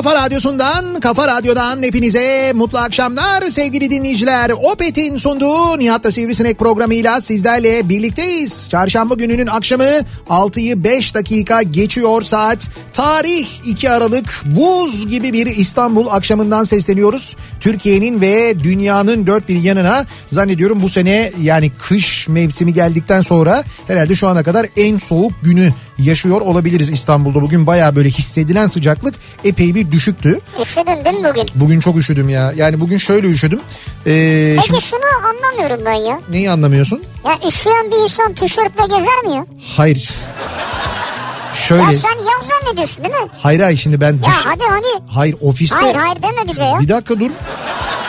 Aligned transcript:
en 0.00 0.04
kafa 0.04 0.19
radyosundan, 0.30 1.00
kafa 1.00 1.28
radyodan 1.28 1.82
hepinize 1.82 2.52
mutlu 2.54 2.78
akşamlar 2.78 3.46
sevgili 3.46 3.90
dinleyiciler. 3.90 4.50
Opet'in 4.50 5.16
sunduğu 5.16 5.78
Nihat'la 5.78 6.10
Sivrisinek 6.10 6.58
programıyla 6.58 7.20
sizlerle 7.20 7.88
birlikteyiz. 7.88 8.68
Çarşamba 8.70 9.14
gününün 9.14 9.46
akşamı 9.46 9.88
6'yı 10.28 10.84
5 10.84 11.14
dakika 11.14 11.62
geçiyor 11.62 12.22
saat. 12.22 12.70
Tarih 12.92 13.46
2 13.66 13.90
Aralık 13.90 14.42
buz 14.44 15.08
gibi 15.08 15.32
bir 15.32 15.46
İstanbul 15.46 16.06
akşamından 16.06 16.64
sesleniyoruz. 16.64 17.36
Türkiye'nin 17.60 18.20
ve 18.20 18.54
dünyanın 18.62 19.26
dört 19.26 19.48
bir 19.48 19.62
yanına 19.62 20.04
zannediyorum 20.26 20.82
bu 20.82 20.88
sene 20.88 21.32
yani 21.42 21.70
kış 21.78 22.28
mevsimi 22.28 22.74
geldikten 22.74 23.22
sonra 23.22 23.64
herhalde 23.86 24.14
şu 24.14 24.28
ana 24.28 24.42
kadar 24.42 24.66
en 24.76 24.98
soğuk 24.98 25.32
günü 25.42 25.72
yaşıyor 25.98 26.40
olabiliriz 26.40 26.90
İstanbul'da. 26.90 27.42
Bugün 27.42 27.66
baya 27.66 27.96
böyle 27.96 28.08
hissedilen 28.08 28.66
sıcaklık 28.66 29.14
epey 29.44 29.74
bir 29.74 29.92
düşüktü. 30.22 30.40
Üşüdün 30.62 31.04
değil 31.04 31.18
mi 31.18 31.28
bugün? 31.30 31.48
Bugün 31.54 31.80
çok 31.80 31.96
üşüdüm 31.96 32.28
ya. 32.28 32.52
Yani 32.56 32.80
bugün 32.80 32.98
şöyle 32.98 33.28
üşüdüm. 33.30 33.60
Ee, 34.06 34.54
Peki 34.56 34.66
şimdi 34.66 34.80
şunu 34.80 35.00
anlamıyorum 35.28 35.84
ben 35.86 35.92
ya. 35.92 36.20
neyi 36.30 36.50
anlamıyorsun? 36.50 37.02
Ya 37.24 37.38
üşüyen 37.48 37.90
bir 37.90 37.96
insan 38.04 38.34
tişörtle 38.34 38.86
gezer 38.86 39.22
mi 39.24 39.34
ya? 39.34 39.46
Hayır. 39.76 40.10
Şöyle. 41.54 41.82
Ya 41.82 41.92
sen 41.92 42.08
yaz 42.10 42.46
zannediyorsun 42.62 43.04
değil 43.04 43.14
mi? 43.14 43.28
Hayır 43.38 43.60
hayır 43.60 43.78
şimdi 43.78 44.00
ben 44.00 44.12
Ya 44.12 44.18
dış... 44.22 44.28
hadi 44.44 44.62
hadi. 44.70 45.04
Hayır 45.14 45.36
ofiste... 45.40 45.76
Hayır 45.76 45.94
hayır 45.94 46.22
deme 46.22 46.48
bize 46.52 46.62
ya. 46.64 46.78
Bir 46.80 46.88
dakika 46.88 47.20
dur. 47.20 47.30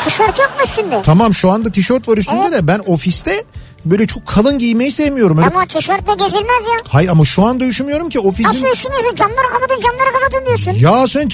Tişört 0.06 0.40
yok 0.40 0.52
mu 0.58 0.64
üstünde? 0.66 1.02
Tamam 1.04 1.34
şu 1.34 1.52
anda 1.52 1.72
tişört 1.72 2.08
var 2.08 2.18
üstünde 2.18 2.42
Evet. 2.42 2.54
de 2.54 2.68
ben 2.68 2.82
ofiste 2.86 3.44
böyle 3.86 4.08
çok 4.08 4.26
kalın 4.26 4.60
giymeyi 4.60 4.92
sevmiyorum. 4.92 5.38
Öyle... 5.38 5.48
Ama 5.48 5.66
tişörtle 5.66 6.14
gezilmez 6.14 6.64
ya. 6.72 6.78
Hayır 6.88 7.10
ama 7.10 7.26
şu 7.26 7.46
anda 7.46 7.66
üşümüyorum 7.66 8.10
ki 8.10 8.20
ofisin... 8.20 8.44
Nasıl 8.44 8.68
üşümüyorsun? 8.68 9.16
Camları 9.16 9.48
kapatın 9.54 9.82
camları 9.82 10.12
kapatın 10.14 10.46
diyorsun. 10.46 10.72
Ya 10.72 11.08
sen 11.08 11.30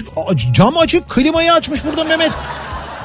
cam 0.53 0.77
açık 0.77 1.09
klimayı 1.09 1.53
açmış 1.53 1.85
burada 1.85 2.03
Mehmet. 2.03 2.31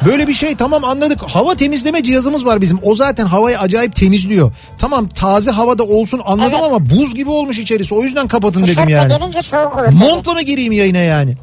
Böyle 0.07 0.29
bir 0.29 0.35
şey 0.35 0.57
tamam 0.57 0.85
anladık. 0.85 1.23
Hava 1.23 1.55
temizleme 1.55 2.03
cihazımız 2.03 2.47
var 2.47 2.61
bizim. 2.61 2.79
O 2.83 2.95
zaten 2.95 3.27
havayı 3.27 3.59
acayip 3.59 3.95
temizliyor. 3.97 4.53
Tamam 4.79 5.09
taze 5.09 5.51
havada 5.51 5.83
olsun 5.83 6.21
anladım 6.25 6.53
Evet. 6.55 6.65
ama 6.65 6.91
buz 6.91 7.15
gibi 7.15 7.31
olmuş 7.31 7.59
içerisi. 7.59 7.95
O 7.95 8.03
yüzden 8.03 8.29
kapatın 8.29 8.63
dedim 8.63 8.75
Tişörtle 8.75 8.93
yani. 8.93 9.19
gelince 9.19 9.43
soğuk 9.43 9.77
olur. 9.77 9.89
Montla 9.89 10.33
mı 10.33 10.43
gireyim 10.43 10.73
yayına 10.73 10.99
yani? 10.99 11.37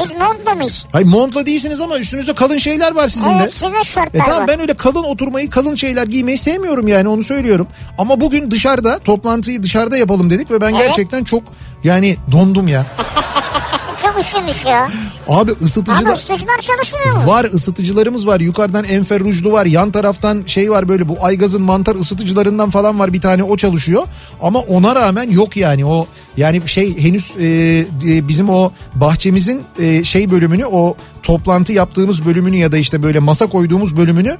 Biz 0.00 0.10
montla 0.12 0.54
mıyız? 0.54 0.86
Hayır 0.92 1.06
montla 1.06 1.46
değilsiniz 1.46 1.80
ama 1.80 1.98
üstünüzde 1.98 2.32
kalın 2.32 2.58
şeyler 2.58 2.92
var 2.94 3.08
sizin 3.08 3.30
de. 3.30 3.38
Evet 3.40 3.52
sweatshirtler 3.54 4.20
E 4.20 4.24
tamam 4.24 4.40
var. 4.40 4.48
ben 4.48 4.60
öyle 4.60 4.74
kalın 4.74 5.02
oturmayı 5.04 5.50
kalın 5.50 5.76
şeyler 5.76 6.06
giymeyi 6.06 6.38
sevmiyorum 6.38 6.88
yani 6.88 7.08
onu 7.08 7.22
söylüyorum. 7.24 7.66
Ama 7.98 8.20
bugün 8.20 8.50
dışarıda 8.50 8.98
toplantıyı 8.98 9.62
dışarıda 9.62 9.96
yapalım 9.96 10.30
dedik 10.30 10.50
ve 10.50 10.60
ben 10.60 10.74
Evet. 10.74 10.86
gerçekten 10.86 11.24
çok 11.24 11.42
yani 11.84 12.16
dondum 12.32 12.68
ya. 12.68 12.86
Çok 14.12 14.24
üşümüş 14.24 14.64
ya. 14.64 14.88
Abi 15.28 15.50
ısıtıcı 15.50 15.98
Abi 15.98 16.10
ısıtıcılar 16.10 16.58
çalışmıyor 16.60 17.16
mu? 17.16 17.26
Var 17.26 17.44
ısıtıcılarımız 17.44 18.26
var. 18.26 18.40
Yukarıdan 18.40 18.84
enferrujlu 18.84 19.52
var. 19.52 19.66
Yan 19.66 19.90
taraftan 19.90 20.42
şey 20.46 20.70
var 20.70 20.88
böyle 20.88 21.08
bu 21.08 21.16
aygazın 21.20 21.62
mantar 21.62 21.94
ısıtıcılarından 21.94 22.70
falan 22.70 22.98
var 22.98 23.12
bir 23.12 23.20
tane 23.20 23.42
o 23.42 23.56
çalışıyor. 23.56 24.02
Ama 24.42 24.58
ona 24.58 24.94
rağmen 24.94 25.30
yok 25.30 25.56
yani 25.56 25.86
o 25.86 26.06
yani 26.36 26.68
şey 26.68 26.98
henüz 26.98 27.34
e, 27.38 27.46
e, 28.08 28.28
bizim 28.28 28.50
o 28.50 28.72
bahçemizin 28.94 29.62
e, 29.78 30.04
şey 30.04 30.30
bölümünü 30.30 30.66
o 30.66 30.96
toplantı 31.22 31.72
yaptığımız 31.72 32.24
bölümünü 32.24 32.56
ya 32.56 32.72
da 32.72 32.78
işte 32.78 33.02
böyle 33.02 33.18
masa 33.18 33.46
koyduğumuz 33.46 33.96
bölümünü 33.96 34.36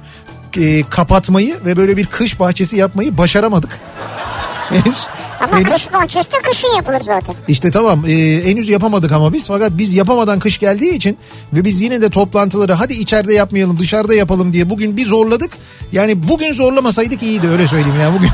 e, 0.57 0.83
kapatmayı 0.89 1.57
ve 1.65 1.77
böyle 1.77 1.97
bir 1.97 2.05
kış 2.05 2.39
bahçesi 2.39 2.77
yapmayı 2.77 3.17
başaramadık. 3.17 3.79
Henüz, 4.69 5.07
Ama 5.43 5.57
henüz- 5.59 5.71
kış 5.73 5.93
bahçesi 5.93 6.31
de 6.31 6.35
kışın 6.43 6.75
yapılır 6.75 7.01
zaten. 7.01 7.35
işte 7.47 7.71
tamam 7.71 8.05
e, 8.07 8.43
henüz 8.45 8.69
yapamadık 8.69 9.11
ama 9.11 9.33
biz 9.33 9.47
fakat 9.47 9.71
biz 9.77 9.93
yapamadan 9.93 10.39
kış 10.39 10.59
geldiği 10.59 10.95
için 10.95 11.17
ve 11.53 11.65
biz 11.65 11.81
yine 11.81 12.01
de 12.01 12.09
toplantıları 12.09 12.73
hadi 12.73 12.93
içeride 12.93 13.33
yapmayalım 13.33 13.79
dışarıda 13.79 14.13
yapalım 14.15 14.53
diye 14.53 14.69
bugün 14.69 14.97
bir 14.97 15.05
zorladık. 15.05 15.51
Yani 15.91 16.27
bugün 16.27 16.53
zorlamasaydık 16.53 17.23
iyiydi 17.23 17.47
öyle 17.47 17.67
söyleyeyim 17.67 17.99
yani 18.01 18.15
bugün. 18.17 18.29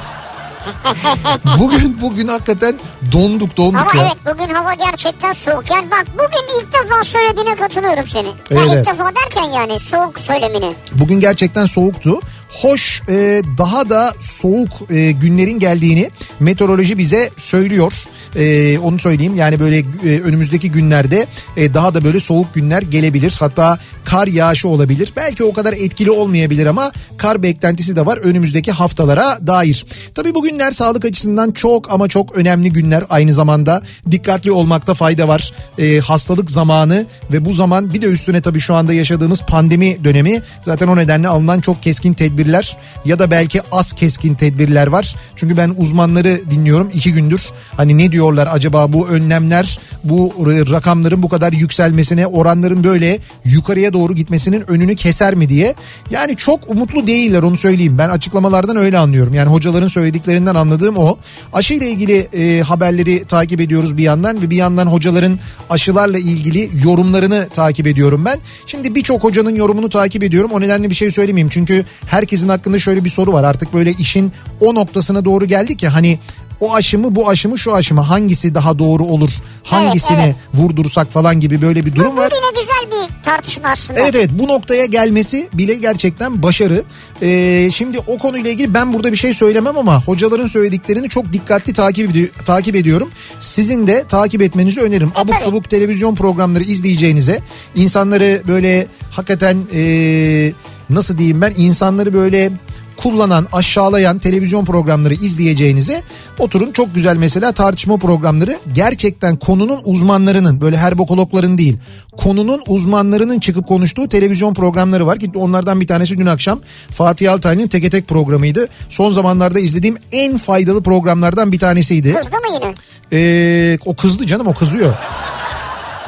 bugün 1.59 2.01
bugün 2.01 2.27
hakikaten 2.27 2.75
donduk 3.11 3.57
donduk 3.57 3.81
Ama 3.81 4.03
ya. 4.03 4.09
evet 4.25 4.35
bugün 4.37 4.53
hava 4.53 4.73
gerçekten 4.73 5.33
soğuk. 5.33 5.71
Yani 5.71 5.91
bak 5.91 6.05
bugün 6.13 6.59
ilk 6.59 6.73
defa 6.73 7.03
söylediğine 7.03 7.55
katılıyorum 7.55 8.05
seni. 8.05 8.27
Evet, 8.51 8.61
ilk 8.67 8.73
evet. 8.73 8.85
defa 8.85 9.11
derken 9.15 9.43
yani 9.59 9.79
soğuk 9.79 10.19
söylemini. 10.19 10.73
Bugün 10.91 11.19
gerçekten 11.19 11.65
soğuktu. 11.65 12.19
Hoş 12.49 13.01
e, 13.09 13.41
daha 13.57 13.89
da 13.89 14.13
soğuk 14.19 14.69
e, 14.91 15.11
günlerin 15.11 15.59
geldiğini 15.59 16.09
meteoroloji 16.39 16.97
bize 16.97 17.29
söylüyor. 17.37 17.93
E, 18.35 18.77
onu 18.79 18.99
söyleyeyim 18.99 19.35
yani 19.35 19.59
böyle 19.59 19.77
e, 19.77 20.21
önümüzdeki 20.21 20.71
günlerde 20.71 21.25
e, 21.57 21.73
daha 21.73 21.93
da 21.93 22.03
böyle 22.03 22.19
soğuk 22.19 22.53
günler 22.53 22.81
gelebilir. 22.81 23.35
Hatta 23.39 23.79
kar 24.05 24.27
yağışı 24.27 24.67
olabilir. 24.69 25.13
Belki 25.15 25.43
o 25.43 25.53
kadar 25.53 25.73
etkili 25.73 26.11
olmayabilir 26.11 26.65
ama 26.65 26.91
kar 27.17 27.43
beklentisi 27.43 27.95
de 27.95 28.05
var 28.05 28.17
önümüzdeki 28.17 28.71
haftalara 28.71 29.39
dair. 29.47 29.85
Tabii 30.15 30.35
bugünler 30.35 30.71
sağlık 30.71 31.05
açısından 31.05 31.51
çok 31.51 31.91
ama 31.91 32.07
çok 32.07 32.35
önemli 32.35 32.71
günler. 32.71 33.03
Aynı 33.09 33.33
zamanda 33.33 33.81
dikkatli 34.11 34.51
olmakta 34.51 34.93
fayda 34.93 35.27
var. 35.27 35.53
E, 35.77 35.99
hastalık 35.99 36.51
zamanı 36.51 37.05
ve 37.31 37.45
bu 37.45 37.53
zaman 37.53 37.93
bir 37.93 38.01
de 38.01 38.05
üstüne 38.05 38.41
tabii 38.41 38.59
şu 38.59 38.75
anda 38.75 38.93
yaşadığımız 38.93 39.41
pandemi 39.41 40.03
dönemi 40.03 40.41
zaten 40.65 40.87
o 40.87 40.95
nedenle 40.95 41.27
alınan 41.27 41.59
çok 41.59 41.83
keskin 41.83 42.13
tedbirler 42.13 42.77
ya 43.05 43.19
da 43.19 43.31
belki 43.31 43.61
az 43.71 43.93
keskin 43.93 44.35
tedbirler 44.35 44.87
var. 44.87 45.15
Çünkü 45.35 45.57
ben 45.57 45.73
uzmanları 45.77 46.41
dinliyorum 46.51 46.89
iki 46.93 47.13
gündür 47.13 47.49
hani 47.77 47.97
ne 47.97 48.11
diyor 48.11 48.18
bekliyorlar 48.19 48.47
acaba 48.51 48.93
bu 48.93 49.07
önlemler 49.07 49.79
bu 50.03 50.33
rakamların 50.71 51.23
bu 51.23 51.29
kadar 51.29 51.53
yükselmesine 51.53 52.27
oranların 52.27 52.83
böyle 52.83 53.19
yukarıya 53.45 53.93
doğru 53.93 54.15
gitmesinin 54.15 54.71
önünü 54.71 54.95
keser 54.95 55.35
mi 55.35 55.49
diye. 55.49 55.75
Yani 56.11 56.35
çok 56.35 56.59
umutlu 56.67 57.07
değiller 57.07 57.43
onu 57.43 57.57
söyleyeyim. 57.57 57.97
Ben 57.97 58.09
açıklamalardan 58.09 58.77
öyle 58.77 58.97
anlıyorum. 58.97 59.33
Yani 59.33 59.49
hocaların 59.49 59.87
söylediklerinden 59.87 60.55
anladığım 60.55 60.97
o. 60.97 61.17
Aşı 61.53 61.73
ile 61.73 61.89
ilgili 61.89 62.17
e, 62.17 62.61
haberleri 62.61 63.25
takip 63.25 63.61
ediyoruz 63.61 63.97
bir 63.97 64.03
yandan 64.03 64.41
ve 64.41 64.49
bir 64.49 64.55
yandan 64.55 64.87
hocaların 64.87 65.39
aşılarla 65.69 66.17
ilgili 66.19 66.69
yorumlarını 66.85 67.47
takip 67.53 67.87
ediyorum 67.87 68.25
ben. 68.25 68.39
Şimdi 68.67 68.95
birçok 68.95 69.23
hocanın 69.23 69.55
yorumunu 69.55 69.89
takip 69.89 70.23
ediyorum. 70.23 70.51
O 70.53 70.61
nedenle 70.61 70.89
bir 70.89 70.95
şey 70.95 71.11
söylemeyeyim. 71.11 71.49
Çünkü 71.49 71.85
herkesin 72.07 72.49
hakkında 72.49 72.79
şöyle 72.79 73.05
bir 73.05 73.09
soru 73.09 73.33
var. 73.33 73.43
Artık 73.43 73.73
böyle 73.73 73.91
işin 73.91 74.31
o 74.61 74.75
noktasına 74.75 75.25
doğru 75.25 75.45
geldik 75.45 75.83
ya 75.83 75.93
hani 75.93 76.19
o 76.59 76.75
aşı 76.75 76.99
mı 76.99 77.15
bu 77.15 77.29
aşı 77.29 77.49
mı 77.49 77.57
şu 77.57 77.75
aşı 77.75 77.95
mı 77.95 78.01
hangisi 78.01 78.55
daha 78.55 78.79
doğru 78.79 79.03
olur 79.03 79.31
hangisini 79.63 80.21
evet, 80.21 80.35
evet. 80.53 80.63
vurdursak 80.63 81.11
falan 81.11 81.39
gibi 81.39 81.61
böyle 81.61 81.85
bir 81.85 81.95
durum 81.95 82.13
bu, 82.13 82.17
var. 82.17 82.31
Bu 82.31 82.59
güzel 82.59 82.91
bir 82.91 83.23
tartışma 83.23 83.69
aslında. 83.69 83.99
Evet 83.99 84.15
evet 84.15 84.29
bu 84.33 84.47
noktaya 84.47 84.85
gelmesi 84.85 85.49
bile 85.53 85.73
gerçekten 85.73 86.43
başarı. 86.43 86.83
Ee, 87.21 87.69
şimdi 87.73 87.99
o 88.07 88.17
konuyla 88.17 88.49
ilgili 88.51 88.73
ben 88.73 88.93
burada 88.93 89.11
bir 89.11 89.17
şey 89.17 89.33
söylemem 89.33 89.77
ama 89.77 90.01
hocaların 90.03 90.47
söylediklerini 90.47 91.09
çok 91.09 91.33
dikkatli 91.33 91.73
takip, 91.73 92.15
ed- 92.15 92.43
takip 92.45 92.75
ediyorum. 92.75 93.09
Sizin 93.39 93.87
de 93.87 94.03
takip 94.09 94.41
etmenizi 94.41 94.81
öneririm. 94.81 95.11
E, 95.15 95.19
Abuk 95.19 95.35
tabii. 95.35 95.45
sabuk 95.45 95.69
televizyon 95.69 96.15
programları 96.15 96.63
izleyeceğinize 96.63 97.39
insanları 97.75 98.41
böyle 98.47 98.87
hakikaten 99.11 99.57
ee, 99.73 100.51
nasıl 100.89 101.17
diyeyim 101.17 101.41
ben 101.41 101.53
insanları 101.57 102.13
böyle 102.13 102.51
kullanan, 102.99 103.47
aşağılayan 103.51 104.19
televizyon 104.19 104.65
programları 104.65 105.13
izleyeceğinize 105.13 106.03
oturun 106.39 106.71
çok 106.71 106.95
güzel 106.95 107.15
mesela 107.15 107.51
tartışma 107.51 107.97
programları 107.97 108.59
gerçekten 108.73 109.35
konunun 109.35 109.81
uzmanlarının 109.83 110.61
böyle 110.61 110.77
herbokologların 110.77 111.57
değil 111.57 111.77
konunun 112.17 112.61
uzmanlarının 112.67 113.39
çıkıp 113.39 113.67
konuştuğu 113.67 114.09
televizyon 114.09 114.53
programları 114.53 115.07
var 115.07 115.19
ki 115.19 115.31
onlardan 115.35 115.81
bir 115.81 115.87
tanesi 115.87 116.17
dün 116.17 116.25
akşam 116.25 116.59
Fatih 116.91 117.33
Altaylı'nın 117.33 117.67
Teke 117.67 117.89
Tek 117.89 118.07
programıydı. 118.07 118.67
Son 118.89 119.11
zamanlarda 119.11 119.59
izlediğim 119.59 119.97
en 120.11 120.37
faydalı 120.37 120.83
programlardan 120.83 121.51
bir 121.51 121.59
tanesiydi. 121.59 122.13
Kızdı 122.13 122.37
mı 122.37 122.47
yine? 122.53 122.75
Ee, 123.13 123.77
o 123.85 123.95
kızdı 123.95 124.25
canım 124.25 124.47
o 124.47 124.53
kızıyor. 124.53 124.93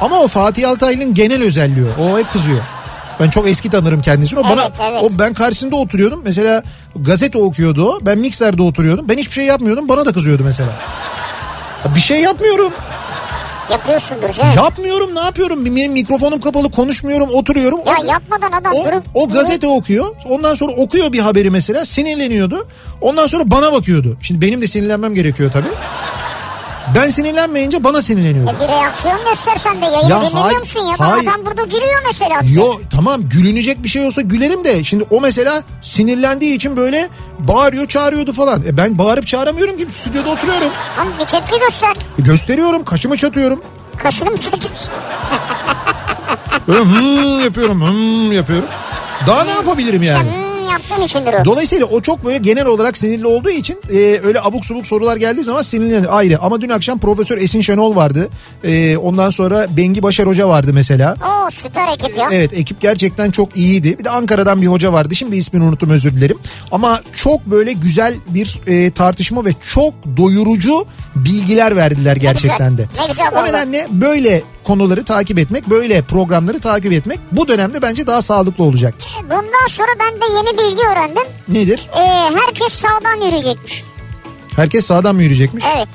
Ama 0.02 0.20
o 0.20 0.28
Fatih 0.28 0.70
Altaylı'nın 0.70 1.14
genel 1.14 1.44
özelliği 1.44 1.86
o. 2.00 2.20
Hep 2.20 2.32
kızıyor. 2.32 2.60
Ben 3.20 3.30
çok 3.30 3.48
eski 3.48 3.70
tanırım 3.70 4.02
kendisini. 4.02 4.40
O 4.40 4.44
evet, 4.46 4.58
bana 4.58 4.90
evet. 4.92 5.04
o 5.04 5.20
ben 5.20 5.34
karşısında 5.34 5.76
oturuyordum. 5.76 6.22
Mesela 6.24 6.64
gazete 6.96 7.38
okuyordu 7.38 7.86
o. 7.90 8.00
Ben 8.02 8.18
mikserde 8.20 8.62
oturuyordum. 8.62 9.10
Ben 9.10 9.18
hiçbir 9.18 9.34
şey 9.34 9.46
yapmıyordum. 9.46 9.90
Bana 9.90 10.06
da 10.06 10.14
kızıyordu 10.14 10.44
mesela. 10.44 10.70
Bir 11.96 12.00
şey 12.00 12.22
yapmıyorum. 12.22 12.74
Yapıyorsundur 13.72 14.30
canım. 14.34 14.54
Yapmıyorum 14.56 15.16
ne 15.16 15.20
yapıyorum? 15.20 15.66
Benim 15.66 15.92
mikrofonum 15.92 16.40
kapalı 16.40 16.72
konuşmuyorum 16.72 17.30
oturuyorum. 17.30 17.80
Ya 17.86 17.96
o, 18.02 18.06
yapmadan 18.06 18.52
adam 18.52 18.74
o, 18.74 18.86
durup. 18.86 19.04
O 19.14 19.30
gazete 19.30 19.62
durup. 19.62 19.76
okuyor. 19.76 20.06
Ondan 20.30 20.56
sonra 20.56 20.72
okuyor 20.72 21.14
bir 21.14 21.20
haberi 21.20 21.50
mesela 21.50 21.86
sinirleniyordu. 21.86 22.68
Ondan 23.02 23.28
sonra 23.28 23.52
bana 23.52 23.72
bakıyordu. 23.72 24.18
Şimdi 24.22 24.42
benim 24.42 24.62
de 24.62 24.68
sinirlenmem 24.68 25.16
gerekiyor 25.16 25.52
tabii. 25.52 25.68
Ben 26.96 27.10
sinirlenmeyince 27.10 27.84
bana 27.84 28.02
sinirleniyor. 28.02 28.54
E 28.54 28.60
bir 28.60 28.68
reaksiyon 28.68 29.20
göstersen 29.30 29.82
de 29.82 29.86
yayını 29.86 30.10
ya 30.10 30.22
dinlemiyor 30.22 30.60
musun 30.60 30.86
ya? 30.86 30.96
Hayır. 31.00 31.28
Adam 31.30 31.46
burada 31.46 31.64
gülüyor 31.64 32.02
mesela. 32.06 32.40
Yo 32.44 32.80
tamam 32.96 33.22
gülünecek 33.30 33.84
bir 33.84 33.90
şey 33.90 34.06
olsa 34.06 34.22
gülerim 34.22 34.64
de 34.64 34.84
şimdi 34.84 35.06
o 35.10 35.22
mesela 35.22 35.64
sinirlendiği 35.82 36.56
için 36.56 36.78
böyle 36.78 37.10
bağırıyor 37.40 37.88
çağırıyordu 37.88 38.34
falan. 38.34 38.64
E 38.68 38.78
ben 38.78 38.98
bağırıp 38.98 39.28
çağıramıyorum 39.28 39.78
ki 39.78 39.88
stüdyoda 39.94 40.30
oturuyorum. 40.30 40.70
Ama 41.00 41.10
bir 41.20 41.26
tepki 41.26 41.60
göster. 41.60 41.96
E 42.20 42.22
gösteriyorum 42.22 42.84
kaşımı 42.84 43.18
çatıyorum. 43.18 43.64
Kaşını 43.98 44.32
mı 44.32 44.38
çatıyorsun? 44.38 44.90
böyle 46.68 46.80
hımm 46.80 47.44
yapıyorum 47.44 47.82
hımm 47.82 48.32
yapıyorum. 48.32 48.68
Daha 49.28 49.44
ne 49.44 49.52
yapabilirim 49.52 50.04
yani? 50.04 50.28
İşte, 50.30 50.41
yaptığın 50.66 51.02
içindir 51.02 51.34
o. 51.34 51.46
Dolayısıyla 51.46 51.86
o 51.86 52.02
çok 52.02 52.26
böyle 52.26 52.38
genel 52.38 52.66
olarak 52.66 52.98
sinirli 52.98 53.28
olduğu 53.28 53.50
için 53.50 53.82
e, 53.94 54.20
öyle 54.24 54.42
abuk 54.42 54.66
subuk 54.66 54.88
sorular 54.88 55.18
geldiği 55.18 55.44
zaman 55.44 55.62
sinirlenir 55.62 56.18
ayrı. 56.18 56.40
Ama 56.42 56.62
dün 56.62 56.70
akşam 56.70 57.00
Profesör 57.00 57.38
Esin 57.38 57.62
Şenol 57.62 57.96
vardı. 57.96 58.30
E, 58.64 58.98
ondan 58.98 59.30
sonra 59.30 59.68
Bengi 59.78 60.04
Başar 60.04 60.28
Hoca 60.28 60.48
vardı 60.48 60.72
mesela. 60.74 61.16
Oo 61.26 61.50
süper 61.52 61.88
ekip 61.94 62.18
ya. 62.18 62.30
Evet 62.32 62.54
ekip 62.54 62.82
gerçekten 62.82 63.32
çok 63.32 63.58
iyiydi. 63.58 64.00
Bir 64.00 64.04
de 64.04 64.10
Ankara'dan 64.10 64.62
bir 64.62 64.68
hoca 64.68 64.94
vardı. 64.94 65.16
Şimdi 65.16 65.36
ismini 65.36 65.64
unuttum 65.64 65.90
özür 65.90 66.12
dilerim. 66.18 66.38
Ama 66.72 67.02
çok 67.16 67.46
böyle 67.46 67.74
güzel 67.74 68.14
bir 68.28 68.60
e, 68.68 68.92
tartışma 68.92 69.46
ve 69.46 69.50
çok 69.74 69.94
doyurucu 70.18 70.86
bilgiler 71.16 71.76
verdiler 71.76 72.16
gerçekten 72.16 72.78
de. 72.78 72.86
Ne 73.02 73.08
güzel, 73.08 73.32
o 73.42 73.46
nedenle 73.46 73.88
böyle 73.92 74.44
konuları 74.64 75.04
takip 75.06 75.40
etmek, 75.40 75.70
böyle 75.70 76.02
programları 76.02 76.60
takip 76.60 76.94
etmek 76.94 77.20
bu 77.32 77.48
dönemde 77.48 77.82
bence 77.82 78.08
daha 78.08 78.22
sağlıklı 78.22 78.64
olacaktır. 78.64 79.18
Bundan 79.24 79.68
sonra 79.70 79.88
ben 80.00 80.22
de 80.22 80.26
yeni 80.36 80.58
bilgi 80.58 80.82
öğrendim. 80.88 81.24
Nedir? 81.48 81.90
Ee, 81.98 82.30
herkes 82.46 82.74
sağdan 82.74 83.26
yürüyecekmiş. 83.26 83.84
Herkes 84.56 84.86
sağdan 84.86 85.16
mı 85.16 85.24
yürüyecekmiş? 85.24 85.66
Evet. 85.76 85.88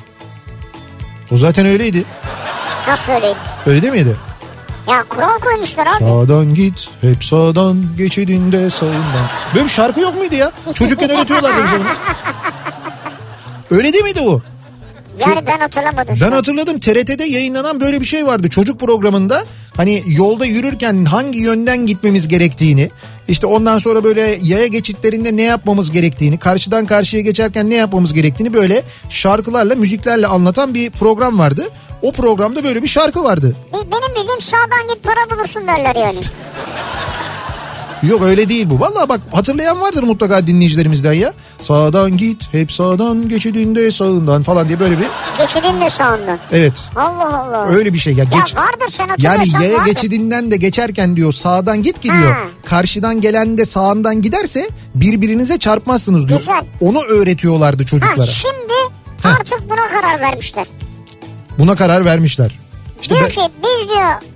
O 1.31 1.37
zaten 1.37 1.67
öyleydi. 1.67 2.05
Nasıl 2.89 3.13
öyleydi? 3.13 3.37
Öyle 3.67 3.83
değil 3.83 3.93
miydi? 3.93 4.17
Ya 4.91 5.05
kural 5.09 5.39
koymuşlar 5.39 5.87
abi. 5.87 5.99
Sağdan 5.99 6.55
git, 6.55 6.89
hep 7.01 7.25
sağdan, 7.25 7.85
geçidinde 7.99 8.71
sağından. 8.71 9.27
Böyle 9.55 9.65
bir 9.65 9.71
şarkı 9.71 10.01
yok 10.01 10.17
muydu 10.17 10.35
ya? 10.35 10.53
Çocukken 10.75 11.11
öğretiyorlardı 11.11 11.65
bize 11.65 11.79
bunu. 11.79 11.87
Öyle 13.79 13.93
değil 13.93 14.05
miydi 14.05 14.21
o? 14.21 14.41
Yani 15.21 15.47
ben 15.47 15.59
hatırlamadım. 15.59 16.17
Ben 16.21 16.33
hatırladım 16.33 16.81
TRT'de 16.81 17.25
yayınlanan 17.25 17.81
böyle 17.81 18.01
bir 18.01 18.07
şey 18.07 18.27
vardı 18.27 18.49
çocuk 18.49 18.81
programında. 18.81 19.45
Hani 19.77 20.03
yolda 20.07 20.47
yürürken 20.47 21.05
hangi 21.05 21.39
yönden 21.39 21.87
gitmemiz 21.87 22.29
gerektiğini, 22.29 22.91
işte 23.29 23.47
ondan 23.47 23.79
sonra 23.79 24.05
böyle 24.05 24.39
yaya 24.43 24.67
geçitlerinde 24.67 25.37
ne 25.37 25.43
yapmamız 25.43 25.91
gerektiğini, 25.91 26.39
karşıdan 26.39 26.87
karşıya 26.87 27.23
geçerken 27.23 27.71
ne 27.71 27.75
yapmamız 27.75 28.13
gerektiğini 28.15 28.55
böyle 28.55 28.83
şarkılarla, 29.09 29.75
müziklerle 29.75 30.27
anlatan 30.27 30.75
bir 30.75 30.91
program 30.91 31.39
vardı. 31.39 31.69
O 32.03 32.13
programda 32.13 32.65
böyle 32.65 32.83
bir 32.83 32.89
şarkı 32.89 33.25
vardı. 33.25 33.57
Benim 33.73 34.15
bildiğim 34.15 34.41
sağdan 34.41 34.95
git 34.95 35.03
para 35.03 35.37
bulursun 35.37 35.67
derler 35.67 35.97
yani. 35.97 36.19
Yok 38.03 38.23
öyle 38.23 38.49
değil 38.49 38.71
bu. 38.71 38.81
Vallahi 38.81 39.09
bak 39.09 39.21
hatırlayan 39.33 39.81
vardır 39.81 40.03
mutlaka 40.03 40.47
dinleyicilerimizden 40.47 41.13
ya. 41.13 41.33
Sağdan 41.61 42.17
git, 42.17 42.55
hep 42.55 42.73
sağdan, 42.73 43.29
geçidinde 43.29 43.91
sağından 43.91 44.43
falan 44.43 44.69
diye 44.69 44.81
böyle 44.81 44.99
bir... 44.99 45.07
Geçidinde 45.39 45.91
sağından. 45.91 46.39
Evet. 46.53 46.73
Allah 46.97 47.41
Allah. 47.41 47.67
Öyle 47.67 47.93
bir 47.93 47.99
şey. 47.99 48.13
Ya, 48.13 48.25
geç... 48.25 48.55
ya 48.55 48.63
vardır 48.63 48.89
sen 48.89 49.09
Yani 49.19 49.49
yaya 49.53 49.79
vardır. 49.79 49.93
geçidinden 49.93 50.51
de 50.51 50.57
geçerken 50.57 51.17
diyor 51.17 51.33
sağdan 51.33 51.83
git 51.83 52.03
gidiyor. 52.03 52.33
Ha. 52.33 52.41
Karşıdan 52.65 53.21
gelen 53.21 53.59
de 53.59 53.65
sağından 53.65 54.23
giderse 54.23 54.69
birbirinize 54.95 55.59
çarpmazsınız 55.59 56.29
diyor. 56.29 56.39
Güzel. 56.39 56.63
Onu 56.81 57.03
öğretiyorlardı 57.03 57.85
çocuklara. 57.85 58.21
Ha, 58.21 58.27
şimdi 58.27 58.73
ha. 59.23 59.29
artık 59.41 59.71
buna 59.71 59.89
karar 59.89 60.21
vermişler. 60.21 60.67
Buna 61.59 61.77
karar 61.77 62.05
vermişler. 62.05 62.59
İşte 63.03 63.15
diyor 63.15 63.27
ben... 63.27 63.35
ki 63.35 63.53
biz 63.63 63.89
diyor 63.89 64.36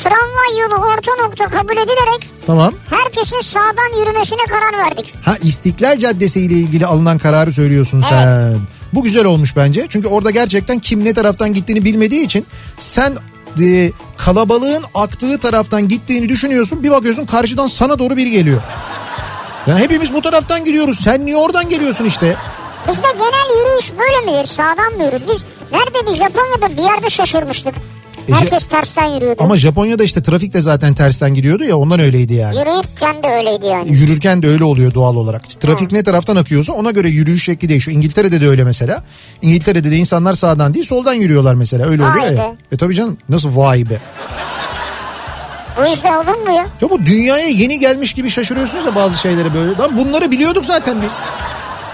tramvay 0.00 0.60
yolu 0.60 0.74
orta 0.74 1.22
nokta 1.22 1.44
kabul 1.48 1.72
edilerek 1.76 2.30
tamam. 2.46 2.74
herkesin 2.90 3.40
sağdan 3.40 4.00
yürümesine 4.00 4.44
karar 4.48 4.84
verdik. 4.86 5.14
Ha 5.22 5.36
İstiklal 5.42 5.98
Caddesi 5.98 6.40
ile 6.40 6.54
ilgili 6.54 6.86
alınan 6.86 7.18
kararı 7.18 7.52
söylüyorsun 7.52 7.98
evet. 7.98 8.10
sen. 8.10 8.58
Bu 8.92 9.02
güzel 9.02 9.24
olmuş 9.24 9.56
bence. 9.56 9.86
Çünkü 9.88 10.08
orada 10.08 10.30
gerçekten 10.30 10.78
kim 10.78 11.04
ne 11.04 11.14
taraftan 11.14 11.54
gittiğini 11.54 11.84
bilmediği 11.84 12.24
için 12.24 12.46
sen 12.76 13.16
e, 13.62 13.92
kalabalığın 14.16 14.84
aktığı 14.94 15.38
taraftan 15.38 15.88
gittiğini 15.88 16.28
düşünüyorsun. 16.28 16.82
Bir 16.82 16.90
bakıyorsun 16.90 17.26
karşıdan 17.26 17.66
sana 17.66 17.98
doğru 17.98 18.16
biri 18.16 18.30
geliyor. 18.30 18.60
Yani 19.66 19.80
hepimiz 19.80 20.14
bu 20.14 20.20
taraftan 20.22 20.64
gidiyoruz. 20.64 21.00
Sen 21.00 21.26
niye 21.26 21.36
oradan 21.36 21.68
geliyorsun 21.68 22.04
işte? 22.04 22.36
Bizde 22.88 23.06
genel 23.12 23.60
yürüyüş 23.60 23.92
böyle 23.98 24.32
midir? 24.32 24.46
Sağdan 24.48 24.92
mı 24.96 25.04
yürürüz? 25.04 25.28
Biz 25.28 25.44
nerede 25.72 26.06
bir 26.10 26.16
Japonya'da 26.16 26.76
bir 26.76 26.82
yerde 26.82 27.10
şaşırmıştık. 27.10 27.74
E, 28.28 28.32
Herkes 28.32 28.66
tersten 28.66 29.06
yürüyordu. 29.06 29.42
Ama 29.42 29.56
Japonya'da 29.56 30.04
işte 30.04 30.22
trafik 30.22 30.54
de 30.54 30.60
zaten 30.60 30.94
tersten 30.94 31.34
gidiyordu 31.34 31.64
ya 31.64 31.76
ondan 31.76 32.00
öyleydi 32.00 32.34
yani. 32.34 32.58
Yürürken 32.58 33.22
de 33.22 33.28
öyleydi 33.28 33.66
yani. 33.66 33.92
Yürürken 33.92 34.42
de 34.42 34.48
öyle 34.48 34.64
oluyor 34.64 34.94
doğal 34.94 35.16
olarak. 35.16 35.60
Trafik 35.60 35.92
Hı. 35.92 35.94
ne 35.94 36.02
taraftan 36.02 36.36
akıyorsa 36.36 36.72
ona 36.72 36.90
göre 36.90 37.08
yürüyüş 37.08 37.44
şekli 37.44 37.68
değişiyor. 37.68 37.96
İngiltere'de 37.96 38.40
de 38.40 38.48
öyle 38.48 38.64
mesela. 38.64 39.02
İngiltere'de 39.42 39.90
de 39.90 39.96
insanlar 39.96 40.34
sağdan 40.34 40.74
değil 40.74 40.84
soldan 40.86 41.14
yürüyorlar 41.14 41.54
mesela 41.54 41.86
öyle 41.88 42.02
vay 42.02 42.10
oluyor 42.10 42.32
be. 42.32 42.36
ya. 42.36 42.54
E 42.72 42.76
tabii 42.76 42.94
canım 42.94 43.18
nasıl 43.28 43.56
vay 43.56 43.90
be. 43.90 43.98
Bu 45.78 45.90
yüzden 45.90 46.14
olur 46.16 46.46
mu 46.46 46.50
ya? 46.56 46.66
Ya 46.80 46.90
bu 46.90 47.06
dünyaya 47.06 47.48
yeni 47.48 47.78
gelmiş 47.78 48.12
gibi 48.12 48.30
şaşırıyorsunuz 48.30 48.86
ya 48.86 48.94
bazı 48.94 49.18
şeylere 49.18 49.54
böyle. 49.54 49.76
Lan 49.76 49.96
bunları 49.96 50.30
biliyorduk 50.30 50.64
zaten 50.64 50.96
biz. 51.02 51.18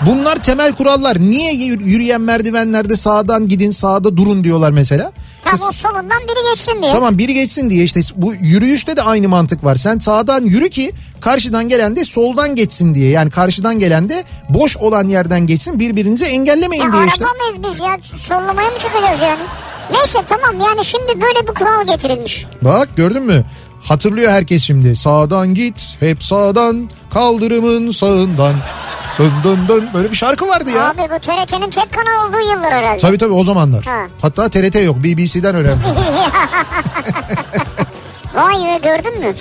Bunlar 0.06 0.37
temel 0.37 0.73
kurallar. 0.73 1.21
Niye 1.21 1.54
yürüyen 1.54 2.21
merdivenlerde 2.21 2.97
sağdan 2.97 3.49
gidin 3.49 3.71
sağda 3.71 4.16
durun 4.16 4.45
diyorlar 4.45 4.71
mesela. 4.71 5.12
Tamam 5.50 5.68
o 5.68 5.72
solundan 5.72 6.22
biri 6.22 6.54
geçsin 6.54 6.82
diye. 6.82 6.92
Tamam 6.92 7.18
biri 7.18 7.34
geçsin 7.34 7.70
diye 7.70 7.84
işte 7.84 8.00
bu 8.16 8.34
yürüyüşte 8.34 8.96
de 8.96 9.02
aynı 9.02 9.28
mantık 9.28 9.64
var. 9.64 9.74
Sen 9.76 9.98
sağdan 9.98 10.44
yürü 10.44 10.70
ki 10.70 10.92
karşıdan 11.20 11.68
gelen 11.68 11.96
de 11.96 12.04
soldan 12.04 12.54
geçsin 12.54 12.94
diye. 12.94 13.10
Yani 13.10 13.30
karşıdan 13.30 13.78
gelen 13.78 14.08
de 14.08 14.24
boş 14.48 14.76
olan 14.76 15.06
yerden 15.08 15.46
geçsin 15.46 15.78
birbirinizi 15.80 16.24
engellemeyin 16.24 16.84
Ya 16.84 16.92
diye 16.92 17.06
işte. 17.06 17.24
araba 17.24 17.34
mıyız 17.34 17.72
biz 17.72 17.80
ya? 17.80 17.98
Sollamaya 18.18 18.70
mı 18.70 18.78
çıkacağız 18.78 19.20
yani? 19.22 19.40
Neyse 19.92 20.18
tamam 20.26 20.60
yani 20.66 20.84
şimdi 20.84 21.20
böyle 21.22 21.48
bir 21.48 21.54
kural 21.54 21.86
getirilmiş. 21.86 22.46
Bak 22.62 22.88
gördün 22.96 23.22
mü? 23.22 23.44
Hatırlıyor 23.82 24.32
herkes 24.32 24.62
şimdi. 24.62 24.96
Sağdan 24.96 25.54
git, 25.54 25.96
hep 26.00 26.24
sağdan, 26.24 26.90
kaldırımın 27.12 27.90
sağından. 27.90 28.54
Dön 29.18 29.32
dön 29.44 29.58
dön. 29.68 29.88
Böyle 29.94 30.11
bir 30.11 30.16
şarkı 30.16 30.49
vardı 30.49 30.70
ya. 30.70 30.90
Abi 30.90 30.99
bu 31.02 31.18
TRT'nin 31.18 31.70
tek 31.70 31.92
kanal 31.92 32.28
olduğu 32.28 32.50
yıllar 32.50 32.73
herhalde. 32.73 32.99
Tabii 32.99 33.18
tabii 33.18 33.32
o 33.32 33.44
zamanlar. 33.44 33.85
Ha. 33.85 34.06
Hatta 34.23 34.49
TRT 34.49 34.75
yok 34.85 34.96
BBC'den 34.99 35.54
öğrendim. 35.54 35.82
Vay 38.35 38.54
be 38.54 38.78
gördün 38.88 39.18
mü? 39.20 39.35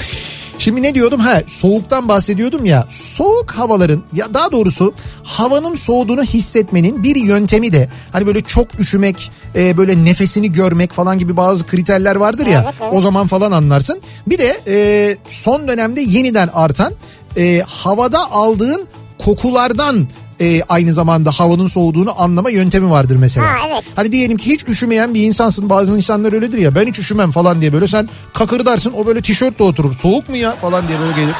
Şimdi 0.57 0.83
ne 0.83 0.95
diyordum? 0.95 1.19
Ha 1.19 1.41
soğuktan 1.47 2.07
bahsediyordum 2.07 2.65
ya. 2.65 2.87
Soğuk 2.89 3.51
havaların 3.51 4.03
ya 4.13 4.33
daha 4.33 4.51
doğrusu 4.51 4.93
havanın 5.23 5.75
soğuduğunu 5.75 6.23
hissetmenin 6.23 7.03
bir 7.03 7.15
yöntemi 7.15 7.71
de 7.73 7.89
hani 8.11 8.25
böyle 8.27 8.41
çok 8.41 8.79
üşümek, 8.79 9.31
e, 9.55 9.77
böyle 9.77 10.05
nefesini 10.05 10.51
görmek 10.51 10.93
falan 10.93 11.19
gibi 11.19 11.37
bazı 11.37 11.67
kriterler 11.67 12.15
vardır 12.15 12.47
ya. 12.47 12.61
Evet, 12.65 12.75
evet. 12.81 12.93
O 12.93 13.01
zaman 13.01 13.27
falan 13.27 13.51
anlarsın. 13.51 14.01
Bir 14.27 14.37
de 14.37 14.61
e, 14.67 15.17
son 15.27 15.67
dönemde 15.67 16.01
yeniden 16.01 16.49
artan 16.53 16.93
e, 17.37 17.61
havada 17.67 18.31
aldığın 18.31 18.87
kokulardan 19.19 20.07
e, 20.41 20.61
aynı 20.63 20.93
zamanda 20.93 21.31
havanın 21.31 21.67
soğuduğunu 21.67 22.21
anlama 22.21 22.49
yöntemi 22.49 22.89
vardır 22.91 23.15
mesela. 23.15 23.47
Ha, 23.47 23.55
evet. 23.67 23.83
Hani 23.95 24.11
diyelim 24.11 24.37
ki 24.37 24.51
hiç 24.51 24.67
üşümeyen 24.67 25.13
bir 25.13 25.23
insansın. 25.23 25.69
Bazı 25.69 25.97
insanlar 25.97 26.33
öyledir 26.33 26.57
ya 26.57 26.75
ben 26.75 26.87
hiç 26.87 26.99
üşümem 26.99 27.31
falan 27.31 27.61
diye 27.61 27.73
böyle 27.73 27.87
sen 27.87 28.09
kakırdarsın 28.33 28.93
o 28.97 29.05
böyle 29.05 29.21
tişörtle 29.21 29.63
oturur. 29.63 29.93
Soğuk 29.93 30.29
mu 30.29 30.35
ya 30.35 30.55
falan 30.55 30.87
diye 30.87 30.99
böyle 30.99 31.11
gelir. 31.11 31.35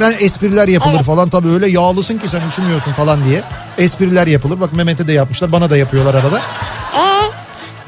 Ben 0.00 0.16
espriler 0.20 0.68
yapılır 0.68 0.94
Evet. 0.94 1.04
falan 1.04 1.28
tabii 1.30 1.48
öyle 1.48 1.68
yağlısın 1.68 2.18
ki 2.18 2.28
sen 2.28 2.48
üşümüyorsun 2.48 2.92
falan 2.92 3.24
diye. 3.24 3.42
Espriler 3.78 4.26
yapılır. 4.26 4.60
Bak 4.60 4.72
Mehmet'e 4.72 5.06
de 5.06 5.12
yapmışlar 5.12 5.52
bana 5.52 5.70
da 5.70 5.76
yapıyorlar 5.76 6.14
arada. 6.14 6.38
Ee, 6.96 7.04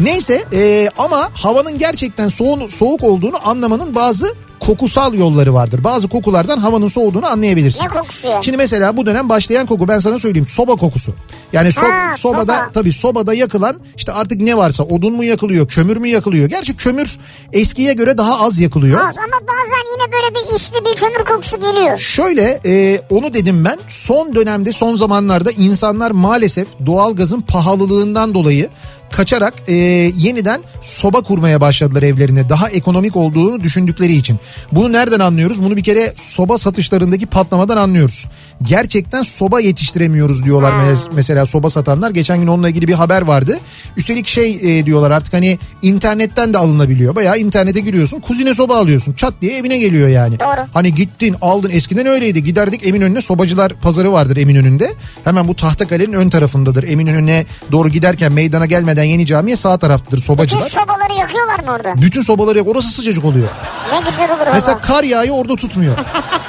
Neyse 0.01 0.45
e, 0.53 0.91
ama 0.99 1.31
havanın 1.35 1.79
gerçekten 1.79 2.29
soğuk, 2.29 2.71
soğuk 2.71 3.03
olduğunu 3.03 3.49
anlamanın 3.49 3.95
bazı 3.95 4.35
kokusal 4.61 5.15
yolları 5.15 5.55
vardır. 5.55 5.85
Bazı 5.85 6.09
kokulardan 6.09 6.59
havanın 6.59 6.89
soğuduğunu 6.89 7.27
anlayabilirsin. 7.27 7.85
ne 7.85 7.89
kokusu 7.89 8.27
ya? 8.27 8.43
Şimdi 8.43 8.57
mesela 8.59 8.97
bu 8.97 9.07
dönem 9.07 9.29
başlayan 9.29 9.67
koku 9.67 9.89
ben 9.89 9.99
sana 9.99 10.19
söyleyeyim 10.19 10.47
soba 10.47 10.77
kokusu. 10.77 11.15
Yani 11.53 11.69
so- 11.69 11.91
Ha, 11.91 12.17
sobada 12.17 12.57
soba. 12.57 12.71
tabii 12.75 12.93
sobada 12.93 13.35
yakılan 13.35 13.77
işte 13.97 14.13
artık 14.13 14.41
ne 14.41 14.57
varsa 14.57 14.85
odun 14.85 15.13
mu 15.15 15.25
yakılıyor 15.25 15.69
kömür 15.69 15.97
mü 15.97 16.09
yakılıyor. 16.09 16.49
Gerçi 16.49 16.77
kömür 16.77 17.19
eskiye 17.53 17.93
göre 17.93 18.19
daha 18.19 18.41
az 18.47 18.59
yakılıyor. 18.61 19.01
Az 19.09 19.17
ama 19.19 19.41
bazen 19.49 19.85
yine 19.93 20.13
böyle 20.13 20.35
bir 20.35 20.57
içli 20.57 20.85
bir 20.85 20.97
kömür 21.01 21.25
kokusu 21.25 21.61
geliyor. 21.61 21.99
Şöyle 21.99 22.61
e, 22.67 23.01
onu 23.11 23.33
dedim 23.33 23.65
ben 23.65 23.77
son 23.89 24.35
dönemde 24.35 24.73
son 24.73 24.97
zamanlarda 24.97 25.51
insanlar 25.51 26.11
maalesef 26.11 26.67
doğalgazın 26.87 27.41
pahalılığından 27.41 28.35
dolayı 28.35 28.69
kaçarak 29.13 29.55
e, 29.69 29.75
yeniden 30.17 30.61
soba 30.81 31.21
kurmaya 31.21 31.61
başladılar 31.61 32.03
evlerine 32.03 32.49
daha 32.49 32.69
ekonomik 32.69 33.17
olduğunu 33.17 33.61
düşündükleri 33.61 34.13
için. 34.13 34.39
Bunu 34.73 34.93
nereden 34.93 35.21
anlıyoruz? 35.21 35.63
Bunu 35.63 35.77
bir 35.77 35.83
kere 35.83 36.13
soba 36.17 36.59
satışlarındaki 36.59 37.27
patlamadan 37.27 37.77
anlıyoruz. 37.77 38.27
Gerçekten 38.63 39.23
soba 39.23 39.61
yetiştiremiyoruz 39.61 40.45
diyorlar 40.45 40.73
mes- 40.73 41.09
mesela 41.13 41.47
soba 41.47 41.71
satanlar. 41.71 42.11
Geçen 42.11 42.41
gün 42.41 42.47
onunla 42.47 42.69
ilgili 42.69 42.89
bir 42.89 42.95
haber 42.95 43.23
vardı. 43.23 43.59
Üstelik 43.97 44.27
şey 44.27 44.79
e, 44.79 44.87
diyorlar 44.87 45.11
artık 45.11 45.33
hani 45.33 45.59
internetten 45.83 46.55
de 46.55 46.59
alınabiliyor. 46.59 47.15
Bayağı 47.15 47.39
internete 47.39 47.81
giriyorsun 47.81 48.21
kuzine 48.21 48.55
soba 48.55 48.77
alıyorsun 48.77 49.13
çat 49.13 49.35
diye 49.43 49.57
evine 49.57 49.79
geliyor 49.79 50.09
yani. 50.09 50.41
Doğru. 50.41 50.67
Hani 50.75 50.95
gittin 50.95 51.37
aldın 51.41 51.71
eskiden 51.71 52.07
öyleydi 52.07 52.45
giderdik 52.45 52.87
Eminönü'ne 52.87 53.23
sobacılar 53.23 53.73
pazarı 53.83 54.13
vardır 54.13 54.37
Eminönü'nde. 54.37 54.93
Hemen 55.25 55.49
bu 55.49 55.55
Tahtakale'nin 55.57 56.13
ön 56.13 56.29
tarafındadır. 56.31 56.85
Eminönü'ne 56.85 57.47
doğru 57.73 57.89
giderken 57.89 58.33
meydana 58.33 58.67
gelmeden 58.67 58.96
yeni 59.03 59.27
camiye 59.27 59.57
sağ 59.57 59.79
taraftadır 59.79 60.17
Bütün 60.17 60.27
sobacılar. 60.27 60.69
sobaları 60.69 61.13
yakıyorlar 61.19 61.59
mı 61.59 61.73
orada? 61.73 62.03
Bütün 62.03 62.21
sobaları 62.21 62.59
yok 62.59 62.69
orası 62.69 62.89
sıcacık 62.91 63.25
oluyor. 63.25 63.49
Ne 63.93 64.11
güzel 64.11 64.31
olur 64.31 64.47
Mesela 64.53 64.79
kar 64.81 65.05
yağıyor 65.05 65.37
orada 65.39 65.57
tutmuyor. 65.57 65.97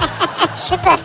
Süper. 0.69 0.99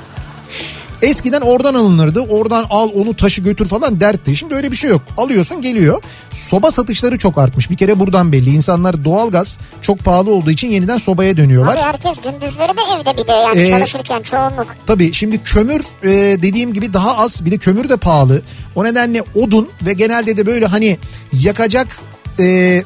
Eskiden 1.02 1.40
oradan 1.40 1.74
alınırdı. 1.74 2.20
Oradan 2.20 2.66
al 2.70 2.88
onu 2.94 3.16
taşı 3.16 3.40
götür 3.42 3.66
falan 3.68 4.00
dertti. 4.00 4.36
Şimdi 4.36 4.54
öyle 4.54 4.70
bir 4.70 4.76
şey 4.76 4.90
yok. 4.90 5.02
Alıyorsun 5.18 5.62
geliyor. 5.62 6.02
Soba 6.30 6.70
satışları 6.70 7.18
çok 7.18 7.38
artmış. 7.38 7.70
Bir 7.70 7.76
kere 7.76 8.00
buradan 8.00 8.32
belli. 8.32 8.50
İnsanlar 8.50 9.04
doğalgaz 9.04 9.58
çok 9.80 9.98
pahalı 9.98 10.30
olduğu 10.34 10.50
için 10.50 10.70
yeniden 10.70 10.98
sobaya 10.98 11.36
dönüyorlar. 11.36 11.74
Abi 11.76 11.80
herkes 11.80 12.20
gündüzleri 12.22 12.68
de 12.76 12.80
evde 13.00 13.16
bir 13.22 13.28
de 13.28 13.32
yani 13.32 13.60
Ee, 13.60 13.70
çalışırken 13.70 14.22
çoğunluk. 14.22 14.66
Tabii 14.86 15.12
şimdi 15.12 15.42
kömür 15.42 15.82
e, 16.02 16.08
dediğim 16.42 16.72
gibi 16.74 16.94
daha 16.94 17.16
az 17.16 17.44
bir 17.44 17.50
de 17.50 17.58
kömür 17.58 17.88
de 17.88 17.96
pahalı. 17.96 18.42
O 18.74 18.84
nedenle 18.84 19.22
odun 19.34 19.68
ve 19.82 19.92
genelde 19.92 20.36
de 20.36 20.46
böyle 20.46 20.66
hani 20.66 20.98
yakacak 21.32 21.98
e, 22.38 22.82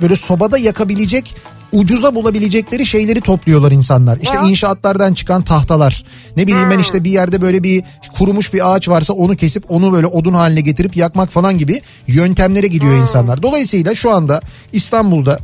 böyle 0.00 0.16
sobada 0.16 0.58
yakabilecek 0.58 1.36
ucuza 1.72 2.14
bulabilecekleri 2.14 2.86
şeyleri 2.86 3.20
topluyorlar 3.20 3.72
insanlar. 3.72 4.18
İşte 4.22 4.40
o? 4.40 4.48
inşaatlardan 4.48 5.14
çıkan 5.14 5.42
tahtalar. 5.42 6.04
Ne 6.36 6.46
bileyim 6.46 6.70
ben 6.70 6.78
işte 6.78 7.04
bir 7.04 7.10
yerde 7.10 7.40
böyle 7.40 7.62
bir 7.62 7.82
kurumuş 8.18 8.54
bir 8.54 8.74
ağaç 8.74 8.88
varsa 8.88 9.12
onu 9.12 9.36
kesip 9.36 9.64
onu 9.68 9.92
böyle 9.92 10.06
odun 10.06 10.34
haline 10.34 10.60
getirip 10.60 10.96
yakmak 10.96 11.30
falan 11.30 11.58
gibi 11.58 11.82
yöntemlere 12.06 12.66
gidiyor 12.66 12.96
insanlar. 12.96 13.42
Dolayısıyla 13.42 13.94
şu 13.94 14.10
anda 14.10 14.40
İstanbul'da 14.72 15.38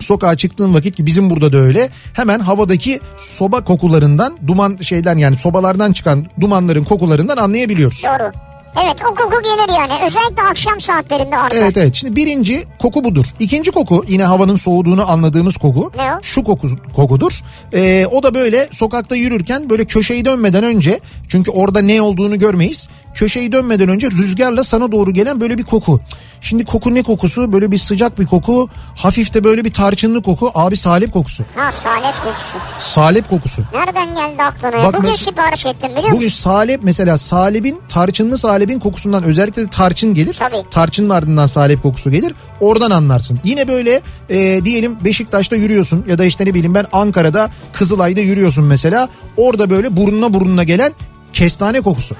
sokağa 0.00 0.36
çıktığın 0.36 0.74
vakit 0.74 0.96
ki 0.96 1.06
bizim 1.06 1.30
burada 1.30 1.52
da 1.52 1.56
öyle 1.56 1.90
hemen 2.12 2.40
havadaki 2.40 3.00
soba 3.16 3.64
kokularından 3.64 4.38
duman 4.46 4.78
şeyden 4.80 5.18
yani 5.18 5.38
sobalardan 5.38 5.92
çıkan 5.92 6.26
dumanların 6.40 6.84
kokularından 6.84 7.36
anlayabiliyoruz. 7.36 8.02
Doğru. 8.04 8.53
Evet 8.82 8.96
o 9.10 9.14
koku 9.14 9.42
gelir 9.42 9.78
yani. 9.78 9.92
Özellikle 10.06 10.42
akşam 10.50 10.80
saatlerinde 10.80 11.36
artar. 11.38 11.56
Evet 11.56 11.76
evet 11.76 11.94
şimdi 11.94 12.16
birinci 12.16 12.66
koku 12.78 13.04
budur. 13.04 13.26
İkinci 13.40 13.70
koku 13.70 14.04
yine 14.08 14.24
havanın 14.24 14.56
soğuduğunu 14.56 15.10
anladığımız 15.10 15.56
koku. 15.56 15.90
Ne 15.96 16.02
o? 16.14 16.18
Şu 16.22 16.44
koku, 16.44 16.68
kokudur. 16.96 17.40
Ee, 17.72 18.06
o 18.12 18.22
da 18.22 18.34
böyle 18.34 18.68
sokakta 18.70 19.16
yürürken 19.16 19.70
böyle 19.70 19.84
köşeyi 19.84 20.24
dönmeden 20.24 20.64
önce 20.64 21.00
çünkü 21.28 21.50
orada 21.50 21.80
ne 21.80 22.02
olduğunu 22.02 22.38
görmeyiz. 22.38 22.88
Köşeyi 23.14 23.52
dönmeden 23.52 23.88
önce 23.88 24.10
rüzgarla 24.10 24.64
sana 24.64 24.92
doğru 24.92 25.10
gelen 25.12 25.40
böyle 25.40 25.58
bir 25.58 25.62
koku. 25.64 26.00
Şimdi 26.40 26.64
koku 26.64 26.94
ne 26.94 27.02
kokusu? 27.02 27.52
Böyle 27.52 27.70
bir 27.72 27.78
sıcak 27.78 28.18
bir 28.20 28.26
koku. 28.26 28.68
Hafif 28.96 29.34
de 29.34 29.44
böyle 29.44 29.64
bir 29.64 29.72
tarçınlı 29.72 30.22
koku. 30.22 30.50
Abi 30.54 30.76
salep 30.76 31.12
kokusu. 31.12 31.44
Ha 31.56 31.72
salep 31.72 32.14
kokusu. 32.24 32.56
Salep 32.80 33.30
kokusu. 33.30 33.62
Nereden 33.74 34.14
geldi 34.14 34.42
aklına? 34.42 34.84
Bak 34.84 34.94
Bugün 34.98 35.08
mes- 35.08 35.24
sipariş 35.24 35.66
ettim 35.66 35.90
biliyor 35.90 36.12
Bugün 36.12 36.24
musun? 36.24 36.42
salep 36.42 36.80
mesela 36.84 37.18
salebin 37.18 37.80
tarçınlı 37.88 38.38
salebin 38.64 38.78
kokusundan 38.78 39.22
özellikle 39.22 39.62
de 39.62 39.70
tarçın 39.70 40.14
gelir. 40.14 40.34
Tabii. 40.34 40.56
Tarçının 40.70 41.10
ardından 41.10 41.46
salep 41.46 41.82
kokusu 41.82 42.10
gelir. 42.10 42.34
Oradan 42.60 42.90
anlarsın. 42.90 43.38
Yine 43.44 43.68
böyle 43.68 44.00
e, 44.28 44.64
diyelim 44.64 44.96
Beşiktaş'ta 45.04 45.56
yürüyorsun 45.56 46.04
ya 46.08 46.18
da 46.18 46.24
işte 46.24 46.44
ne 46.46 46.54
bileyim 46.54 46.74
ben 46.74 46.86
Ankara'da 46.92 47.50
Kızılay'da 47.72 48.20
yürüyorsun 48.20 48.64
mesela. 48.64 49.08
Orada 49.36 49.70
böyle 49.70 49.96
burnuna 49.96 50.34
burnuna 50.34 50.64
gelen 50.64 50.92
kestane 51.32 51.80
kokusu. 51.80 52.16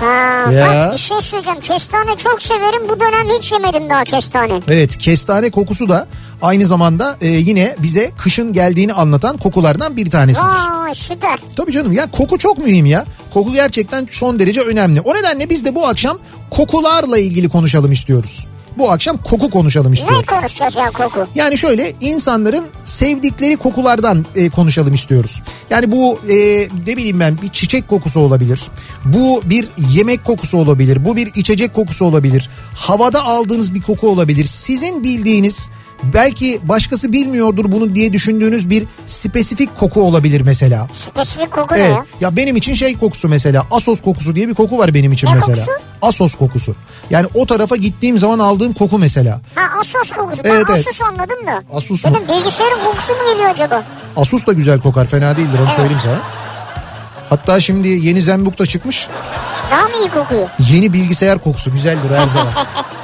Ha, 0.00 0.52
Ya. 0.52 0.66
Bak 0.86 0.92
bir 0.94 0.98
şey 0.98 1.20
söyleyeceğim. 1.20 1.60
Kestane 1.60 2.16
çok 2.16 2.42
severim. 2.42 2.82
Bu 2.88 3.00
dönem 3.00 3.28
hiç 3.38 3.52
yemedim 3.52 3.88
daha 3.88 4.04
kestane. 4.04 4.60
Evet 4.68 4.96
kestane 4.98 5.50
kokusu 5.50 5.88
da 5.88 6.06
aynı 6.42 6.66
zamanda 6.66 7.16
e, 7.20 7.28
yine 7.28 7.76
bize 7.82 8.10
kışın 8.18 8.52
geldiğini 8.52 8.92
anlatan 8.92 9.36
kokulardan 9.36 9.96
bir 9.96 10.10
tanesidir. 10.10 10.46
Vay 10.46 10.94
süper. 10.94 11.38
Tabii 11.56 11.72
canım 11.72 11.92
ya 11.92 12.10
koku 12.10 12.38
çok 12.38 12.58
mühim 12.58 12.86
ya. 12.86 13.04
Koku 13.34 13.52
gerçekten 13.52 14.08
son 14.10 14.38
derece 14.38 14.60
önemli. 14.60 15.00
O 15.00 15.14
nedenle 15.14 15.50
biz 15.50 15.64
de 15.64 15.74
bu 15.74 15.86
akşam 15.88 16.18
kokularla 16.50 17.18
ilgili 17.18 17.48
konuşalım 17.48 17.92
istiyoruz. 17.92 18.46
Bu 18.78 18.90
akşam 18.92 19.16
koku 19.18 19.50
konuşalım 19.50 19.90
Ne 19.90 19.94
istiyoruz. 19.94 20.26
konuşacağız 20.26 20.76
ya 20.76 20.90
koku? 20.90 21.26
Yani 21.34 21.58
şöyle 21.58 21.94
insanların 22.00 22.64
sevdikleri 22.84 23.56
kokulardan 23.56 24.26
e, 24.34 24.48
konuşalım 24.50 24.94
istiyoruz. 24.94 25.42
Yani 25.70 25.92
bu 25.92 26.20
e, 26.28 26.34
ne 26.86 26.96
bileyim 26.96 27.20
ben 27.20 27.38
bir 27.42 27.48
çiçek 27.48 27.88
kokusu 27.88 28.20
olabilir. 28.20 28.60
Bu 29.04 29.42
bir 29.44 29.68
yemek 29.92 30.24
kokusu 30.24 30.58
olabilir. 30.58 31.04
Bu 31.04 31.16
bir 31.16 31.30
içecek 31.34 31.74
kokusu 31.74 32.04
olabilir. 32.04 32.50
Havada 32.74 33.22
aldığınız 33.24 33.74
bir 33.74 33.82
koku 33.82 34.08
olabilir. 34.08 34.44
Sizin 34.44 35.04
bildiğiniz 35.04 35.70
belki 36.02 36.60
başkası 36.62 37.12
bilmiyordur 37.12 37.72
bunu 37.72 37.94
diye 37.94 38.12
düşündüğünüz 38.12 38.70
bir 38.70 38.84
spesifik 39.06 39.76
koku 39.76 40.02
olabilir 40.02 40.40
mesela. 40.40 40.88
Spesifik 40.92 41.50
koku 41.50 41.74
ne 41.74 41.78
Evet. 41.80 41.90
ya? 41.90 42.04
Ya 42.20 42.36
benim 42.36 42.56
için 42.56 42.74
şey 42.74 42.96
kokusu 42.98 43.28
mesela 43.28 43.62
Asos 43.70 44.00
kokusu 44.00 44.34
diye 44.34 44.48
bir 44.48 44.54
koku 44.54 44.78
var 44.78 44.94
benim 44.94 45.12
için 45.12 45.28
Ne 45.28 45.34
mesela. 45.34 45.54
kokusu? 45.54 45.72
Asos 46.02 46.34
kokusu. 46.34 46.76
Yani 47.10 47.26
o 47.34 47.46
tarafa 47.46 47.76
gittiğim 47.76 48.18
zaman 48.18 48.38
aldığım 48.38 48.72
koku 48.72 48.98
mesela. 48.98 49.40
Ha 49.54 49.62
Asus 49.80 50.12
kokusu. 50.12 50.42
Evet, 50.44 50.64
ben 50.68 50.74
evet. 50.74 50.86
Asus 50.88 51.02
anladım 51.02 51.46
da. 51.46 51.62
Asus 51.76 52.04
mu? 52.04 52.10
Dedim 52.10 52.22
bilgisayarın 52.28 52.84
kokusu 52.84 53.12
mu 53.12 53.18
geliyor 53.32 53.50
acaba? 53.50 53.82
Asus 54.16 54.46
da 54.46 54.52
güzel 54.52 54.80
kokar 54.80 55.06
fena 55.06 55.36
değildir 55.36 55.58
onu 55.66 55.70
söyleyeyim 55.76 56.00
sana. 56.02 56.18
Hatta 57.30 57.60
şimdi 57.60 57.88
yeni 57.88 58.22
Zenbook 58.22 58.58
da 58.58 58.66
çıkmış. 58.66 59.08
Daha 59.70 59.82
mı 59.82 59.94
iyi 60.02 60.08
kokuyor? 60.10 60.48
Yeni 60.70 60.92
bilgisayar 60.92 61.38
kokusu 61.38 61.72
güzeldir 61.72 62.10
her 62.16 62.26
zaman. 62.28 62.52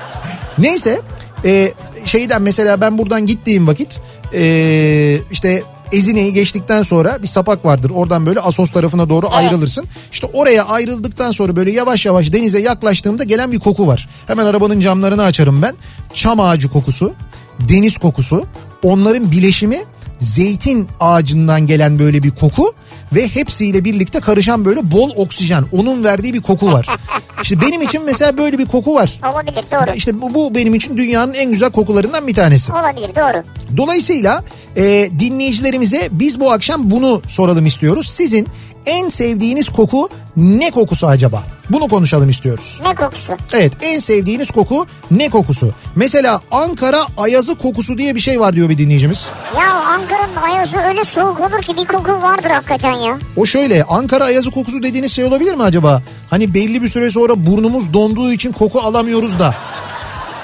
Neyse 0.59 1.01
e, 1.45 1.73
şeyden 2.05 2.43
mesela 2.43 2.81
ben 2.81 2.99
buradan 2.99 3.27
gittiğim 3.27 3.67
vakit 3.67 4.01
ee, 4.35 5.19
işte 5.31 5.63
Ezine'yi 5.93 6.33
geçtikten 6.33 6.83
sonra 6.83 7.23
bir 7.23 7.27
sapak 7.27 7.65
vardır. 7.65 7.91
Oradan 7.95 8.27
böyle 8.27 8.41
Asos 8.41 8.71
tarafına 8.71 9.09
doğru 9.09 9.27
Evet. 9.27 9.39
ayrılırsın. 9.39 9.85
İşte 10.13 10.27
oraya 10.33 10.65
ayrıldıktan 10.65 11.31
sonra 11.31 11.57
böyle 11.57 11.71
yavaş 11.71 12.07
yavaş 12.07 12.33
denize 12.33 12.61
yaklaştığımda 12.61 13.25
gelen 13.25 13.53
bir 13.53 13.59
koku 13.59 13.87
var. 13.87 14.09
Hemen 14.27 14.47
arabanın 14.47 14.81
camlarını 14.81 15.23
açarım 15.25 15.63
ben. 15.63 15.75
Çam 16.15 16.41
ağacı 16.41 16.69
kokusu, 16.69 17.13
deniz 17.61 17.99
kokusu, 17.99 18.47
onların 18.83 19.31
bileşimi 19.31 19.83
zeytin 20.19 20.89
ağacından 21.01 21.67
gelen 21.67 21.99
böyle 21.99 22.23
bir 22.23 22.31
koku 22.31 22.75
ve 23.15 23.29
hepsiyle 23.29 23.85
birlikte 23.85 24.21
karışan 24.21 24.65
böyle 24.65 24.91
bol 24.91 25.11
oksijen. 25.17 25.65
Onun 25.73 26.05
verdiği 26.05 26.35
bir 26.35 26.41
koku 26.41 26.73
var. 26.73 26.87
İşte 27.43 27.61
benim 27.61 27.83
için 27.83 28.03
mesela 28.05 28.37
böyle 28.39 28.59
bir 28.59 28.67
koku 28.67 28.95
var. 28.95 29.21
Olabilir 29.33 29.65
doğru. 29.73 29.97
İşte 29.97 30.23
bu, 30.23 30.35
bu 30.35 30.55
benim 30.55 30.75
için 30.75 30.97
dünyanın 30.97 31.35
en 31.35 31.51
güzel 31.51 31.73
kokularından 31.73 32.27
bir 32.27 32.35
tanesi. 32.35 32.73
Olabilir 32.73 33.11
doğru. 33.17 33.43
Dolayısıyla 33.77 34.45
e, 34.77 34.83
dinleyicilerimize 35.19 36.09
biz 36.13 36.41
bu 36.41 36.53
akşam 36.53 36.91
bunu 36.91 37.23
soralım 37.27 37.67
istiyoruz. 37.67 38.11
Sizin 38.11 38.49
en 38.87 39.09
sevdiğiniz 39.09 39.69
koku 39.69 40.09
ne 40.37 40.71
kokusu 40.71 41.07
acaba? 41.07 41.43
Bunu 41.71 41.89
konuşalım 41.89 42.29
istiyoruz. 42.29 42.81
Ne 42.87 42.95
kokusu? 42.95 43.33
Evet 43.53 43.73
en 43.83 43.99
sevdiğiniz 43.99 44.51
koku 44.51 44.87
ne 45.11 45.31
kokusu? 45.31 45.75
Mesela 45.97 46.41
Ankara 46.51 47.07
ayazı 47.17 47.55
kokusu 47.55 47.99
diye 47.99 48.15
bir 48.15 48.21
şey 48.21 48.41
var 48.41 48.53
diyor 48.53 48.69
bir 48.69 48.79
dinleyicimiz. 48.79 49.27
Ya 49.59 49.73
Ankara'nın 49.73 50.37
ayazı 50.53 50.79
öyle 50.79 51.05
soğuk 51.05 51.41
olur 51.41 51.63
ki 51.63 51.77
bir 51.77 51.85
koku 51.85 52.23
vardır 52.23 52.51
hakikaten 52.51 52.93
ya. 52.93 53.19
O 53.37 53.47
şöyle 53.47 53.85
Ankara 53.85 54.25
ayazı 54.25 54.51
kokusu 54.51 54.83
dediğiniz 54.83 55.13
şey 55.13 55.25
olabilir 55.25 55.55
mi 55.55 55.63
acaba? 55.63 56.03
Hani 56.31 56.55
belli 56.55 56.83
bir 56.83 56.89
süre 56.89 57.11
sonra 57.11 57.47
burnumuz 57.47 57.93
donduğu 57.95 58.33
için 58.33 58.53
koku 58.53 58.81
alamıyoruz 58.81 59.39
da. 59.39 59.55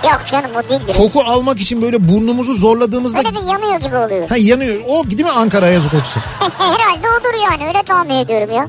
Yok 0.04 0.20
canım 0.26 0.50
o 0.56 0.70
değildir. 0.70 0.94
Koku 0.96 1.20
almak 1.20 1.60
için 1.60 1.82
böyle 1.82 2.08
burnumuzu 2.08 2.54
zorladığımızda 2.54 3.18
Böyle 3.18 3.30
bir 3.30 3.42
yanıyor 3.52 3.80
gibi 3.80 3.96
oluyor. 3.96 4.28
ha, 4.28 4.36
yanıyor. 4.36 4.76
O 4.88 5.06
değil 5.10 5.24
mi 5.24 5.30
Ankara 5.30 5.66
ayazı 5.66 5.90
kokusu? 5.90 6.20
Herhalde 6.58 7.08
odur 7.20 7.42
yani 7.52 7.68
öyle 7.68 7.82
tahmin 7.82 8.14
ediyorum 8.14 8.50
ya. 8.54 8.68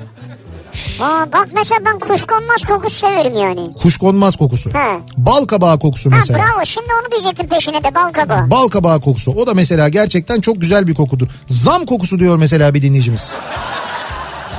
Aa, 1.01 1.31
bak 1.33 1.47
mesela 1.53 1.79
ben 1.85 1.99
kuşkonmaz 1.99 2.63
kokusu 2.67 2.95
severim 2.97 3.35
yani. 3.35 3.73
Kuşkonmaz 3.73 4.35
kokusu. 4.35 4.69
He. 4.73 4.99
Bal 5.17 5.45
kabağı 5.45 5.79
kokusu 5.79 6.11
Ha 6.11 6.15
mesela. 6.15 6.39
bravo 6.39 6.65
şimdi 6.65 6.87
onu 7.01 7.11
diyecektim 7.11 7.47
peşine 7.47 7.83
de 7.83 7.95
bal 7.95 8.11
kabağı. 8.11 8.51
Bal 8.51 8.67
kabağı 8.67 9.01
kokusu. 9.01 9.31
O 9.31 9.47
da 9.47 9.53
mesela 9.53 9.89
gerçekten 9.89 10.41
çok 10.41 10.61
güzel 10.61 10.87
bir 10.87 10.95
kokudur. 10.95 11.27
Zam 11.47 11.85
kokusu 11.85 12.19
diyor 12.19 12.37
mesela 12.37 12.73
bir 12.73 12.81
dinleyicimiz. 12.81 13.33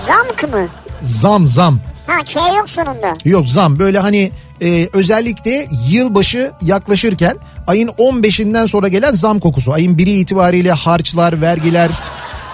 Zamk 0.06 0.42
mı? 0.52 0.68
Zam 1.02 1.48
zam. 1.48 1.78
Ha 2.10 2.24
K 2.24 2.54
yok 2.56 2.68
sonunda. 2.70 3.14
Yok 3.24 3.48
zam 3.48 3.78
böyle 3.78 3.98
hani 3.98 4.30
e, 4.62 4.88
özellikle 4.92 5.66
yılbaşı 5.88 6.52
yaklaşırken 6.62 7.36
ayın 7.66 7.88
15'inden 7.88 8.66
sonra 8.68 8.88
gelen 8.88 9.10
zam 9.12 9.38
kokusu. 9.40 9.72
Ayın 9.72 9.98
biri 9.98 10.10
itibariyle 10.10 10.72
harçlar, 10.72 11.40
vergiler 11.40 11.90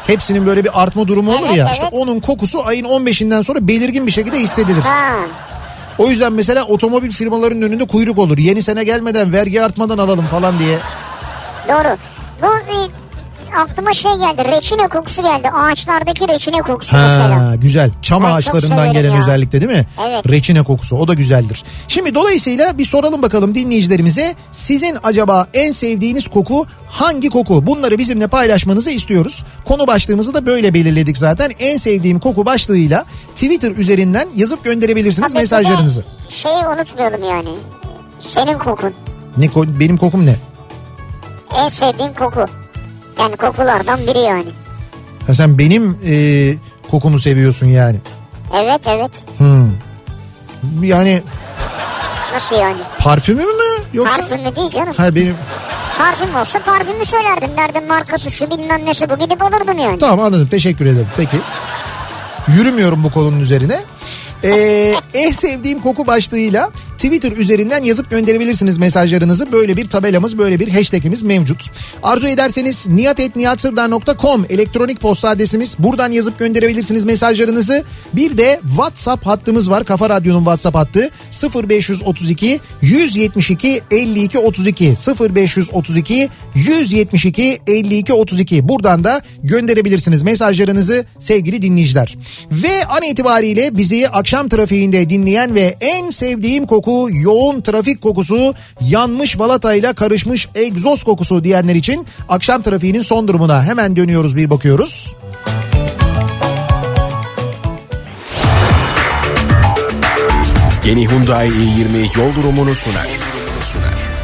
hepsinin 0.07 0.47
böyle 0.47 0.65
bir 0.65 0.83
artma 0.83 1.09
durumu 1.09 1.31
olur 1.31 1.47
Evet, 1.47 1.57
ya. 1.57 1.65
evet. 1.65 1.73
İşte 1.75 1.87
onun 1.93 2.21
kokusu 2.21 2.67
ayın 2.67 2.85
15'inden 2.85 3.43
sonra 3.45 3.69
belirgin 3.69 4.07
bir 4.07 4.13
şekilde 4.13 4.39
hissedilir. 4.39 4.83
Ha. 4.83 5.15
O 5.99 6.11
yüzden 6.11 6.33
mesela 6.33 6.65
otomobil 6.65 7.11
firmalarının 7.11 7.63
önünde 7.63 7.87
kuyruk 7.87 8.19
olur. 8.19 8.39
Yeni 8.39 8.63
sene 8.63 8.85
gelmeden 8.85 9.33
vergi 9.33 9.63
artmadan 9.63 9.99
alalım 9.99 10.27
falan 10.27 10.59
diye. 10.59 10.79
Doğru. 11.69 11.97
Bu 12.43 12.47
e, 12.47 12.77
aklıma 13.57 13.93
şey 13.93 14.13
geldi. 14.13 14.45
Reçine 14.45 14.89
kokusu 14.89 15.23
geldi. 15.23 15.51
Ağaçlardaki 15.51 16.29
reçine 16.29 16.59
kokusu 16.59 16.97
mesela. 16.97 17.47
Ha, 17.47 17.55
güzel. 17.55 17.91
Çam 18.03 18.23
Ben 18.23 18.31
ağaçlarından 18.31 18.93
gelen 18.93 19.15
ya. 19.15 19.21
özellikle 19.21 19.61
değil 19.61 19.73
mi? 19.73 19.87
Evet. 20.09 20.29
Reçine 20.29 20.63
kokusu 20.63 20.97
o 20.97 21.09
da 21.09 21.15
güzeldir. 21.15 21.65
Şimdi 21.89 22.15
dolayısıyla 22.15 22.79
bir 22.79 22.85
soralım 22.85 23.23
bakalım 23.23 23.55
dinleyicilerimize. 23.55 24.35
Sizin 24.51 24.97
acaba 25.03 25.47
en 25.55 25.73
sevdiğiniz 25.73 26.29
koku 26.29 26.67
hangi 26.89 27.29
koku? 27.29 27.67
Bunları 27.67 27.99
bizimle 27.99 28.27
paylaşmanızı 28.27 28.91
istiyoruz. 28.91 29.45
Konu 29.65 29.87
başlığımızı 29.87 30.35
da 30.35 30.47
böyle 30.47 30.75
belirledik 30.75 31.19
zaten. 31.19 31.53
En 31.59 31.77
sevdiğim 31.77 32.21
koku 32.21 32.47
başlığıyla 32.47 33.05
Twitter 33.35 33.71
üzerinden 33.71 34.29
yazıp 34.37 34.65
gönderebilirsiniz 34.65 35.33
Tabii 35.33 35.41
mesajlarınızı. 35.41 36.05
Şeyi 36.31 36.67
unutmayalım 36.67 37.23
yani. 37.23 37.49
Senin 38.21 38.59
kokun. 38.59 38.95
Ne 39.37 39.49
benim 39.81 39.97
kokum 39.97 40.27
ne? 40.27 40.37
En 41.57 41.69
sevdiğim 41.69 42.15
koku. 42.15 42.47
Yani 43.21 43.37
kokulardan 43.37 44.01
biri 44.07 44.19
yani. 44.19 44.49
Ha 45.27 45.35
sen 45.35 45.59
benim 45.59 45.99
e, 46.07 46.15
kokumu 46.91 47.19
seviyorsun 47.19 47.67
yani. 47.67 47.97
Evet 48.55 48.81
evet. 48.87 49.11
Hmm. 49.39 49.71
Yani 50.83 51.23
Nasıl 52.35 52.57
yani? 52.57 52.81
parfümü 52.99 53.43
mü 53.43 53.85
yoksa? 53.93 54.17
Parfümü 54.17 54.57
değil 54.57 54.71
canım. 54.71 54.95
Ha 54.97 55.15
benim 55.15 55.35
Parfüm 55.99 56.37
olsa 56.37 56.59
parfümü 56.59 57.05
söylerdin. 57.07 57.57
Derdin 57.57 57.89
markası 57.89 58.31
şu 58.31 58.51
bilmem 58.51 58.87
nesi 58.87 59.11
bu 59.11 59.19
gidip 59.19 59.43
alırdın 59.43 59.79
yani. 59.79 59.99
Tamam 59.99 60.21
anladım 60.21 60.49
teşekkür 60.49 60.87
ederim. 60.87 61.09
Peki. 61.17 61.37
Yürümüyorum 62.49 63.05
bu 63.05 63.11
konunun 63.11 63.41
üzerine. 63.41 63.81
Ee, 64.45 64.95
en 65.15 65.31
sevdiğim 65.31 65.81
koku 65.81 66.07
başlığıyla 66.07 66.71
Twitter 66.97 67.33
üzerinden 67.33 67.83
yazıp 67.83 68.11
gönderebilirsiniz 68.11 68.79
mesajlarınızı. 68.79 69.53
Böyle 69.53 69.77
bir 69.77 69.85
tabelamız, 69.85 70.39
böyle 70.39 70.61
bir 70.61 70.69
hashtagimiz 70.69 71.23
mevcut. 71.23 71.71
Arzu 72.03 72.27
ederseniz 72.27 72.89
niyatetniyatsırdar.com 72.89 74.47
elektronik 74.51 75.01
posta 75.01 75.29
adresimiz. 75.29 75.77
Buradan 75.79 76.13
yazıp 76.13 76.39
gönderebilirsiniz 76.39 77.05
mesajlarınızı. 77.05 77.85
Bir 78.13 78.39
de 78.39 78.61
WhatsApp 78.69 79.27
hattımız 79.27 79.71
var. 79.71 79.85
Kafa 79.85 80.11
Radyo'nun 80.11 80.39
WhatsApp 80.39 80.77
hattı 80.77 81.11
0532 81.69 82.61
172 82.83 83.83
52 83.91 84.39
32 84.39 84.95
0532 85.35 86.29
172 86.55 87.61
52 87.67 88.13
32 88.13 88.69
buradan 88.69 89.05
da 89.05 89.23
gönderebilirsiniz 89.43 90.23
mesajlarınızı 90.23 91.05
sevgili 91.19 91.63
dinleyiciler. 91.63 92.17
Ve 92.51 92.87
an 92.87 93.03
itibariyle 93.03 93.77
bizi 93.77 94.09
akşam 94.09 94.49
trafiğinde 94.49 95.09
dinleyen 95.09 95.55
ve 95.55 95.77
en 95.81 96.11
sevdiğim 96.11 96.67
koku 96.67 96.96
yoğun 97.11 97.61
trafik 97.61 98.01
kokusu 98.01 98.55
yanmış 98.81 99.39
balatayla 99.39 99.95
karışmış 99.95 100.49
egzoz 100.55 101.05
kokusu 101.05 101.45
diyenler 101.45 101.75
için 101.75 102.07
akşam 102.29 102.63
trafiğinin 102.63 103.03
son 103.03 103.29
durumuna 103.29 103.65
hemen 103.65 103.97
dönüyoruz 103.97 104.37
bir 104.37 104.51
bakıyoruz. 104.51 105.17
Yeni 110.85 111.09
Hyundai 111.09 111.49
i20 111.49 112.19
yol 112.19 112.35
durumunu 112.35 112.75
sunar. 112.75 113.07
sunar. 113.63 114.17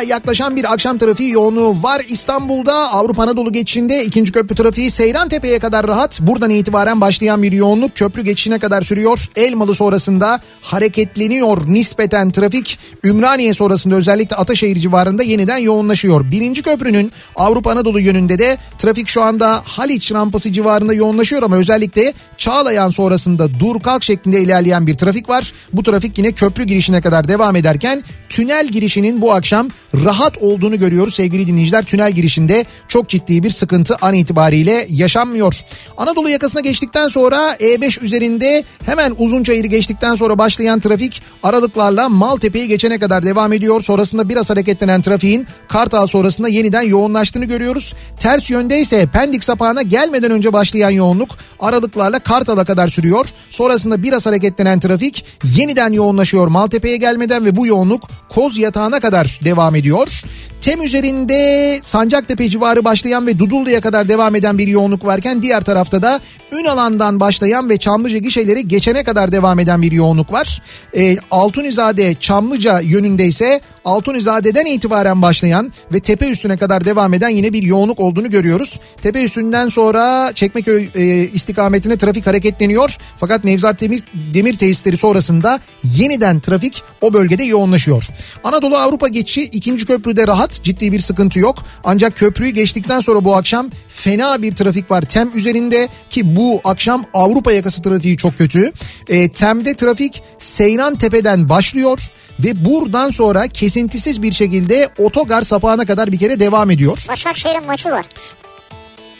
60'a 0.00 0.02
yaklaşan 0.02 0.56
bir 0.56 0.72
akşam 0.72 0.98
trafiği 0.98 1.30
yoğunluğu 1.30 1.82
var 1.82 2.02
İstanbul'da. 2.08 2.92
Avrupa 2.92 3.22
Anadolu 3.22 3.52
geçişinde 3.52 4.04
ikinci 4.04 4.32
köprü 4.32 4.54
trafiği 4.54 4.90
Seyran 4.90 5.28
Tepe'ye 5.28 5.58
kadar 5.58 5.86
rahat. 5.86 6.20
Buradan 6.20 6.50
itibaren 6.50 7.00
başlayan 7.00 7.42
bir 7.42 7.52
yoğunluk 7.52 7.94
köprü 7.94 8.22
geçişine 8.22 8.58
kadar 8.58 8.82
sürüyor. 8.82 9.28
Elmalı 9.36 9.74
sonrasında 9.74 10.40
hareketleniyor 10.60 11.58
nispeten 11.66 12.30
trafik. 12.30 12.78
Ümraniye 13.04 13.54
sonrasında 13.54 13.94
özellikle 13.94 14.36
Ataşehir 14.36 14.76
civarında 14.76 15.22
yeniden 15.22 15.58
yoğunlaşıyor. 15.58 16.30
Birinci 16.30 16.62
köprünün 16.62 17.12
Avrupa 17.36 17.70
Anadolu 17.70 18.00
yönünde 18.00 18.38
de 18.38 18.58
trafik 18.78 19.08
şu 19.08 19.22
anda 19.22 19.62
Haliç 19.64 20.12
rampası 20.12 20.52
civarında 20.52 20.94
yoğunlaşıyor 20.94 21.42
ama 21.42 21.56
özellikle 21.56 22.14
Çağlayan 22.40 22.88
sonrasında 22.88 23.60
dur 23.60 23.80
kalk 23.80 24.02
şeklinde 24.02 24.40
ilerleyen 24.40 24.86
bir 24.86 24.94
trafik 24.94 25.28
var. 25.28 25.52
Bu 25.72 25.82
trafik 25.82 26.18
yine 26.18 26.32
köprü 26.32 26.64
girişine 26.64 27.00
kadar 27.00 27.28
devam 27.28 27.56
ederken 27.56 28.02
tünel 28.28 28.68
girişinin 28.68 29.20
bu 29.20 29.32
akşam 29.32 29.68
rahat 29.94 30.38
olduğunu 30.40 30.78
görüyoruz 30.78 31.14
sevgili 31.14 31.46
dinleyiciler. 31.46 31.84
Tünel 31.84 32.12
girişinde 32.12 32.64
çok 32.88 33.08
ciddi 33.08 33.42
bir 33.42 33.50
sıkıntı 33.50 33.96
an 34.00 34.14
itibariyle 34.14 34.86
yaşanmıyor. 34.90 35.60
Anadolu 35.96 36.30
yakasına 36.30 36.60
geçtikten 36.60 37.08
sonra 37.08 37.56
E5 37.60 38.04
üzerinde 38.04 38.64
hemen 38.86 39.14
Uzunçayır'ı 39.18 39.66
geçtikten 39.66 40.14
sonra 40.14 40.38
başlayan 40.38 40.80
trafik 40.80 41.22
aralıklarla 41.42 42.08
Maltepe'yi 42.08 42.68
geçene 42.68 42.98
kadar 42.98 43.22
devam 43.22 43.52
ediyor. 43.52 43.80
Sonrasında 43.80 44.28
biraz 44.28 44.50
hareketlenen 44.50 45.02
trafiğin 45.02 45.46
Kartal 45.68 46.06
sonrasında 46.06 46.48
yeniden 46.48 46.82
yoğunlaştığını 46.82 47.44
görüyoruz. 47.44 47.94
Ters 48.20 48.50
yönde 48.50 48.80
ise 48.80 49.06
Pendik 49.12 49.44
sapağına 49.44 49.82
gelmeden 49.82 50.30
önce 50.30 50.52
başlayan 50.52 50.90
yoğunluk 50.90 51.30
aralıklarla 51.60 52.18
Kartal'a 52.18 52.64
kadar 52.64 52.88
sürüyor. 52.88 53.26
Sonrasında 53.50 54.02
biraz 54.02 54.26
hareketlenen 54.26 54.80
trafik 54.80 55.24
yeniden 55.56 55.92
yoğunlaşıyor 55.92 56.48
Maltepe'ye 56.48 56.96
gelmeden 56.96 57.44
ve 57.44 57.56
bu 57.56 57.66
yoğunluk 57.66 58.08
Koz 58.28 58.58
Yatağı'na 58.58 59.00
kadar 59.00 59.40
devam 59.44 59.74
ediyor 59.74 59.79
ediyor. 59.80 60.22
Tem 60.60 60.82
üzerinde 60.82 61.78
Sancaktepe 61.82 62.48
civarı 62.48 62.84
başlayan 62.84 63.26
ve 63.26 63.38
Dudullu'ya 63.38 63.80
kadar 63.80 64.08
devam 64.08 64.34
eden 64.34 64.58
bir 64.58 64.68
yoğunluk 64.68 65.04
varken 65.04 65.42
diğer 65.42 65.64
tarafta 65.64 66.02
da 66.02 66.20
Ünalan'dan 66.52 67.20
başlayan 67.20 67.68
ve 67.68 67.76
Çamlıca 67.76 68.18
gişeleri 68.18 68.68
geçene 68.68 69.04
kadar 69.04 69.32
devam 69.32 69.58
eden 69.58 69.82
bir 69.82 69.92
yoğunluk 69.92 70.32
var. 70.32 70.62
E, 70.96 71.16
Altunizade 71.30 72.14
Çamlıca 72.14 72.80
yönünde 72.80 73.26
ise 73.26 73.60
Altunizade'den 73.84 74.66
itibaren 74.66 75.22
başlayan 75.22 75.72
ve 75.92 76.00
tepe 76.00 76.30
üstüne 76.30 76.56
kadar 76.56 76.84
devam 76.84 77.14
eden 77.14 77.28
yine 77.28 77.52
bir 77.52 77.62
yoğunluk 77.62 78.00
olduğunu 78.00 78.30
görüyoruz. 78.30 78.80
Tepe 79.02 79.24
üstünden 79.24 79.68
sonra 79.68 80.32
Çekmeköy 80.34 80.88
e, 80.94 81.28
istikametine 81.28 81.96
trafik 81.96 82.26
hareketleniyor. 82.26 82.96
Fakat 83.20 83.44
Nevzat 83.44 83.80
Demir, 83.80 84.02
Demir 84.34 84.54
tesisleri 84.58 84.96
sonrasında 84.96 85.60
yeniden 85.84 86.40
trafik 86.40 86.82
o 87.00 87.12
bölgede 87.12 87.44
yoğunlaşıyor. 87.44 88.08
Anadolu 88.44 88.76
Avrupa 88.76 89.08
geçişi 89.08 89.42
ikinci 89.42 89.86
köprüde 89.86 90.26
rahat 90.26 90.49
ciddi 90.52 90.92
bir 90.92 91.00
sıkıntı 91.00 91.38
yok. 91.38 91.58
Ancak 91.84 92.16
köprüyü 92.16 92.50
geçtikten 92.50 93.00
sonra 93.00 93.24
bu 93.24 93.36
akşam 93.36 93.70
fena 93.88 94.42
bir 94.42 94.56
trafik 94.56 94.90
var 94.90 95.02
Tem 95.02 95.30
üzerinde 95.34 95.88
ki 96.10 96.36
bu 96.36 96.60
akşam 96.64 97.04
Avrupa 97.14 97.52
yakası 97.52 97.82
trafiği 97.82 98.16
çok 98.16 98.38
kötü. 98.38 98.72
E, 99.08 99.28
Tem'de 99.32 99.76
trafik 99.76 100.22
Seyran 100.38 100.96
Tepe'den 100.96 101.48
başlıyor 101.48 101.98
ve 102.40 102.64
buradan 102.64 103.10
sonra 103.10 103.48
kesintisiz 103.48 104.22
bir 104.22 104.32
şekilde 104.32 104.88
otogar 104.98 105.42
sapağına 105.42 105.84
kadar 105.84 106.12
bir 106.12 106.18
kere 106.18 106.40
devam 106.40 106.70
ediyor. 106.70 106.98
Başakşehir'in 107.08 107.66
maçı 107.66 107.90
var. 107.90 108.06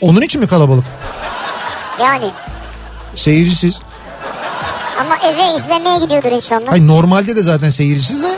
Onun 0.01 0.21
için 0.21 0.41
mi 0.41 0.47
kalabalık? 0.47 0.85
Yani 2.01 2.25
Seyircisiz. 3.15 3.81
ama 4.99 5.15
eve 5.17 5.57
izlemeye 5.57 5.99
gidiyordur 5.99 6.31
insanlar. 6.31 6.69
Hayır 6.69 6.87
normalde 6.87 7.35
de 7.35 7.43
zaten 7.43 7.69
seyircisiz 7.69 8.23
de. 8.23 8.37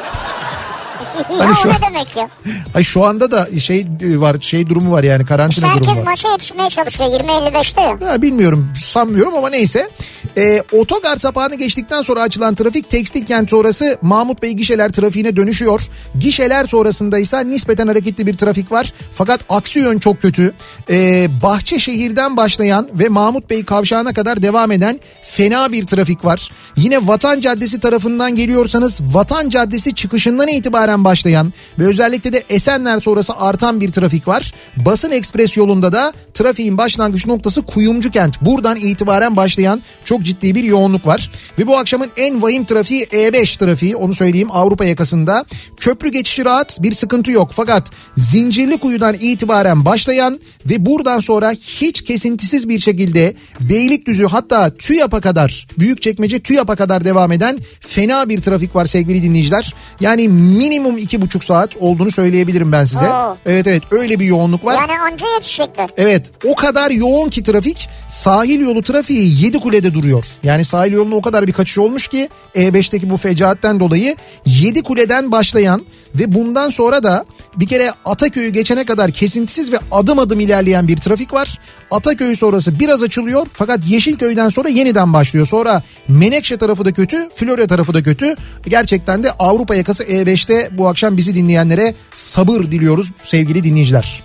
Hani 1.40 1.56
şu- 1.56 1.70
ne 1.70 1.74
demek 1.88 2.18
ya? 2.18 2.30
Ay 2.76 2.84
şu 2.84 3.06
anda 3.06 3.32
da 3.32 3.60
şey 3.60 3.88
var 4.02 4.36
şey 4.42 4.70
durumu 4.70 4.92
var 4.92 5.04
yani 5.04 5.26
karantina 5.26 5.66
İşte 5.66 5.68
herkes 5.68 5.88
durumu 5.88 6.02
var. 6.02 6.06
maça 6.06 6.32
yetişmeye 6.32 6.70
çalışıyor 6.70 7.10
20.55'te 7.10 7.82
ya. 7.82 7.98
Ha, 8.12 8.22
bilmiyorum 8.22 8.70
sanmıyorum 8.84 9.34
ama 9.38 9.50
neyse. 9.50 9.90
Ee, 10.38 10.62
otogar 10.72 11.16
sapağını 11.16 11.56
geçtikten 11.56 12.02
sonra 12.02 12.22
açılan 12.22 12.56
trafik 12.56 12.90
tekstil 12.90 13.26
kent 13.26 13.50
sonrası 13.50 13.98
Mahmut 14.02 14.42
Bey 14.42 14.52
gişeler 14.52 14.90
trafiğine 14.92 15.36
dönüşüyor. 15.36 15.82
Gişeler 16.20 16.66
sonrasında 16.68 17.20
ise 17.20 17.50
nispeten 17.50 17.88
hareketli 17.88 18.28
bir 18.28 18.38
trafik 18.38 18.72
var. 18.72 18.94
Fakat 19.16 19.40
aksi 19.50 19.80
yön 19.80 20.00
çok 20.00 20.22
kötü. 20.22 20.54
Ee, 20.90 21.28
Bahçeşehir'den 21.44 22.38
başlayan 22.38 22.88
ve 22.94 23.10
Mahmut 23.10 23.50
Bey 23.50 23.66
kavşağına 23.66 24.14
kadar 24.14 24.42
devam 24.42 24.72
eden 24.72 25.00
fena 25.22 25.72
bir 25.72 25.88
trafik 25.88 26.26
var. 26.26 26.52
Yine 26.76 27.08
Vatan 27.08 27.40
Caddesi 27.40 27.80
tarafından 27.80 28.36
geliyorsanız 28.36 29.02
Vatan 29.14 29.50
Caddesi 29.50 29.96
çıkışından 29.96 30.48
itibaren 30.48 31.03
başlayan 31.04 31.54
ve 31.80 31.86
özellikle 31.88 32.34
de 32.34 32.44
Esenler 32.50 33.00
sonrası 33.00 33.34
artan 33.36 33.82
bir 33.82 33.92
trafik 33.92 34.28
var. 34.28 34.54
Basın 34.78 35.12
Ekspres 35.12 35.58
yolunda 35.58 35.94
da 35.94 36.14
trafiğin 36.34 36.78
başlangıç 36.78 37.28
noktası 37.28 37.62
Kuyumcu 37.62 38.12
kent. 38.12 38.42
Buradan 38.42 38.78
itibaren 38.78 39.36
başlayan 39.36 39.82
çok 40.06 40.24
ciddi 40.24 40.56
bir 40.56 40.64
yoğunluk 40.64 41.08
var. 41.08 41.32
Ve 41.60 41.68
bu 41.68 41.78
akşamın 41.78 42.10
en 42.18 42.42
vahim 42.42 42.66
trafiği 42.66 43.04
E5 43.06 43.60
trafiği 43.60 43.96
onu 43.96 44.14
söyleyeyim 44.14 44.52
Avrupa 44.52 44.86
yakasında. 44.86 45.46
Köprü 45.78 46.12
geçişi 46.12 46.46
rahat 46.46 46.84
bir 46.84 46.92
sıkıntı 46.92 47.32
yok 47.32 47.52
fakat 47.54 47.92
Zincirli 48.18 48.78
Kuyu'dan 48.78 49.16
itibaren 49.20 49.86
başlayan 49.86 50.40
ve 50.66 50.86
buradan 50.86 51.20
sonra 51.20 51.52
hiç 51.52 52.04
kesintisiz 52.04 52.70
bir 52.70 52.80
şekilde 52.80 53.34
Beylikdüzü 53.60 54.26
hatta 54.26 54.78
TÜYAP'a 54.78 55.22
kadar 55.22 55.68
Büyükçekmece 55.80 56.40
TÜYAP'a 56.40 56.76
kadar 56.76 57.06
devam 57.06 57.32
eden 57.32 57.60
fena 57.80 58.30
bir 58.30 58.42
trafik 58.42 58.76
var 58.76 58.86
sevgili 58.86 59.24
dinleyiciler. 59.24 59.74
Yani 60.00 60.30
minimum 60.30 60.93
iki 60.98 61.22
buçuk 61.22 61.44
saat 61.44 61.78
olduğunu 61.80 62.12
söyleyebilirim 62.12 62.72
ben 62.72 62.86
size. 62.86 63.06
Oo. 63.06 63.38
Evet 63.46 63.68
evet 63.68 63.84
öyle 63.92 64.20
bir 64.20 64.26
yoğunluk 64.26 64.66
var. 64.66 64.76
Yani 64.76 65.00
anca 65.00 65.28
yetişecekler. 65.36 65.90
Evet 65.98 66.32
o 66.46 66.56
kadar 66.56 66.92
yoğun 66.92 67.30
ki 67.30 67.44
trafik 67.44 67.90
sahil 68.08 68.60
yolu 68.60 68.84
trafiği 68.84 69.44
7 69.44 69.60
kulede 69.60 69.94
duruyor. 69.94 70.26
Yani 70.44 70.66
sahil 70.66 70.92
yolunda 70.92 71.16
o 71.16 71.22
kadar 71.22 71.48
bir 71.48 71.54
kaçış 71.54 71.78
olmuş 71.78 72.08
ki 72.08 72.30
E5'teki 72.56 73.10
bu 73.10 73.18
fecaatten 73.18 73.80
dolayı 73.80 74.16
7 74.46 74.84
kuleden 74.84 75.32
başlayan 75.32 75.86
ve 76.16 76.34
bundan 76.34 76.70
sonra 76.70 77.04
da 77.04 77.26
bir 77.56 77.68
kere 77.68 77.94
Ataköy'ü 78.06 78.50
geçene 78.50 78.86
kadar 78.86 79.12
kesintisiz 79.12 79.72
ve 79.72 79.80
adım 79.92 80.20
adım 80.20 80.40
ilerleyen 80.40 80.88
bir 80.88 80.98
trafik 80.98 81.34
var. 81.34 81.60
Ataköy 81.92 82.36
sonrası 82.36 82.80
biraz 82.80 83.04
açılıyor 83.04 83.48
fakat 83.54 83.80
Yeşilköy'den 83.88 84.50
sonra 84.50 84.70
yeniden 84.70 85.14
başlıyor. 85.14 85.48
Sonra 85.48 85.84
Menekşe 86.08 86.58
tarafı 86.58 86.86
da 86.86 86.92
kötü, 86.92 87.30
Florya 87.36 87.68
tarafı 87.68 87.94
da 87.94 88.04
kötü. 88.04 88.36
Gerçekten 88.68 89.24
de 89.24 89.32
Avrupa 89.32 89.76
yakası 89.76 90.04
E5'te 90.04 90.70
bu 90.78 90.88
akşam 90.88 91.18
bizi 91.18 91.36
dinleyenlere 91.36 91.96
sabır 92.14 92.66
diliyoruz 92.66 93.12
sevgili 93.24 93.64
dinleyiciler. 93.64 94.24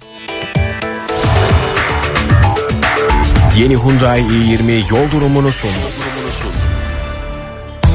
Yeni 3.59 3.77
Hyundai 3.77 4.21
i20 4.21 4.91
yol 4.91 5.11
durumunu 5.11 5.51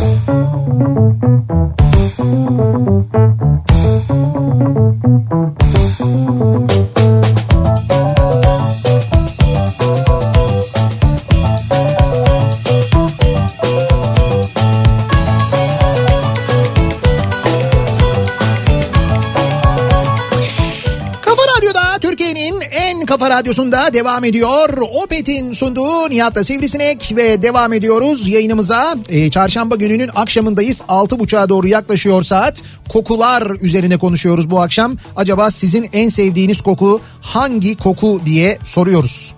sundu. 0.04 0.44
Kafa 6.04 6.93
kafa 23.14 23.30
radyosunda 23.30 23.94
devam 23.94 24.24
ediyor. 24.24 24.78
Opet'in 25.04 25.54
sunduğu 25.54 26.10
Nihat'la 26.10 26.44
Sivrisinek 26.44 27.14
ve 27.16 27.42
devam 27.42 27.74
ediyoruz 27.74 28.28
yayınımıza. 28.28 28.96
Ee, 29.10 29.30
çarşamba 29.30 29.76
gününün 29.76 30.10
akşamındayız. 30.16 30.82
6.30'a 30.82 31.50
doğru 31.50 31.68
yaklaşıyor 31.68 32.24
saat. 32.24 32.62
Kokular 32.90 33.50
üzerine 33.62 33.98
konuşuyoruz 33.98 34.52
bu 34.52 34.62
akşam. 34.62 34.98
Acaba 35.16 35.52
sizin 35.52 35.90
en 35.94 36.10
sevdiğiniz 36.10 36.62
koku 36.62 37.02
hangi 37.22 37.78
koku 37.78 38.22
diye 38.26 38.60
soruyoruz. 38.64 39.36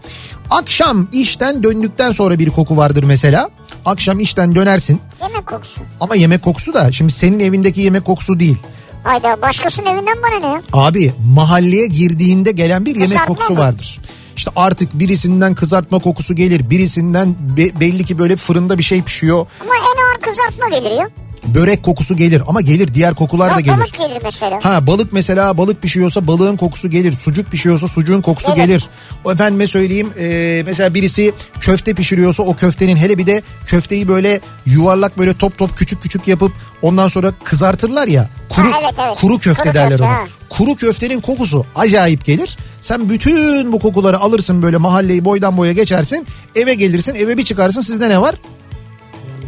Akşam 0.50 1.08
işten 1.14 1.64
döndükten 1.64 2.12
sonra 2.12 2.40
bir 2.40 2.50
koku 2.50 2.78
vardır 2.78 3.04
mesela. 3.04 3.50
Akşam 3.86 4.20
işten 4.20 4.56
dönersin 4.56 5.00
Yemek 5.22 5.48
kokusu. 5.48 5.82
ama 6.02 6.16
yemek 6.16 6.44
kokusu 6.44 6.74
da 6.74 6.92
şimdi 6.92 7.14
senin 7.14 7.40
evindeki 7.40 7.82
yemek 7.82 8.06
kokusu 8.06 8.40
değil. 8.40 8.58
Hayda 9.06 9.42
başkasının 9.42 9.86
evinden 9.86 10.18
bana 10.24 10.40
ne 10.50 10.54
ya? 10.56 10.62
Abi 10.74 11.14
mahalleye 11.36 11.88
girdiğinde 11.88 12.52
gelen 12.52 12.86
bir 12.86 12.92
yemek 12.96 13.08
Kızartma 13.10 13.26
kokusu 13.36 13.54
mı? 13.54 13.60
vardır. 13.60 14.00
İşte 14.38 14.52
artık 14.56 14.94
birisinden 14.94 15.56
kızartma 15.56 16.00
kokusu 16.00 16.36
gelir. 16.36 16.70
Birisinden 16.70 17.36
be- 17.58 17.80
belli 17.80 18.06
ki 18.06 18.18
böyle 18.20 18.36
fırında 18.36 18.78
bir 18.78 18.84
şey 18.84 19.02
pişiyor. 19.04 19.48
Ama 19.62 19.74
en 19.76 19.82
ağır 20.06 20.22
kızartma 20.22 20.78
gelir 20.78 20.92
ya. 20.98 21.10
Börek 21.46 21.84
kokusu 21.84 22.16
gelir 22.18 22.42
ama 22.48 22.62
gelir 22.62 22.94
diğer 22.94 23.14
kokular 23.16 23.50
da 23.50 23.54
Yok, 23.60 23.64
gelir. 23.66 23.78
balık 23.78 23.98
gelir 23.98 24.22
mesela. 24.24 24.60
Ha 24.64 24.88
balık 24.88 25.14
mesela 25.14 25.58
balık 25.58 25.82
pişiyorsa 25.82 26.28
balığın 26.28 26.58
kokusu 26.58 26.90
gelir. 26.90 27.12
Sucuk 27.12 27.52
pişiyorsa 27.52 27.88
sucuğun 27.88 28.22
kokusu 28.22 28.48
Evet. 28.56 28.58
gelir. 28.68 28.84
O 29.26 29.32
efendime 29.32 29.68
söyleyeyim 29.68 30.10
e, 30.20 30.64
mesela 30.66 30.94
birisi 30.94 31.34
köfte 31.60 31.94
pişiriyorsa 31.94 32.44
o 32.44 32.56
köftenin 32.56 32.96
hele 32.98 33.18
bir 33.18 33.26
de 33.26 33.42
köfteyi 33.66 34.08
böyle 34.08 34.40
yuvarlak 34.66 35.18
böyle 35.18 35.34
top 35.38 35.58
top 35.58 35.78
küçük 35.78 36.02
küçük 36.02 36.28
yapıp 36.28 36.52
ondan 36.82 37.08
sonra 37.08 37.32
kızartırlar 37.44 38.08
ya. 38.08 38.30
Kuru, 38.50 38.72
Ha, 38.72 38.78
evet, 38.84 38.94
evet. 39.08 39.18
kuru 39.18 39.40
köfte 39.40 39.64
Kuru 39.64 39.74
derler 39.74 39.90
köfte, 39.90 40.04
ona. 40.04 40.12
ha. 40.14 40.24
Kuru 40.50 40.76
köftenin 40.76 41.20
kokusu 41.22 41.66
acayip 41.76 42.26
gelir. 42.26 42.58
Sen 42.82 43.10
bütün 43.10 43.72
bu 43.72 43.80
kokuları 43.80 44.20
alırsın 44.20 44.62
böyle 44.62 44.78
mahalleyi 44.78 45.26
boydan 45.26 45.58
boya 45.58 45.72
geçersin. 45.72 46.28
Eve 46.56 46.74
gelirsin 46.74 47.16
eve 47.16 47.38
bir 47.38 47.44
çıkarsın 47.46 47.82
sizde 47.82 48.10
ne 48.10 48.22
var? 48.22 48.36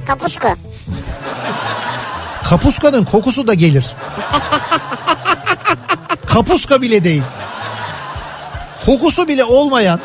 Kapuska. 0.07 0.55
Kapuskanın 2.49 3.05
kokusu 3.05 3.47
da 3.47 3.53
gelir. 3.53 3.95
Kapuska 6.25 6.81
bile 6.81 7.03
değil. 7.03 7.23
Kokusu 8.85 9.27
bile 9.27 9.43
olmayan 9.43 9.99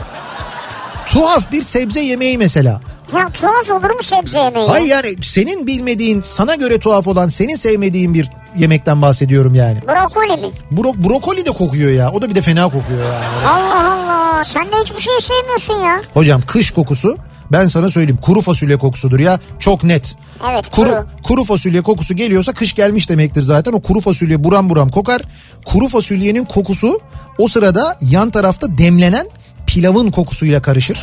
tuhaf 1.06 1.52
bir 1.52 1.62
sebze 1.62 2.00
yemeği 2.00 2.38
mesela. 2.38 2.80
Ya 3.16 3.28
tuhaf 3.28 3.70
olur 3.70 3.90
mu 3.90 4.02
sebze 4.02 4.38
yemeği? 4.38 4.68
Hayır 4.68 4.86
yani 4.86 5.16
senin 5.22 5.66
bilmediğin, 5.66 6.20
sana 6.20 6.54
göre 6.54 6.78
tuhaf 6.78 7.06
olan, 7.08 7.28
senin 7.28 7.56
sevmediğin 7.56 8.14
bir 8.14 8.30
yemekten 8.56 9.02
bahsediyorum 9.02 9.54
yani. 9.54 9.78
Brokoli 9.88 10.36
mi? 10.40 10.50
Bro- 10.72 11.08
brokoli 11.08 11.46
de 11.46 11.50
kokuyor 11.50 11.90
ya. 11.90 12.10
O 12.10 12.22
da 12.22 12.30
bir 12.30 12.34
de 12.34 12.42
fena 12.42 12.64
kokuyor 12.64 13.04
yani. 13.12 13.46
Allah 13.48 13.92
Allah. 13.92 14.44
Sen 14.44 14.64
de 14.72 14.76
hiçbir 14.84 15.00
şey 15.00 15.12
sevmiyorsun 15.20 15.74
ya. 15.74 16.00
Hocam 16.14 16.40
kış 16.46 16.70
kokusu 16.70 17.16
ben 17.52 17.66
sana 17.66 17.90
söyleyeyim 17.90 18.18
kuru 18.22 18.42
fasulye 18.42 18.76
kokusudur 18.76 19.20
ya. 19.20 19.40
Çok 19.58 19.84
net. 19.84 20.14
Evet, 20.52 20.70
Kuru, 20.70 20.90
kuru. 20.90 21.06
kuru 21.22 21.44
fasulye 21.44 21.82
kokusu 21.82 22.14
geliyorsa 22.14 22.52
kış 22.52 22.74
gelmiş 22.74 23.08
demektir 23.08 23.42
zaten. 23.42 23.72
O 23.72 23.80
kuru 23.80 24.00
fasulye 24.00 24.44
buram 24.44 24.70
buram 24.70 24.88
kokar. 24.88 25.22
Kuru 25.64 25.88
fasulyenin 25.88 26.44
kokusu 26.44 27.00
o 27.38 27.48
sırada 27.48 27.98
yan 28.00 28.30
tarafta 28.30 28.78
demlenen 28.78 29.26
pilavın 29.66 30.10
kokusuyla 30.10 30.62
karışır. 30.62 30.98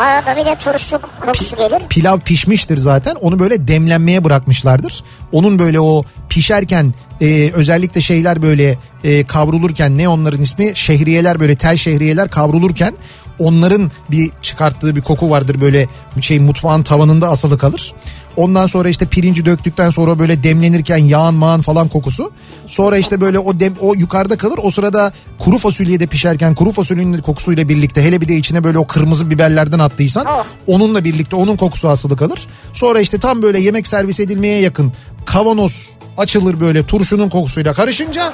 Arada 0.00 0.36
bir 0.40 0.46
de 0.46 0.54
turşu 0.54 0.98
kokusu 1.20 1.56
gelir. 1.56 1.82
Pilav 1.88 2.18
pişmiştir 2.20 2.76
zaten. 2.78 3.14
Onu 3.14 3.38
böyle 3.38 3.68
demlenmeye 3.68 4.24
bırakmışlardır. 4.24 5.04
Onun 5.32 5.58
böyle 5.58 5.80
o 5.80 6.02
pişerken 6.28 6.94
e, 7.20 7.50
özellikle 7.50 8.00
şeyler 8.00 8.42
böyle 8.42 8.78
e, 9.04 9.24
kavrulurken 9.24 9.98
ne 9.98 10.08
onların 10.08 10.42
ismi? 10.42 10.72
Şehriyeler 10.74 11.40
böyle 11.40 11.56
tel 11.56 11.76
şehriyeler 11.76 12.30
kavrulurken 12.30 12.94
onların 13.38 13.90
bir 14.10 14.30
çıkarttığı 14.42 14.96
bir 14.96 15.00
koku 15.00 15.30
vardır 15.30 15.60
böyle 15.60 15.88
şey 16.20 16.40
mutfağın 16.40 16.82
tavanında 16.82 17.28
asılı 17.28 17.58
kalır. 17.58 17.94
Ondan 18.36 18.66
sonra 18.66 18.88
işte 18.88 19.06
pirinci 19.06 19.44
döktükten 19.44 19.90
sonra 19.90 20.18
böyle 20.18 20.42
demlenirken 20.42 20.96
yağın 20.96 21.34
mağın 21.34 21.60
falan 21.60 21.88
kokusu. 21.88 22.32
Sonra 22.66 22.98
işte 22.98 23.20
böyle 23.20 23.38
o 23.38 23.60
dem 23.60 23.74
o 23.80 23.94
yukarıda 23.94 24.36
kalır. 24.36 24.60
O 24.62 24.70
sırada 24.70 25.12
kuru 25.38 25.58
fasulye 25.58 26.00
de 26.00 26.06
pişerken 26.06 26.54
kuru 26.54 26.72
fasulyenin 26.72 27.18
kokusuyla 27.18 27.68
birlikte 27.68 28.04
hele 28.04 28.20
bir 28.20 28.28
de 28.28 28.36
içine 28.36 28.64
böyle 28.64 28.78
o 28.78 28.86
kırmızı 28.86 29.30
biberlerden 29.30 29.78
attıysan 29.78 30.26
Oh. 30.26 30.44
onunla 30.66 31.04
birlikte 31.04 31.36
onun 31.36 31.56
kokusu 31.56 31.88
asılı 31.88 32.16
kalır. 32.16 32.46
Sonra 32.72 33.00
işte 33.00 33.18
tam 33.18 33.42
böyle 33.42 33.60
yemek 33.60 33.86
servis 33.86 34.20
edilmeye 34.20 34.60
yakın 34.60 34.92
kavanoz 35.26 35.90
açılır 36.20 36.60
böyle 36.60 36.86
turşunun 36.86 37.28
kokusuyla 37.28 37.72
karışınca 37.72 38.32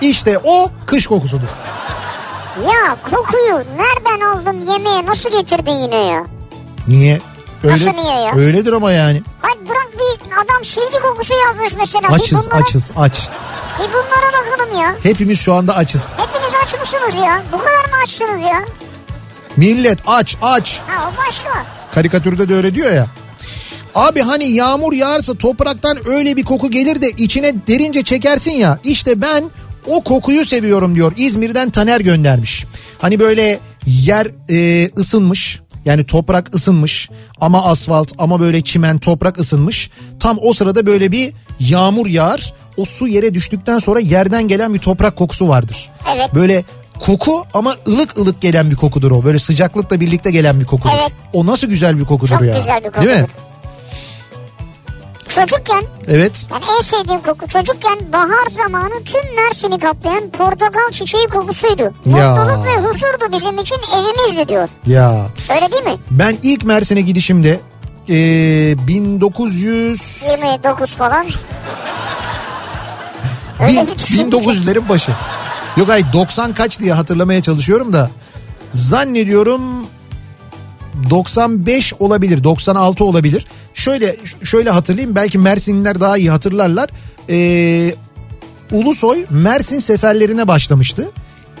işte 0.00 0.38
o 0.44 0.70
kış 0.86 1.06
kokusudur. 1.06 1.48
Ya 2.64 2.96
kokuyu 3.10 3.54
nereden 3.54 4.26
aldın 4.26 4.72
yemeğe 4.72 5.06
nasıl 5.06 5.30
getirdin 5.30 5.72
yine 5.72 5.96
ya? 5.96 6.24
Niye? 6.88 7.20
Öyle, 7.64 7.74
Nasıl 7.74 7.96
niye 8.02 8.20
ya? 8.20 8.32
Öyledir 8.36 8.72
ama 8.72 8.92
yani. 8.92 9.22
Hayır 9.42 9.68
bırak 9.68 9.88
bir 9.92 10.32
adam 10.44 10.64
silgi 10.64 10.98
kokusu 11.02 11.34
yazmış 11.46 11.72
mesela. 11.78 12.08
Açız 12.08 12.46
bunlara, 12.50 12.62
açız 12.62 12.92
aç. 12.96 13.28
Bir 13.78 13.88
bunlara 13.92 14.32
bakalım 14.44 14.80
ya. 14.80 14.94
Hepimiz 15.02 15.40
şu 15.40 15.54
anda 15.54 15.76
açız. 15.76 16.14
Hepiniz 16.16 16.54
aç 16.64 16.80
mısınız 16.80 17.14
ya? 17.26 17.42
Bu 17.52 17.58
kadar 17.58 17.84
mı 17.84 17.96
açsınız 18.04 18.42
ya? 18.42 18.64
Millet 19.56 19.98
aç 20.06 20.36
aç. 20.42 20.80
Ha 20.88 21.10
o 21.12 21.26
başka. 21.26 21.64
Karikatürde 21.94 22.48
de 22.48 22.54
öyle 22.54 22.74
diyor 22.74 22.92
ya. 22.92 23.06
Abi 23.94 24.20
hani 24.20 24.44
yağmur 24.44 24.92
yağarsa 24.92 25.34
topraktan 25.34 25.98
öyle 26.08 26.36
bir 26.36 26.44
koku 26.44 26.70
gelir 26.70 27.02
de 27.02 27.10
içine 27.10 27.54
derince 27.68 28.02
çekersin 28.02 28.50
ya. 28.52 28.78
İşte 28.84 29.20
ben 29.20 29.44
o 29.86 30.00
kokuyu 30.00 30.44
seviyorum 30.44 30.94
diyor. 30.94 31.12
İzmir'den 31.16 31.70
Taner 31.70 32.00
göndermiş. 32.00 32.66
Hani 32.98 33.20
böyle 33.20 33.58
yer 33.86 34.26
e, 34.50 34.90
ısınmış. 34.98 35.60
Yani 35.84 36.04
toprak 36.04 36.54
ısınmış 36.54 37.08
ama 37.40 37.64
asfalt 37.64 38.12
ama 38.18 38.40
böyle 38.40 38.60
çimen 38.62 38.98
toprak 38.98 39.38
ısınmış. 39.38 39.90
Tam 40.20 40.38
o 40.42 40.52
sırada 40.52 40.86
böyle 40.86 41.12
bir 41.12 41.32
yağmur 41.60 42.06
yağar. 42.06 42.54
O 42.76 42.84
su 42.84 43.08
yere 43.08 43.34
düştükten 43.34 43.78
sonra 43.78 44.00
yerden 44.00 44.48
gelen 44.48 44.74
bir 44.74 44.78
toprak 44.78 45.16
kokusu 45.16 45.48
vardır. 45.48 45.90
Evet. 46.16 46.34
Böyle 46.34 46.64
koku 46.98 47.44
ama 47.54 47.76
ılık 47.88 48.18
ılık 48.18 48.40
gelen 48.40 48.70
bir 48.70 48.76
kokudur 48.76 49.10
o. 49.10 49.24
Böyle 49.24 49.38
sıcaklıkla 49.38 50.00
birlikte 50.00 50.30
gelen 50.30 50.60
bir 50.60 50.64
kokudur. 50.64 50.94
Evet. 51.00 51.12
O 51.32 51.46
nasıl 51.46 51.66
güzel 51.66 51.98
bir 51.98 52.04
kokudur 52.04 52.28
Çok 52.38 52.42
ya. 52.42 52.58
güzel 52.58 52.84
bir 52.84 53.06
Değil 53.08 53.20
mi? 53.20 53.26
Çocukken 55.34 55.84
Evet. 56.08 56.46
yani 56.52 56.64
en 56.78 56.82
sevdiğim 56.82 57.20
koku 57.22 57.48
çocukken 57.48 57.98
bahar 58.12 58.46
zamanı 58.50 59.04
tüm 59.04 59.34
Mersin'i 59.36 59.78
kaplayan 59.78 60.30
portakal 60.30 60.90
çiçeği 60.92 61.26
kokusuydu. 61.28 61.82
Ya. 61.82 61.90
Mutluluk 62.34 62.66
ve 62.66 62.76
huzurdu 62.76 63.32
bizim 63.32 63.58
için 63.58 63.76
evimizdi 63.96 64.48
diyor. 64.48 64.68
Ya 64.86 65.26
Öyle 65.56 65.72
değil 65.72 65.84
mi? 65.84 65.96
ben 66.10 66.36
ilk 66.42 66.64
Mersin'e 66.64 67.00
gidişimde 67.00 67.60
eee 68.08 68.74
1900 68.86 70.22
29 70.42 70.94
falan. 70.94 71.26
Öyle 73.60 73.80
bin, 73.80 73.86
bir 73.86 73.98
düşün. 73.98 74.30
1900'lerin 74.30 74.88
başı. 74.88 75.12
Yok 75.76 75.90
ay 75.90 76.12
90 76.12 76.54
kaç 76.54 76.80
diye 76.80 76.92
hatırlamaya 76.92 77.42
çalışıyorum 77.42 77.92
da 77.92 78.10
zannediyorum 78.70 79.62
95 81.10 81.94
olabilir 81.98 82.44
96 82.44 83.04
olabilir. 83.04 83.46
Şöyle 83.74 84.16
şöyle 84.44 84.70
hatırlayayım 84.70 85.16
belki 85.16 85.38
Mersinliler 85.38 86.00
daha 86.00 86.18
iyi 86.18 86.30
hatırlarlar. 86.30 86.90
Ee, 87.30 87.94
Ulusoy 88.72 89.26
Mersin 89.30 89.78
seferlerine 89.78 90.48
başlamıştı. 90.48 91.10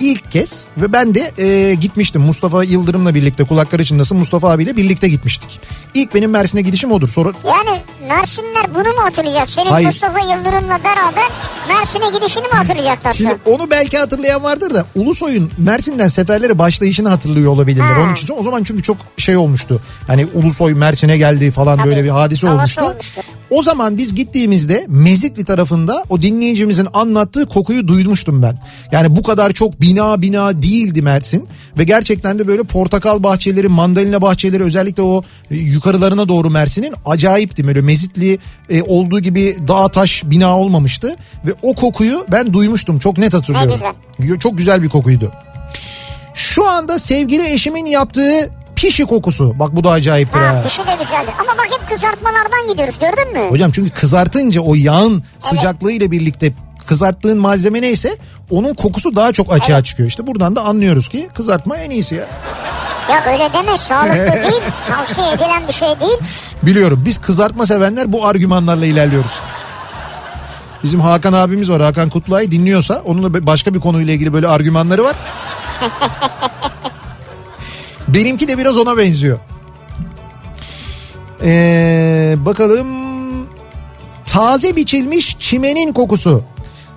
İlk 0.00 0.30
kez 0.30 0.66
ve 0.76 0.92
ben 0.92 1.14
de 1.14 1.32
e, 1.38 1.74
gitmiştim 1.74 2.22
Mustafa 2.22 2.64
Yıldırım'la 2.64 3.14
birlikte 3.14 3.44
kulaklar 3.44 3.80
içindesin 3.80 4.16
Mustafa 4.16 4.50
abiyle 4.50 4.76
birlikte 4.76 5.08
gitmiştik. 5.08 5.60
İlk 5.94 6.14
benim 6.14 6.30
Mersin'e 6.30 6.62
gidişim 6.62 6.92
odur. 6.92 7.08
Sonra 7.08 7.32
Yani 7.46 7.80
Mersinler 8.08 8.74
bunu 8.74 8.88
mu 8.88 9.02
hatırlayacak? 9.02 9.50
Senin 9.50 9.70
Hayır. 9.70 9.86
Mustafa 9.86 10.20
Yıldırım'la 10.20 10.78
beraber 10.84 11.28
Mersin'e 11.68 12.18
gidişini 12.18 12.42
mi 12.42 12.52
hatırlayacaklar? 12.54 13.12
Şimdi 13.12 13.36
onu 13.46 13.70
belki 13.70 13.98
hatırlayan 13.98 14.42
vardır 14.42 14.74
da 14.74 14.86
Ulusoy'un 14.94 15.50
Mersin'den 15.58 16.08
seferlere 16.08 16.58
başlayışını 16.58 17.08
hatırlıyor 17.08 17.52
olabilirler. 17.52 17.94
Ha. 17.94 18.00
Onun 18.00 18.12
için 18.12 18.34
o 18.38 18.42
zaman 18.42 18.62
çünkü 18.62 18.82
çok 18.82 18.96
şey 19.16 19.36
olmuştu. 19.36 19.80
Hani 20.06 20.26
Ulusoy 20.34 20.74
Mersin'e 20.74 21.16
geldi 21.16 21.50
falan 21.50 21.78
Tabii, 21.78 21.88
böyle 21.88 22.04
bir 22.04 22.08
hadise 22.08 22.46
olmuştu. 22.48 22.84
olmuştu. 22.84 23.20
O 23.50 23.62
zaman 23.62 23.98
biz 23.98 24.14
gittiğimizde 24.14 24.86
Mezitli 24.88 25.44
tarafında 25.44 26.04
o 26.08 26.22
dinleyicimizin 26.22 26.88
anlattığı 26.94 27.46
kokuyu 27.46 27.88
duymuştum 27.88 28.42
ben. 28.42 28.58
Yani 28.92 29.16
bu 29.16 29.22
kadar 29.22 29.50
çok 29.50 29.80
bina 29.84 30.22
bina 30.22 30.62
değildi 30.62 31.02
Mersin. 31.02 31.48
Ve 31.78 31.84
gerçekten 31.84 32.38
de 32.38 32.46
böyle 32.46 32.62
portakal 32.62 33.22
bahçeleri, 33.22 33.68
mandalina 33.68 34.22
bahçeleri 34.22 34.62
özellikle 34.62 35.02
o 35.02 35.22
e, 35.50 35.56
yukarılarına 35.56 36.28
doğru 36.28 36.50
Mersin'in 36.50 36.94
acayipti. 37.06 37.66
Böyle 37.66 37.80
Mezitli 37.80 38.38
e, 38.70 38.82
olduğu 38.82 39.20
gibi 39.20 39.56
dağ 39.68 39.88
taş 39.88 40.22
bina 40.24 40.58
olmamıştı. 40.58 41.16
Ve 41.46 41.50
o 41.62 41.74
kokuyu 41.74 42.26
ben 42.32 42.52
duymuştum. 42.52 42.98
Çok 42.98 43.18
net 43.18 43.34
hatırlıyorum. 43.34 43.80
güzel. 44.18 44.38
Çok 44.38 44.58
güzel 44.58 44.82
bir 44.82 44.88
kokuydu. 44.88 45.32
Şu 46.34 46.68
anda 46.68 46.98
sevgili 46.98 47.52
eşimin 47.52 47.86
yaptığı 47.86 48.50
pişi 48.76 49.04
kokusu. 49.04 49.58
Bak 49.58 49.76
bu 49.76 49.84
da 49.84 49.90
acayiptir 49.90 50.38
ha. 50.38 50.56
Ha 50.56 50.62
pişi 50.62 50.78
de 50.78 50.96
güzeldir. 51.00 51.32
Ama 51.40 51.58
bak 51.58 51.68
hep 51.70 51.88
kızartmalardan 51.88 52.68
gidiyoruz 52.68 52.98
gördün 52.98 53.32
mü? 53.32 53.50
Hocam 53.50 53.70
çünkü 53.70 53.90
kızartınca 53.90 54.60
o 54.60 54.74
yağın 54.74 55.22
sıcaklığıyla 55.38 56.10
birlikte 56.10 56.52
kızarttığın 56.86 57.38
malzeme 57.38 57.82
neyse 57.82 58.16
onun 58.50 58.74
kokusu 58.74 59.16
daha 59.16 59.32
çok 59.32 59.52
açığa 59.52 59.82
çıkıyor. 59.84 60.08
İşte 60.08 60.26
buradan 60.26 60.56
da 60.56 60.62
anlıyoruz 60.62 61.08
ki 61.08 61.28
kızartma 61.34 61.76
en 61.76 61.90
iyisi 61.90 62.14
ya. 62.14 62.26
Ya 63.10 63.32
öyle 63.32 63.52
deme 63.52 63.76
sağlıklı 63.78 64.14
değil. 64.42 64.62
Tavsiye 64.88 65.32
edilen 65.32 65.68
bir 65.68 65.72
şey 65.72 66.00
değil. 66.00 66.18
Biliyorum 66.62 67.02
biz 67.06 67.18
kızartma 67.20 67.66
sevenler 67.66 68.12
bu 68.12 68.26
argümanlarla 68.26 68.86
ilerliyoruz. 68.86 69.32
Bizim 70.82 71.00
Hakan 71.00 71.32
abimiz 71.32 71.70
var 71.70 71.82
Hakan 71.82 72.10
Kutluay 72.10 72.50
dinliyorsa 72.50 73.02
onun 73.04 73.34
da 73.34 73.46
başka 73.46 73.74
bir 73.74 73.80
konuyla 73.80 74.12
ilgili 74.12 74.32
böyle 74.32 74.48
argümanları 74.48 75.04
var. 75.04 75.14
Benimki 78.08 78.48
de 78.48 78.58
biraz 78.58 78.78
ona 78.78 78.96
benziyor. 78.98 79.38
Ee, 81.44 82.34
bakalım 82.38 82.86
taze 84.26 84.76
biçilmiş 84.76 85.36
çimenin 85.40 85.92
kokusu, 85.92 86.44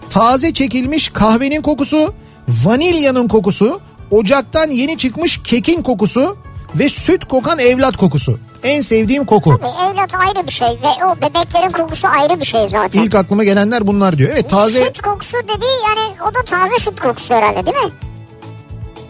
taze 0.09 0.53
çekilmiş 0.53 1.09
kahvenin 1.09 1.61
kokusu, 1.61 2.13
vanilyanın 2.47 3.27
kokusu, 3.27 3.79
ocaktan 4.11 4.69
yeni 4.71 4.97
çıkmış 4.97 5.43
kekin 5.43 5.81
kokusu 5.83 6.37
ve 6.75 6.89
süt 6.89 7.25
kokan 7.25 7.59
evlat 7.59 7.97
kokusu. 7.97 8.39
En 8.63 8.81
sevdiğim 8.81 9.25
koku. 9.25 9.57
Tabii 9.57 9.91
evlat 9.91 10.13
ayrı 10.15 10.47
bir 10.47 10.51
şey 10.51 10.67
ve 10.67 11.05
o 11.05 11.15
bebeklerin 11.21 11.71
kokusu 11.71 12.07
ayrı 12.07 12.39
bir 12.39 12.45
şey 12.45 12.69
zaten. 12.69 13.03
İlk 13.03 13.15
aklıma 13.15 13.43
gelenler 13.43 13.87
bunlar 13.87 14.17
diyor. 14.17 14.29
Evet 14.33 14.49
taze 14.49 14.85
Süt 14.85 15.01
kokusu 15.01 15.37
dediği 15.43 15.75
yani 15.87 16.15
o 16.31 16.35
da 16.35 16.41
taze 16.45 16.79
süt 16.79 16.99
kokusu 16.99 17.35
herhalde 17.35 17.65
değil 17.65 17.85
mi? 17.85 17.91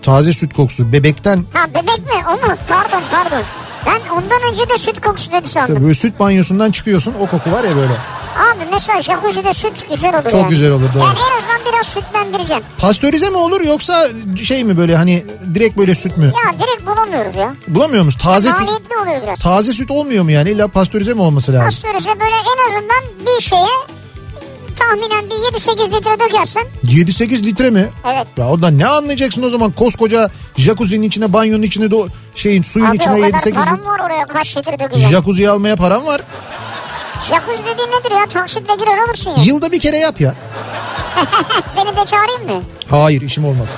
taze 0.02 0.34
süt 0.34 0.54
kokusu 0.54 0.92
bebekten 0.92 1.44
Ha 1.54 1.68
bebek 1.70 1.98
mi 2.00 2.22
o 2.28 2.32
mu? 2.48 2.54
Pardon 2.70 3.02
pardon. 3.12 3.42
Ben 3.86 4.16
ondan 4.16 4.52
önce 4.52 4.70
de 4.70 4.78
süt 4.78 5.02
kokusu 5.02 5.32
dedi 5.32 5.50
sandım. 5.50 5.84
böyle 5.84 5.94
süt 5.94 6.20
banyosundan 6.20 6.72
çıkıyorsun 6.72 7.14
o 7.22 7.28
koku 7.28 7.52
var 7.52 7.64
ya 7.64 7.76
böyle. 7.76 7.94
Abi 8.58 8.66
mesela 8.72 9.02
jacuzzi'de 9.02 9.54
süt 9.54 9.90
güzel 9.90 10.14
olur 10.20 10.24
Çok 10.30 10.34
yani. 10.42 10.50
güzel 10.50 10.72
olur, 10.72 10.82
doğru. 10.96 11.04
Yani 11.04 11.18
en 11.32 11.38
azından 11.38 11.74
biraz 11.74 11.88
sütlendireceksin. 11.88 12.66
Pastörize 12.78 13.30
mi 13.30 13.38
olur 13.38 13.62
yoksa 13.62 14.08
şey 14.44 14.64
mi 14.64 14.78
böyle 14.78 14.96
hani 14.96 15.26
direkt 15.54 15.78
böyle 15.78 15.96
süt 15.96 16.18
mü? 16.18 16.26
Ya 16.26 16.54
direkt 16.60 16.88
bulamıyoruz 16.88 17.36
ya. 17.36 17.56
Bulamıyor 17.68 18.04
musun? 18.04 18.20
Taze 18.20 18.50
süt, 18.50 18.60
Maliyetli 18.60 18.98
oluyor 18.98 19.22
biraz. 19.24 19.40
taze 19.40 19.74
süt 19.74 19.92
olmuyor 19.92 20.24
mu 20.24 20.32
yani? 20.32 20.50
İlla 20.50 20.68
pastörize 20.68 21.14
mi 21.14 21.22
olması 21.22 21.54
lazım? 21.54 21.82
Pastörize 21.84 22.20
böyle 22.20 22.36
en 22.36 22.68
azından 22.70 23.26
bir 23.26 23.42
şeye 23.44 23.68
tahminen 24.76 25.26
bir 25.30 25.58
7-8 25.60 25.92
litre 25.98 26.20
dökersen 26.20 26.64
7-8 26.86 27.44
litre 27.44 27.70
mi? 27.70 27.90
Evet. 28.06 28.28
Ya 28.38 28.48
ondan 28.50 28.78
ne 28.78 28.86
anlayacaksın 28.88 29.44
o 29.44 29.50
zaman 29.50 29.72
koskoca 29.72 30.30
jacuzzi'nin 30.58 31.08
içine 31.08 31.34
banyonun 31.34 31.64
içine 31.64 31.92
do 31.92 32.08
şeyin 32.36 32.62
suyun 32.62 32.86
abi 32.86 32.96
içine 32.98 33.14
o 33.14 33.16
kadar 33.16 33.30
7-8 33.30 33.54
param 33.54 33.78
litre. 33.78 33.90
var 33.90 34.00
oraya 34.06 34.26
kaç 34.26 34.58
litre 34.58 34.80
dökeceksin. 34.80 35.10
Jacuzzi 35.10 35.50
almaya 35.50 35.76
param 35.76 36.06
var. 36.06 36.22
Jacuzzi 37.22 37.64
dediğin 37.66 37.88
nedir 37.90 38.12
ya 38.12 38.26
taksitle 38.30 38.76
girer 38.76 38.98
alırsın 39.08 39.32
ya. 39.32 39.44
Yılda 39.44 39.72
bir 39.72 39.80
kere 39.80 39.98
yap 39.98 40.22
ya. 40.22 40.36
Seni 41.66 41.96
de 41.96 42.06
çağırayım 42.06 42.46
mı? 42.46 42.64
Hayır 42.90 43.22
işim 43.22 43.46
olmaz. 43.46 43.70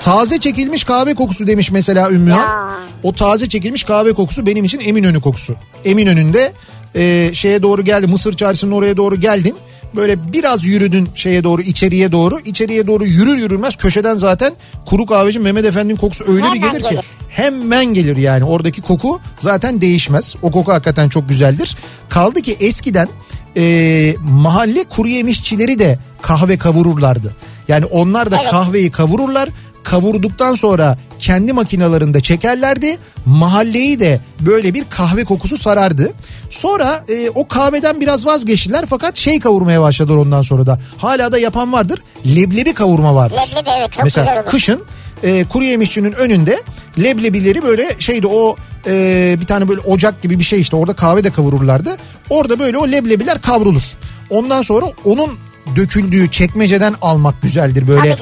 Taze 0.00 0.40
çekilmiş 0.40 0.84
kahve 0.84 1.14
kokusu 1.14 1.46
demiş 1.46 1.70
mesela 1.70 2.10
Ümmü. 2.10 2.30
Ya. 2.30 2.70
O 3.02 3.12
taze 3.12 3.48
çekilmiş 3.48 3.84
kahve 3.84 4.12
kokusu 4.14 4.46
benim 4.46 4.64
için 4.64 4.80
Eminönü 4.80 5.20
kokusu. 5.20 5.56
Eminönü'nde 5.84 6.52
e, 6.94 7.30
şeye 7.34 7.62
doğru 7.62 7.82
geldi 7.84 8.06
Mısır 8.06 8.32
çarşısının 8.32 8.72
oraya 8.72 8.96
doğru 8.96 9.16
geldin. 9.16 9.56
Böyle 9.96 10.32
biraz 10.32 10.64
yürüdün 10.64 11.08
şeye 11.14 11.44
doğru 11.44 11.62
içeriye 11.62 12.12
doğru. 12.12 12.38
İçeriye 12.44 12.86
doğru 12.86 13.06
yürür 13.06 13.36
yürümez 13.38 13.76
köşeden 13.76 14.14
zaten 14.14 14.52
kuru 14.86 15.06
kahveci 15.06 15.38
Mehmet 15.38 15.64
Efendi'nin 15.64 15.96
kokusu 15.96 16.24
öyle 16.28 16.42
bir 16.42 16.60
Hemen 16.60 16.60
gelir 16.72 16.82
ki. 16.82 16.90
gelir. 16.90 17.04
Hemen 17.28 17.84
gelir 17.84 18.16
yani 18.16 18.44
oradaki 18.44 18.80
koku 18.82 19.20
zaten 19.38 19.80
değişmez. 19.80 20.36
O 20.42 20.50
koku 20.50 20.72
hakikaten 20.72 21.08
çok 21.08 21.28
güzeldir. 21.28 21.76
Kaldı 22.08 22.42
ki 22.42 22.56
eskiden 22.60 23.08
e, 23.56 24.14
mahalle 24.22 24.84
kuru 24.84 25.08
yemişçileri 25.08 25.78
de 25.78 25.98
kahve 26.22 26.58
kavururlardı. 26.58 27.36
Yani 27.68 27.84
onlar 27.84 28.30
da 28.30 28.38
Evet. 28.40 28.50
kahveyi 28.50 28.90
kavururlar. 28.90 29.48
Kavurduktan 29.82 30.54
sonra 30.54 30.98
kendi 31.18 31.52
makinalarında 31.52 32.20
çekerlerdi. 32.20 32.98
Mahalleyi 33.26 34.00
de 34.00 34.20
böyle 34.40 34.74
bir 34.74 34.84
kahve 34.90 35.24
kokusu 35.24 35.56
sarardı. 35.56 36.12
Sonra 36.50 37.04
e, 37.08 37.30
o 37.34 37.48
kahveden 37.48 38.00
biraz 38.00 38.26
vazgeçtiler 38.26 38.86
fakat 38.86 39.16
şey 39.16 39.40
kavurmaya 39.40 39.80
başladılar 39.82 40.16
ondan 40.16 40.42
sonra 40.42 40.66
da. 40.66 40.80
Hala 40.98 41.32
da 41.32 41.38
yapan 41.38 41.72
vardır. 41.72 42.00
Leblebi 42.36 42.74
kavurma 42.74 43.14
vardır. 43.14 43.36
Leblebi 43.50 43.70
evet 43.78 43.92
çok 43.92 44.04
Mesela 44.04 44.24
güzel 44.24 44.42
olur. 44.42 44.50
kışın 44.50 44.82
e, 45.22 45.44
kuru 45.44 45.64
yemişçinin 45.64 46.12
önünde 46.12 46.62
leblebileri 47.02 47.62
böyle 47.62 47.96
şeydi 47.98 48.26
o 48.26 48.56
e, 48.86 49.36
bir 49.40 49.46
tane 49.46 49.68
böyle 49.68 49.80
ocak 49.80 50.22
gibi 50.22 50.38
bir 50.38 50.44
şey 50.44 50.60
işte 50.60 50.76
orada 50.76 50.92
kahve 50.92 51.24
de 51.24 51.30
kavururlardı. 51.30 51.96
Orada 52.30 52.58
böyle 52.58 52.78
o 52.78 52.88
leblebiler 52.88 53.40
kavrulur. 53.40 53.82
Ondan 54.30 54.62
sonra 54.62 54.86
onun 55.04 55.30
döküldüğü 55.76 56.30
çekmeceden 56.30 56.94
almak 57.02 57.42
güzeldir 57.42 57.88
böyle. 57.88 58.16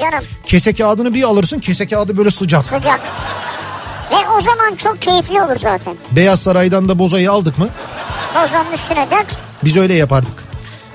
Kese 0.45 0.73
kağıdını 0.73 1.13
bir 1.13 1.23
alırsın 1.23 1.59
kese 1.59 1.87
kağıdı 1.87 2.17
böyle 2.17 2.31
sıcak. 2.31 2.63
Sıcak. 2.63 2.99
Ve 4.11 4.29
o 4.37 4.41
zaman 4.41 4.75
çok 4.75 5.01
keyifli 5.01 5.41
olur 5.41 5.55
zaten. 5.59 5.95
Beyaz 6.11 6.39
Saray'dan 6.39 6.89
da 6.89 6.99
bozayı 6.99 7.31
aldık 7.31 7.57
mı? 7.57 7.67
Bozanın 8.43 8.71
üstüne 8.73 9.07
dök. 9.11 9.25
Biz 9.63 9.77
öyle 9.77 9.93
yapardık. 9.93 10.43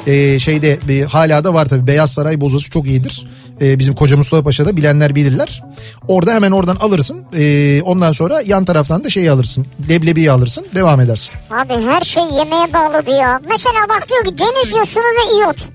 Ee, 0.07 0.39
şeyde 0.39 0.79
bir, 0.89 1.05
hala 1.05 1.45
da 1.45 1.55
var 1.55 1.67
tabii 1.69 1.87
Beyaz 1.87 2.13
Saray 2.13 2.41
bozası 2.41 2.71
çok 2.71 2.87
iyidir. 2.87 3.27
Ee, 3.61 3.79
bizim 3.79 3.95
Koca 3.95 4.17
Mustafa 4.17 4.43
Paşa'da 4.43 4.77
bilenler 4.77 5.15
bilirler. 5.15 5.65
Orada 6.09 6.35
hemen 6.35 6.51
oradan 6.51 6.77
alırsın. 6.77 7.25
Ee, 7.39 7.83
ondan 7.83 8.13
sonra 8.13 8.43
yan 8.47 8.65
taraftan 8.65 9.05
da 9.05 9.11
şeyi 9.11 9.31
alırsın. 9.31 9.67
Leblebiyi 9.89 10.31
alırsın. 10.31 10.67
Devam 10.75 11.01
edersin. 11.01 11.35
Abi 11.51 11.87
her 11.87 12.01
şey 12.01 12.23
yemeğe 12.23 12.73
bağlı 12.73 13.11
ya. 13.11 13.41
Mesela 13.49 13.81
bak 13.89 14.09
diyor 14.09 14.25
ki 14.25 14.39
deniz 14.39 14.71
yosunu 14.71 15.03
ve 15.03 15.37
iyot. 15.37 15.69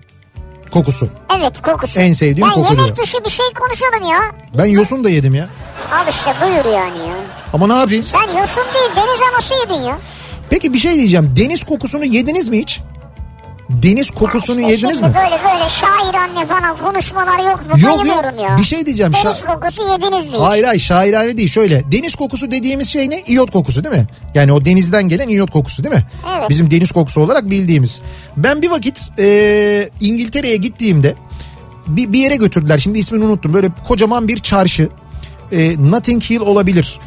Kokusu. 0.72 1.10
Evet 1.38 1.62
kokusu. 1.62 2.00
En 2.00 2.14
sevdiğim 2.14 2.48
ben 2.48 2.54
koku 2.54 2.74
yemek 2.74 2.86
diyor. 2.86 2.98
dışı 2.98 3.26
bir 3.26 3.30
şey 3.30 3.46
konuşalım 3.60 4.12
ya. 4.12 4.20
Ben 4.58 4.66
yosun 4.66 5.04
da 5.04 5.10
yedim 5.10 5.36
ya. 5.36 5.50
Al 5.92 6.08
işte 6.10 6.34
buyur 6.42 6.66
yani 6.76 6.98
ya. 6.98 7.16
Ama 7.54 7.68
ne 7.68 7.74
yapayım? 7.74 8.04
Sen 8.04 8.22
yosun 8.40 8.64
değil 8.74 8.90
deniz 8.96 9.22
anası 9.34 9.54
yedin 9.54 9.84
ya. 9.84 9.98
Peki 10.50 10.74
bir 10.74 10.80
şey 10.80 10.96
diyeceğim. 10.96 11.34
Deniz 11.40 11.64
kokusunu 11.64 12.06
yediniz 12.06 12.50
mi 12.50 12.60
hiç? 12.60 12.82
Deniz 13.70 14.12
kokusunu 14.12 14.60
İşte 14.62 14.72
yediniz 14.72 15.02
mi? 15.02 15.08
böyle 15.08 15.44
böyle 15.44 15.70
şair 15.70 16.14
anne 16.14 16.46
falan 16.46 16.78
konuşmalar 16.78 17.40
yok 17.50 17.62
mu? 17.66 17.80
Yok, 17.80 17.98
Bayılıyorum 18.00 18.36
yok. 18.40 18.50
ya. 18.50 18.58
Bir 18.58 18.64
şey 18.64 18.86
diyeceğim. 18.86 19.14
Deniz 19.14 19.26
Şa- 19.38 19.46
kokusu 19.54 19.82
yediniz 19.92 20.34
mi? 20.34 20.40
Hayır 20.40 20.64
hayır 20.64 20.80
şairane 20.82 21.38
değil 21.38 21.50
şöyle. 21.50 21.92
Deniz 21.92 22.16
kokusu 22.16 22.52
dediğimiz 22.52 22.88
şey 22.90 23.10
ne? 23.10 23.22
İyot 23.28 23.52
kokusu 23.52 23.84
değil 23.84 23.96
mi? 23.96 24.08
Yani 24.34 24.52
o 24.54 24.66
denizden 24.66 25.10
gelen 25.10 25.28
iyot 25.30 25.52
kokusu 25.52 25.84
değil 25.84 25.96
mi? 25.96 26.04
Evet. 26.38 26.50
Bizim 26.50 26.72
deniz 26.72 26.92
kokusu 26.92 27.22
olarak 27.22 27.50
bildiğimiz. 27.50 28.02
Ben 28.38 28.62
bir 28.62 28.70
vakit 28.70 29.10
e, 29.20 29.90
İngiltere'ye 30.02 30.56
gittiğimde 30.58 31.14
bir, 31.88 32.14
bir 32.14 32.20
yere 32.20 32.36
götürdüler. 32.36 32.78
Şimdi 32.78 33.00
ismini 33.00 33.24
unuttum. 33.26 33.54
Böyle 33.54 33.68
kocaman 33.88 34.28
bir 34.28 34.38
çarşı. 34.38 34.90
E, 35.52 35.90
Notting 35.92 36.24
Hill 36.24 36.40
olabilir. 36.40 37.00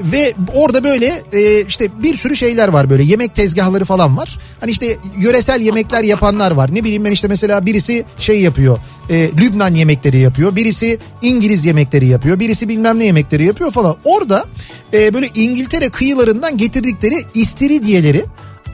Ve 0.00 0.34
orada 0.54 0.84
böyle 0.84 1.22
e, 1.32 1.60
işte 1.60 1.88
bir 2.02 2.14
sürü 2.14 2.36
şeyler 2.36 2.68
var 2.68 2.90
böyle 2.90 3.02
yemek 3.04 3.34
tezgahları 3.34 3.84
falan 3.84 4.16
var. 4.16 4.38
Hani 4.60 4.70
işte 4.70 4.96
yöresel 5.18 5.60
yemekler 5.60 6.04
yapanlar 6.04 6.50
var. 6.50 6.74
Ne 6.74 6.84
bileyim 6.84 7.04
ben 7.04 7.10
işte 7.10 7.28
mesela 7.28 7.66
birisi 7.66 8.04
şey 8.18 8.40
yapıyor. 8.40 8.78
E, 9.10 9.30
Lübnan 9.40 9.74
yemekleri 9.74 10.18
yapıyor. 10.18 10.56
Birisi 10.56 10.98
İngiliz 11.22 11.64
yemekleri 11.64 12.06
yapıyor. 12.06 12.40
Birisi 12.40 12.68
bilmem 12.68 12.98
ne 12.98 13.04
yemekleri 13.04 13.44
yapıyor 13.44 13.72
falan. 13.72 13.96
Orada 14.04 14.44
e, 14.92 15.14
böyle 15.14 15.28
İngiltere 15.34 15.88
kıyılarından 15.88 16.56
getirdikleri 16.56 17.16
istiridyeleri 17.34 18.24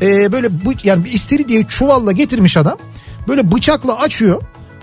e, 0.02 0.32
böyle 0.32 0.64
bu, 0.64 0.72
yani 0.85 1.08
istiridyeyi 1.08 1.66
çuvalla 1.66 2.12
getirmiş 2.12 2.56
adam. 2.56 2.78
Böyle 3.28 3.52
bıçakla 3.52 3.98
açıyor. 3.98 4.42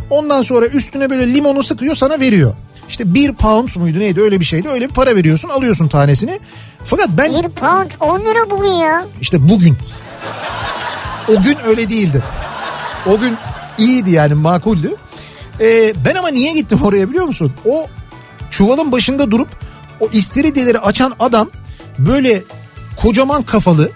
Ondan 0.10 0.42
sonra 0.42 0.68
üstüne 0.68 1.10
böyle 1.10 1.34
limonu 1.34 1.64
sıkıyor 1.64 1.96
sana 1.96 2.20
veriyor. 2.20 2.54
İşte 2.90 3.14
bir 3.14 3.34
pound 3.34 3.70
muydu 3.76 4.00
neydi 4.00 4.22
öyle 4.22 4.40
bir 4.40 4.46
şeydi. 4.46 4.70
Öyle 4.70 4.90
bir 4.90 4.94
para 4.94 5.16
veriyorsun 5.16 5.50
alıyorsun 5.50 5.88
tanesini. 5.88 6.40
Fakat 6.84 7.10
ben 7.10 7.34
Bir 7.44 7.50
pound 7.50 7.92
10 8.00 8.20
lira 8.20 8.50
bugün 8.50 8.72
ya. 8.72 9.06
işte 9.22 9.50
bugün 9.50 9.78
o 11.30 11.42
gün 11.42 11.58
öyle 11.66 11.90
değildi. 11.90 12.24
O 13.06 13.20
gün 13.20 13.38
iyiydi 13.78 14.12
yani 14.12 14.34
makuldü. 14.34 14.96
Ee, 15.62 15.94
ben 16.06 16.16
ama 16.16 16.28
niye 16.28 16.54
gittim 16.54 16.80
oraya 16.84 17.10
biliyor 17.10 17.26
musun? 17.26 17.54
O 17.66 17.88
çuvalın 18.52 18.92
başında 18.92 19.32
durup 19.32 19.48
o 20.00 20.08
istiridyeleri 20.12 20.80
açan 20.80 21.16
adam 21.20 21.50
böyle 22.00 22.44
kocaman 22.96 23.44
kafalı 23.44 23.92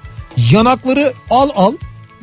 yanakları 0.51 1.13
al 1.29 1.49
al 1.55 1.73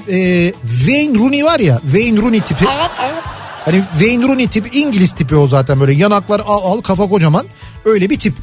ee, 0.09 0.53
Wayne 0.79 1.19
Rooney 1.19 1.45
var 1.45 1.61
ya 1.61 1.81
Wayne 1.83 2.21
Rooney 2.23 2.41
tipi. 2.41 2.65
Evet 2.79 2.91
evet. 3.05 3.23
Hani 3.71 3.83
Wayne 3.99 4.29
Rooney 4.29 4.49
tipi 4.49 4.79
İngiliz 4.79 5.13
tipi 5.13 5.37
o 5.37 5.47
zaten 5.47 5.81
böyle 5.81 5.93
yanaklar 5.93 6.41
al, 6.41 6.61
al 6.63 6.81
kafa 6.81 7.09
kocaman 7.09 7.47
öyle 7.85 8.11
bir 8.11 8.19
tip. 8.19 8.35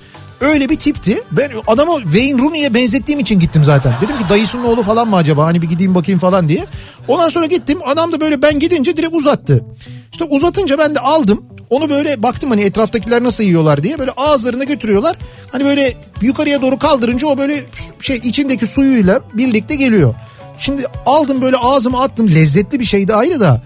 Öyle 0.42 0.70
bir 0.70 0.76
tipti. 0.76 1.24
Ben 1.32 1.52
adamı 1.68 2.02
Wayne 2.02 2.42
Rooney'e 2.42 2.74
benzettiğim 2.74 3.20
için 3.20 3.40
gittim 3.40 3.64
zaten. 3.64 3.94
Dedim 4.02 4.18
ki 4.18 4.24
dayısının 4.30 4.64
oğlu 4.64 4.84
falan 4.84 5.08
mı 5.08 5.16
acaba 5.16 5.46
hani 5.46 5.62
bir 5.62 5.70
gideyim 5.70 5.96
bakayım 5.96 6.20
falan 6.20 6.50
diye. 6.50 6.66
Ondan 7.08 7.30
sonra 7.30 7.46
gittim 7.46 7.80
adam 7.86 8.12
da 8.12 8.20
böyle 8.20 8.42
ben 8.42 8.60
gidince 8.60 8.98
direkt 8.98 9.16
uzattı. 9.16 9.66
İşte 10.12 10.24
uzatınca 10.24 10.78
ben 10.78 10.96
de 10.96 11.00
aldım. 11.00 11.46
Onu 11.70 11.90
böyle 11.90 12.24
baktım 12.24 12.50
hani 12.50 12.62
etraftakiler 12.62 13.24
nasıl 13.24 13.44
yiyorlar 13.44 13.84
diye 13.84 14.00
böyle 14.00 14.12
ağızlarına 14.12 14.64
götürüyorlar. 14.64 15.18
Hani 15.52 15.66
böyle 15.66 15.94
yukarıya 16.22 16.62
doğru 16.62 16.78
kaldırınca 16.78 17.28
o 17.28 17.38
böyle 17.38 17.64
şey 18.02 18.18
içindeki 18.18 18.68
suyuyla 18.68 19.22
birlikte 19.34 19.76
geliyor. 19.76 20.16
Şimdi 20.60 20.86
aldım 21.06 21.42
böyle 21.42 21.58
ağzıma 21.58 22.04
attım 22.04 22.28
lezzetli 22.28 22.80
bir 22.80 22.86
şeydi 22.86 23.14
ayrı 23.14 23.40
da 23.40 23.62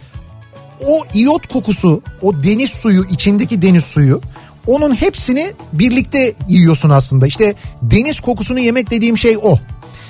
o 0.88 1.04
iyot 1.14 1.48
kokusu, 1.48 2.02
o 2.22 2.44
deniz 2.44 2.70
suyu, 2.70 3.06
içindeki 3.06 3.62
deniz 3.62 3.84
suyu 3.86 4.22
onun 4.68 4.96
hepsini 4.96 5.54
birlikte 5.74 6.34
yiyorsun 6.48 6.90
aslında. 6.90 7.28
İşte 7.28 7.56
deniz 7.82 8.20
kokusunu 8.20 8.60
yemek 8.60 8.92
dediğim 8.92 9.18
şey 9.18 9.38
o. 9.38 9.58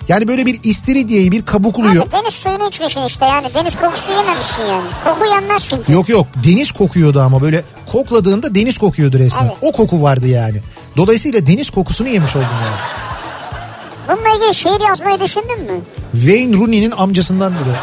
Yani 0.07 0.27
böyle 0.27 0.45
bir 0.45 0.59
istiridyeyi 0.63 1.31
bir 1.31 1.45
kabukluyor. 1.45 2.03
Abi 2.03 2.11
deniz 2.11 2.33
suyunu 2.33 2.67
içmişsin 2.67 3.05
işte 3.05 3.25
yani. 3.25 3.47
Deniz 3.53 3.75
kokusu 3.75 4.11
yememişsin 4.11 4.63
yani. 4.65 4.89
Koku 5.03 5.25
yenmez 5.25 5.63
çünkü. 5.69 5.91
Yok 5.91 6.09
yok 6.09 6.27
deniz 6.43 6.71
kokuyordu 6.71 7.21
ama 7.21 7.41
böyle 7.41 7.63
kokladığında 7.91 8.55
deniz 8.55 8.77
kokuyordu 8.77 9.19
resmen. 9.19 9.43
Evet. 9.43 9.55
O 9.61 9.71
koku 9.71 10.01
vardı 10.01 10.27
yani. 10.27 10.57
Dolayısıyla 10.97 11.47
deniz 11.47 11.69
kokusunu 11.69 12.07
yemiş 12.07 12.35
oldum 12.35 12.47
yani. 12.63 13.10
Bununla 14.11 14.29
ilgili 14.29 14.55
şiir 14.55 14.87
yazmayı 14.87 15.19
düşündün 15.19 15.61
mü? 15.61 15.81
Wayne 16.11 16.57
Rooney'nin 16.57 16.91
amcasından 16.91 17.53
biri. 17.53 17.75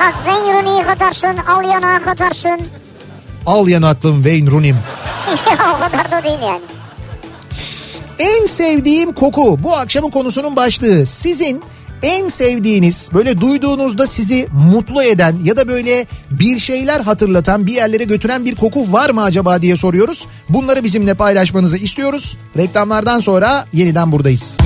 Bak 0.00 0.14
Wayne 0.24 0.54
Rooney'i 0.54 0.86
katarsın, 0.86 1.36
al 1.36 1.64
yanağa 1.64 2.02
katarsın. 2.02 2.60
Al 3.46 3.68
yanaklım 3.68 4.22
Wayne 4.22 4.50
Rooney'm. 4.50 4.76
o 5.76 5.78
kadar 5.78 6.12
da 6.12 6.24
değil 6.24 6.38
yani. 6.42 6.60
En 8.18 8.46
sevdiğim 8.46 9.12
koku 9.12 9.58
bu 9.62 9.76
akşamın 9.76 10.10
konusunun 10.10 10.56
başlığı. 10.56 11.06
Sizin 11.06 11.62
en 12.04 12.28
sevdiğiniz 12.28 13.10
böyle 13.14 13.40
duyduğunuzda 13.40 14.06
sizi 14.06 14.48
mutlu 14.72 15.02
eden 15.02 15.36
ya 15.44 15.56
da 15.56 15.68
böyle 15.68 16.06
bir 16.30 16.58
şeyler 16.58 17.00
hatırlatan 17.00 17.66
bir 17.66 17.72
yerlere 17.72 18.04
götüren 18.04 18.44
bir 18.44 18.54
koku 18.54 18.92
var 18.92 19.10
mı 19.10 19.22
acaba 19.22 19.62
diye 19.62 19.76
soruyoruz. 19.76 20.26
Bunları 20.48 20.84
bizimle 20.84 21.14
paylaşmanızı 21.14 21.76
istiyoruz. 21.76 22.36
Reklamlardan 22.56 23.20
sonra 23.20 23.66
yeniden 23.72 24.12
buradayız. 24.12 24.58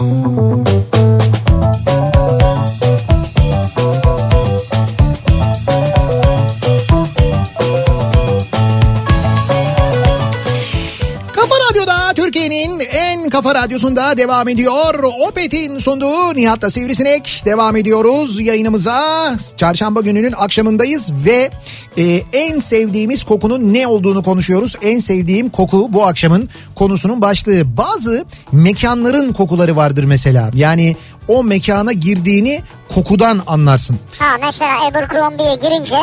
Kafa 0.00 0.99
radyosunda 13.70 14.16
devam 14.16 14.48
ediyor. 14.48 15.04
Opet'in 15.28 15.78
sunduğu 15.78 16.34
Nihat'la 16.34 16.70
Sivrisinek 16.70 17.42
devam 17.46 17.76
ediyoruz 17.76 18.40
yayınımıza. 18.40 19.36
Çarşamba 19.56 20.00
gününün 20.00 20.32
akşamındayız 20.32 21.12
ve 21.26 21.50
e, 21.96 22.22
en 22.32 22.60
sevdiğimiz 22.60 23.24
kokunun 23.24 23.74
ne 23.74 23.86
olduğunu 23.86 24.22
konuşuyoruz. 24.22 24.76
En 24.82 24.98
sevdiğim 24.98 25.50
koku 25.50 25.86
bu 25.90 26.06
akşamın 26.06 26.48
konusunun 26.74 27.22
başlığı. 27.22 27.76
Bazı 27.76 28.24
mekanların 28.52 29.32
kokuları 29.32 29.76
vardır 29.76 30.04
mesela. 30.04 30.50
Yani 30.54 30.96
o 31.28 31.44
mekana 31.44 31.92
girdiğini 31.92 32.62
kokudan 32.94 33.42
anlarsın. 33.46 33.98
Ha 34.18 34.36
mesela 34.40 34.84
Abercrombie'ye 34.84 35.54
girince 35.54 35.96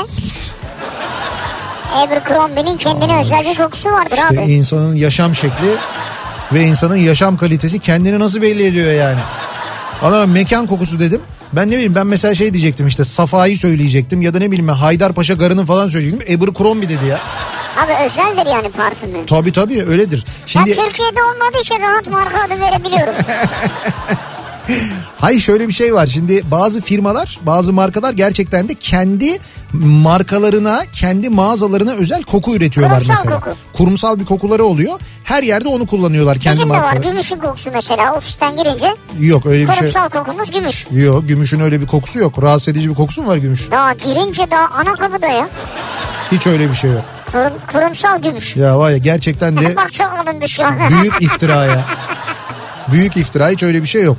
Abercrombie'nin 1.95 2.77
kendine 2.77 3.21
özel 3.21 3.45
bir 3.45 3.57
kokusu 3.57 3.89
vardır 3.89 4.17
abi. 4.27 4.35
İşte 4.35 4.53
insanın 4.53 4.95
yaşam 4.95 5.35
şekli 5.35 5.75
ve 6.53 6.61
insanın 6.61 6.95
yaşam 6.95 7.37
kalitesi 7.37 7.79
kendini 7.79 8.19
nasıl 8.19 8.41
belli 8.41 8.65
ediyor 8.65 8.91
yani. 8.91 9.19
Ana 10.01 10.25
mekan 10.25 10.67
kokusu 10.67 10.99
dedim. 10.99 11.21
Ben 11.53 11.67
ne 11.67 11.73
bileyim 11.73 11.95
ben 11.95 12.07
mesela 12.07 12.35
şey 12.35 12.53
diyecektim 12.53 12.87
işte 12.87 13.03
Safa'yı 13.03 13.57
söyleyecektim 13.57 14.21
ya 14.21 14.33
da 14.33 14.39
ne 14.39 14.51
bileyim 14.51 14.69
Haydarpaşa 14.69 15.33
garının 15.33 15.65
falan 15.65 15.87
söyleyecektim. 15.87 16.37
Abercrombie 16.37 16.89
dedi 16.89 17.05
ya. 17.05 17.19
Abi 17.77 17.91
özeldir 18.05 18.51
yani 18.51 18.69
parfümü. 18.69 19.25
Tabii 19.25 19.51
tabii 19.51 19.83
öyledir. 19.83 20.25
Şimdi 20.45 20.65
Türkiye'de 20.75 21.23
olmadığı 21.23 21.61
için 21.61 21.79
rahat 21.81 22.07
marka 22.07 22.37
adı 22.43 22.61
verebiliyorum. 22.61 23.13
hayır 25.17 25.39
şöyle 25.39 25.67
bir 25.67 25.73
şey 25.73 25.93
var. 25.93 26.07
Şimdi 26.07 26.51
bazı 26.51 26.81
firmalar 26.81 27.39
bazı 27.41 27.73
markalar 27.73 28.13
gerçekten 28.13 28.69
de 28.69 28.73
kendi 28.73 29.39
markalarına 29.73 30.81
kendi 30.93 31.29
mağazalarına 31.29 31.91
özel 31.91 32.23
koku 32.23 32.55
üretiyorlar 32.55 32.99
Kurumsal 32.99 33.23
mesela. 33.23 33.39
koku. 33.39 33.55
Kurumsal 33.73 34.19
bir 34.19 34.25
kokuları 34.25 34.65
oluyor. 34.65 34.99
Her 35.23 35.43
yerde 35.43 35.67
onu 35.67 35.85
kullanıyorlar 35.87 36.39
kendi 36.39 36.57
Bizim 36.57 36.69
de 36.69 36.73
var 36.73 36.81
markaları. 36.81 37.07
gümüşün 37.09 37.37
kokusu 37.39 37.69
mesela 37.73 38.13
ofisten 38.15 38.55
girince 38.55 38.95
Yok 39.19 39.45
öyle 39.45 39.63
bir 39.67 39.71
şey. 39.71 39.79
kurumsal 39.79 40.09
kokumuz 40.09 40.51
gümüş. 40.51 40.87
Yok 40.91 41.27
gümüşün 41.27 41.59
öyle 41.59 41.81
bir 41.81 41.87
kokusu 41.87 42.19
yok. 42.19 42.43
Rahatsız 42.43 42.67
edici 42.69 42.89
bir 42.89 42.95
kokusu 42.95 43.21
mu 43.23 43.27
var 43.29 43.37
gümüş? 43.37 43.71
Daha 43.71 43.93
girince 43.93 44.51
daha 44.51 44.67
ana 44.79 44.93
kapıda 44.93 45.27
ya. 45.27 45.49
Hiç 46.31 46.47
öyle 46.47 46.69
bir 46.69 46.75
şey 46.75 46.91
yok. 46.91 47.01
Kurum, 47.31 47.53
kurumsal 47.73 48.21
gümüş. 48.21 48.55
Ya 48.55 48.79
var 48.79 48.91
ya 48.91 48.97
gerçekten 48.97 49.57
de 49.57 49.75
Bak 49.75 49.93
çok 49.93 50.07
alındı 50.13 50.49
şu 50.49 50.65
an. 50.65 50.73
büyük 50.89 51.21
iftira 51.21 51.65
ya. 51.65 51.81
Büyük 52.91 53.17
iftira 53.17 53.49
hiç 53.49 53.63
öyle 53.63 53.81
bir 53.81 53.87
şey 53.87 54.03
yok. 54.03 54.17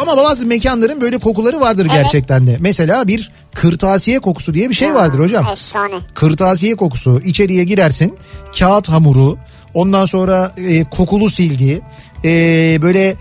Ama 0.00 0.16
bazı 0.16 0.46
mekanların 0.46 1.00
böyle 1.00 1.18
kokuları 1.18 1.60
vardır 1.60 1.86
gerçekten 1.86 2.46
de. 2.46 2.56
Mesela 2.60 3.06
bir 3.08 3.30
kırtasiye 3.54 4.18
kokusu 4.18 4.54
diye 4.54 4.68
bir 4.68 4.74
şey 4.74 4.94
vardır 4.94 5.18
hocam. 5.18 5.46
Efsane. 5.52 5.94
Kırtasiye 6.14 6.76
kokusu. 6.76 7.20
İçeriye 7.24 7.64
girersin. 7.64 8.14
Kağıt 8.58 8.88
hamuru. 8.88 9.38
Ondan 9.74 10.06
sonra 10.06 10.52
e, 10.56 10.84
kokulu 10.84 11.30
silgi. 11.30 11.80
e, 12.24 12.28
böyle 12.82 13.14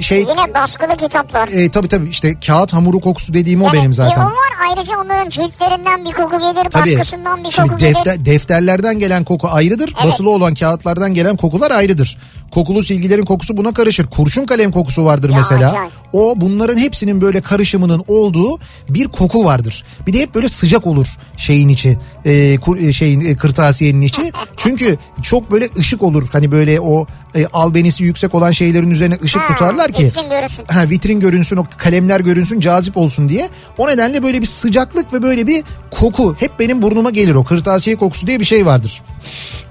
şey 0.00 0.18
Yine 0.20 0.54
baskılı 0.54 0.96
kitaplar. 0.96 1.48
e, 1.48 1.70
tabii 1.70 1.88
tabii 1.88 2.08
işte 2.08 2.34
kağıt 2.46 2.72
hamuru 2.72 3.00
kokusu 3.00 3.34
dediğim 3.34 3.62
o 3.62 3.64
Evet, 3.64 3.74
benim 3.74 3.92
zaten. 3.92 4.20
o 4.20 4.24
var 4.24 4.32
ayrıca 4.70 4.98
onların 5.04 5.30
ciltlerinden 5.30 6.04
bir 6.04 6.12
koku 6.12 6.38
gelir, 6.38 6.70
Tabii. 6.70 6.96
baskısından 6.96 7.44
bir 7.44 7.50
Şimdi 7.50 7.68
koku 7.68 7.78
gelir. 7.78 7.94
defter, 7.94 8.24
defterlerden 8.24 8.98
gelen 8.98 9.24
koku 9.24 9.48
ayrıdır. 9.48 9.92
Evet. 9.96 10.06
Basılı 10.12 10.30
olan 10.30 10.54
kağıtlardan 10.54 11.14
gelen 11.14 11.36
kokular 11.36 11.70
ayrıdır. 11.70 12.18
Kokulu 12.50 12.82
silgilerin 12.82 13.24
kokusu 13.24 13.56
buna 13.56 13.74
karışır. 13.74 14.06
Kurşun 14.06 14.46
kalem 14.46 14.72
kokusu 14.72 15.04
vardır 15.04 15.30
Ya, 15.30 15.36
mesela. 15.36 15.70
acayip. 15.70 15.92
O 16.12 16.34
bunların 16.36 16.76
hepsinin 16.78 17.20
böyle 17.20 17.40
karışımının 17.40 18.04
olduğu 18.08 18.58
bir 18.88 19.04
koku 19.08 19.44
vardır. 19.44 19.84
Bir 20.06 20.12
de 20.12 20.20
hep 20.20 20.34
böyle 20.34 20.48
sıcak 20.48 20.86
olur 20.86 21.06
şeyin 21.36 21.68
içi. 21.68 21.98
e, 22.24 22.56
kur- 22.58 22.78
e, 22.78 22.92
şeyin 22.92 23.20
e, 23.20 23.36
kırtasiyenin 23.36 24.00
içi. 24.02 24.32
Çünkü 24.56 24.98
çok 25.22 25.50
böyle 25.50 25.68
ışık 25.78 26.02
olur. 26.02 26.28
Hani 26.32 26.52
böyle 26.52 26.80
o 26.80 27.06
e, 27.34 27.46
albenisi 27.46 28.04
yüksek 28.04 28.34
olan 28.34 28.50
şeylerin 28.50 28.90
üzerine 28.90 29.16
ışık 29.24 29.42
Ha, 29.42 29.46
tutarlar 29.52 29.92
ki. 29.92 30.04
vitrin 30.06 30.30
görünsün. 30.30 30.64
Ha, 30.68 30.90
vitrin 30.90 31.20
görünsün 31.20 31.56
o 31.56 31.66
kalemler 31.78 32.20
görünsün 32.20 32.60
cazip 32.60 32.96
olsun 32.96 33.28
diye. 33.28 33.48
O 33.78 33.88
nedenle 33.88 34.22
böyle 34.22 34.40
bir 34.40 34.46
sıcaklık 34.46 35.12
ve 35.12 35.22
böyle 35.22 35.46
bir 35.46 35.64
koku 35.90 36.34
hep 36.40 36.58
benim 36.58 36.82
burnuma 36.82 37.10
gelir 37.10 37.34
o 37.34 37.44
kırtasiye 37.44 37.96
kokusu 37.96 38.26
diye 38.26 38.40
bir 38.40 38.44
şey 38.44 38.66
vardır. 38.66 39.02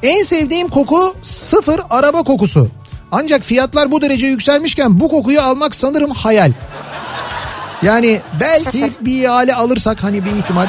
En 0.04 0.24
sevdiğim 0.24 0.68
koku 0.68 1.16
sıfır 1.22 1.82
araba 1.90 2.24
kokusu. 2.24 2.68
Ancak 3.12 3.44
fiyatlar 3.44 3.92
bu 3.92 4.02
derece 4.02 4.26
yükselmişken 4.26 5.00
bu 5.00 5.10
kokuyu 5.10 5.42
almak 5.42 5.76
sanırım 5.76 6.12
hayal. 6.12 6.52
Yani 7.82 8.22
belki 8.40 8.92
bir 9.02 9.24
ihale 9.24 9.56
alırsak 9.56 10.04
hani 10.04 10.26
bir 10.26 10.32
ihtimal. 10.32 10.68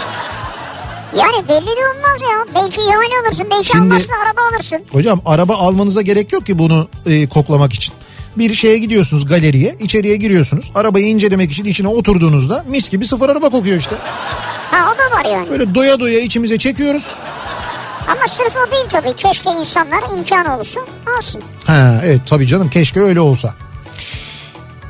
Yani 1.17 1.49
belli 1.49 1.67
de 1.67 1.81
olmaz 1.97 2.23
ya. 2.23 2.45
Belki 2.55 2.81
yani 2.81 3.27
alırsın, 3.27 3.47
belki 3.51 3.67
Şimdi- 3.67 3.81
almazsın 3.83 4.13
araba 4.27 4.41
alırsın. 4.55 4.79
Hocam 4.93 5.21
araba 5.25 5.55
almanıza 5.55 6.03
gerek 6.03 6.33
yok 6.33 6.47
ki 6.47 6.59
bunu 6.59 6.89
e, 7.07 7.29
koklamak 7.29 7.73
için. 7.73 7.95
Bir 8.37 8.55
şeye 8.55 8.79
gidiyorsunuz 8.79 9.27
galeriye 9.27 9.77
içeriye 9.81 10.17
giriyorsunuz. 10.17 10.73
Arabayı 10.75 11.07
incelemek 11.07 11.53
için 11.53 11.65
içine 11.65 11.89
oturduğunuzda 11.89 12.65
mis 12.69 12.91
gibi 12.91 13.07
sıfır 13.07 13.29
araba 13.29 13.51
kokuyor 13.51 13.79
işte. 13.79 13.97
Ha 14.71 14.93
o 14.95 14.99
da 14.99 15.17
var 15.17 15.33
yani. 15.33 15.51
Böyle 15.51 15.75
doya 15.75 16.01
doya 16.01 16.21
içimize 16.21 16.59
çekiyoruz. 16.59 17.17
Ama 18.09 18.27
sırf 18.29 18.57
o 18.69 18.71
değil 18.73 18.85
tabii. 18.89 19.17
Keşke 19.17 19.51
insanlar 19.51 20.19
imkanı 20.19 20.59
olsun 20.59 20.83
alsın. 21.19 21.43
Ha 21.67 22.01
evet 22.05 22.21
tabii 22.27 22.47
canım 22.47 22.71
keşke 22.71 23.01
öyle 23.01 23.21
olsa. 23.21 23.55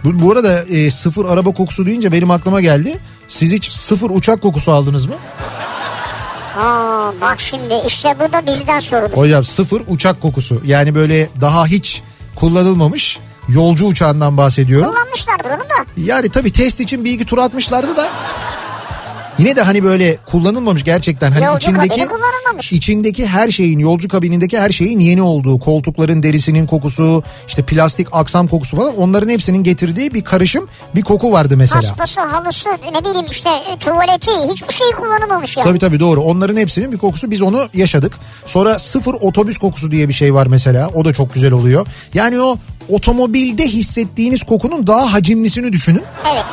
Bu, 0.05 0.23
bu 0.23 0.33
arada 0.33 0.63
e, 0.65 0.91
sıfır 0.91 1.25
araba 1.25 1.51
kokusu 1.53 1.87
deyince 1.87 2.13
benim 2.13 2.31
aklıma 2.31 2.61
geldi. 2.61 2.99
Siz 3.29 3.53
hiç 3.53 3.73
sıfır 3.73 4.11
uçak 4.11 4.43
kokusu 4.43 4.73
aldınız 4.73 5.07
mı? 5.07 5.15
Aa 6.59 7.13
bak 7.21 7.41
şimdi 7.41 7.75
işte 7.87 8.15
bu 8.21 8.33
da 8.33 8.47
bizden 8.47 8.81
sorulur. 8.81 9.13
Hocam 9.17 9.45
sıfır 9.45 9.83
uçak 9.89 10.21
kokusu. 10.21 10.61
Yani 10.65 10.95
böyle 10.95 11.29
daha 11.41 11.67
hiç 11.67 12.03
kullanılmamış 12.37 13.19
yolcu 13.49 13.87
uçağından 13.87 14.37
bahsediyorum. 14.37 14.89
Kullanmışlardır 14.91 15.51
onu 15.51 15.61
da. 15.61 15.87
Yani 15.97 16.29
tabii 16.29 16.53
test 16.53 16.81
için 16.81 17.05
bir 17.05 17.11
iki 17.13 17.25
tur 17.25 17.39
atmışlardı 17.39 17.97
da. 17.97 18.09
Yine 19.39 19.57
de 19.57 19.63
hani 19.63 19.85
böyle 19.85 20.17
kullanılmamış 20.17 20.85
gerçekten 20.85 21.33
hani 21.33 21.45
Yolcu 21.45 21.71
içindeki 21.71 22.09
içindeki 22.71 23.27
her 23.27 23.51
şeyin 23.51 23.79
yolcu 23.79 24.09
kabinindeki 24.09 24.59
her 24.59 24.71
şeyin 24.71 25.01
yeni 25.01 25.23
olduğu 25.23 25.59
koltukların 25.59 26.23
derisinin 26.23 26.67
kokusu 26.67 27.23
işte 27.47 27.63
plastik 27.63 28.09
aksam 28.13 28.47
kokusu 28.47 28.77
falan 28.77 28.97
onların 28.97 29.29
hepsinin 29.29 29.63
getirdiği 29.63 30.15
bir 30.15 30.25
karışım 30.25 30.69
bir 30.95 31.03
koku 31.03 31.33
vardı 31.33 31.57
mesela. 31.57 31.81
Paspası, 31.81 32.21
halısı, 32.21 32.69
ne 32.95 33.05
bileyim 33.05 33.27
işte 33.31 33.51
e, 33.51 33.77
tuvaleti 33.77 34.31
hiçbir 34.53 34.75
şey 34.75 34.91
kullanılmamış 34.91 35.57
yani. 35.57 35.65
Tabii 35.65 35.79
tabii 35.79 36.01
doğru. 36.01 36.21
Onların 36.21 36.57
hepsinin 36.57 36.93
bir 36.93 36.99
kokusu 36.99 37.31
biz 37.31 37.43
onu 37.43 37.69
yaşadık. 37.75 38.13
Sonra 38.47 38.79
sıfır 38.79 39.15
otobüs 39.15 39.59
kokusu 39.59 39.91
diye 39.91 40.09
bir 40.09 40.13
şey 40.13 40.35
var 40.35 40.47
mesela. 40.47 40.91
O 40.95 41.05
da 41.05 41.13
çok 41.13 41.35
güzel 41.35 41.53
oluyor. 41.53 41.87
Yani 42.15 42.41
o 42.41 42.57
otomobilde 42.89 43.69
hissettiğiniz 43.69 44.43
kokunun 44.43 44.87
daha 44.87 45.13
hacimlisini 45.13 45.73
düşünün. 45.73 46.03
Evet 46.33 46.45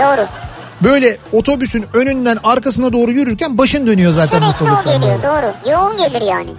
doğru. 0.00 0.45
Böyle 0.82 1.16
otobüsün 1.32 1.84
önünden 1.94 2.38
arkasına 2.44 2.92
doğru 2.92 3.10
yürürken 3.10 3.58
başın 3.58 3.86
dönüyor 3.86 4.12
zaten 4.12 4.40
Sürekli 4.40 4.46
mutluluktan. 4.64 4.84
geliyor 5.00 5.22
böyle. 5.22 5.52
doğru. 5.66 5.72
Yoğun 5.72 5.96
gelir 5.96 6.22
yani. 6.22 6.50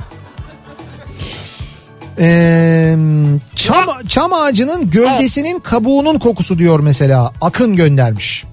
Ee, 2.20 2.96
çam, 3.56 3.86
çam 4.08 4.34
ağacının 4.34 4.90
gövdesinin 4.90 5.60
kabuğunun 5.60 6.20
kokusu 6.20 6.60
diyor 6.60 6.80
mesela. 6.80 7.32
Akın 7.42 7.76
göndermiş. 7.76 8.46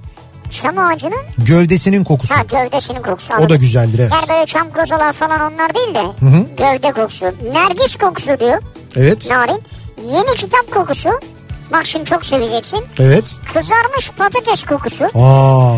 Çam 0.51 0.79
ağacının 0.79 1.19
Gövdesinin 1.39 2.05
kokusu. 2.05 2.35
ha 2.35 2.43
gövdesinin 2.43 3.03
kokusu. 3.03 3.29
O 3.29 3.31
da 3.31 3.37
anladım. 3.37 3.59
güzeldir 3.61 3.99
evet. 3.99 4.13
Yani 4.13 4.29
böyle 4.29 4.47
çam 4.47 4.71
kozalar 4.71 5.13
falan 5.13 5.53
onlar 5.53 5.75
değil 5.75 5.95
de 5.95 6.03
gövde 6.57 6.93
kokusu. 6.93 7.25
Nergis 7.53 7.97
kokusu 7.97 8.41
diyor 8.41 8.63
Evet. 8.97 9.31
Narin. 9.31 9.63
Yeni 10.13 10.37
kitap 10.37 10.71
kokusu. 10.75 11.11
Bak 11.73 11.87
şimdi 11.87 12.05
çok 12.05 12.25
seveceksin. 12.25 12.85
Evet. 12.99 13.37
Kızarmış 13.55 14.11
patates 14.11 14.65
kokusu. 14.65 15.05
Aa. 15.05 15.77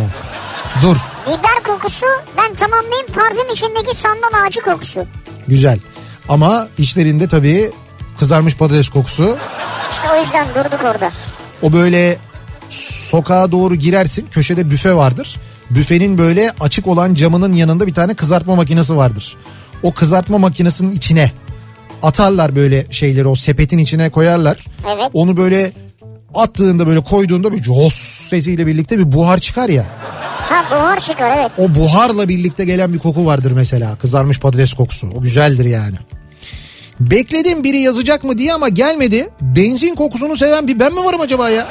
Dur. 0.83 0.97
Biber 1.27 1.63
kokusu. 1.67 2.07
Ben 2.39 2.55
tamamlayayım 2.55 3.07
parfüm 3.15 3.51
içindeki 3.53 3.97
sandal 3.97 4.47
ağacı 4.47 4.61
kokusu. 4.61 5.07
Güzel. 5.49 5.79
Ama 6.29 6.69
içlerinde 6.79 7.29
tabii 7.29 7.71
kızarmış 8.19 8.57
patates 8.57 8.89
kokusu. 8.89 9.39
İşte 9.93 10.09
o 10.17 10.21
yüzden 10.21 10.47
durduk 10.55 10.81
orada. 10.85 11.11
O 11.63 11.73
böyle 11.73 12.19
sokağa 12.71 13.53
doğru 13.53 13.75
girersin. 13.75 14.27
Köşede 14.31 14.71
büfe 14.71 14.95
vardır. 14.95 15.37
Büfenin 15.71 16.19
böyle 16.19 16.53
açık 16.61 16.87
olan 16.87 17.15
camının 17.15 17.53
yanında 17.55 17.87
bir 17.87 17.95
tane 17.95 18.15
kızartma 18.15 18.55
makinesi 18.55 18.97
vardır. 18.97 19.37
O 19.83 19.93
kızartma 19.95 20.39
makinesinin 20.39 20.93
içine 20.93 21.33
atarlar 22.03 22.57
böyle 22.57 22.87
şeyleri 22.91 23.29
o 23.29 23.35
sepetin 23.35 23.79
içine 23.79 24.11
koyarlar. 24.11 24.65
Evet. 24.95 25.11
Onu 25.15 25.37
böyle 25.37 25.73
attığında 26.35 26.87
böyle 26.87 27.01
koyduğunda 27.01 27.53
bir 27.53 27.63
jos 27.63 27.95
sesiyle 28.29 28.67
birlikte 28.67 28.99
bir 28.99 29.13
buhar 29.13 29.39
çıkar 29.39 29.69
ya. 29.69 29.85
Ha 30.49 30.65
buhar 30.71 31.01
çıkar 31.01 31.39
evet. 31.39 31.51
O 31.59 31.75
buharla 31.75 32.29
birlikte 32.29 32.65
gelen 32.65 32.93
bir 32.93 32.99
koku 32.99 33.27
vardır 33.27 33.53
mesela. 33.53 33.97
Kızarmış 33.97 34.41
patates 34.41 34.73
kokusu. 34.75 35.09
O 35.19 35.21
güzeldir 35.21 35.65
yani. 35.65 35.97
Bekledim 37.01 37.65
biri 37.65 37.79
yazacak 37.81 38.25
mı 38.25 38.39
diye 38.39 38.55
ama 38.55 38.69
gelmedi. 38.69 39.29
Benzin 39.41 39.95
kokusunu 39.95 40.37
seven 40.37 40.69
bir 40.69 40.81
ben 40.81 40.93
mi 40.95 41.05
varım 41.05 41.21
acaba 41.21 41.51
ya? 41.51 41.67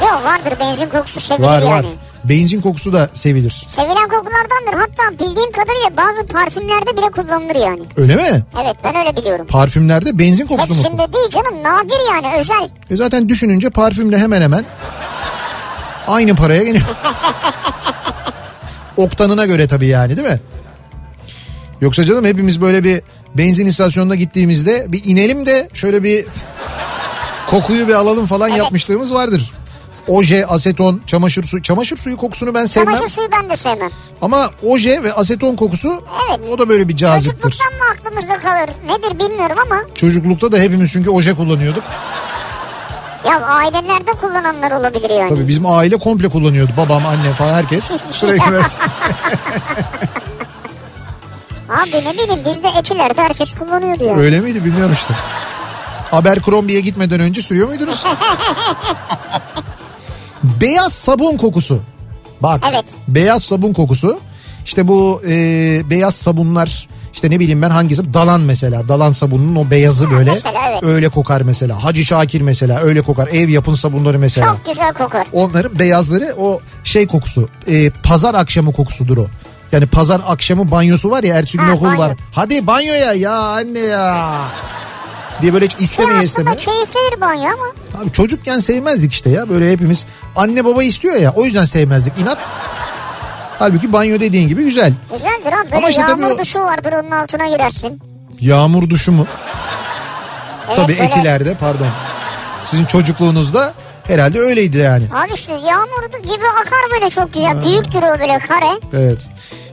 Yok 0.00 0.20
vardır 0.24 0.60
benzin 0.60 0.86
kokusu 0.88 1.20
sevilir 1.20 1.44
Var 1.46 1.60
yani. 1.62 1.70
var. 1.70 1.84
Benzin 2.28 2.60
kokusu 2.60 2.92
da 2.92 3.10
sevilir. 3.14 3.50
Sevilen 3.50 4.08
kokulardandır. 4.08 4.78
Hatta 4.78 5.12
bildiğim 5.12 5.52
kadarıyla 5.52 5.96
bazı 5.96 6.26
parfümlerde 6.26 6.96
bile 6.96 7.10
kullanılır 7.10 7.56
yani. 7.56 7.82
Öyle 7.96 8.16
mi? 8.16 8.44
Evet 8.62 8.76
ben 8.84 8.96
öyle 8.96 9.16
biliyorum. 9.16 9.46
Parfümlerde 9.46 10.18
benzin 10.18 10.46
kokusu 10.46 10.74
mu? 10.74 10.80
Hepsinde 10.82 11.12
değil 11.12 11.30
canım 11.30 11.62
nadir 11.62 11.98
yani 12.12 12.40
özel. 12.40 12.68
E 12.90 12.96
zaten 12.96 13.28
düşününce 13.28 13.70
parfümle 13.70 14.18
hemen 14.18 14.42
hemen 14.42 14.64
aynı 16.06 16.34
paraya 16.34 16.64
geliyor. 16.64 16.84
Oktanına 18.96 19.46
göre 19.46 19.66
tabii 19.66 19.86
yani 19.86 20.16
değil 20.16 20.28
mi? 20.28 20.40
Yoksa 21.80 22.04
canım 22.04 22.24
hepimiz 22.24 22.60
böyle 22.60 22.84
bir 22.84 23.02
benzin 23.34 23.66
istasyonuna 23.66 24.14
gittiğimizde 24.14 24.86
bir 24.88 25.04
inelim 25.04 25.46
de 25.46 25.68
şöyle 25.74 26.02
bir 26.02 26.26
kokuyu 27.46 27.88
bir 27.88 27.94
alalım 27.94 28.26
falan 28.26 28.48
yapmışlığımız 28.48 29.14
vardır. 29.14 29.52
Oje, 30.08 30.46
aseton, 30.46 31.00
çamaşır 31.06 31.42
suyu. 31.42 31.62
Çamaşır 31.62 31.96
suyu 31.96 32.16
kokusunu 32.16 32.54
ben 32.54 32.64
sevmem. 32.66 32.94
Çamaşır 32.94 33.14
suyu 33.14 33.28
ben 33.32 33.50
de 33.50 33.56
sevmem. 33.56 33.90
Ama 34.22 34.50
oje 34.62 35.02
ve 35.02 35.12
aseton 35.12 35.56
kokusu 35.56 36.04
Evet. 36.28 36.40
o 36.52 36.58
da 36.58 36.68
böyle 36.68 36.88
bir 36.88 36.96
caziptir. 36.96 37.42
Çocukluktan 37.42 37.72
mı 37.74 37.84
aklımızda 37.92 38.38
kalır 38.38 38.70
nedir 38.86 39.18
bilmiyorum 39.18 39.56
ama 39.66 39.80
Çocuklukta 39.94 40.52
da 40.52 40.58
hepimiz 40.58 40.92
çünkü 40.92 41.10
oje 41.10 41.34
kullanıyorduk. 41.34 41.82
ya 43.28 43.40
ailelerde 43.46 44.12
kullananlar 44.20 44.70
olabilir 44.70 45.10
yani. 45.10 45.28
Tabii 45.28 45.48
bizim 45.48 45.66
aile 45.66 45.96
komple 45.96 46.28
kullanıyordu. 46.28 46.72
Babam, 46.76 47.06
annem 47.06 47.32
falan 47.32 47.54
herkes 47.54 47.84
sürekli 48.12 48.56
Abi 51.68 51.90
ne 52.04 52.12
bileyim 52.12 52.40
bizde 52.44 52.68
etilerde 52.68 53.22
herkes 53.22 53.54
kullanıyordu 53.54 54.04
yani. 54.04 54.20
Öyle 54.22 54.40
miydi 54.40 54.64
bilmiyorum 54.64 54.92
işte. 54.92 55.14
Abercrombie'ye 56.12 56.80
gitmeden 56.80 57.20
önce 57.20 57.42
sürüyor 57.42 57.68
muydunuz? 57.68 58.04
Beyaz 60.60 60.92
sabun 60.92 61.36
kokusu. 61.36 61.80
Bak 62.42 62.60
Evet. 62.70 62.84
beyaz 63.08 63.42
sabun 63.42 63.72
kokusu 63.72 64.18
İşte 64.64 64.88
bu 64.88 65.22
e, 65.28 65.30
beyaz 65.90 66.14
sabunlar 66.14 66.88
işte 67.14 67.30
ne 67.30 67.40
bileyim 67.40 67.62
ben 67.62 67.70
hangisi 67.70 68.14
dalan 68.14 68.40
mesela 68.40 68.88
dalan 68.88 69.12
sabunun 69.12 69.56
o 69.56 69.70
beyazı 69.70 70.10
böyle 70.10 70.30
mesela, 70.30 70.60
evet. 70.70 70.82
öyle 70.84 71.08
kokar 71.08 71.40
mesela 71.40 71.84
Hacı 71.84 72.04
Şakir 72.04 72.40
mesela 72.40 72.80
öyle 72.80 73.02
kokar 73.02 73.28
ev 73.28 73.48
yapın 73.48 73.74
sabunları 73.74 74.18
mesela 74.18 74.46
Çok 74.46 74.66
güzel 74.66 74.92
kokar. 74.94 75.26
onların 75.32 75.78
beyazları 75.78 76.34
o 76.38 76.60
şey 76.84 77.06
kokusu 77.06 77.48
e, 77.68 77.90
pazar 77.90 78.34
akşamı 78.34 78.72
kokusudur 78.72 79.16
o. 79.16 79.26
Yani 79.72 79.86
pazar 79.86 80.20
akşamı 80.26 80.70
banyosu 80.70 81.10
var 81.10 81.22
ya 81.22 81.34
ertesi 81.34 81.58
gün 81.58 81.68
okul 81.68 81.98
var. 81.98 82.16
Hadi 82.32 82.66
banyoya 82.66 83.12
ya 83.12 83.32
anne 83.32 83.78
ya. 83.78 84.26
Diye 85.42 85.52
böyle 85.52 85.64
hiç 85.64 85.74
istemeye 85.78 86.18
aslında 86.18 86.24
istemeye. 86.24 86.56
keyiflidir 86.56 87.20
banyo 87.20 87.42
ama. 87.44 88.02
Abi 88.02 88.12
çocukken 88.12 88.58
sevmezdik 88.58 89.12
işte 89.12 89.30
ya 89.30 89.48
böyle 89.48 89.72
hepimiz 89.72 90.06
anne 90.36 90.64
baba 90.64 90.82
istiyor 90.82 91.14
ya 91.16 91.32
o 91.36 91.44
yüzden 91.44 91.64
sevmezdik 91.64 92.12
inat. 92.22 92.48
Halbuki 93.58 93.92
banyo 93.92 94.20
dediğin 94.20 94.48
gibi 94.48 94.64
güzel. 94.64 94.92
Güzeldir 95.12 95.52
abi. 95.58 95.64
Böyle 95.64 95.76
Ama 95.76 95.90
işte 95.90 96.02
tabii 96.06 96.22
yağmur 96.22 96.34
o- 96.34 96.38
duşu 96.38 96.60
vardır 96.60 96.92
onun 96.92 97.10
altına 97.10 97.46
girersin. 97.48 98.00
Yağmur 98.40 98.90
duşu 98.90 99.12
mu? 99.12 99.26
Evet, 100.66 100.76
Tabii 100.76 100.88
böyle- 100.92 101.04
etilerde 101.04 101.54
pardon. 101.60 101.86
Sizin 102.60 102.84
çocukluğunuzda 102.84 103.74
herhalde 104.04 104.38
öyleydi 104.40 104.76
yani. 104.78 105.04
Abi 105.14 105.32
işte 105.34 105.52
yağmur 105.52 106.22
gibi 106.22 106.44
akar 106.60 106.78
böyle 106.92 107.10
çok 107.10 107.32
güzel. 107.34 107.64
Büyüktür 107.64 107.98
o 107.98 108.20
böyle 108.20 108.38
kare. 108.38 108.80
Evet. 108.92 109.28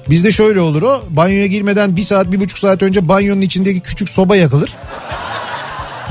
Bizde 0.09 0.31
şöyle 0.31 0.59
olur 0.61 0.81
o 0.81 1.03
banyoya 1.09 1.47
girmeden 1.47 1.95
bir 1.95 2.01
saat 2.01 2.31
bir 2.31 2.39
buçuk 2.39 2.57
saat 2.57 2.81
önce 2.83 3.07
banyonun 3.07 3.41
içindeki 3.41 3.79
küçük 3.79 4.09
soba 4.09 4.35
yakılır. 4.35 4.73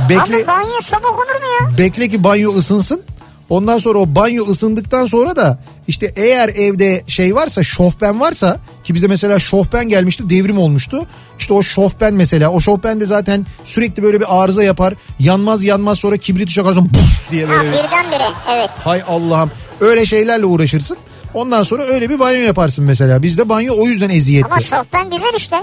Bekle, 0.09 0.36
Ama 0.36 0.47
banyo 0.47 0.80
soba 0.82 1.09
olur 1.09 1.16
mu 1.18 1.70
ya? 1.72 1.78
bekle 1.78 2.09
ki 2.09 2.24
banyo 2.24 2.53
ısınsın. 2.55 3.03
Ondan 3.49 3.78
sonra 3.78 3.99
o 3.99 4.14
banyo 4.14 4.45
ısındıktan 4.47 5.07
sonra 5.07 5.36
da 5.36 5.59
işte 5.88 6.12
eğer 6.16 6.49
evde 6.49 7.05
şey 7.07 7.34
varsa 7.34 7.62
şofben 7.62 8.20
varsa 8.20 8.57
ki 8.84 8.95
bizde 8.95 9.07
mesela 9.07 9.38
şofben 9.38 9.88
gelmişti 9.88 10.30
devrim 10.30 10.59
olmuştu. 10.59 11.07
İşte 11.38 11.55
o 11.55 11.62
şofben 11.62 12.14
mesela 12.14 12.51
o 12.51 12.61
şofben 12.61 13.01
de 13.01 13.07
zaten 13.07 13.47
sürekli 13.64 14.03
böyle 14.03 14.20
bir 14.20 14.26
arıza 14.43 14.62
yapar. 14.62 14.95
Yanmaz 15.18 15.64
yanmaz 15.64 15.99
sonra 15.99 16.16
kibriti 16.16 16.53
çakarsın 16.53 16.88
puf 16.88 17.30
diye 17.30 17.47
Ha 17.47 17.53
böyle. 17.53 17.68
birdenbire 17.72 18.28
evet. 18.51 18.70
Hay 18.84 19.03
Allah'ım 19.09 19.51
öyle 19.80 20.07
şeylerle 20.07 20.47
uğraşırsın. 20.47 20.97
Ondan 21.34 21.62
sonra 21.62 21.82
öyle 21.82 22.11
bir 22.11 22.18
banyo 22.18 22.40
yaparsın 22.40 22.84
mesela. 22.84 23.22
Bizde 23.22 23.49
banyo 23.49 23.74
o 23.78 23.86
yüzden 23.86 24.11
eziyetli. 24.11 24.47
Ama 24.47 24.61
şofben 24.61 25.11
güzel 25.11 25.32
işte. 25.36 25.57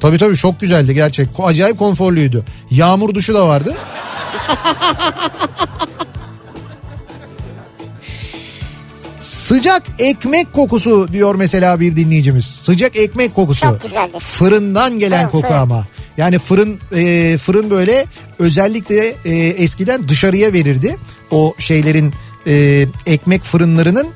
Tabii 0.00 0.18
tabii 0.18 0.36
çok 0.36 0.60
güzeldi 0.60 0.94
gerçek. 0.94 1.28
Acayip 1.38 1.78
konforluydu. 1.78 2.44
Yağmur 2.70 3.14
duşu 3.14 3.34
da 3.34 3.48
vardı. 3.48 3.76
Sıcak 9.18 9.82
ekmek 9.98 10.52
kokusu 10.52 11.12
diyor 11.12 11.34
mesela 11.34 11.80
bir 11.80 11.96
dinleyicimiz. 11.96 12.44
Sıcak 12.44 12.96
ekmek 12.96 13.34
kokusu. 13.34 13.60
Çok 13.60 13.82
güzeldir. 13.82 14.20
Fırından 14.20 14.98
gelen 14.98 15.20
Fırın, 15.20 15.30
koku 15.30 15.48
fırın. 15.48 15.58
ama. 15.60 15.86
Yani 16.16 16.38
fırın 16.38 16.80
e, 16.94 17.36
fırın 17.38 17.70
böyle 17.70 18.04
özellikle 18.38 19.14
e, 19.24 19.34
eskiden 19.34 20.08
dışarıya 20.08 20.52
verirdi. 20.52 20.96
O 21.30 21.54
şeylerin 21.58 22.14
e, 22.46 22.86
ekmek 23.06 23.42
fırınlarının 23.42 24.08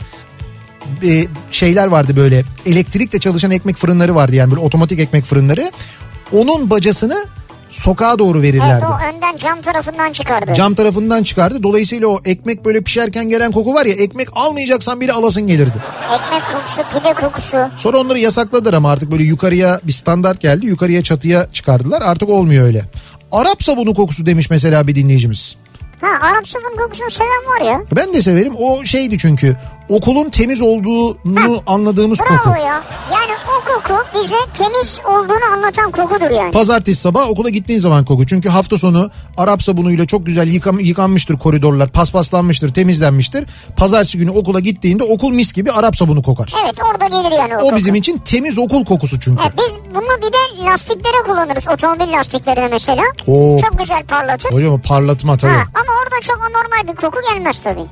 e, 1.05 1.26
şeyler 1.51 1.87
vardı 1.87 2.16
böyle 2.16 2.45
elektrikle 2.66 3.18
çalışan 3.20 3.51
ekmek 3.51 3.76
fırınları 3.76 4.14
vardı 4.14 4.35
yani 4.37 4.51
böyle 4.51 4.61
otomatik 4.62 4.99
ekmek 5.01 5.24
fırınları. 5.24 5.72
Onun 6.32 6.70
bacasını 6.70 7.26
sokağa 7.70 8.18
doğru 8.18 8.39
Evet 8.39 8.53
verirlerdi. 8.53 8.85
o 8.87 9.16
önden 9.16 9.37
cam 9.37 9.62
tarafından 9.62 10.12
çıkardı. 10.12 10.55
Cam 10.55 10.74
tarafından 10.74 11.22
çıkardı. 11.22 11.62
Dolayısıyla 11.62 12.09
o 12.09 12.20
ekmek 12.24 12.64
böyle 12.64 12.80
pişerken 12.80 13.28
gelen 13.28 13.53
koku 13.53 13.74
var 13.74 13.87
ya 13.87 13.95
ekmek 13.95 14.28
almayacaksan 14.32 15.01
bile 15.01 15.12
alasın 15.12 15.47
gelirdi. 15.47 15.74
Ekmek 16.14 16.43
kokusu, 16.53 16.82
pide 16.99 17.14
kokusu. 17.26 17.57
Sonra 17.76 17.99
onları 17.99 18.18
yasakladılar 18.18 18.74
ama 18.74 18.91
artık 18.91 19.11
böyle 19.12 19.24
yukarıya 19.24 19.80
bir 19.85 19.93
standart 19.93 20.41
geldi. 20.41 20.66
Yukarıya 20.66 21.03
çatıya 21.03 21.49
çıkardılar. 21.53 22.03
Artık 22.03 22.28
olmuyor 22.28 22.64
öyle. 22.66 22.85
Arap 23.32 23.62
sabunu 23.62 23.95
kokusu 23.95 24.26
demiş 24.26 24.51
mesela 24.51 24.87
bir 24.87 24.95
dinleyicimiz. 24.95 25.57
Ha 26.05 26.27
Arap 26.29 26.47
sabun 26.49 26.77
kokusunu 26.77 27.11
seven 27.11 27.45
var 27.55 27.61
ya. 27.71 27.83
Ben 27.97 28.15
de 28.15 28.23
severim. 28.23 28.55
O 28.59 28.85
şeydi 28.85 29.19
çünkü 29.19 29.57
okulun 29.89 30.31
temiz 30.31 30.63
olduğunu 30.63 31.63
anladığımız 31.67 32.21
Bravo 32.21 32.39
koku. 32.39 32.51
ya. 32.59 32.83
Yani 33.13 33.24
o 33.24 33.24
koku 33.65 33.95
bize 34.15 34.35
temiz 34.55 35.01
olduğunu 35.09 35.53
anlatan 35.55 35.91
kokudur 35.91 36.31
yani. 36.31 36.51
Pazartesi 36.51 37.01
sabah 37.01 37.29
okula 37.29 37.49
gittiğin 37.51 37.81
zaman 37.81 38.05
koku. 38.05 38.27
Çünkü 38.27 38.49
hafta 38.49 38.79
sonu 38.79 39.11
Arap 39.37 39.62
sabunuyla 39.62 40.05
çok 40.07 40.27
güzel 40.27 40.49
yıkam, 40.49 40.79
yıkanmıştır 40.79 41.39
koridorlar. 41.39 41.89
Paspaslanmıştır, 41.91 42.75
temizlenmiştir. 42.75 43.45
Pazartesi 43.77 44.19
günü 44.19 44.31
okula 44.31 44.61
gittiğinde 44.61 45.05
okul 45.05 45.31
mis 45.31 45.53
gibi 45.53 45.73
Arap 45.73 45.97
sabunu 45.97 46.23
kokar. 46.23 46.53
Evet 46.65 46.75
orada 46.93 47.07
gelir 47.07 47.37
yani 47.39 47.57
o, 47.57 47.61
O 47.61 47.62
koku. 47.62 47.77
bizim 47.77 47.95
için 47.95 48.19
temiz 48.19 48.59
okul 48.59 48.85
kokusu 48.85 49.21
çünkü. 49.21 49.43
Ha, 49.43 49.49
biz 49.59 49.95
bunu 49.95 50.17
bir 50.19 50.33
de 50.33 50.65
lastiklere 50.71 51.23
kullanırız. 51.27 51.69
Otomobil 51.69 52.12
lastiklerine 52.12 52.69
mesela. 52.69 53.03
Oo. 53.27 53.59
Çok 53.61 53.79
güzel 53.79 54.03
parlatır. 54.05 54.53
Hocam 54.53 54.81
parlatma 54.81 55.37
tabii. 55.37 55.53
Ha, 55.53 55.62
ama 55.75 55.93
orada 56.03 56.21
çok 56.23 56.39
normal 56.39 56.93
bir 56.93 57.01
koku 57.01 57.19
gelmez 57.35 57.62
tabii. 57.62 57.85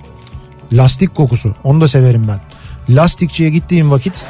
Lastik 0.73 1.15
kokusu. 1.15 1.55
Onu 1.65 1.81
da 1.81 1.89
severim 1.89 2.29
ben. 2.29 2.41
Lastikçiye 2.97 3.51
gittiğim 3.51 3.91
vakit 3.91 4.25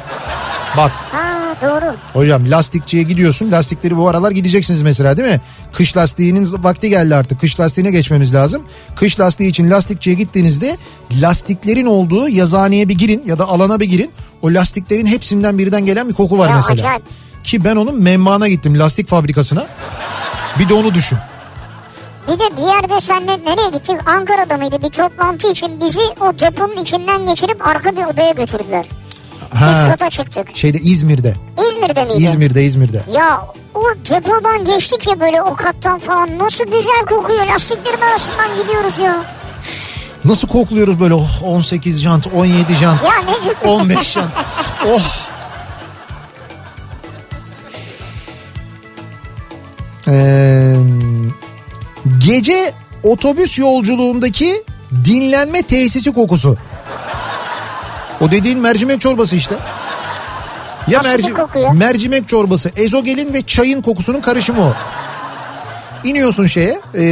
bak 0.77 0.91
Ha 1.11 1.22
doğru. 1.63 1.95
hocam 2.13 2.51
lastikçiye 2.51 3.03
gidiyorsun. 3.03 3.51
Lastikleri 3.51 3.97
bu 3.97 4.07
aralar 4.09 4.31
gideceksiniz 4.31 4.81
mesela 4.81 5.17
değil 5.17 5.29
mi? 5.29 5.41
Kış 5.73 5.97
lastiğinin 5.97 6.63
vakti 6.63 6.89
geldi 6.89 7.15
artık. 7.15 7.39
Kış 7.39 7.59
lastiğine 7.59 7.91
geçmemiz 7.91 8.33
lazım. 8.33 8.63
Kış 8.95 9.19
lastiği 9.19 9.49
için 9.49 9.69
lastikçiye 9.69 10.15
gittiğinizde 10.15 10.77
lastiklerin 11.21 11.85
olduğu 11.85 12.29
yazıhaneye 12.29 12.89
bir 12.89 12.97
girin 12.97 13.23
ya 13.25 13.39
da 13.39 13.47
alana 13.47 13.79
bir 13.79 13.85
girin. 13.85 14.11
O 14.41 14.47
lastiklerin 14.53 15.05
hepsinden 15.05 15.57
birden 15.57 15.85
gelen 15.85 16.09
bir 16.09 16.13
koku 16.13 16.37
var 16.37 16.49
Ya, 16.49 16.55
mesela. 16.55 16.73
acayip. 16.73 17.03
Ki 17.43 17.63
ben 17.63 17.75
onun 17.75 18.03
memmana 18.03 18.47
gittim 18.47 18.79
lastik 18.79 19.07
fabrikasına. 19.07 19.67
Bir 20.59 20.69
de 20.69 20.73
onu 20.73 20.93
düşün. 20.93 21.17
Bir 22.27 22.33
de 22.33 22.57
bir 22.57 22.61
yerde 22.67 23.01
senle 23.01 23.31
nereye 23.31 23.69
gittik? 23.73 23.95
Ankara'da 24.05 24.57
mıydı? 24.57 24.75
Bir 24.83 24.89
toplantı 24.89 25.51
için 25.51 25.79
bizi 25.79 25.99
o 26.21 26.39
deponun 26.39 26.77
içinden 26.81 27.25
geçirip 27.25 27.67
arka 27.67 27.91
bir 27.91 28.03
odaya 28.13 28.31
götürdüler. 28.31 28.85
Kata 29.59 30.09
çıktık. 30.09 30.47
şeyde 30.57 30.77
İzmir'de. 30.77 31.35
İzmir'de 31.71 32.05
miydi? 32.05 32.23
İzmir'de 32.23 32.63
İzmir'de. 32.65 33.03
Ya 33.13 33.47
o 33.75 33.83
depodan 34.09 34.65
geçtik 34.65 35.07
ya 35.07 35.19
böyle 35.19 35.41
o 35.41 35.55
kattan 35.55 35.99
falan 35.99 36.39
nasıl 36.39 36.63
güzel 36.65 37.05
kokuyor 37.09 37.45
lastiklerin 37.45 38.01
arasından 38.01 38.57
gidiyoruz 38.63 38.97
ya. 38.97 39.23
Nasıl 40.25 40.47
kokluyoruz 40.47 40.99
böyle 40.99 41.13
oh, 41.13 41.43
18 41.43 42.01
jant, 42.01 42.27
17 42.33 42.73
jant, 42.73 43.03
Ya 43.03 43.11
ne 43.63 43.69
15 43.69 44.11
jant. 44.11 44.31
Oh. 44.87 45.29
Ee, 50.07 50.75
gece 52.17 52.73
otobüs 53.03 53.59
yolculuğundaki 53.59 54.63
dinlenme 55.05 55.61
tesisi 55.61 56.13
kokusu. 56.13 56.57
O 58.23 58.31
dediğin 58.31 58.59
mercimek 58.59 59.01
çorbası 59.01 59.35
işte. 59.35 59.55
Ya 60.87 61.01
ya? 61.59 61.71
mercimek 61.73 62.27
çorbası, 62.27 62.71
ezogelin 62.75 63.33
ve 63.33 63.41
çayın 63.41 63.81
kokusunun 63.81 64.21
karışımı 64.21 64.61
o. 64.61 64.73
İniyorsun 66.03 66.47
şeye 66.47 66.79
e, 66.95 67.03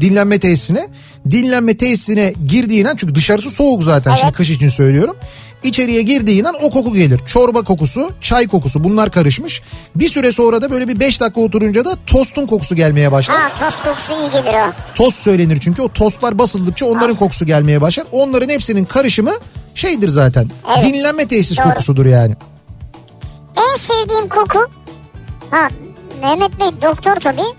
dinlenme 0.00 0.38
tesisine. 0.38 0.88
Dinlenme 1.30 1.76
tesisine 1.76 2.34
girdiğin 2.46 2.84
an 2.84 2.96
çünkü 2.96 3.14
dışarısı 3.14 3.50
soğuk 3.50 3.82
zaten 3.82 4.10
şimdi 4.10 4.24
Evet. 4.24 4.36
kış 4.36 4.50
için 4.50 4.68
söylüyorum. 4.68 5.16
İçeriye 5.62 6.02
girdiğin 6.02 6.44
an 6.44 6.54
o 6.62 6.70
koku 6.70 6.94
gelir. 6.94 7.20
Çorba 7.26 7.62
kokusu, 7.62 8.12
çay 8.20 8.46
kokusu 8.48 8.84
bunlar 8.84 9.10
karışmış. 9.10 9.62
Bir 9.96 10.08
süre 10.08 10.32
sonra 10.32 10.62
da 10.62 10.70
böyle 10.70 10.88
bir 10.88 11.00
5 11.00 11.20
dakika 11.20 11.40
oturunca 11.40 11.84
da 11.84 11.90
tostun 12.06 12.46
kokusu 12.46 12.74
gelmeye 12.74 13.12
başlar. 13.12 13.36
Ha 13.40 13.50
tost 13.58 13.84
kokusu 13.84 14.12
iyi 14.12 14.30
gelir 14.30 14.54
o. 14.54 14.72
Tost 14.94 15.22
söylenir 15.22 15.58
çünkü 15.60 15.82
o 15.82 15.88
tostlar 15.88 16.38
basıldıkça 16.38 16.86
onların 16.86 17.16
kokusu 17.16 17.46
gelmeye 17.46 17.80
başlar. 17.80 18.06
Onların 18.12 18.48
hepsinin 18.48 18.84
karışımı 18.84 19.32
şeydir 19.74 20.08
zaten. 20.08 20.50
Evet. 20.74 20.84
Dinlenme 20.84 21.28
tesis 21.28 21.58
Doğru. 21.58 21.68
kokusudur 21.68 22.06
yani. 22.06 22.34
En 23.56 23.76
sevdiğim 23.76 24.28
koku 24.28 24.58
ha 25.50 25.68
Mehmet 26.20 26.60
Bey 26.60 26.82
doktor 26.82 27.16
tabii 27.16 27.54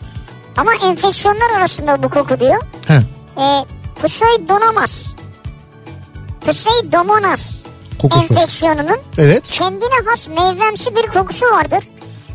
ama 0.58 0.72
enfeksiyonlar 0.86 1.50
arasında 1.58 2.04
bu 2.04 2.10
koku 2.10 2.40
diyor. 2.40 2.62
He. 2.88 3.02
E, 3.42 3.66
Pseudomonas 4.08 5.08
Pseudomonas 6.50 7.58
Kokusu. 8.02 8.34
enfeksiyonunun 8.34 8.98
Evet. 9.18 9.52
kendine 9.52 9.96
has 10.06 10.28
meyvemsi 10.28 10.96
bir 10.96 11.08
kokusu 11.08 11.46
vardır. 11.46 11.84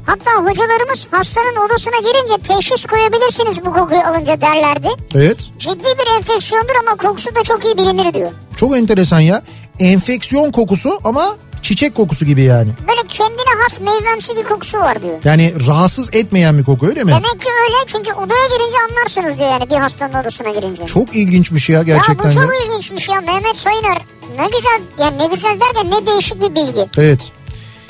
Hatta 0.07 0.31
hocalarımız 0.31 1.07
hastanın 1.11 1.57
odasına 1.66 1.97
girince 1.99 2.43
teşhis 2.55 2.87
koyabilirsiniz 2.87 3.64
bu 3.64 3.72
kokuyu 3.74 4.01
alınca 4.01 4.41
derlerdi. 4.41 4.89
Evet. 5.14 5.37
Ciddi 5.59 5.85
bir 5.85 6.16
enfeksiyondur 6.16 6.74
ama 6.87 6.97
kokusu 6.97 7.35
da 7.35 7.43
çok 7.43 7.64
iyi 7.64 7.77
bilinir 7.77 8.14
diyor. 8.14 8.31
Çok 8.57 8.77
enteresan 8.77 9.20
ya. 9.20 9.43
Enfeksiyon 9.81 10.51
kokusu 10.51 11.01
ama 11.05 11.37
çiçek 11.62 11.95
kokusu 11.95 12.24
gibi 12.27 12.43
yani. 12.43 12.68
Böyle 12.89 13.07
kendine 13.09 13.62
has 13.62 13.81
meyvemsi 13.81 14.37
bir 14.37 14.43
kokusu 14.45 14.79
var 14.79 15.03
diyor. 15.03 15.18
Yani 15.24 15.66
rahatsız 15.66 16.14
etmeyen 16.14 16.59
bir 16.59 16.64
koku 16.64 16.87
öyle 16.87 17.05
mi? 17.05 17.11
Demek 17.11 17.41
ki 17.41 17.49
öyle 17.64 17.74
çünkü 17.87 18.12
odaya 18.12 18.47
girince 18.47 18.77
anlarsınız 18.91 19.39
diyor 19.39 19.51
yani 19.51 19.70
bir 19.70 19.77
hastanın 19.77 20.14
odasına 20.14 20.51
girince. 20.51 20.85
Çok 20.87 21.16
ilginçmiş 21.16 21.68
ya 21.68 21.77
ya 21.79 21.83
gerçekten 21.83 22.18
bu 22.18 22.24
de. 22.31 22.33
çok 22.35 22.53
ilginçmiş 22.66 23.09
ya 23.09 23.20
Mehmet 23.20 23.57
Sayıner. 23.57 23.99
Ne 24.39 24.47
güzel 24.47 24.81
yani 24.99 25.18
ne 25.18 25.27
güzel 25.35 25.59
derken 25.61 25.91
ne 25.91 26.07
değişik 26.07 26.41
bir 26.43 26.55
bilgi. 26.55 26.87
Evet. 26.99 27.33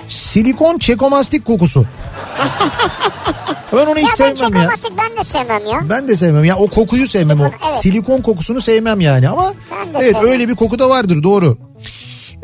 Silikon 0.09 0.79
çekomastik 0.79 1.45
kokusu. 1.45 1.87
ben 3.73 3.87
onu 3.87 3.97
hiç 3.99 4.03
Ya 4.03 4.09
ben 4.11 4.35
sevmem 4.35 4.37
ya. 4.55 4.61
çekomastik 4.61 4.93
ben 4.99 5.17
de 5.17 5.25
sevmem 5.25 5.67
ya. 5.67 5.81
Ben 5.91 6.09
de 6.09 6.17
sevmem 6.17 6.45
ya 6.45 6.57
o 6.57 6.69
kokuyu 6.69 7.07
sevmem 7.07 7.41
o 7.41 7.45
Silikon, 7.45 7.69
evet. 7.69 7.81
silikon 7.83 8.21
kokusunu 8.23 8.61
sevmem 8.61 9.01
yani 9.01 9.29
ama 9.29 9.53
Ben 9.71 10.01
evet 10.01 10.13
sevmem. 10.13 10.31
öyle 10.31 10.49
bir 10.49 10.55
koku 10.55 10.79
da 10.79 10.89
vardır 10.89 11.23
doğru. 11.23 11.59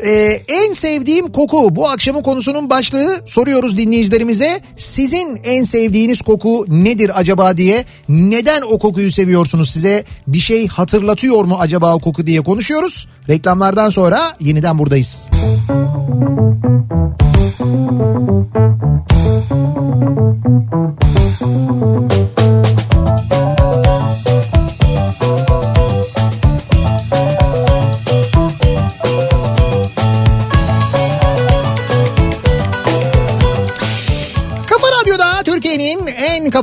Ee, 0.05 0.41
en 0.47 0.73
sevdiğim 0.73 1.31
koku 1.31 1.75
bu 1.75 1.89
akşamın 1.89 2.21
konusunun 2.21 2.69
başlığı 2.69 3.21
soruyoruz 3.25 3.77
dinleyicilerimize. 3.77 4.61
Sizin 4.75 5.39
en 5.43 5.63
sevdiğiniz 5.63 6.21
koku 6.21 6.65
nedir 6.67 7.19
acaba 7.19 7.57
diye? 7.57 7.85
Neden 8.09 8.61
o 8.61 8.79
kokuyu 8.79 9.11
seviyorsunuz 9.11 9.69
size? 9.69 10.03
Bir 10.27 10.39
şey 10.39 10.67
hatırlatıyor 10.67 11.45
mu 11.45 11.57
acaba 11.59 11.95
o 11.95 11.99
koku 11.99 12.27
diye 12.27 12.41
konuşuyoruz. 12.41 13.07
Reklamlardan 13.29 13.89
sonra 13.89 14.35
yeniden 14.39 14.77
buradayız. 14.79 15.27
Kafa 23.13 23.42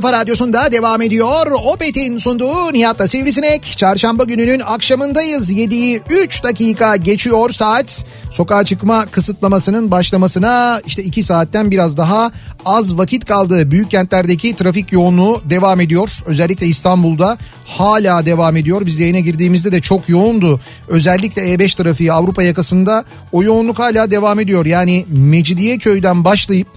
kafa 0.01 0.13
radyosunda 0.13 0.71
devam 0.71 1.01
ediyor. 1.01 1.51
Opet'in 1.51 2.17
sunduğu 2.17 2.73
Nihat'la 2.73 3.07
Sivrisinek. 3.07 3.63
Çarşamba 3.77 4.23
gününün 4.23 4.59
akşamındayız. 4.59 5.51
7'yi 5.51 6.01
3 6.09 6.43
dakika 6.43 6.95
geçiyor 6.95 7.49
saat. 7.49 8.05
Sokağa 8.31 8.65
çıkma 8.65 9.05
kısıtlamasının 9.05 9.91
başlamasına 9.91 10.81
işte 10.85 11.03
2 11.03 11.23
saatten 11.23 11.71
biraz 11.71 11.97
daha 11.97 12.31
az 12.65 12.97
vakit 12.97 13.25
kaldı. 13.25 13.71
Büyük 13.71 13.91
kentlerdeki 13.91 14.55
trafik 14.55 14.91
yoğunluğu 14.91 15.41
devam 15.49 15.79
ediyor. 15.79 16.09
Özellikle 16.25 16.67
İstanbul'da 16.67 17.37
hala 17.65 18.25
devam 18.25 18.57
ediyor. 18.57 18.85
Biz 18.85 18.99
yayına 18.99 19.19
girdiğimizde 19.19 19.71
de 19.71 19.81
çok 19.81 20.09
yoğundu. 20.09 20.59
Özellikle 20.87 21.41
E5 21.41 21.77
trafiği 21.77 22.13
Avrupa 22.13 22.43
yakasında 22.43 23.05
o 23.31 23.43
yoğunluk 23.43 23.79
hala 23.79 24.11
devam 24.11 24.39
ediyor. 24.39 24.65
Yani 24.65 25.05
Mecidiyeköy'den 25.09 26.25
başlayıp 26.25 26.67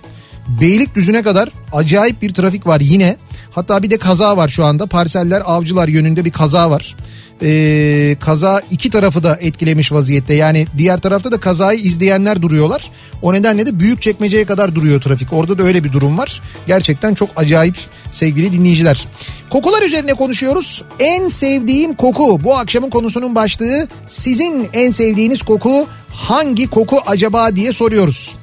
Beylikdüzü'ne 0.61 1.22
kadar 1.22 1.49
acayip 1.72 2.22
bir 2.22 2.34
trafik 2.34 2.66
var 2.66 2.80
yine. 2.80 3.16
Hatta 3.51 3.82
bir 3.82 3.90
de 3.90 3.97
kaza 3.97 4.36
var 4.36 4.49
şu 4.49 4.64
anda. 4.64 4.86
Parseller 4.86 5.42
Avcılar 5.45 5.88
yönünde 5.88 6.24
bir 6.24 6.30
kaza 6.30 6.70
var. 6.70 6.97
Ee, 7.42 8.16
kaza 8.20 8.62
iki 8.70 8.90
tarafı 8.90 9.22
da 9.22 9.38
etkilemiş 9.40 9.92
vaziyette. 9.92 10.34
Yani 10.34 10.66
diğer 10.78 10.99
tarafta 11.01 11.32
da 11.32 11.40
kazayı 11.40 11.80
izleyenler 11.80 12.42
duruyorlar. 12.42 12.90
O 13.22 13.32
nedenle 13.32 13.66
de 13.66 13.80
büyük 13.80 14.03
çekmeceye 14.03 14.45
kadar 14.45 14.74
duruyor 14.74 15.01
trafik. 15.01 15.32
Orada 15.32 15.59
da 15.59 15.62
öyle 15.62 15.84
bir 15.84 15.92
durum 15.92 16.18
var. 16.18 16.42
Gerçekten 16.66 17.14
çok 17.14 17.28
acayip 17.36 17.76
sevgili 18.11 18.53
dinleyiciler. 18.53 19.09
Kokular 19.51 19.82
üzerine 19.82 20.14
konuşuyoruz. 20.14 20.82
En 20.99 21.28
sevdiğim 21.28 21.95
koku 21.95 22.40
bu 22.45 22.57
akşamın 22.57 22.90
konusunun 22.90 23.34
başlığı. 23.34 23.88
Sizin 24.07 24.68
en 24.72 24.90
sevdiğiniz 24.90 25.42
koku 25.42 25.86
hangi 26.09 26.66
koku 26.70 27.01
acaba 27.07 27.57
diye 27.57 27.72
soruyoruz. 27.72 28.36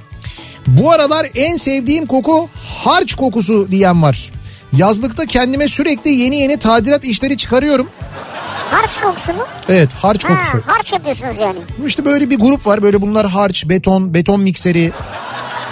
Bu 0.67 0.91
aralar 0.91 1.27
en 1.35 1.57
sevdiğim 1.57 2.05
koku 2.05 2.49
harç 2.83 3.15
kokusu 3.15 3.71
diyen 3.71 4.01
var. 4.03 4.31
Yazlıkta 4.73 5.25
kendime 5.25 5.67
sürekli 5.67 6.11
yeni 6.11 6.35
yeni 6.37 6.57
tadilat 6.57 7.03
işleri 7.03 7.37
çıkarıyorum. 7.37 7.89
Harç 8.71 8.99
kokusu 9.01 9.33
mu? 9.33 9.43
Evet 9.69 9.93
harç 9.93 10.23
kokusu. 10.23 10.57
Ha, 10.57 10.61
harç 10.65 10.93
yapıyorsunuz 10.93 11.37
yani. 11.37 11.59
İşte 11.87 12.05
böyle 12.05 12.29
bir 12.29 12.39
grup 12.39 12.67
var 12.67 12.81
böyle 12.81 13.01
bunlar 13.01 13.27
harç, 13.29 13.69
beton, 13.69 14.13
beton 14.13 14.41
mikseri. 14.41 14.91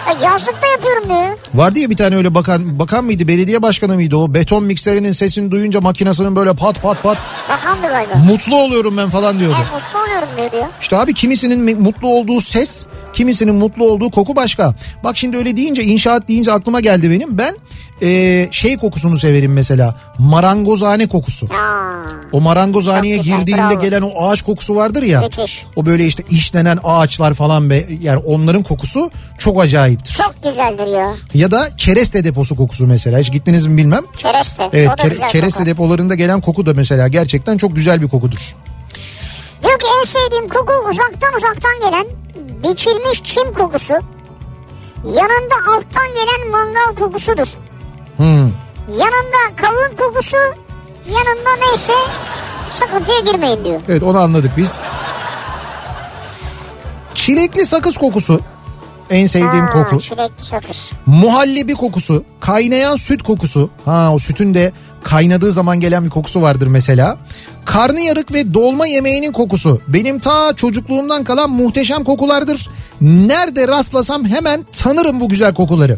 Ya 0.10 0.30
yazlıkta 0.30 0.68
yapıyorum 0.68 1.04
diyor. 1.10 1.38
Vardı 1.54 1.80
ya 1.80 1.90
bir 1.90 1.98
tane 1.98 2.16
öyle 2.16 2.36
bakan, 2.36 2.80
bakan 2.80 3.06
mıydı 3.06 3.28
belediye 3.28 3.62
başkanı 3.62 3.96
mıydı 3.96 4.16
o 4.18 4.34
beton 4.34 4.64
mikserinin 4.64 5.12
sesini 5.12 5.52
duyunca 5.52 5.82
makinasının 5.82 6.36
böyle 6.36 6.54
pat 6.54 6.82
pat 6.82 7.04
pat 7.04 7.18
Bakandı 7.50 7.88
galiba. 7.88 8.16
mutlu 8.16 8.56
oluyorum 8.58 8.98
ben 8.98 9.10
falan 9.10 9.40
diyordu. 9.40 9.56
Ben 9.60 9.76
mutlu 9.80 10.00
oluyorum 10.10 10.30
diyor 10.38 10.52
diyor. 10.52 10.66
İşte 10.82 10.98
abi 10.98 11.14
kimisinin 11.14 11.60
mi- 11.60 11.76
mutlu 11.76 12.08
olduğu 12.08 12.42
ses, 12.42 12.86
kimisinin 13.14 13.56
mutlu 13.56 13.86
olduğu 13.92 14.12
koku 14.12 14.36
başka. 14.36 14.76
Bak 15.04 15.18
şimdi 15.18 15.38
öyle 15.38 15.56
deyince 15.58 15.84
inşaat 15.84 16.28
deyince 16.28 16.52
aklıma 16.52 16.80
geldi 16.80 17.12
benim. 17.12 17.38
Ben 17.38 17.56
eee, 18.02 18.48
şey 18.52 18.78
kokusunu 18.78 19.18
severim 19.18 19.54
mesela. 19.54 19.96
Marangozhane 20.18 21.08
kokusu. 21.08 21.48
Ha. 21.50 21.90
O 22.32 22.42
marangozhaneye 22.42 23.18
güzel, 23.18 23.38
girdiğinde 23.40 23.62
bravo. 23.70 23.80
gelen 23.82 24.02
o 24.02 24.28
ağaç 24.30 24.42
kokusu 24.42 24.76
vardır 24.76 25.04
ya. 25.04 25.22
Müthiş. 25.22 25.66
O 25.76 25.86
böyle 25.86 26.06
işte 26.06 26.24
işlenen 26.30 26.80
ağaçlar 26.84 27.34
falan 27.34 27.70
be 27.70 27.86
yani 28.02 28.18
onların 28.26 28.64
kokusu 28.64 29.10
çok 29.38 29.62
acayiptir. 29.62 30.14
Çok 30.14 30.36
güzeldir 30.44 30.88
ya. 30.98 31.14
Ya 31.34 31.52
da 31.52 31.70
kereste 31.78 32.24
deposu 32.24 32.56
kokusu 32.56 32.88
mesela. 32.88 33.20
Hiç 33.20 33.32
gittiniz 33.32 33.66
mi 33.66 33.78
bilmem. 33.78 34.04
Kereste. 34.18 34.70
Evet 34.74 34.96
kere- 34.96 35.28
kereste 35.32 35.58
koku. 35.60 35.66
depolarında 35.70 36.16
gelen 36.16 36.42
koku 36.42 36.66
da 36.66 36.74
mesela 36.74 37.08
gerçekten 37.08 37.58
çok 37.58 37.76
güzel 37.76 38.02
bir 38.02 38.08
kokudur. 38.08 38.56
Diyor 39.64 39.80
ki 39.80 39.86
en 40.00 40.06
sevdiğim 40.06 40.48
koku 40.48 40.74
uzaktan 40.90 41.34
uzaktan 41.38 41.80
gelen 41.90 42.06
biçilmiş 42.64 43.24
çim 43.24 43.54
kokusu. 43.54 43.94
Yanında 45.06 45.56
alttan 45.78 46.08
gelen 46.14 46.52
mangal 46.52 46.96
kokusudur. 47.06 47.48
Hmm. 48.20 48.52
Yanında 48.90 49.56
kavun 49.56 49.96
kokusu, 49.98 50.38
yanında 51.08 51.66
neyse 51.66 51.94
sıkıntıya 52.70 53.20
girmeyin 53.20 53.66
diyor. 53.66 53.82
Evet 53.90 54.04
onu 54.04 54.20
anladık 54.20 54.52
biz. 54.58 54.80
Çilekli 57.16 57.66
sakız 57.66 57.98
kokusu 57.98 58.42
en 59.10 59.26
sevdiğim 59.26 59.66
Ha, 59.66 59.70
koku. 59.74 60.00
Çilekli 60.02 60.46
sakız. 60.46 60.92
Muhallebi 61.06 61.74
kokusu, 61.74 62.24
kaynayan 62.40 62.96
süt 62.96 63.24
kokusu. 63.24 63.70
Ha 63.86 64.10
o 64.14 64.20
sütün 64.20 64.54
de 64.54 64.72
kaynadığı 65.04 65.52
zaman 65.52 65.80
gelen 65.80 66.06
bir 66.06 66.10
kokusu 66.10 66.42
vardır 66.42 66.68
mesela. 66.68 67.18
Karnıyarık 67.66 68.34
ve 68.34 68.54
dolma 68.54 68.88
yemeğinin 68.88 69.32
kokusu. 69.32 69.82
Benim 69.88 70.20
ta 70.20 70.56
çocukluğumdan 70.56 71.24
kalan 71.24 71.50
muhteşem 71.50 72.04
kokulardır. 72.04 72.70
Nerede 73.02 73.68
rastlasam 73.68 74.26
hemen 74.26 74.66
tanırım 74.84 75.20
bu 75.20 75.30
güzel 75.30 75.54
kokuları. 75.54 75.98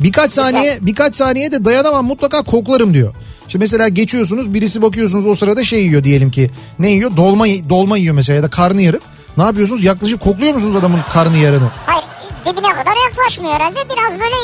Birkaç 0.00 0.32
saniye 0.32 0.78
birkaç 0.80 1.16
saniye 1.16 1.52
de 1.52 1.64
dayanamam 1.64 2.04
mutlaka 2.04 2.42
koklarım 2.42 2.94
diyor. 2.94 3.14
Şimdi 3.48 3.62
mesela 3.62 3.88
geçiyorsunuz 3.88 4.54
birisi 4.54 4.82
bakıyorsunuz 4.82 5.26
o 5.26 5.34
sırada 5.34 5.64
şey 5.64 5.84
yiyor 5.86 6.04
diyelim 6.04 6.30
ki 6.30 6.50
ne 6.78 6.90
yiyor 6.90 7.16
dolma 7.16 7.44
dolma 7.68 7.96
yiyor 7.96 8.14
mesela 8.14 8.36
ya 8.36 8.42
da 8.42 8.50
karnıyarık. 8.50 9.02
Ne 9.36 9.42
yapıyorsunuz 9.44 9.84
yaklaşık 9.84 10.20
kokluyor 10.20 10.54
musunuz 10.54 10.76
adamın 10.76 11.00
karnıyarını? 11.12 11.68
Hayır 11.86 12.04
dibine 12.46 12.68
kadar 12.72 12.94
yaklaşmıyor 13.08 13.54
herhalde 13.54 13.78
biraz 13.84 14.20
böyle 14.20 14.34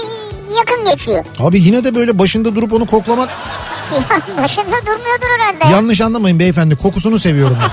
yakın 0.58 0.84
geçiyor. 0.92 1.24
Abi 1.38 1.60
yine 1.60 1.84
de 1.84 1.94
böyle 1.94 2.18
başında 2.18 2.54
durup 2.54 2.72
onu 2.72 2.86
koklamak 2.86 3.28
Ya 3.92 4.42
başında 4.42 4.76
durmuyordur 4.86 5.26
herhalde. 5.38 5.64
ya. 5.64 5.70
yanlış 5.70 6.00
anlamayın 6.00 6.38
beyefendi 6.38 6.76
kokusunu 6.76 7.18
seviyorum 7.18 7.56
ben. 7.60 7.70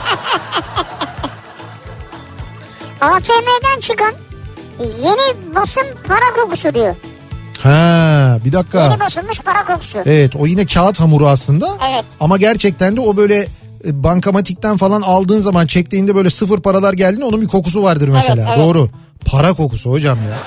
ATM'den 3.08 3.80
çıkan 3.82 4.14
yeni 4.80 5.56
basım 5.56 5.84
para 6.08 6.34
kokusu 6.44 6.74
diyor. 6.76 6.96
Ha 7.64 8.40
bir 8.46 8.52
dakika. 8.54 8.84
Yeni 8.84 9.00
basılmış 9.00 9.40
para 9.40 9.66
kokusu. 9.66 10.00
Evet 10.06 10.36
o 10.36 10.48
yine 10.48 10.66
kağıt 10.66 11.00
hamuru 11.00 11.28
aslında. 11.28 11.78
Evet. 11.92 12.06
Ama 12.20 12.38
gerçekten 12.38 12.98
de 12.98 13.02
o 13.02 13.18
böyle 13.18 13.48
e, 13.86 14.04
bankamatikten 14.04 14.78
falan 14.78 15.02
aldığın 15.02 15.40
zaman 15.40 15.66
çektiğinde 15.68 16.16
böyle 16.16 16.30
sıfır 16.30 16.60
paralar 16.62 16.94
geldiğinde 16.94 17.26
onun 17.26 17.42
bir 17.42 17.48
kokusu 17.48 17.84
vardır 17.84 18.08
mesela. 18.10 18.44
Evet, 18.44 18.46
evet. 18.58 18.68
Doğru. 18.68 18.90
Para 19.26 19.54
kokusu 19.54 19.92
hocam 19.92 20.18
ya. 20.18 20.38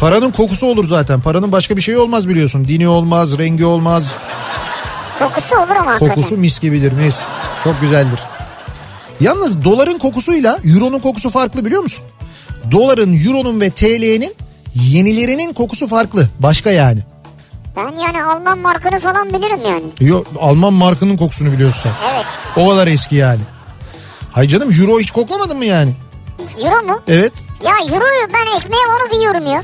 Paranın 0.00 0.30
kokusu 0.30 0.66
olur 0.66 0.88
zaten. 0.88 1.20
Paranın 1.20 1.52
başka 1.52 1.76
bir 1.76 1.82
şeyi 1.82 1.98
olmaz 1.98 2.28
biliyorsun. 2.28 2.68
Dini 2.68 2.88
olmaz, 2.88 3.38
rengi 3.38 3.64
olmaz. 3.64 4.12
Kokusu 5.18 5.56
olur 5.56 5.76
ama 5.80 5.90
hakikaten. 5.90 6.14
Kokusu 6.14 6.36
mis 6.36 6.60
gibidir 6.60 6.92
mis. 6.92 7.24
Çok 7.64 7.80
güzeldir. 7.80 8.20
Yalnız 9.20 9.64
doların 9.64 9.98
kokusuyla 9.98 10.58
euronun 10.64 10.98
kokusu 10.98 11.30
farklı 11.30 11.64
biliyor 11.64 11.82
musun? 11.82 12.04
Doların, 12.70 13.24
euronun 13.26 13.60
ve 13.60 13.70
TL'nin 13.70 14.34
yenilerinin 14.74 15.52
kokusu 15.52 15.88
farklı. 15.88 16.28
Başka 16.38 16.70
yani. 16.70 17.00
Ben 17.76 17.98
yani 18.00 18.24
Alman 18.24 18.58
markını 18.58 19.00
falan 19.00 19.28
bilirim 19.32 19.60
yani. 19.66 19.84
Yo, 20.00 20.24
Alman 20.40 20.72
markının 20.72 21.16
kokusunu 21.16 21.52
biliyorsun 21.52 21.80
sen. 21.82 21.92
Evet. 22.14 22.24
O 22.56 22.68
kadar 22.70 22.86
eski 22.86 23.16
yani. 23.16 23.40
Hay 24.32 24.48
canım 24.48 24.72
euro 24.80 25.00
hiç 25.00 25.10
koklamadın 25.10 25.56
mı 25.56 25.64
yani? 25.64 25.92
Euro 26.64 26.82
mu? 26.86 27.02
Evet. 27.08 27.32
Ya 27.64 27.72
euroyu 27.80 28.28
ben 28.34 28.56
ekmeğe 28.58 28.82
onu 28.86 29.20
yiyorum 29.20 29.46
ya. 29.46 29.62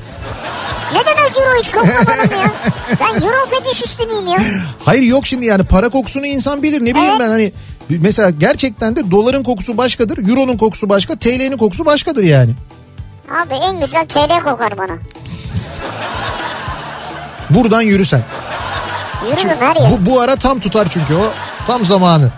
Ne 0.93 0.99
demek 0.99 1.37
euro 1.39 1.59
hiç 1.61 1.71
koklamadım 1.71 2.39
ya? 2.41 2.53
Ben 3.01 3.23
euro 3.23 3.47
fetişisti 3.51 4.07
miyim 4.07 4.27
ya? 4.27 4.39
Hayır 4.85 5.03
yok 5.03 5.27
şimdi 5.27 5.47
yani 5.47 5.65
para 5.65 5.89
kokusunu 5.89 6.27
insan 6.27 6.63
bilir. 6.63 6.81
Ne 6.81 6.95
bileyim 6.95 7.11
Evet. 7.11 7.21
ben 7.21 7.29
hani 7.29 7.53
mesela 7.89 8.31
gerçekten 8.31 8.97
de 8.97 9.11
doların 9.11 9.43
kokusu 9.43 9.77
başkadır. 9.77 10.29
Euronun 10.29 10.57
kokusu 10.57 10.89
başka. 10.89 11.17
TL'nin 11.17 11.57
kokusu 11.57 11.87
başkadır 11.87 12.23
yani. 12.25 12.51
Abi 13.31 13.55
en 13.55 13.81
güzel 13.81 14.07
TL 14.07 14.41
kokar 14.45 14.79
bana. 14.79 14.99
Buradan 17.51 17.83
yürüsen. 17.83 18.23
Yürürüm 19.31 19.57
her 19.61 19.77
yer. 19.77 19.91
Bu, 19.91 20.11
bu 20.11 20.21
ara 20.21 20.37
tam 20.37 20.61
tutar 20.61 20.89
çünkü 20.91 21.15
o 21.15 21.33
tam 21.67 21.85
zamanı. 21.87 22.31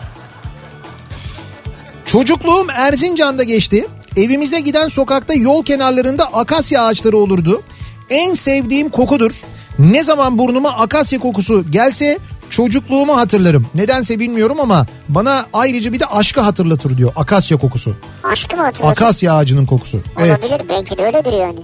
Çocukluğum 2.07 2.66
Erzincan'da 2.76 3.43
geçti. 3.43 3.86
Evimize 4.16 4.61
giden 4.61 4.88
sokakta 4.88 5.34
yol 5.34 5.64
kenarlarında 5.64 6.24
akasya 6.24 6.82
ağaçları 6.84 7.16
olurdu. 7.16 7.62
En 8.11 8.34
sevdiğim 8.34 8.88
kokudur. 8.88 9.32
Ne 9.78 10.05
zaman 10.05 10.38
burnuma 10.38 10.70
akasya 10.70 11.18
kokusu 11.18 11.70
gelse 11.70 12.18
çocukluğumu 12.53 13.17
hatırlarım. 13.17 13.67
Nedense 13.75 14.19
bilmiyorum 14.19 14.61
ama 14.61 14.87
bana 15.09 15.47
ayrıca 15.53 15.93
bir 15.93 16.01
de 16.01 16.07
aşkı 16.07 16.41
hatırlatır 16.41 16.99
diyor 16.99 17.13
akasya 17.17 17.59
kokusu. 17.59 17.97
Aşkı 18.23 18.57
mı 18.57 18.63
hatırladın? 18.63 18.93
Akasya 18.93 19.35
ağacının 19.35 19.67
kokusu. 19.67 20.01
Evet. 20.19 20.45
Olabilir 20.45 20.69
belki 20.69 20.99
de 20.99 21.03
öyledir 21.07 21.33
yani. 21.33 21.59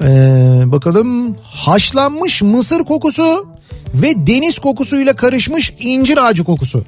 Ee, 0.00 0.62
bakalım 0.72 1.36
haşlanmış 1.42 2.42
mısır 2.42 2.84
kokusu 2.84 3.46
ve 3.94 4.26
deniz 4.26 4.58
kokusuyla 4.58 5.16
karışmış 5.16 5.74
incir 5.80 6.16
ağacı 6.28 6.44
kokusu. 6.44 6.84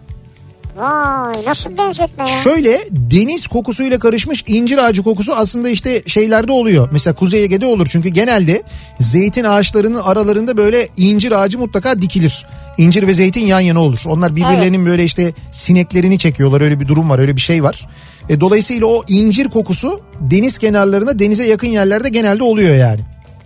Vay 0.81 1.33
nasıl 1.47 1.79
benzetme 1.79 2.23
ya. 2.23 2.27
Şöyle 2.27 2.79
deniz 2.91 3.47
kokusuyla 3.47 3.99
karışmış 3.99 4.45
incir 4.47 4.79
ağacı 4.79 5.03
kokusu 5.03 5.35
aslında 5.35 5.69
işte 5.69 6.03
şeylerde 6.07 6.53
oluyor. 6.53 6.89
Mesela 6.93 7.15
Kuzey 7.15 7.45
Ege'de 7.45 7.67
olur 7.67 7.87
çünkü 7.91 8.09
genelde 8.09 8.63
zeytin 8.99 9.45
ağaçlarının 9.45 10.01
aralarında 10.01 10.57
böyle 10.57 10.89
incir 10.97 11.33
ağacı 11.33 11.59
mutlaka 11.59 12.03
dikilir. 12.03 12.47
İncir 12.79 13.07
ve 13.07 13.15
zeytin 13.15 13.47
yan 13.47 13.61
yana 13.61 13.81
olur. 13.81 14.01
Onlar 14.07 14.37
birbirlerinin 14.37 14.87
böyle 14.87 15.05
işte 15.05 15.33
sineklerini 15.51 16.19
çekiyorlar 16.19 16.61
öyle 16.61 16.81
bir 16.81 16.89
durum 16.89 17.11
var 17.11 17.19
öyle 17.19 17.37
bir 17.37 17.41
şey 17.41 17.63
var. 17.63 17.89
E, 18.29 18.41
dolayısıyla 18.41 18.87
o 18.87 19.03
incir 19.09 19.49
kokusu 19.49 20.01
deniz 20.21 20.59
kenarlarında 20.59 21.19
denize 21.19 21.45
yakın 21.45 21.67
yerlerde 21.67 22.09
genelde 22.09 22.43
oluyor 22.43 22.75
yani. 22.75 23.01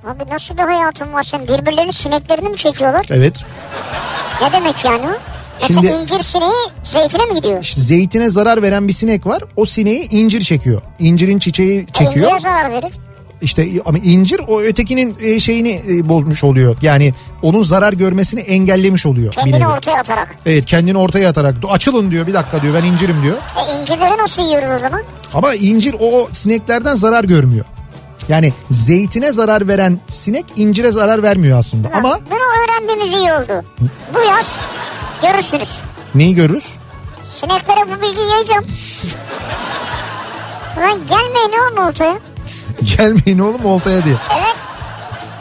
Abi 0.06 0.30
nasıl 0.30 0.54
bir 0.58 0.62
hayatın 0.62 1.12
var 1.12 1.22
senin? 1.22 1.48
Birbirlerinin 1.48 1.90
sineklerini 1.90 2.48
mi 2.48 2.56
çekiyorlar? 2.56 3.06
Evet. 3.10 3.44
Ne 4.42 4.52
demek 4.52 4.84
yani 4.84 5.02
o? 5.06 5.14
Şimdi- 5.66 5.86
incir 5.86 6.20
sineği 6.22 6.50
zeytine 6.82 7.24
mi 7.26 7.34
gidiyor? 7.34 7.60
İşte 7.62 7.80
zeytine 7.80 8.30
zarar 8.30 8.62
veren 8.62 8.88
bir 8.88 8.92
sinek 8.92 9.26
var. 9.26 9.42
O 9.56 9.66
sineği 9.66 10.08
incir 10.10 10.40
çekiyor. 10.40 10.82
İncirin 10.98 11.38
çiçeği 11.38 11.86
çekiyor. 11.92 12.26
İncire 12.26 12.40
zarar 12.40 12.70
verir. 12.70 12.92
İşte 13.42 13.68
ama 13.86 13.98
incir 13.98 14.40
o 14.48 14.60
ötekinin 14.60 15.16
e, 15.20 15.40
şeyini 15.40 15.82
e, 15.88 16.08
bozmuş 16.08 16.44
oluyor. 16.44 16.76
Yani 16.82 17.14
onun 17.42 17.62
zarar 17.62 17.92
görmesini 17.92 18.40
engellemiş 18.40 19.06
oluyor. 19.06 19.32
Kendini 19.32 19.68
ortaya 19.68 19.98
atarak. 20.00 20.36
Evet 20.46 20.64
kendini 20.66 20.98
ortaya 20.98 21.28
atarak 21.28 21.54
açılın 21.70 22.10
diyor 22.10 22.26
bir 22.26 22.34
dakika 22.34 22.62
diyor 22.62 22.74
ben 22.74 22.84
incirim 22.84 23.16
diyor. 23.22 23.36
E 23.36 23.80
incirleri 23.80 24.18
nasıl 24.18 24.42
yiyoruz 24.42 24.68
o 24.76 24.78
zaman? 24.78 25.02
Ama 25.34 25.54
incir 25.54 25.96
o 26.00 26.28
sineklerden 26.32 26.94
zarar 26.94 27.24
görmüyor. 27.24 27.64
Yani 28.28 28.52
zeytine 28.70 29.32
zarar 29.32 29.68
veren 29.68 29.98
sinek 30.08 30.44
incire 30.56 30.90
zarar 30.90 31.22
vermiyor 31.22 31.58
aslında. 31.58 31.88
Ama 31.94 32.10
Ha, 32.10 32.18
Bunu 32.30 32.38
öğrendiğimiz 32.64 33.18
iyi 33.20 33.32
oldu. 33.32 33.64
Bu 34.14 34.18
yaz 34.20 34.58
görürsünüz. 35.32 35.68
neyi 36.14 36.34
görürüz? 36.34 36.72
Sineklere 37.22 37.80
bu 37.90 38.02
bilgiyi 38.02 38.28
yayacağım. 38.30 38.64
Ulan 40.78 41.00
gelmeyin 41.08 41.52
oğlum 41.62 41.86
oltaya. 41.88 42.18
Gelmeyin 42.98 43.38
oğlum 43.38 43.64
oltaya 43.64 44.04
diye. 44.04 44.14
Evet. 44.34 44.54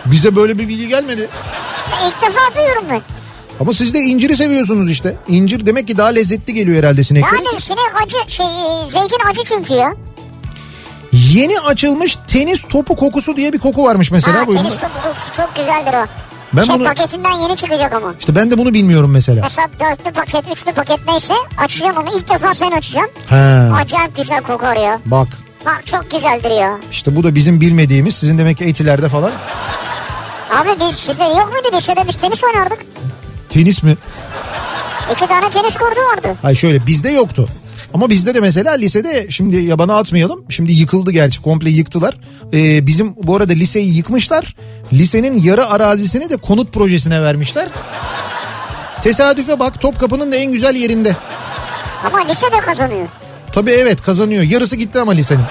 Bize 0.06 0.36
böyle 0.36 0.58
bir 0.60 0.68
bilgi 0.68 0.88
gelmedi. 0.88 1.22
Ya 1.92 2.08
İlk 2.08 2.22
defa 2.22 2.56
duyuyorum 2.56 2.84
ben. 2.90 3.02
Ama 3.60 3.74
siz 3.74 3.94
de 3.94 4.00
inciri 4.00 4.38
seviyorsunuz 4.38 4.92
işte. 4.92 5.16
İncir 5.28 5.66
demek 5.66 5.88
ki 5.88 5.98
daha 5.98 6.08
lezzetli 6.08 6.54
geliyor 6.54 6.78
herhalde 6.78 7.04
sineklere. 7.04 7.36
Yani 7.36 7.62
sinek 7.62 8.02
acı 8.04 8.32
şey 8.32 8.46
e, 8.46 8.90
zeytin 8.90 9.30
acı 9.30 9.44
çünkü 9.44 9.74
ya. 9.74 9.94
Yeni 11.12 11.60
açılmış 11.60 12.18
tenis 12.28 12.62
topu 12.70 12.96
kokusu 12.96 13.36
diye 13.38 13.54
bir 13.54 13.60
koku 13.60 13.84
varmış 13.84 14.12
mesela. 14.12 14.40
ha, 14.40 14.48
bu 14.48 14.54
tenis 14.54 14.74
topu 14.74 15.02
kokusu 15.04 15.32
çok 15.32 15.56
güzeldir 15.56 15.94
o. 15.94 16.06
Ben 16.54 16.64
şey 16.64 16.76
bunu- 16.76 16.84
paketinden 16.88 17.32
yeni 17.32 17.56
çıkacak 17.56 17.94
ama. 17.94 18.14
İşte 18.20 18.36
ben 18.36 18.52
de 18.52 18.58
bunu 18.58 18.74
bilmiyorum 18.74 19.12
mesela. 19.12 19.42
Mesela 19.44 19.68
dörtlü 19.80 20.12
paket, 20.12 20.52
üçlü 20.52 20.72
paket 20.72 21.00
neyse 21.08 21.34
açacağım 21.58 21.98
onu. 21.98 22.18
İlk 22.18 22.30
defa 22.30 22.54
sen 22.54 22.72
açacaksın. 22.72 23.12
He. 23.30 23.36
Acayip 23.82 24.16
güzel 24.18 24.42
kokar 24.44 24.76
ya. 24.76 25.00
Bak 25.06 25.28
Bak 25.66 25.82
çok 25.86 26.12
güzeldir 26.12 26.52
ya. 26.52 26.78
işte 26.92 27.16
bu 27.16 27.24
da 27.24 27.36
bizim 27.36 27.62
bilmediğimiz 27.62 28.16
sizin 28.16 28.38
demek 28.38 28.58
ki 28.58 28.64
etilerde 28.66 29.10
falan. 29.10 29.32
Abi 30.62 30.70
biz 30.80 30.96
sizde 30.96 31.24
yok 31.24 31.50
muydu 31.54 31.78
lisede 31.78 32.08
biz 32.08 32.16
tenis 32.16 32.44
oynardık. 32.44 32.80
Tenis 33.50 33.84
mi? 33.84 33.98
İki 35.12 35.28
tane 35.28 35.50
tenis 35.50 35.74
kurdu 35.78 36.00
vardı. 36.14 36.38
Hayır 36.42 36.58
şöyle 36.58 36.86
bizde 36.88 37.10
yoktu. 37.10 37.48
Ama 37.94 38.10
bizde 38.10 38.36
de 38.36 38.40
mesela 38.40 38.74
lisede 38.74 39.28
şimdi 39.30 39.56
yabana 39.56 39.98
atmayalım. 39.98 40.46
Şimdi 40.50 40.72
yıkıldı 40.74 41.12
gerçi 41.12 41.42
komple 41.42 41.70
yıktılar. 41.70 42.18
Ee, 42.54 42.88
bizim 42.88 43.16
bu 43.24 43.36
arada 43.36 43.54
liseyi 43.54 43.96
yıkmışlar. 43.96 44.56
Lisenin 44.94 45.42
yarı 45.42 45.70
arazisini 45.70 46.30
de 46.30 46.38
konut 46.38 46.74
projesine 46.74 47.22
vermişler. 47.22 47.70
Tesadüfe 49.04 49.60
bak 49.60 49.82
Topkapı'nın 49.82 50.32
da 50.32 50.36
en 50.36 50.52
güzel 50.52 50.76
yerinde. 50.76 51.16
Ama 52.08 52.20
lisede 52.20 52.60
kazanıyor. 52.60 53.08
Tabii 53.52 53.72
evet 53.72 54.02
kazanıyor. 54.02 54.44
Yarısı 54.44 54.76
gitti 54.76 55.00
ama 55.00 55.12
lisenin. 55.12 55.44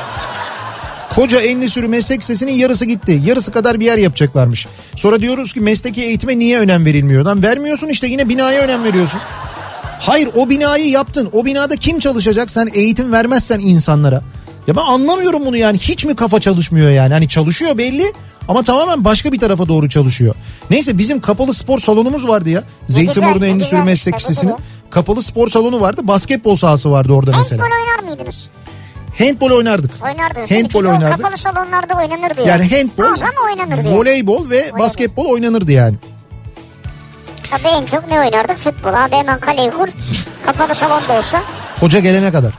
Koca 1.10 1.40
enli 1.40 1.68
sürü 1.68 1.88
meslek 1.88 2.20
lisesinin 2.20 2.52
yarısı 2.52 2.84
gitti. 2.84 3.20
Yarısı 3.24 3.52
kadar 3.52 3.80
bir 3.80 3.84
yer 3.84 3.98
yapacaklarmış. 3.98 4.66
Sonra 4.96 5.20
diyoruz 5.20 5.52
ki 5.52 5.60
mesleki 5.60 6.02
eğitime 6.02 6.38
niye 6.38 6.58
önem 6.58 6.84
verilmiyor? 6.84 7.24
Lan 7.24 7.42
vermiyorsun 7.42 7.88
işte 7.88 8.06
yine 8.06 8.28
binaya 8.28 8.60
önem 8.62 8.84
veriyorsun. 8.84 9.20
Hayır 10.02 10.28
o 10.36 10.50
binayı 10.50 10.88
yaptın. 10.90 11.28
O 11.32 11.44
binada 11.44 11.76
kim 11.76 11.98
çalışacak 11.98 12.50
sen 12.50 12.70
eğitim 12.74 13.12
vermezsen 13.12 13.60
insanlara? 13.60 14.22
Ya 14.66 14.76
ben 14.76 14.82
anlamıyorum 14.82 15.46
bunu 15.46 15.56
yani. 15.56 15.78
Hiç 15.78 16.04
mi 16.04 16.16
kafa 16.16 16.40
çalışmıyor 16.40 16.90
yani? 16.90 17.12
Hani 17.12 17.28
çalışıyor 17.28 17.78
belli 17.78 18.12
ama 18.48 18.62
tamamen 18.62 19.04
başka 19.04 19.32
bir 19.32 19.38
tarafa 19.38 19.68
doğru 19.68 19.88
çalışıyor. 19.88 20.34
Neyse 20.70 20.98
bizim 20.98 21.20
kapalı 21.20 21.54
spor 21.54 21.78
salonumuz 21.78 22.28
vardı 22.28 22.50
ya. 22.50 22.62
Zeytinburnu 22.86 23.46
Endüstri 23.46 23.76
güzel 23.76 23.84
Meslek 23.84 24.14
Lisesi'nin 24.20 24.54
kapalı 24.90 25.22
spor 25.22 25.48
salonu 25.48 25.80
vardı. 25.80 26.00
Basketbol 26.04 26.56
sahası 26.56 26.90
vardı 26.90 27.12
orada 27.12 27.32
mesela. 27.38 27.62
Handball 27.62 27.76
oynar 27.80 28.08
mıydınız? 28.08 28.48
Handbol 29.18 29.50
oynardık. 29.50 29.90
Oynardınız. 30.04 30.50
Handbol 30.50 30.84
oynardık. 30.84 31.22
Kapalı 31.22 31.38
salonlarda 31.38 31.94
oynanırdı 31.94 32.40
yani. 32.40 32.48
Yani 32.50 32.70
handbol, 32.76 33.12
Az 33.12 33.22
ama 33.22 33.32
oynanırdı 33.46 33.88
yani. 33.88 33.98
voleybol 33.98 34.50
ve 34.50 34.70
basketbol 34.78 35.24
oynanırdı 35.26 35.72
yani. 35.72 35.96
Tabii 37.52 37.68
en 37.68 37.84
çok 37.86 38.08
ne 38.08 38.20
oynardık? 38.20 38.58
Futbol. 38.58 38.88
Abi 38.94 39.16
hemen 39.16 39.40
kaleyi 39.40 39.70
kur. 39.70 39.88
Kapalı 40.46 40.74
salonda 40.74 41.18
olsa. 41.18 41.42
Hoca 41.80 41.98
gelene 41.98 42.32
kadar. 42.32 42.52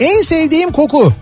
En 0.00 0.22
sevdiğim 0.22 0.72
koku. 0.72 1.12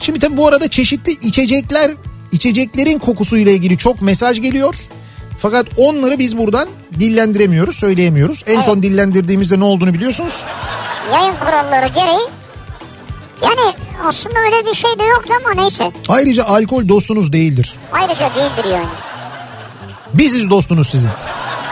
Şimdi 0.00 0.18
tabii 0.18 0.36
bu 0.36 0.48
arada 0.48 0.68
çeşitli 0.68 1.10
içecekler, 1.12 1.90
içeceklerin 2.32 2.98
kokusuyla 2.98 3.52
ilgili 3.52 3.78
çok 3.78 4.02
mesaj 4.02 4.40
geliyor. 4.40 4.74
Fakat 5.38 5.66
onları 5.76 6.18
biz 6.18 6.38
buradan 6.38 6.68
dillendiremiyoruz, 6.98 7.76
söyleyemiyoruz. 7.76 8.42
En 8.46 8.60
son 8.60 8.82
dillendirdiğimizde 8.82 9.60
ne 9.60 9.64
olduğunu 9.64 9.94
biliyorsunuz. 9.94 10.42
Yayın 11.12 11.34
kuralları 11.40 11.86
gereği. 11.86 12.28
Yani 13.42 13.74
aslında 14.04 14.38
öyle 14.38 14.66
bir 14.70 14.74
şey 14.74 14.98
de 14.98 15.02
yoktu 15.04 15.34
ama 15.44 15.62
neyse. 15.62 15.92
Ayrıca 16.08 16.44
alkol 16.44 16.88
dostunuz 16.88 17.32
değildir. 17.32 17.74
Ayrıca 17.92 18.30
değildir 18.34 18.70
yani. 18.72 18.86
Biziz 20.14 20.50
dostunuz 20.50 20.88
sizin. 20.88 21.10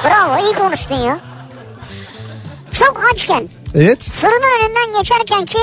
Bravo 0.04 0.44
iyi 0.46 0.54
konuştun 0.54 0.94
ya. 0.94 1.18
Çok 2.72 3.00
açken 3.14 3.48
Evet. 3.74 4.02
fırının 4.02 4.58
önünden 4.60 5.00
geçerken 5.00 5.44
ki 5.44 5.58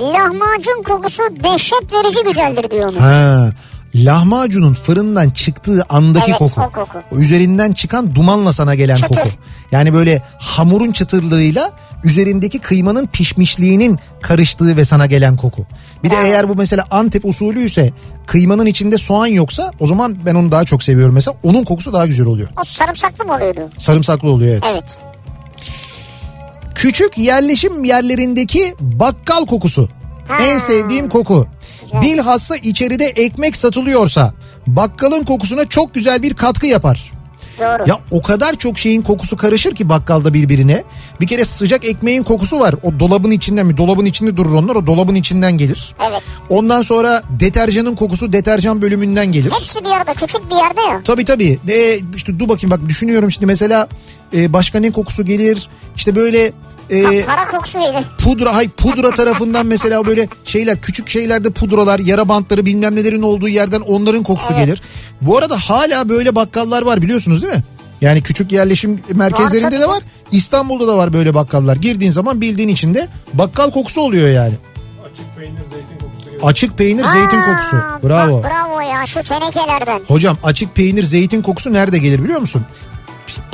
lahmacun 0.00 0.82
kokusu 0.82 1.22
dehşet 1.44 1.92
verici 1.92 2.24
güzeldir 2.24 2.70
diyor 2.70 2.88
onu. 2.92 3.00
Ha, 3.02 3.50
lahmacunun 3.94 4.74
fırından 4.74 5.30
çıktığı 5.30 5.84
andaki 5.88 6.30
Evet, 6.30 6.38
koku. 6.38 6.60
o 6.62 6.70
koku. 6.72 6.98
O 7.12 7.16
üzerinden 7.16 7.72
çıkan 7.72 8.14
dumanla 8.14 8.52
sana 8.52 8.74
gelen 8.74 8.96
Çıtır. 8.96 9.08
koku. 9.16 9.28
Yani 9.72 9.94
böyle 9.94 10.22
hamurun 10.40 10.92
çıtırlığıyla 10.92 11.70
üzerindeki 12.04 12.58
kıymanın 12.58 13.06
pişmişliğinin 13.06 13.98
karıştığı 14.22 14.76
ve 14.76 14.84
sana 14.84 15.06
gelen 15.06 15.36
koku. 15.36 15.66
Bir 16.04 16.10
de 16.10 16.14
eğer 16.24 16.48
bu 16.48 16.54
mesela 16.54 16.86
Antep 16.90 17.24
usulü 17.24 17.60
ise 17.60 17.92
kıymanın 18.26 18.66
içinde 18.66 18.98
soğan 18.98 19.26
yoksa 19.26 19.70
o 19.80 19.86
zaman 19.86 20.16
ben 20.26 20.34
onu 20.34 20.52
daha 20.52 20.64
çok 20.64 20.82
seviyorum 20.82 21.14
mesela. 21.14 21.36
Onun 21.42 21.64
kokusu 21.64 21.92
daha 21.92 22.06
güzel 22.06 22.26
oluyor. 22.26 22.48
O 22.60 22.64
sarımsaklı 22.64 23.24
mı 23.24 23.34
oluyordu? 23.34 23.70
Sarımsaklı 23.78 24.30
oluyor 24.30 24.52
evet. 24.52 24.64
Evet. 24.72 24.98
Küçük 26.74 27.18
yerleşim 27.18 27.84
yerlerindeki 27.84 28.74
bakkal 28.80 29.46
kokusu. 29.46 29.88
Ha. 30.28 30.42
En 30.42 30.58
sevdiğim 30.58 31.08
koku. 31.08 31.46
Bilhassa 32.02 32.56
içeride 32.56 33.04
ekmek 33.04 33.56
satılıyorsa 33.56 34.32
bakkalın 34.66 35.24
kokusuna 35.24 35.66
çok 35.66 35.94
güzel 35.94 36.22
bir 36.22 36.34
katkı 36.34 36.66
yapar. 36.66 37.12
Doğru. 37.58 37.88
Ya 37.88 37.98
o 38.10 38.22
kadar 38.22 38.54
çok 38.54 38.78
şeyin 38.78 39.02
kokusu 39.02 39.36
karışır 39.36 39.74
ki 39.74 39.88
bakkalda 39.88 40.34
birbirine. 40.34 40.84
Bir 41.20 41.26
kere 41.26 41.44
sıcak 41.44 41.84
ekmeğin 41.84 42.22
kokusu 42.22 42.60
var. 42.60 42.74
O 42.82 43.00
dolabın 43.00 43.30
içinden 43.30 43.66
mi? 43.66 43.76
Dolabın 43.76 44.04
içinde 44.04 44.36
durur 44.36 44.54
onlar. 44.54 44.76
O 44.76 44.86
dolabın 44.86 45.14
içinden 45.14 45.58
gelir. 45.58 45.94
Evet. 46.08 46.22
Ondan 46.48 46.82
sonra 46.82 47.22
deterjanın 47.40 47.94
kokusu 47.94 48.32
deterjan 48.32 48.82
bölümünden 48.82 49.32
gelir. 49.32 49.52
Hepsi 49.52 49.84
bir 49.84 49.90
arada 49.90 50.14
küçük 50.14 50.50
bir 50.50 50.56
yerde 50.56 50.80
ya. 50.80 51.00
Tabii 51.04 51.24
tabii. 51.24 51.58
E, 51.68 51.98
işte 52.16 52.38
dur 52.38 52.48
bakayım 52.48 52.70
bak 52.70 52.88
düşünüyorum 52.88 53.30
şimdi 53.30 53.46
mesela 53.46 53.88
e, 54.34 54.52
başka 54.52 54.80
ne 54.80 54.92
kokusu 54.92 55.24
gelir? 55.24 55.68
İşte 55.96 56.16
böyle 56.16 56.52
e, 56.90 57.24
Para 57.24 57.48
kokusu 57.48 57.78
gelir. 57.80 58.04
pudra 58.18 58.54
hay 58.56 58.68
pudra 58.68 59.10
tarafından 59.10 59.66
mesela 59.66 60.06
böyle 60.06 60.28
şeyler 60.44 60.80
küçük 60.80 61.08
şeylerde 61.08 61.50
pudralar 61.50 61.98
yara 61.98 62.28
bantları 62.28 62.66
bilmem 62.66 62.96
nelerin 62.96 63.22
olduğu 63.22 63.48
yerden 63.48 63.80
onların 63.80 64.22
kokusu 64.22 64.52
Evet. 64.52 64.66
gelir. 64.66 64.82
Bu 65.22 65.38
arada 65.38 65.56
hala 65.56 66.08
böyle 66.08 66.34
bakkallar 66.34 66.82
var 66.82 67.02
biliyorsunuz 67.02 67.42
değil 67.42 67.54
mi? 67.54 67.62
Yani 68.00 68.22
küçük 68.22 68.52
yerleşim 68.52 69.00
merkezlerinde 69.14 69.80
de 69.80 69.88
var. 69.88 70.02
İstanbul'da 70.30 70.86
da 70.88 70.96
var 70.96 71.12
böyle 71.12 71.34
bakkallar. 71.34 71.76
Girdiğin 71.76 72.12
zaman 72.12 72.40
bildiğin 72.40 72.68
içinde 72.68 73.08
bakkal 73.34 73.70
kokusu 73.70 74.00
oluyor 74.00 74.28
yani. 74.28 74.54
Açık 75.12 75.36
peynir 75.36 75.60
zeytin 75.70 75.98
kokusu 76.00 76.24
geliyor. 76.24 76.42
Açık 76.50 76.78
peynir 76.78 77.04
zeytin 77.04 77.42
kokusu. 77.42 77.76
Bravo. 78.08 78.42
Bak, 78.42 78.50
bravo 78.50 78.80
ya 78.80 79.06
şu 79.06 79.22
tenekelerden. 79.22 80.00
Hocam 80.08 80.38
açık 80.44 80.74
peynir 80.74 81.04
zeytin 81.04 81.42
kokusu 81.42 81.72
nerede 81.72 81.98
gelir 81.98 82.24
biliyor 82.24 82.40
musun? 82.40 82.62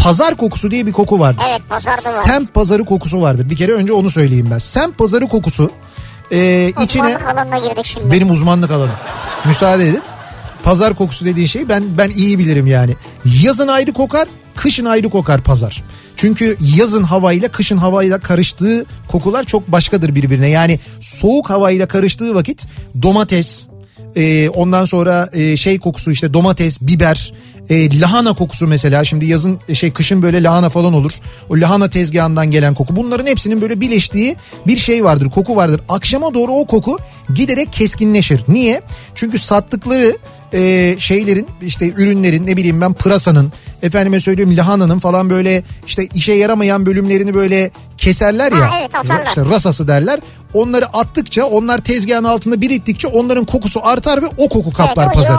Pazar 0.00 0.34
kokusu 0.36 0.70
diye 0.70 0.86
bir 0.86 0.92
koku 0.92 1.18
vardır. 1.20 1.44
Evet 1.50 1.60
pazarda 1.68 1.90
var. 2.10 2.24
Semt 2.24 2.54
pazarı 2.54 2.84
kokusu 2.84 3.20
vardır. 3.20 3.50
Bir 3.50 3.56
kere 3.56 3.72
önce 3.72 3.92
onu 3.92 4.10
söyleyeyim 4.10 4.48
ben. 4.50 4.58
Semt 4.58 4.98
pazarı 4.98 5.26
kokusu 5.26 5.70
e, 6.32 6.68
içine 6.82 7.02
Uzmanlık 7.06 7.28
alanına 7.28 7.58
girdik 7.58 7.84
şimdi. 7.86 8.10
benim 8.10 8.30
uzmanlık 8.30 8.70
alanım. 8.70 8.94
Müsaade 9.44 9.88
edin. 9.88 10.02
Pazar 10.62 10.94
kokusu 10.94 11.24
dediğin 11.24 11.46
şey 11.46 11.68
ben 11.68 11.84
ben 11.98 12.10
iyi 12.10 12.38
bilirim 12.38 12.66
yani. 12.66 12.96
Yazın 13.42 13.68
ayrı 13.68 13.92
kokar, 13.92 14.28
kışın 14.56 14.84
ayrı 14.84 15.10
kokar 15.10 15.40
pazar. 15.40 15.82
Çünkü 16.16 16.56
yazın 16.76 17.02
havayla 17.02 17.48
kışın 17.48 17.76
havayla 17.76 18.20
karıştığı 18.20 18.86
kokular 19.08 19.44
çok 19.44 19.72
başkadır 19.72 20.14
birbirine. 20.14 20.48
Yani 20.48 20.78
soğuk 21.00 21.50
havayla 21.50 21.88
karıştığı 21.88 22.34
vakit 22.34 22.66
domates, 23.02 23.66
e, 24.16 24.48
ondan 24.48 24.84
sonra 24.84 25.28
e, 25.32 25.56
şey 25.56 25.78
kokusu 25.78 26.10
işte 26.10 26.34
domates, 26.34 26.80
biber, 26.80 27.32
e, 27.68 28.00
lahana 28.00 28.32
kokusu 28.32 28.66
mesela 28.66 29.04
şimdi 29.04 29.26
yazın 29.26 29.60
e, 29.68 29.74
şey 29.74 29.92
kışın 29.92 30.22
böyle 30.22 30.42
lahana 30.42 30.68
falan 30.68 30.94
olur. 30.94 31.12
O 31.48 31.54
lahana 31.54 31.90
tezgahından 31.90 32.50
gelen 32.50 32.74
koku. 32.74 32.96
Bunların 32.96 33.26
hepsinin 33.26 33.60
böyle 33.60 33.80
birleştiği 33.80 34.36
bir 34.66 34.76
şey 34.76 35.04
vardır, 35.04 35.30
koku 35.30 35.56
vardır. 35.56 35.80
Akşama 35.88 36.34
doğru 36.34 36.52
o 36.52 36.66
koku 36.66 36.98
giderek 37.34 37.72
keskinleşir. 37.72 38.44
Niye? 38.48 38.82
Çünkü 39.14 39.38
sattıkları 39.38 40.16
e, 40.52 40.96
şeylerin 40.98 41.48
işte 41.62 41.88
ürünlerin 41.88 42.46
ne 42.46 42.56
bileyim 42.56 42.80
ben 42.80 42.92
pırasanın 42.92 43.52
efendime 43.82 44.20
söyleyeyim 44.20 44.56
lahananın 44.56 44.98
falan 44.98 45.30
böyle 45.30 45.62
işte 45.86 46.08
işe 46.14 46.32
yaramayan 46.32 46.86
bölümlerini 46.86 47.34
böyle 47.34 47.70
keserler 47.98 48.52
ya. 48.52 48.70
Ha, 48.70 48.76
evet, 48.80 48.94
atarlar. 48.94 49.26
İşte 49.26 49.44
rasası 49.44 49.88
derler. 49.88 50.20
Onları 50.54 50.86
attıkça 50.86 51.44
onlar 51.44 51.78
tezgahın 51.78 52.24
altında 52.24 52.60
biriktikçe 52.60 53.08
onların 53.08 53.44
kokusu 53.44 53.80
artar 53.86 54.22
ve 54.22 54.26
o 54.38 54.48
koku 54.48 54.72
kaplar 54.72 55.06
o 55.06 55.12
pazarı. 55.12 55.38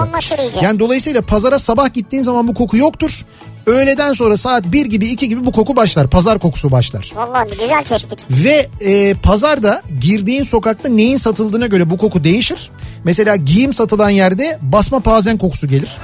Yani 0.62 0.80
dolayısıyla 0.80 1.22
pazara 1.22 1.60
sabah 1.60 1.94
gittiğin 1.94 2.24
zaman 2.24 2.48
bu 2.48 2.54
koku 2.54 2.78
yoktur. 2.78 3.26
Öğleden 3.66 4.14
sonra 4.14 4.38
saat 4.38 4.64
1 4.66 4.86
gibi 4.86 5.08
2 5.08 5.30
gibi 5.30 5.46
bu 5.46 5.52
koku 5.52 5.76
başlar. 5.76 6.08
Pazar 6.08 6.40
kokusu 6.40 6.72
başlar. 6.72 7.12
Vallahi 7.16 7.48
güzel 7.50 7.84
tespit. 7.84 8.20
Ve 8.32 8.70
e, 8.80 9.14
pazarda 9.14 9.82
girdiğin 10.02 10.44
sokakta 10.44 10.90
neyin 10.90 11.18
satıldığına 11.18 11.68
göre 11.68 11.90
bu 11.90 11.98
koku 11.98 12.24
değişir. 12.24 12.70
Mesela 13.04 13.36
giyim 13.36 13.74
satılan 13.74 14.10
yerde 14.10 14.60
basma 14.62 15.00
pazen 15.00 15.38
kokusu 15.38 15.68
gelir. 15.68 15.98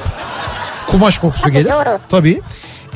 Kumaş 0.87 1.19
kokusu 1.19 1.43
Tabii, 1.43 1.53
gelir. 1.53 1.69
doğru. 1.71 1.99
Tabii. 2.09 2.41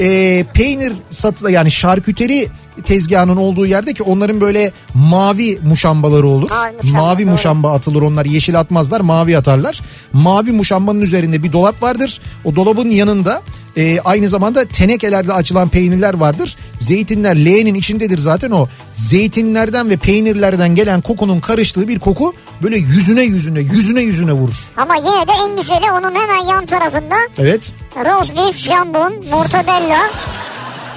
E, 0.01 0.43
peynir 0.53 0.93
satılan 1.09 1.49
yani 1.49 1.71
şarküteri 1.71 2.47
tezgahının 2.83 3.37
olduğu 3.37 3.65
yerde 3.65 3.93
ki 3.93 4.03
onların 4.03 4.41
böyle 4.41 4.71
mavi 4.93 5.59
muşambaları 5.63 6.27
olur. 6.27 6.49
Mavi 6.49 6.75
muşamba, 6.75 7.01
mavi 7.01 7.23
doğru. 7.23 7.31
muşamba 7.31 7.73
atılır 7.73 8.01
onlar 8.01 8.25
yeşil 8.25 8.59
atmazlar 8.59 9.01
mavi 9.01 9.37
atarlar. 9.37 9.81
Mavi 10.13 10.51
muşambanın 10.51 11.01
üzerinde 11.01 11.43
bir 11.43 11.53
dolap 11.53 11.83
vardır. 11.83 12.21
O 12.45 12.55
dolabın 12.55 12.89
yanında 12.89 13.41
e, 13.77 13.99
aynı 13.99 14.27
zamanda 14.27 14.65
tenekelerde 14.65 15.33
açılan 15.33 15.69
peynirler 15.69 16.13
vardır. 16.13 16.55
Zeytinler 16.77 17.45
leğenin 17.45 17.75
içindedir 17.75 18.17
zaten 18.17 18.51
o. 18.51 18.67
Zeytinlerden 18.95 19.89
ve 19.89 19.97
peynirlerden 19.97 20.75
gelen 20.75 21.01
kokunun 21.01 21.39
karıştığı 21.39 21.87
bir 21.87 21.99
koku 21.99 22.33
böyle 22.63 22.77
yüzüne 22.77 23.23
yüzüne 23.23 23.59
yüzüne 23.59 24.01
yüzüne 24.01 24.33
vurur. 24.33 24.55
Ama 24.77 24.95
yine 24.95 25.27
de 25.27 25.31
en 25.47 25.57
güzeli 25.57 25.91
onun 25.91 26.15
hemen 26.15 26.47
yan 26.49 26.65
tarafında 26.65 27.15
Evet. 27.37 27.73
Roast 28.05 28.35
beef, 28.37 28.57
jambon, 28.57 29.13
mortadella. 29.31 29.99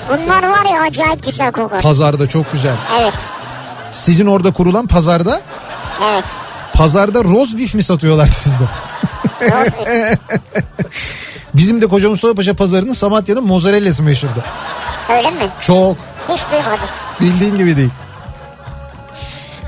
Bunlar 0.09 0.43
var 0.43 0.65
ya 0.75 0.83
acayip 0.83 1.27
güzel 1.27 1.53
kokar. 1.53 1.83
Pazarda 1.83 2.29
çok 2.29 2.53
güzel. 2.53 2.75
Evet. 3.01 3.15
Sizin 3.91 4.27
orada 4.27 4.53
kurulan 4.53 4.87
pazarda 4.87 5.41
Evet. 6.13 6.25
pazarda 6.75 7.25
roast 7.25 7.59
beef 7.59 7.75
mi 7.75 7.83
satıyorlar 7.83 8.27
sizde? 8.27 8.65
Roast 9.43 9.73
beef. 9.87 10.19
Bizim 11.55 11.83
de 11.83 11.87
Koca 11.87 12.09
Mustafa 12.09 12.35
Paşa 12.35 12.55
pazarının 12.55 12.93
Samatya'nın 12.93 13.47
mozzarellası 13.47 14.03
meşhurdu. 14.03 14.45
Öyle 15.09 15.31
mi? 15.31 15.49
Çok. 15.61 15.97
Hiç 16.29 16.43
duymadım. 16.51 16.89
Bildiğin 17.21 17.57
gibi 17.57 17.77
değil. 17.77 17.91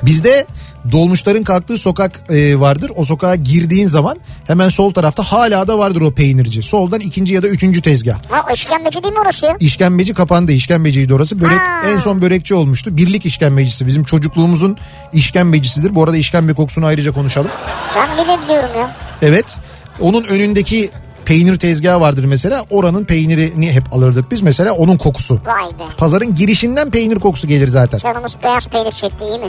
Bizde 0.02 0.46
dolmuşların 0.92 1.44
kalktığı 1.44 1.76
sokak 1.76 2.20
e, 2.30 2.60
vardır. 2.60 2.90
O 2.96 3.04
sokağa 3.04 3.34
girdiğin 3.34 3.86
zaman 3.88 4.16
hemen 4.46 4.68
sol 4.68 4.92
tarafta 4.92 5.22
hala 5.22 5.66
da 5.66 5.78
vardır 5.78 6.00
o 6.00 6.10
peynirci. 6.10 6.62
Soldan 6.62 7.00
ikinci 7.00 7.34
ya 7.34 7.42
da 7.42 7.48
üçüncü 7.48 7.82
tezgah. 7.82 8.18
Ha 8.30 8.52
işkembeci 8.52 9.02
değil 9.02 9.14
mi 9.14 9.20
orası? 9.20 9.46
İşkembeci 9.60 10.14
kapandı. 10.14 10.52
İşkembeciydi 10.52 11.14
orası. 11.14 11.40
Börek 11.40 11.58
Ha. 11.58 11.80
en 11.88 11.98
son 11.98 12.22
börekçi 12.22 12.54
olmuştu. 12.54 12.96
Birlik 12.96 13.26
işkembecisi. 13.26 13.86
Bizim 13.86 14.04
çocukluğumuzun 14.04 14.76
işkembecisidir. 15.12 15.94
Bu 15.94 16.02
arada 16.04 16.16
işkembe 16.16 16.52
kokusunu 16.52 16.86
ayrıca 16.86 17.12
konuşalım. 17.12 17.50
Ben 17.96 18.24
bile 18.24 18.44
biliyorum 18.44 18.70
ya. 18.78 18.96
Evet. 19.22 19.58
Onun 20.00 20.24
önündeki 20.24 20.90
peynir 21.24 21.56
tezgahı 21.56 22.00
vardır 22.00 22.24
mesela. 22.24 22.64
Oranın 22.70 23.04
peynirini 23.04 23.72
hep 23.72 23.92
alırdık 23.94 24.30
biz. 24.30 24.42
Mesela 24.42 24.72
onun 24.72 24.96
kokusu. 24.96 25.34
Vay 25.46 25.70
be. 25.78 25.92
Pazarın 25.96 26.34
girişinden 26.34 26.90
peynir 26.90 27.16
kokusu 27.16 27.46
gelir 27.48 27.68
zaten. 27.68 27.98
Canımız 27.98 28.36
beyaz 28.44 28.68
peynir 28.68 28.92
çekti 28.92 29.24
iyi 29.24 29.38
mi? 29.38 29.46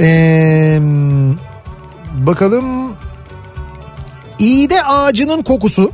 Ee, 0.00 0.78
bakalım. 2.14 2.92
İğde 4.38 4.84
ağacının 4.84 5.42
kokusu. 5.42 5.92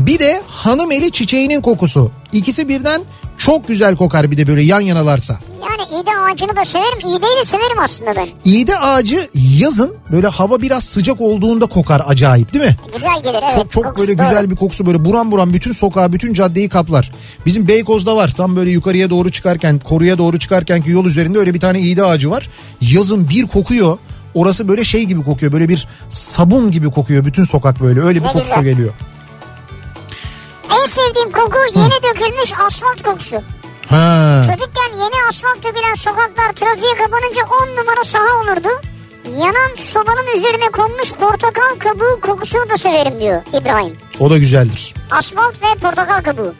Bir 0.00 0.18
de 0.18 0.42
hanım 0.46 0.92
eli 0.92 1.12
çiçeğinin 1.12 1.60
kokusu. 1.60 2.10
İkisi 2.32 2.68
birden 2.68 3.00
çok 3.46 3.68
güzel 3.68 3.96
kokar 3.96 4.30
bir 4.30 4.36
de 4.36 4.46
böyle 4.46 4.62
yan 4.62 4.80
yanalarsa. 4.80 5.38
Yani 5.62 6.02
iğde 6.02 6.10
ağacını 6.16 6.56
da 6.56 6.64
severim. 6.64 6.98
İğdeyi 6.98 7.38
de 7.40 7.44
severim 7.44 7.78
aslında 7.84 8.16
ben. 8.16 8.28
İğde 8.44 8.78
ağacı 8.78 9.28
yazın 9.34 9.94
böyle 10.12 10.28
hava 10.28 10.62
biraz 10.62 10.84
sıcak 10.84 11.20
olduğunda 11.20 11.66
kokar 11.66 12.02
acayip 12.06 12.52
değil 12.54 12.64
mi? 12.64 12.76
Güzel 12.94 13.22
gelir 13.22 13.38
evet. 13.42 13.52
çok 13.54 13.70
çok 13.70 13.84
kokusu 13.84 14.06
böyle 14.06 14.18
doğru. 14.18 14.26
güzel 14.26 14.50
bir 14.50 14.56
kokusu 14.56 14.86
böyle 14.86 15.04
buram 15.04 15.30
buram 15.30 15.52
bütün 15.52 15.72
sokağı 15.72 16.12
bütün 16.12 16.34
caddeyi 16.34 16.68
kaplar. 16.68 17.12
Bizim 17.46 17.68
Beykoz'da 17.68 18.16
var 18.16 18.34
tam 18.36 18.56
böyle 18.56 18.70
yukarıya 18.70 19.10
doğru 19.10 19.30
çıkarken 19.30 19.78
koruya 19.78 20.18
doğru 20.18 20.38
çıkarken 20.38 20.82
ki 20.82 20.90
yol 20.90 21.04
üzerinde 21.04 21.38
öyle 21.38 21.54
bir 21.54 21.60
tane 21.60 21.80
iğde 21.80 22.04
ağacı 22.04 22.30
var. 22.30 22.48
Yazın 22.80 23.28
bir 23.28 23.46
kokuyor. 23.46 23.98
Orası 24.34 24.68
böyle 24.68 24.84
şey 24.84 25.04
gibi 25.04 25.24
kokuyor 25.24 25.52
böyle 25.52 25.68
bir 25.68 25.88
sabun 26.08 26.70
gibi 26.70 26.90
kokuyor 26.90 27.24
bütün 27.24 27.44
sokak 27.44 27.80
böyle 27.80 28.00
öyle 28.00 28.20
bir 28.20 28.26
Ne 28.28 28.32
kokusu 28.32 28.54
güzel. 28.54 28.64
geliyor. 28.64 28.92
En 30.70 30.86
sevdiğim 30.86 31.32
koku 31.32 31.58
yeni 31.74 31.90
dökülmüş 32.02 32.52
asfalt 32.66 33.02
kokusu. 33.02 33.36
Ha. 33.88 34.42
Çocukken 34.46 34.92
yeni 34.98 35.28
asfalt 35.28 35.56
dökülen 35.64 35.94
sokaklar 35.94 36.52
trafiğe 36.52 36.94
kapanınca 36.94 37.42
10 37.62 37.76
numara 37.80 38.04
saha 38.04 38.40
olurdu. 38.42 38.68
Yanan 39.38 39.74
sobanın 39.76 40.36
üzerine 40.36 40.68
konmuş 40.70 41.12
portakal 41.12 41.78
kabuğu 41.78 42.20
kokusunu 42.20 42.68
da 42.70 42.76
severim 42.76 43.20
diyor 43.20 43.42
İbrahim. 43.60 43.96
O 44.20 44.30
da 44.30 44.38
güzeldir. 44.38 44.94
Asfalt 45.10 45.62
ve 45.62 45.78
portakal 45.80 46.22
kabuğu. 46.22 46.54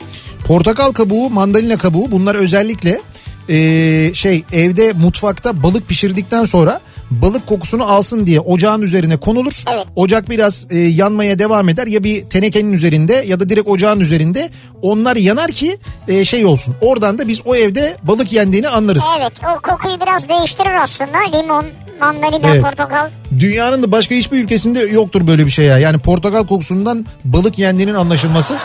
Portakal 0.46 0.92
kabuğu, 0.92 1.30
mandalina 1.30 1.78
kabuğu 1.78 2.11
bunlar 2.11 2.34
özellikle 2.34 3.00
eee, 3.48 4.14
şey 4.14 4.44
evde 4.52 4.92
mutfakta 4.92 5.62
balık 5.62 5.88
pişirdikten 5.88 6.44
sonra 6.44 6.80
balık 7.22 7.46
kokusunu 7.46 7.84
alsın 7.92 8.26
diye 8.26 8.40
ocağın 8.40 8.82
üzerine 8.82 9.16
konulur. 9.16 9.62
Evet. 9.74 9.86
Ocak 9.96 10.30
biraz 10.30 10.66
e, 10.70 10.78
yanmaya 10.78 11.38
devam 11.38 11.68
eder 11.68 11.86
ya 11.86 12.04
bir 12.04 12.24
tenekenin 12.24 12.72
üzerinde 12.72 13.12
ya 13.26 13.40
da 13.40 13.48
direkt 13.48 13.68
ocağın 13.68 14.00
üzerinde 14.00 14.50
onlar 14.82 15.16
yanar 15.16 15.48
ki 15.52 15.78
e, 16.08 16.24
şey 16.24 16.46
olsun. 16.46 16.76
Oradan 16.80 17.18
da 17.18 17.28
biz 17.28 17.40
o 17.44 17.56
evde 17.56 17.96
balık 18.02 18.32
yendiğini 18.32 18.68
anlarız. 18.68 19.04
Evet 19.18 19.32
o 19.56 19.60
kokuyu 19.60 20.00
biraz 20.00 20.28
değiştirir 20.28 20.82
aslında. 20.82 21.18
Limon, 21.38 21.66
mandalina, 22.00 22.48
Evet. 22.48 22.62
portakal. 22.62 23.10
Dünyanın 23.38 23.82
da 23.82 23.92
başka 23.92 24.14
hiçbir 24.14 24.44
ülkesinde 24.44 24.80
yoktur 24.80 25.26
böyle 25.26 25.46
bir 25.46 25.50
şey 25.50 25.64
ya. 25.64 25.78
Yani 25.78 25.98
portakal 25.98 26.46
kokusundan 26.46 27.06
balık 27.24 27.58
yendiğinin 27.58 27.94
anlaşılması. 27.94 28.56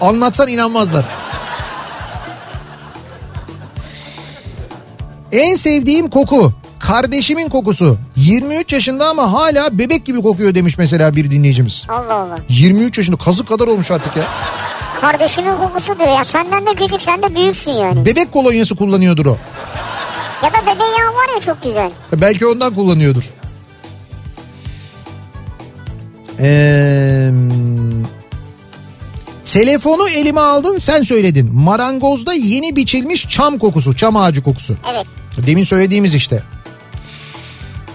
Anlatsan 0.00 0.48
inanmazlar. 0.48 1.04
En 5.32 5.56
sevdiğim 5.56 6.10
koku 6.10 6.52
kardeşimin 6.80 7.48
kokusu. 7.48 7.98
23 8.16 8.72
yaşında 8.72 9.08
ama 9.08 9.32
hala 9.32 9.78
bebek 9.78 10.04
gibi 10.04 10.22
kokuyor 10.22 10.54
demiş 10.54 10.78
mesela 10.78 11.16
bir 11.16 11.30
dinleyicimiz. 11.30 11.86
Allah 11.88 12.14
Allah. 12.14 12.38
23 12.48 12.98
yaşında 12.98 13.16
kazık 13.16 13.48
kadar 13.48 13.66
olmuş 13.66 13.90
artık 13.90 14.16
ya. 14.16 14.22
Kardeşimin 15.00 15.56
kokusu 15.56 15.98
diyor 15.98 16.08
ya 16.18 16.24
senden 16.24 16.66
de 16.66 16.74
küçük 16.74 17.02
sen 17.02 17.22
de 17.22 17.34
büyüksün 17.34 17.70
yani. 17.70 18.06
Bebek 18.06 18.32
kolonyası 18.32 18.76
kullanıyordur 18.76 19.26
o. 19.26 19.36
Ya 20.44 20.52
da 20.52 20.62
bebe 20.62 20.84
yağı 20.84 21.14
var 21.14 21.34
ya 21.34 21.40
çok 21.40 21.62
güzel. 21.62 21.90
Belki 22.12 22.46
ondan 22.46 22.74
kullanıyordur. 22.74 23.24
Ee, 26.40 27.30
telefonu 29.44 30.08
elime 30.08 30.40
aldın 30.40 30.78
sen 30.78 31.02
söyledin. 31.02 31.50
Marangozda 31.54 32.34
yeni 32.34 32.76
biçilmiş 32.76 33.28
çam 33.28 33.58
kokusu, 33.58 33.96
çam 33.96 34.16
ağacı 34.16 34.42
kokusu. 34.42 34.76
Evet. 34.92 35.06
Demin 35.46 35.64
söylediğimiz 35.64 36.14
işte. 36.14 36.42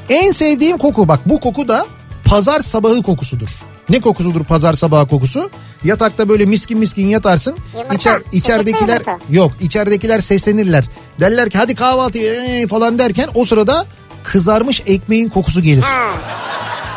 En 0.09 0.31
sevdiğim 0.31 0.77
koku 0.77 1.07
bak 1.07 1.19
bu 1.25 1.39
koku 1.39 1.67
da 1.67 1.85
pazar 2.25 2.59
sabahı 2.59 3.03
kokusudur. 3.03 3.49
Ne 3.89 4.01
kokusudur 4.01 4.43
pazar 4.43 4.73
sabahı 4.73 5.07
kokusu? 5.07 5.49
Yatakta 5.83 6.29
böyle 6.29 6.45
miskin 6.45 6.77
miskin 6.77 7.07
yatarsın. 7.07 7.55
Yumurta, 7.73 7.95
İçer, 7.95 8.21
içeridekiler 8.31 9.01
yok 9.29 9.51
içeridekiler 9.61 10.19
seslenirler. 10.19 10.85
Derler 11.19 11.49
ki 11.49 11.57
hadi 11.57 11.75
kahvaltı 11.75 12.17
ee, 12.19 12.67
falan 12.67 12.99
derken 12.99 13.29
o 13.33 13.45
sırada 13.45 13.85
kızarmış 14.23 14.83
ekmeğin 14.85 15.29
kokusu 15.29 15.61
gelir. 15.61 15.81
Ha. 15.81 16.13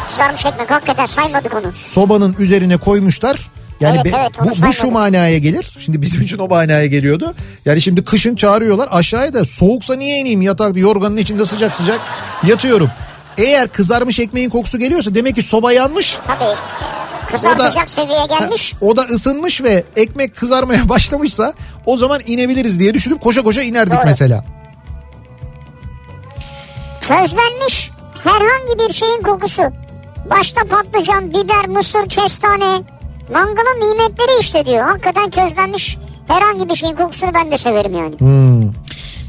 Kızarmış 0.08 0.46
ekmek 0.46 0.70
hakikaten 0.70 1.06
saymadık 1.06 1.54
onu. 1.54 1.72
Sobanın 1.74 2.36
üzerine 2.38 2.76
koymuşlar. 2.76 3.50
Yani 3.80 4.00
Evet, 4.04 4.12
be- 4.12 4.18
evet, 4.20 4.32
bu, 4.40 4.66
bu 4.66 4.72
şu 4.72 4.90
manaya 4.90 5.38
gelir. 5.38 5.76
Şimdi 5.80 6.02
bizim 6.02 6.22
için 6.22 6.38
o 6.38 6.48
manaya 6.48 6.86
geliyordu. 6.86 7.34
Yani 7.64 7.82
şimdi 7.82 8.04
kışın 8.04 8.34
çağırıyorlar 8.34 8.88
aşağıya 8.90 9.34
da 9.34 9.44
soğuksa 9.44 9.94
niye 9.94 10.18
ineyim 10.18 10.42
yatakta 10.42 10.78
yorganın 10.80 11.16
içinde 11.16 11.44
sıcak 11.44 11.74
sıcak 11.74 12.00
yatıyorum. 12.46 12.90
Eğer 13.38 13.68
kızarmış 13.68 14.18
ekmeğin 14.18 14.50
kokusu 14.50 14.78
geliyorsa 14.78 15.14
demek 15.14 15.34
ki 15.34 15.42
soba 15.42 15.72
yanmış. 15.72 16.18
Tabii. 16.26 16.54
Kızartacak 17.30 17.90
seviyeye 17.90 18.26
gelmiş. 18.26 18.72
Ha, 18.72 18.78
o 18.80 18.96
da 18.96 19.02
ısınmış 19.02 19.62
ve 19.62 19.84
ekmek 19.96 20.36
kızarmaya 20.36 20.88
başlamışsa 20.88 21.52
o 21.86 21.96
zaman 21.96 22.20
inebiliriz 22.26 22.80
diye 22.80 22.94
düşünüp 22.94 23.20
koşa 23.20 23.42
koşa 23.42 23.62
inerdik 23.62 23.94
Doğru. 23.94 24.02
mesela. 24.04 24.44
Közlenmiş 27.00 27.90
herhangi 28.24 28.78
bir 28.78 28.94
şeyin 28.94 29.22
kokusu. 29.22 29.62
Başta 30.30 30.60
patlıcan, 30.64 31.30
biber, 31.30 31.66
mısır, 31.68 32.08
kestane. 32.08 32.97
Mangalın 33.32 33.80
nimetleri 33.80 34.40
işte 34.40 34.64
diyor. 34.64 34.84
Hakikaten 34.84 35.30
közlenmiş 35.30 35.98
herhangi 36.28 36.68
bir 36.68 36.74
şeyin 36.74 36.96
kokusunu 36.96 37.30
ben 37.34 37.50
de 37.50 37.58
severim 37.58 37.92
yani. 37.94 38.68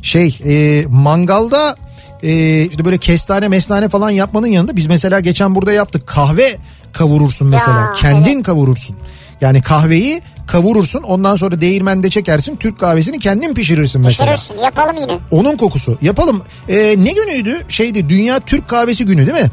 Şey 0.03 0.39
e, 0.45 0.85
mangalda 0.89 1.75
e, 2.23 2.61
işte 2.65 2.85
böyle 2.85 2.97
kestane 2.97 3.47
mesnane 3.47 3.89
falan 3.89 4.09
yapmanın 4.09 4.47
yanında 4.47 4.75
biz 4.75 4.87
mesela 4.87 5.19
geçen 5.19 5.55
burada 5.55 5.71
yaptık 5.73 6.07
kahve 6.07 6.57
kavurursun 6.93 7.47
mesela 7.47 7.79
Ya, 7.79 7.93
kendin 7.93 8.35
evet. 8.35 8.45
kavurursun. 8.45 8.97
Yani 9.41 9.61
kahveyi 9.61 10.21
kavurursun 10.47 11.03
ondan 11.03 11.35
sonra 11.35 11.61
değirmende 11.61 12.09
çekersin 12.09 12.55
Türk 12.55 12.79
kahvesini 12.79 13.19
kendin 13.19 13.53
pişirirsin 13.53 14.01
mesela. 14.01 14.35
Pişirirsin 14.35 14.63
yapalım 14.63 14.95
yine. 14.97 15.17
Onun 15.31 15.57
kokusu 15.57 15.97
yapalım. 16.01 16.41
E, 16.69 16.75
ne 16.97 17.11
günüydü 17.13 17.57
şeydi 17.69 18.09
Dünya 18.09 18.39
Türk 18.39 18.67
Kahvesi 18.67 19.05
günü 19.05 19.27
değil 19.27 19.43
mi? 19.43 19.51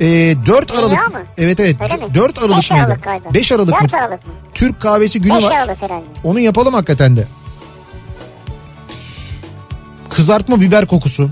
E, 0.00 0.06
4 0.46 0.68
Dünya 0.68 0.80
Aralık. 0.80 1.14
mı? 1.14 1.20
Evet 1.38 1.60
evet 1.60 1.76
Öyle 1.80 1.96
mi? 1.96 2.14
4 2.14 2.38
Aralık 2.38 2.56
Beş 2.58 2.70
mıydı? 2.70 2.84
Aralık 2.84 3.02
galiba. 3.02 3.34
5 3.34 3.52
Aralık 3.52 3.74
mı? 3.74 3.88
Dört 3.88 3.94
Aralık 3.94 4.26
mı? 4.26 4.32
Türk 4.54 4.80
Kahvesi 4.80 5.20
günü 5.20 5.34
5 5.34 5.44
var. 5.44 5.50
Aralık 5.56 5.82
herhalde. 5.82 6.04
Onu 6.24 6.40
yapalım 6.40 6.74
hakikaten 6.74 7.16
de. 7.16 7.26
Kızartma 10.10 10.60
biber 10.60 10.86
kokusu. 10.86 11.30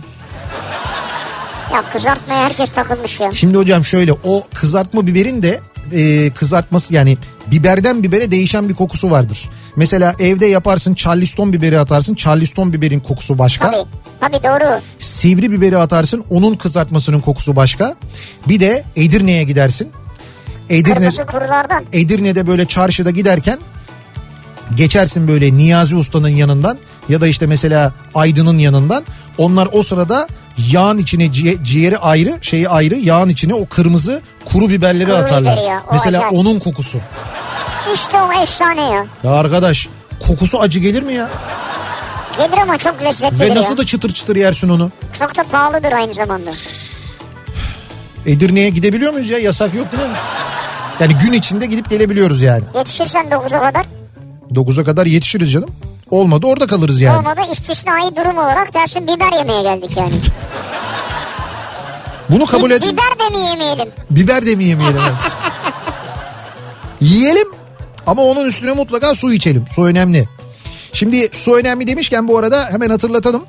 Ya 1.73 1.83
kızartmaya 1.93 2.45
herkes 2.45 2.71
takılmış 2.71 3.21
ya. 3.21 3.33
Şimdi 3.33 3.57
hocam 3.59 3.85
şöyle 3.85 4.13
o 4.13 4.43
kızartma 4.55 5.07
biberin 5.07 5.43
de 5.43 5.61
e, 5.93 6.31
kızartması 6.31 6.95
yani 6.95 7.19
biberden 7.47 8.03
bibere 8.03 8.31
değişen 8.31 8.69
bir 8.69 8.75
kokusu 8.75 9.11
vardır. 9.11 9.51
Mesela 9.77 10.15
evde 10.19 10.47
yaparsın 10.47 10.95
charleston 10.95 11.53
biberi 11.53 11.79
atarsın 11.79 12.15
charleston 12.15 12.73
biberin 12.73 13.01
kokusu 13.01 13.39
başka. 13.39 13.71
Tabii. 13.71 13.85
Tabii 14.21 14.43
doğru. 14.45 14.81
Sivri 14.99 15.51
biberi 15.51 15.79
atarsın 15.79 16.25
onun 16.31 16.55
kızartmasının 16.55 17.21
kokusu 17.21 17.57
başka. 17.57 17.95
Bir 18.49 18.61
de 18.61 18.85
Edirne'ye 18.97 19.45
gidersin. 19.45 19.91
Edirne. 20.71 21.11
Edirne'de 21.93 22.47
böyle 22.47 22.67
çarşıda 22.67 23.11
giderken 23.11 23.59
geçersin 24.77 25.29
böyle 25.29 25.57
Niyazi 25.57 25.97
Usta'nın 25.97 26.29
yanından 26.29 26.79
ya 27.09 27.21
da 27.21 27.27
işte 27.27 27.47
mesela 27.47 27.93
Aydın'ın 28.15 28.59
yanından. 28.59 29.05
Onlar 29.39 29.69
o 29.73 29.83
sırada 29.83 30.29
yağın 30.71 30.99
içine 30.99 31.25
ciğe- 31.27 31.65
ciğeri 31.65 31.99
ayrı 31.99 32.39
şeyi 32.43 32.69
ayrı 32.69 32.95
yağın 32.95 33.29
içine 33.29 33.55
o 33.55 33.67
kırmızı 33.67 34.23
kuru 34.45 34.69
biberleri 34.69 35.05
Kuru 35.05 35.15
atarlar. 35.17 35.53
biberi 35.57 35.67
ya, 35.67 35.83
mesela 35.93 36.19
acayip. 36.19 36.39
onun 36.39 36.59
kokusu. 36.59 36.99
İşte 37.95 38.17
o 38.23 38.43
efsane 38.43 38.81
ya. 38.91 39.07
Ya 39.25 39.31
arkadaş 39.31 39.89
kokusu 40.27 40.61
acı 40.61 40.81
gelir 40.81 41.03
mi 41.03 41.13
ya? 41.13 41.31
Gelir 42.37 42.59
ama 42.63 42.79
çok 42.79 43.03
lezzetlidir 43.03 43.41
Ve 43.41 43.47
ya. 43.47 43.55
nasıl 43.55 43.77
da 43.77 43.87
çıtır 43.87 44.13
çıtır 44.15 44.37
yersin 44.37 44.69
onu. 44.69 44.91
Çok 45.19 45.37
da 45.37 45.43
pahalıdır 45.45 45.93
aynı 45.93 46.15
zamanda. 46.15 46.51
Edirne'ye 48.27 48.69
gidebiliyor 48.71 49.13
muyuz 49.13 49.29
ya? 49.31 49.39
Yasak 49.39 49.75
yok 49.75 49.93
değil 49.93 50.03
mi? 50.09 50.17
Yani 51.01 51.15
gün 51.17 51.33
içinde 51.33 51.67
gidip 51.67 51.91
gelebiliyoruz 51.91 52.43
yani. 52.43 52.65
Yetişirsen 52.75 53.27
9'a 53.27 53.61
kadar. 53.61 53.87
9'a 54.53 54.85
kadar 54.85 55.07
yetişiriz 55.07 55.53
canım. 55.53 55.71
Olmadı 56.11 56.47
orada 56.47 56.67
kalırız 56.67 57.01
yani. 57.01 57.19
Olmadı 57.19 57.41
istisnai 57.53 58.17
durum 58.17 58.39
olarak 58.39 58.75
dersin 58.75 59.03
biber 59.07 59.39
yemeye 59.39 59.63
geldik 59.63 59.97
yani. 59.97 60.13
Bunu 62.31 62.47
kabul 62.47 62.71
Bi- 62.71 62.75
et. 62.75 62.83
biber 62.83 63.19
de 63.21 63.39
mi 63.39 63.45
yemeyelim? 63.47 63.89
Biber 64.11 64.47
de 64.47 64.55
mi 64.55 64.65
yemeyelim? 64.65 65.03
Yiyelim 67.01 67.49
ama 68.07 68.23
onun 68.23 68.47
üstüne 68.47 68.73
mutlaka 68.73 69.15
su 69.15 69.33
içelim. 69.33 69.65
Su 69.69 69.85
önemli. 69.85 70.29
Şimdi 70.93 71.29
su 71.33 71.57
önemli 71.57 71.87
demişken 71.87 72.29
bu 72.29 72.39
arada 72.39 72.69
hemen 72.71 72.91
hatırlatalım. 72.91 73.43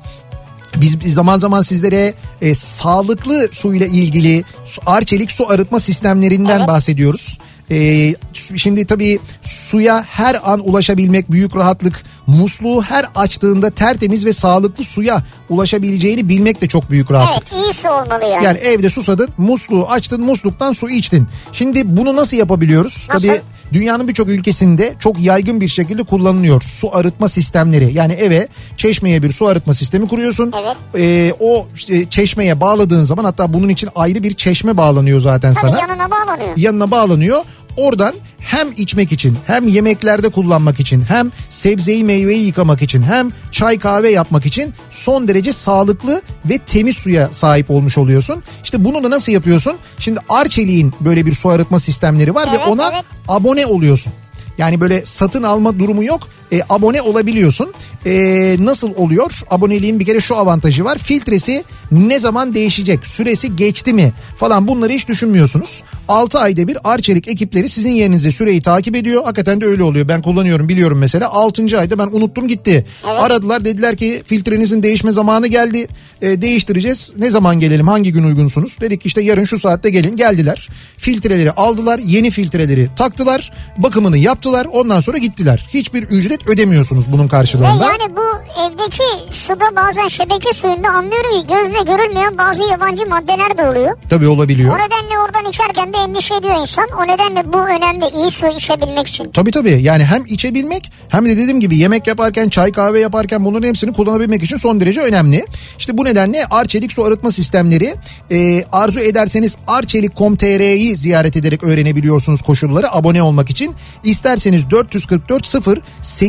Biz 0.76 1.14
zaman 1.14 1.38
zaman 1.38 1.62
sizlere 1.62 2.14
e, 2.42 2.54
sağlıklı 2.54 3.48
suyla 3.52 3.86
ilgili 3.86 4.44
arçelik 4.86 5.32
su 5.32 5.50
arıtma 5.50 5.80
sistemlerinden 5.80 6.58
Evet. 6.58 6.68
bahsediyoruz. 6.68 7.38
E, 7.70 8.14
şimdi 8.56 8.86
tabii 8.86 9.18
suya 9.42 10.04
her 10.08 10.52
an 10.52 10.68
ulaşabilmek 10.68 11.32
büyük 11.32 11.56
rahatlık. 11.56 12.02
Musluğu 12.26 12.82
her 12.82 13.06
açtığında 13.14 13.70
tertemiz 13.70 14.26
ve 14.26 14.32
sağlıklı 14.32 14.84
suya 14.84 15.22
ulaşabileceğini 15.48 16.28
bilmek 16.28 16.60
de 16.60 16.68
çok 16.68 16.90
büyük 16.90 17.10
rahatlık. 17.10 17.48
Evet 17.52 17.64
iyi 17.64 17.74
su 17.74 17.88
olmalı 17.88 18.24
yani. 18.24 18.44
Yani 18.44 18.58
evde 18.58 18.90
susadın, 18.90 19.28
musluğu 19.38 19.86
açtın, 19.88 20.20
musluktan 20.20 20.72
su 20.72 20.90
içtin. 20.90 21.28
Şimdi 21.52 21.96
bunu 21.96 22.16
nasıl 22.16 22.36
yapabiliyoruz? 22.36 23.08
Nasıl? 23.12 23.28
Tabii 23.28 23.40
dünyanın 23.72 24.08
birçok 24.08 24.28
ülkesinde 24.28 24.94
çok 24.98 25.20
yaygın 25.20 25.60
bir 25.60 25.68
şekilde 25.68 26.02
kullanılıyor 26.02 26.62
su 26.62 26.96
arıtma 26.96 27.28
sistemleri. 27.28 27.92
Yani 27.94 28.12
eve 28.12 28.48
çeşmeye 28.76 29.22
bir 29.22 29.30
su 29.30 29.46
arıtma 29.46 29.74
sistemi 29.74 30.08
kuruyorsun. 30.08 30.52
Evet. 30.62 30.76
Ee, 30.98 31.32
o 31.40 31.68
çeşmeye 32.10 32.60
bağladığın 32.60 33.04
zaman 33.04 33.24
hatta 33.24 33.52
bunun 33.52 33.68
için 33.68 33.88
ayrı 33.94 34.22
bir 34.22 34.34
çeşme 34.34 34.76
bağlanıyor 34.76 35.20
zaten 35.20 35.52
Tabii 35.54 35.70
sana. 35.72 35.80
yanına 35.80 36.10
bağlanıyor. 36.10 36.56
Yanına 36.56 36.90
bağlanıyor. 36.90 37.38
Oradan 37.76 38.14
hem 38.46 38.72
içmek 38.76 39.12
için 39.12 39.38
hem 39.46 39.68
yemeklerde 39.68 40.28
kullanmak 40.28 40.80
için 40.80 41.02
hem 41.08 41.32
sebzeyi 41.48 42.04
meyveyi 42.04 42.46
yıkamak 42.46 42.82
için 42.82 43.02
hem 43.02 43.32
çay 43.52 43.78
kahve 43.78 44.10
yapmak 44.10 44.46
için 44.46 44.74
son 44.90 45.28
derece 45.28 45.52
sağlıklı 45.52 46.22
ve 46.44 46.58
temiz 46.58 46.96
suya 46.96 47.28
sahip 47.32 47.70
olmuş 47.70 47.98
oluyorsun. 47.98 48.42
İşte 48.64 48.84
bunu 48.84 49.04
da 49.04 49.10
nasıl 49.10 49.32
yapıyorsun? 49.32 49.76
Şimdi 49.98 50.20
Arçelik'in 50.28 50.92
böyle 51.00 51.26
bir 51.26 51.32
su 51.32 51.48
arıtma 51.48 51.80
sistemleri 51.80 52.34
var 52.34 52.52
ve 52.52 52.56
Evet, 52.56 52.68
ona 52.68 52.90
evet. 52.94 53.04
abone 53.28 53.66
oluyorsun. 53.66 54.12
Yani 54.58 54.80
böyle 54.80 55.04
satın 55.04 55.42
alma 55.42 55.78
durumu 55.78 56.04
yok. 56.04 56.28
E, 56.52 56.60
abone 56.68 57.02
olabiliyorsun. 57.02 57.72
E, 58.06 58.56
nasıl 58.60 58.94
oluyor? 58.96 59.40
Aboneliğin 59.50 60.00
bir 60.00 60.04
kere 60.04 60.20
şu 60.20 60.36
avantajı 60.36 60.84
var. 60.84 60.98
Filtresi 60.98 61.64
ne 61.92 62.18
zaman 62.18 62.54
değişecek? 62.54 63.06
Süresi 63.06 63.56
geçti 63.56 63.92
mi? 63.92 64.12
Falan 64.38 64.68
bunları 64.68 64.92
hiç 64.92 65.08
düşünmüyorsunuz. 65.08 65.82
6 66.08 66.38
ayda 66.38 66.68
bir 66.68 66.78
Arçelik 66.84 67.28
ekipleri 67.28 67.68
sizin 67.68 67.90
yerinize 67.90 68.32
süreyi 68.32 68.62
takip 68.62 68.96
ediyor. 68.96 69.24
Hakikaten 69.24 69.60
de 69.60 69.66
öyle 69.66 69.82
oluyor. 69.82 70.08
Ben 70.08 70.22
kullanıyorum 70.22 70.68
biliyorum 70.68 70.98
mesela. 70.98 71.30
6. 71.30 71.78
ayda 71.78 71.98
ben 71.98 72.06
unuttum 72.06 72.48
gitti. 72.48 72.86
Aradılar 73.04 73.64
dediler 73.64 73.96
ki 73.96 74.22
filtrenizin 74.26 74.82
değişme 74.82 75.12
zamanı 75.12 75.46
geldi. 75.46 75.88
E, 76.22 76.42
değiştireceğiz. 76.42 77.12
Ne 77.18 77.30
zaman 77.30 77.60
gelelim? 77.60 77.88
Hangi 77.88 78.12
gün 78.12 78.24
uygunsunuz? 78.24 78.76
Dedik 78.80 79.06
işte 79.06 79.20
yarın 79.20 79.44
şu 79.44 79.58
saatte 79.58 79.90
gelin. 79.90 80.16
Geldiler. 80.16 80.68
Filtreleri 80.96 81.52
aldılar. 81.52 82.00
Yeni 82.04 82.30
filtreleri 82.30 82.88
taktılar. 82.96 83.52
Bakımını 83.78 84.18
yaptılar. 84.18 84.66
Ondan 84.72 85.00
sonra 85.00 85.18
gittiler. 85.18 85.66
Hiçbir 85.74 86.02
ücret 86.02 86.35
ödemiyorsunuz 86.46 87.12
bunun 87.12 87.24
Ve 87.24 87.28
karşılığında. 87.28 87.66
yani 87.84 88.16
bu 88.16 88.22
evdeki 88.60 89.32
suda 89.34 89.76
bazen 89.76 90.08
şebeke 90.08 90.52
suyunda 90.52 90.88
anlıyorum 90.88 91.30
ki 91.30 91.46
gözle 91.48 91.92
görülmeyen 91.92 92.38
bazı 92.38 92.62
yabancı 92.62 93.08
maddeler 93.08 93.58
de 93.58 93.62
oluyor. 93.68 93.96
Tabii 94.08 94.28
olabiliyor. 94.28 94.70
O 94.74 94.78
nedenle 94.78 95.18
oradan 95.24 95.50
içerken 95.50 95.92
de 95.92 95.96
endişe 95.98 96.34
ediyor 96.36 96.60
insan. 96.60 96.86
O 97.00 97.06
nedenle 97.12 97.52
bu 97.52 97.58
önemli 97.58 98.04
iyi 98.14 98.30
su 98.30 98.46
içebilmek 98.46 99.06
için. 99.06 99.30
Tabii 99.30 99.50
tabii 99.50 99.82
yani 99.82 100.04
hem 100.04 100.24
içebilmek 100.26 100.92
hem 101.08 101.26
de 101.26 101.30
dediğim 101.36 101.60
gibi 101.60 101.78
yemek 101.78 102.06
yaparken 102.06 102.48
çay 102.48 102.72
kahve 102.72 103.00
yaparken 103.00 103.44
bunların 103.44 103.68
hepsini 103.68 103.92
kullanabilmek 103.92 104.42
için 104.42 104.56
son 104.56 104.80
derece 104.80 105.00
önemli. 105.00 105.46
İşte 105.78 105.98
bu 105.98 106.04
nedenle 106.04 106.46
Arçelik 106.50 106.92
su 106.92 107.04
arıtma 107.04 107.32
sistemleri 107.32 107.94
e, 108.30 108.64
arzu 108.72 109.00
ederseniz 109.00 109.56
arçelik.com.tr'yi 109.66 110.96
ziyaret 110.96 111.36
ederek 111.36 111.62
öğrenebiliyorsunuz 111.64 112.42
koşulları 112.42 112.94
abone 112.94 113.22
olmak 113.22 113.50
için. 113.50 113.74
İsterseniz 114.04 114.70
444 114.70 115.46
0 115.46 115.80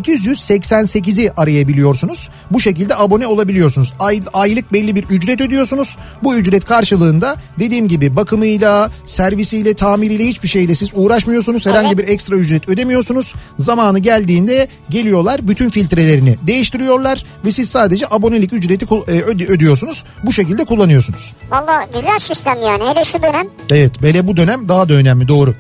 888'i 0.06 1.32
arayabiliyorsunuz. 1.38 2.30
Bu 2.52 2.60
şekilde 2.60 2.96
abone 2.96 3.28
olabiliyorsunuz. 3.28 3.94
Ay, 4.00 4.22
aylık 4.34 4.74
belli 4.74 4.96
bir 4.96 5.04
ücret 5.04 5.42
ödüyorsunuz. 5.42 5.98
Bu 6.24 6.36
ücret 6.36 6.66
karşılığında 6.66 7.36
dediğim 7.60 7.88
gibi 7.88 8.16
bakımıyla, 8.16 8.92
servisiyle, 9.06 9.74
tamiriyle 9.74 10.26
hiçbir 10.26 10.48
şeyle 10.48 10.76
siz 10.76 10.92
uğraşmıyorsunuz. 10.96 11.66
Herhangi 11.66 11.98
bir 11.98 12.08
ekstra 12.08 12.36
ücret 12.36 12.70
ödemiyorsunuz. 12.70 13.34
Zamanı 13.58 14.00
geldiğinde 14.00 14.68
geliyorlar 14.90 15.48
bütün 15.48 15.70
filtrelerini 15.70 16.36
değiştiriyorlar 16.48 17.24
ve 17.46 17.52
siz 17.52 17.70
sadece 17.70 18.06
abonelik 18.12 18.54
ücreti 18.54 18.86
e, 19.08 19.22
ödüyorsunuz. 19.22 20.04
Bu 20.24 20.34
şekilde 20.34 20.66
kullanıyorsunuz. 20.66 21.36
Valla 21.52 21.88
güzel 21.96 22.20
sistem 22.20 22.62
yani 22.62 22.84
hele 22.90 23.04
şu 23.06 23.24
dönem. 23.24 23.48
Evet 23.70 24.02
böyle 24.02 24.28
bu 24.28 24.38
dönem 24.38 24.70
daha 24.70 24.90
da 24.90 24.94
önemli 24.94 25.28
doğru. 25.28 25.56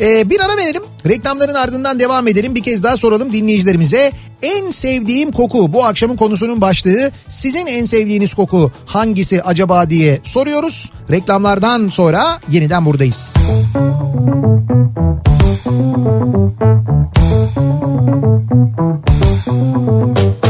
Ee, 0.00 0.30
bir 0.30 0.40
ara 0.40 0.56
verelim. 0.56 0.82
Reklamların 1.08 1.54
ardından 1.54 1.98
devam 1.98 2.28
edelim. 2.28 2.54
Bir 2.54 2.62
kez 2.62 2.82
daha 2.82 2.96
soralım 2.96 3.32
dinleyicilerimize. 3.32 4.12
En 4.42 4.70
sevdiğim 4.70 5.32
koku 5.32 5.72
bu 5.72 5.84
akşamın 5.84 6.16
konusunun 6.16 6.60
başlığı. 6.60 7.10
Sizin 7.28 7.66
en 7.66 7.84
sevdiğiniz 7.84 8.34
koku 8.34 8.70
hangisi 8.86 9.42
acaba 9.42 9.90
diye 9.90 10.20
soruyoruz. 10.24 10.90
Reklamlardan 11.10 11.88
sonra 11.88 12.40
yeniden 12.48 12.84
buradayız. 12.84 13.34
Kafa 19.36 20.45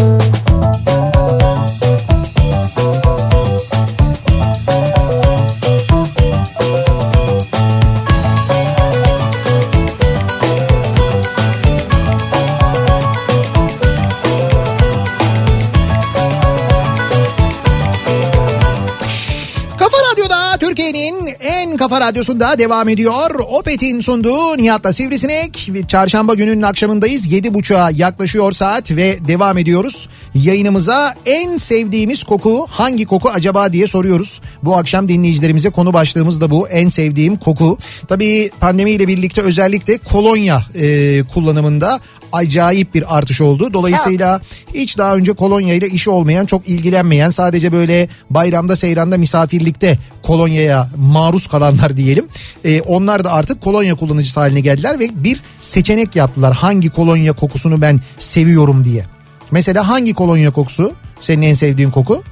kafa 21.96 22.08
radyosunda 22.08 22.58
devam 22.58 22.88
ediyor. 22.88 23.30
Opet'in 23.40 24.00
sunduğu 24.00 24.56
Nihat'la 24.56 24.92
Sivrisinek. 24.92 25.70
Çarşamba 25.88 26.34
gününün 26.34 26.62
akşamındayız. 26.62 27.32
7.30'a 27.32 27.90
yaklaşıyor 27.90 28.52
saat 28.52 28.90
ve 28.90 29.18
devam 29.28 29.58
ediyoruz. 29.58 30.08
Yayınımıza 30.42 31.14
en 31.26 31.56
sevdiğimiz 31.56 32.24
koku 32.24 32.66
hangi 32.70 33.06
koku 33.06 33.30
acaba 33.30 33.72
diye 33.72 33.86
soruyoruz. 33.86 34.40
Bu 34.62 34.76
akşam 34.76 35.08
dinleyicilerimize 35.08 35.70
konu 35.70 35.92
başlığımız 35.92 36.40
da 36.40 36.50
bu. 36.50 36.68
En 36.68 36.88
sevdiğim 36.88 37.36
koku. 37.36 37.78
Tabii 38.08 38.50
pandemiyle 38.60 39.08
birlikte 39.08 39.42
özellikle 39.42 39.98
kolonya 39.98 40.62
e, 40.74 41.22
kullanımında 41.22 42.00
acayip 42.32 42.94
bir 42.94 43.16
artış 43.16 43.40
oldu. 43.40 43.72
Dolayısıyla 43.72 44.40
hiç 44.74 44.98
daha 44.98 45.16
önce 45.16 45.32
kolonya 45.32 45.74
ile 45.74 45.88
işi 45.88 46.10
olmayan, 46.10 46.46
çok 46.46 46.68
ilgilenmeyen, 46.68 47.30
sadece 47.30 47.72
böyle 47.72 48.08
bayramda, 48.30 48.76
seyranda, 48.76 49.16
misafirlikte 49.16 49.98
kolonyaya 50.22 50.90
maruz 50.96 51.46
kalanlar 51.46 51.96
diyelim. 51.96 52.26
Ee, 52.64 52.80
onlar 52.80 53.24
da 53.24 53.32
artık 53.32 53.60
kolonya 53.60 53.94
kullanıcısı 53.94 54.40
haline 54.40 54.60
geldiler 54.60 54.98
ve 54.98 55.24
bir 55.24 55.40
seçenek 55.58 56.16
yaptılar. 56.16 56.54
Hangi 56.54 56.88
kolonya 56.88 57.32
kokusunu 57.32 57.80
ben 57.80 58.00
seviyorum 58.18 58.84
diye. 58.84 59.15
Mesela 59.50 59.88
hangi 59.88 60.14
kolonya 60.14 60.50
kokusu 60.50 60.92
senin 61.20 61.42
en 61.42 61.54
sevdiğin 61.54 61.90
koku? 61.90 62.22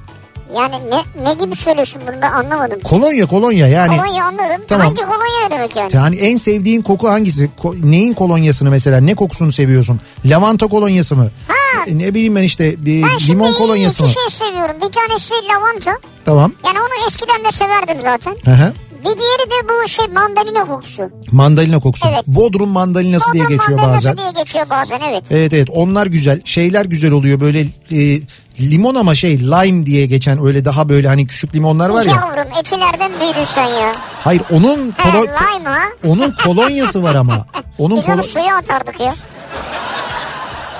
Yani 0.55 0.75
ne, 0.91 1.23
ne 1.23 1.33
gibi 1.45 1.55
söylüyorsun 1.55 2.01
bunu 2.07 2.15
ben 2.21 2.31
anlamadım. 2.31 2.79
Kolonya 2.83 3.25
kolonya 3.25 3.67
yani. 3.67 3.97
Kolonya 3.97 4.25
anladım. 4.25 4.61
Tamam. 4.67 4.87
Hangi 4.87 5.01
kolonya 5.01 5.47
ne 5.47 5.51
demek 5.51 5.75
yani? 5.75 5.89
Yani 5.93 6.15
en 6.15 6.37
sevdiğin 6.37 6.81
koku 6.81 7.09
hangisi? 7.09 7.49
Ko- 7.63 7.91
neyin 7.91 8.13
kolonyasını 8.13 8.69
mesela? 8.69 8.99
Ne 8.99 9.15
kokusunu 9.15 9.51
seviyorsun? 9.51 9.99
Lavanta 10.25 10.67
kolonyası 10.67 11.15
mı? 11.15 11.29
Ha. 11.47 11.55
E, 11.87 11.97
Ne 11.97 12.13
bileyim 12.13 12.35
ben 12.35 12.43
işte 12.43 12.85
bir 12.85 13.03
Ben 13.03 13.17
şimdi 13.17 13.31
limon 13.31 13.53
kolonyası 13.53 14.03
mı? 14.03 14.09
iki 14.09 14.19
şey 14.19 14.47
seviyorum. 14.47 14.75
Bir 14.81 14.91
tanesi 14.91 15.33
lavanta. 15.33 15.99
Tamam. 16.25 16.51
Yani 16.65 16.79
onu 16.79 17.07
eskiden 17.07 17.43
de 17.45 17.51
severdim 17.51 17.97
zaten. 18.03 18.35
Hı 18.45 18.51
hı. 18.51 18.73
Bir 19.05 19.19
diğeri 19.19 19.49
de 19.49 19.69
bu 19.69 19.87
şey 19.87 20.07
mandalina 20.07 20.65
kokusu. 20.65 21.09
Mandalina 21.31 21.79
kokusu. 21.79 22.07
Evet. 22.13 22.27
Bodrum 22.27 22.69
mandalinası 22.69 23.33
diye 23.33 23.43
Bodrum 23.43 23.57
geçiyor 23.57 23.79
mandalinası 23.79 24.07
bazen. 24.09 24.17
diye 24.17 24.43
geçiyor 24.43 24.69
bazen 24.69 24.99
evet. 25.09 25.23
Evet 25.31 25.53
evet 25.53 25.67
onlar 25.71 26.07
güzel. 26.07 26.41
Şeyler 26.45 26.85
güzel 26.85 27.11
oluyor 27.11 27.39
böyle 27.39 27.59
e, 27.91 28.19
limon 28.59 28.95
ama 28.95 29.15
şey 29.15 29.39
lime 29.39 29.85
diye 29.85 30.05
geçen 30.05 30.45
öyle 30.45 30.65
daha 30.65 30.89
böyle 30.89 31.07
hani 31.07 31.27
küçük 31.27 31.55
limonlar 31.55 31.89
var 31.89 32.05
ya. 32.05 32.11
Yavrum 32.11 32.53
etilerden 32.59 33.11
büyüdün 33.21 33.45
sen 33.55 33.65
ya. 33.65 33.91
Hayır 34.19 34.41
onun 34.51 34.93
He 34.97 35.09
kolo- 35.09 35.27
lime 35.55 35.69
ha. 35.69 35.83
onun 36.05 36.35
kolonyası 36.43 37.03
var 37.03 37.15
ama. 37.15 37.45
Onun 37.77 37.97
Biz 37.97 38.09
onu 38.09 38.23
suya 38.23 38.55
atardık 38.57 38.99
ya. 38.99 39.13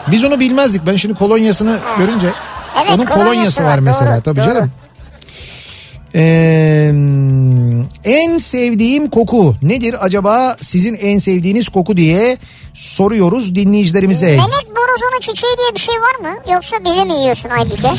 biz 0.08 0.24
onu 0.24 0.40
bilmezdik. 0.40 0.86
Ben 0.86 0.96
şimdi 0.96 1.14
kolonyasını 1.16 1.78
görünce 1.98 2.28
Evet, 2.82 2.92
onun 2.96 3.06
kolonyası, 3.06 3.64
var, 3.64 3.80
mesela 3.80 4.12
doğru, 4.16 4.22
tabii 4.22 4.40
doğru. 4.40 4.46
canım. 4.46 4.72
Ee, 6.16 6.22
en 8.06 8.38
sevdiğim 8.38 9.10
koku 9.10 9.56
nedir 9.62 10.06
acaba 10.06 10.58
sizin 10.62 10.94
en 10.94 11.18
sevdiğiniz 11.18 11.70
koku 11.70 11.98
diye 11.98 12.38
soruyoruz 12.74 13.56
dinleyicilerimize. 13.56 14.28
Melek 14.28 14.76
borozonu 14.76 15.20
çiçeği 15.22 15.54
diye 15.58 15.76
bir 15.76 15.80
şey 15.80 15.96
var 15.96 16.30
mı? 16.30 16.38
Yoksa 16.54 16.78
bize 16.86 17.04
mi 17.06 17.14
yiyorsun 17.14 17.50
Aybüke? 17.50 17.90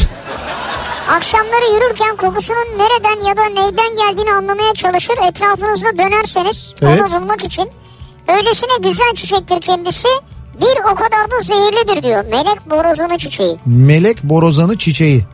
Akşamları 1.11 1.75
yürürken 1.75 2.17
kokusunun 2.17 2.67
nereden 2.79 3.27
ya 3.29 3.37
da 3.37 3.45
neyden 3.45 3.97
geldiğini 3.97 4.33
anlamaya 4.33 4.73
çalışır 4.75 5.15
etrafınızda 5.29 5.99
dönerseniz 5.99 6.75
Evet. 6.83 7.03
onu 7.03 7.23
bulmak 7.23 7.45
için. 7.45 7.71
Öylesine 8.29 8.91
güzel 8.91 9.15
çiçektir 9.15 9.61
kendisi 9.61 10.09
bir 10.61 10.93
o 10.93 10.95
kadar 10.95 11.31
da 11.31 11.41
zehirlidir 11.43 12.03
diyor. 12.03 12.25
Melek 12.25 12.71
borozonu 12.71 13.19
çiçeği. 13.19 13.57
Melek 13.67 14.23
borozanı 14.23 14.79
çiçeği. 14.79 15.25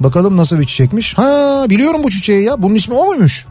Bakalım 0.00 0.36
nasıl 0.36 0.58
bir 0.60 0.66
çiçekmiş. 0.66 1.18
Ha 1.18 1.64
biliyorum 1.68 2.00
bu 2.02 2.10
çiçeği 2.10 2.44
ya. 2.44 2.62
Bunun 2.62 2.74
ismi 2.74 2.94
o 2.94 3.06
muymuş? 3.06 3.46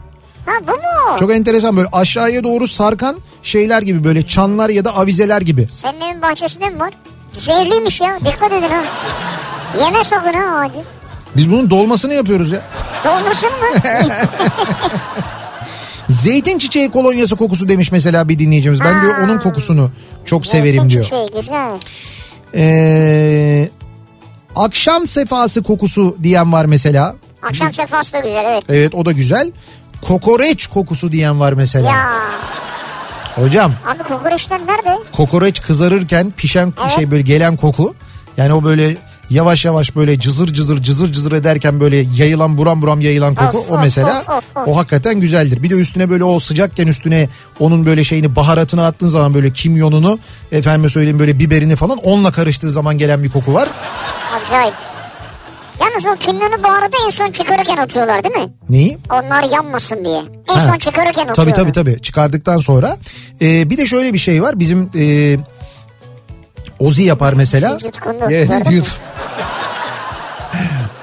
Ha 0.46 0.52
bu 0.66 0.70
mu? 0.72 1.18
Çok 1.18 1.32
enteresan 1.32 1.76
böyle 1.76 1.88
aşağıya 1.92 2.44
doğru 2.44 2.68
sarkan 2.68 3.16
şeyler 3.42 3.82
gibi 3.82 4.04
böyle 4.04 4.26
çanlar 4.26 4.68
ya 4.68 4.84
da 4.84 4.96
avizeler 4.96 5.40
gibi. 5.40 5.66
Senin 5.70 6.00
evin 6.00 6.22
bahçesinde 6.22 6.70
mi 6.70 6.80
var? 6.80 6.92
Zehirliymiş 7.38 8.00
ya 8.00 8.18
dikkat 8.20 8.52
edin 8.52 8.68
ha. 8.68 8.82
Yeme 9.84 10.04
sakın 10.04 10.32
ha 10.32 10.58
ağacı. 10.58 10.78
Biz 11.36 11.50
bunun 11.50 11.70
dolmasını 11.70 12.14
yapıyoruz 12.14 12.52
ya. 12.52 12.60
Dolmasın 13.04 13.48
mı? 13.48 13.90
Zeytin 16.08 16.58
çiçeği 16.58 16.90
kolonyası 16.90 17.36
kokusu 17.36 17.68
demiş 17.68 17.92
mesela 17.92 18.28
bir 18.28 18.38
dinleyicimiz. 18.38 18.80
Ben 18.80 19.02
diyor 19.02 19.18
onun 19.18 19.38
kokusunu 19.38 19.90
çok 20.24 20.46
severim 20.46 20.72
Zeytin 20.72 20.90
diyor. 20.90 21.04
Çiçeği 21.04 21.28
güzel. 21.36 21.70
Ee, 22.54 23.68
akşam 24.56 25.06
sefası 25.06 25.62
kokusu 25.62 26.16
diyen 26.22 26.52
var 26.52 26.64
mesela. 26.64 27.16
Akşam 27.42 27.72
sefası 27.72 28.12
da 28.12 28.18
güzel 28.18 28.44
evet. 28.46 28.64
Evet 28.68 28.94
o 28.94 29.04
da 29.04 29.12
güzel. 29.12 29.52
Kokoreç 30.02 30.66
kokusu 30.66 31.12
diyen 31.12 31.40
var 31.40 31.52
mesela. 31.52 31.90
Ya 31.90 32.06
Hocam 33.34 33.72
abi 33.86 34.02
kokoreçler 34.02 34.60
nerede? 34.60 34.98
kokoreç 35.12 35.62
kızarırken 35.62 36.32
pişen 36.36 36.72
Evet. 36.82 36.90
şey 36.90 37.10
böyle 37.10 37.22
gelen 37.22 37.56
koku. 37.56 37.94
Yani 38.36 38.54
o 38.54 38.64
böyle 38.64 38.96
yavaş 39.30 39.64
yavaş 39.64 39.96
böyle 39.96 40.20
cızır 40.20 40.46
cızır 40.46 40.82
cızır 40.82 41.12
cızır 41.12 41.32
ederken 41.32 41.80
böyle 41.80 41.96
yayılan 41.96 42.58
buram 42.58 42.82
buram 42.82 43.00
yayılan 43.00 43.34
koku 43.34 43.58
Of, 43.58 43.70
o 43.70 43.78
mesela 43.78 44.20
of, 44.20 44.28
of, 44.28 44.44
of. 44.56 44.68
o 44.68 44.76
hakikaten 44.76 45.20
güzeldir. 45.20 45.62
Bir 45.62 45.70
de 45.70 45.74
üstüne 45.74 46.10
böyle 46.10 46.24
o 46.24 46.38
sıcakken 46.40 46.86
üstüne 46.86 47.28
onun 47.60 47.86
böyle 47.86 48.04
şeyini 48.04 48.36
baharatını 48.36 48.86
attığın 48.86 49.08
zaman 49.08 49.34
böyle 49.34 49.52
kimyonunu 49.52 50.18
efendime 50.52 50.88
söyleyeyim 50.88 51.18
böyle 51.18 51.38
biberini 51.38 51.76
falan 51.76 51.98
onunla 51.98 52.30
karıştığı 52.30 52.70
zaman 52.70 52.98
gelen 52.98 53.22
bir 53.22 53.30
koku 53.30 53.54
var. 53.54 53.68
Acayip. 54.46 54.74
Yalnız 55.80 56.06
o 56.06 56.16
kimyonu 56.16 56.64
bu 56.64 56.68
arada 56.68 56.96
en 57.06 57.10
son 57.10 57.30
çıkarırken 57.32 57.76
atıyorlar 57.76 58.24
değil 58.24 58.34
mi? 58.34 58.52
Neyi? 58.68 58.98
Onlar 59.10 59.42
yanmasın 59.42 60.04
diye. 60.04 60.22
En 60.50 60.58
Ha. 60.58 60.60
son 60.72 60.78
çıkarırken 60.78 61.28
atıyorlar. 61.28 61.34
Tabii 61.34 61.52
tabii 61.52 61.72
tabii 61.72 62.02
çıkardıktan 62.02 62.56
sonra. 62.58 62.96
Ee, 63.40 63.70
bir 63.70 63.76
de 63.76 63.86
şöyle 63.86 64.12
bir 64.12 64.18
şey 64.18 64.42
var 64.42 64.58
bizim 64.58 64.90
e, 64.98 65.36
Ozi 66.78 67.02
yapar 67.02 67.32
mesela. 67.32 67.78
Yutkundu. 67.84 68.30
Yut. 68.70 68.94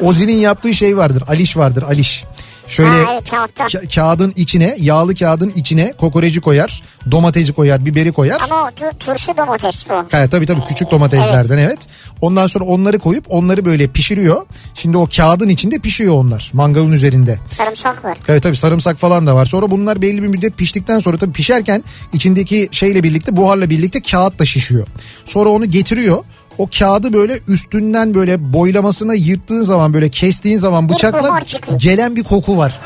Ozi'nin 0.01 0.33
yaptığı 0.35 0.73
şey 0.73 0.97
vardır. 0.97 1.23
Aliş 1.27 1.57
vardır. 1.57 1.83
Aliş. 1.83 2.25
Şöyle 2.67 2.89
Ha, 2.89 3.09
evet, 3.13 3.29
kağıtta. 3.31 3.63
ka- 3.63 3.95
kağıdın 3.95 4.33
içine, 4.35 4.75
yağlı 4.79 5.15
kağıdın 5.15 5.49
içine 5.55 5.93
kokoreci 5.97 6.41
koyar, 6.41 6.83
domatesi 7.11 7.53
koyar, 7.53 7.85
biberi 7.85 8.11
koyar. 8.11 8.41
Ama 8.43 8.61
o 8.63 8.67
tu- 8.67 8.97
turşu 8.99 9.37
domates 9.37 9.89
bu. 9.89 9.93
Ha, 9.93 10.27
tabii 10.27 10.45
tabii 10.45 10.61
küçük 10.67 10.91
domateslerden 10.91 11.57
evet. 11.57 11.79
Ondan 12.21 12.47
sonra 12.47 12.65
onları 12.65 12.99
koyup 12.99 13.25
onları 13.29 13.65
böyle 13.65 13.87
pişiriyor. 13.87 14.45
Şimdi 14.75 14.97
o 14.97 15.07
kağıdın 15.17 15.49
içinde 15.49 15.79
pişiyor 15.79 16.13
onlar 16.15 16.51
mangalın 16.53 16.91
üzerinde. 16.91 17.39
Sarımsak 17.49 18.05
var. 18.05 18.17
Evet 18.27 18.43
tabii 18.43 18.57
sarımsak 18.57 18.97
falan 18.97 19.27
da 19.27 19.35
var. 19.35 19.45
Sonra 19.45 19.71
bunlar 19.71 20.01
belli 20.01 20.23
bir 20.23 20.27
müddet 20.27 20.57
piştikten 20.57 20.99
sonra 20.99 21.17
tabii 21.17 21.31
pişerken 21.33 21.83
içindeki 22.13 22.69
şeyle 22.71 23.03
birlikte 23.03 23.35
buharla 23.35 23.69
birlikte 23.69 24.01
kağıt 24.01 24.39
da 24.39 24.45
şişiyor. 24.45 24.87
Sonra 25.25 25.49
onu 25.49 25.65
getiriyor. 25.65 26.17
O 26.57 26.67
kağıdı 26.79 27.13
böyle 27.13 27.39
üstünden 27.47 28.13
böyle 28.13 28.53
boylamasına 28.53 29.13
yırttığın 29.13 29.61
zaman 29.63 29.93
böyle 29.93 30.09
kestiğin 30.09 30.57
zaman 30.57 30.89
bıçakla 30.89 31.39
çıkıyor. 31.41 31.79
gelen 31.79 32.15
bir 32.15 32.23
koku 32.23 32.57
var. 32.57 32.79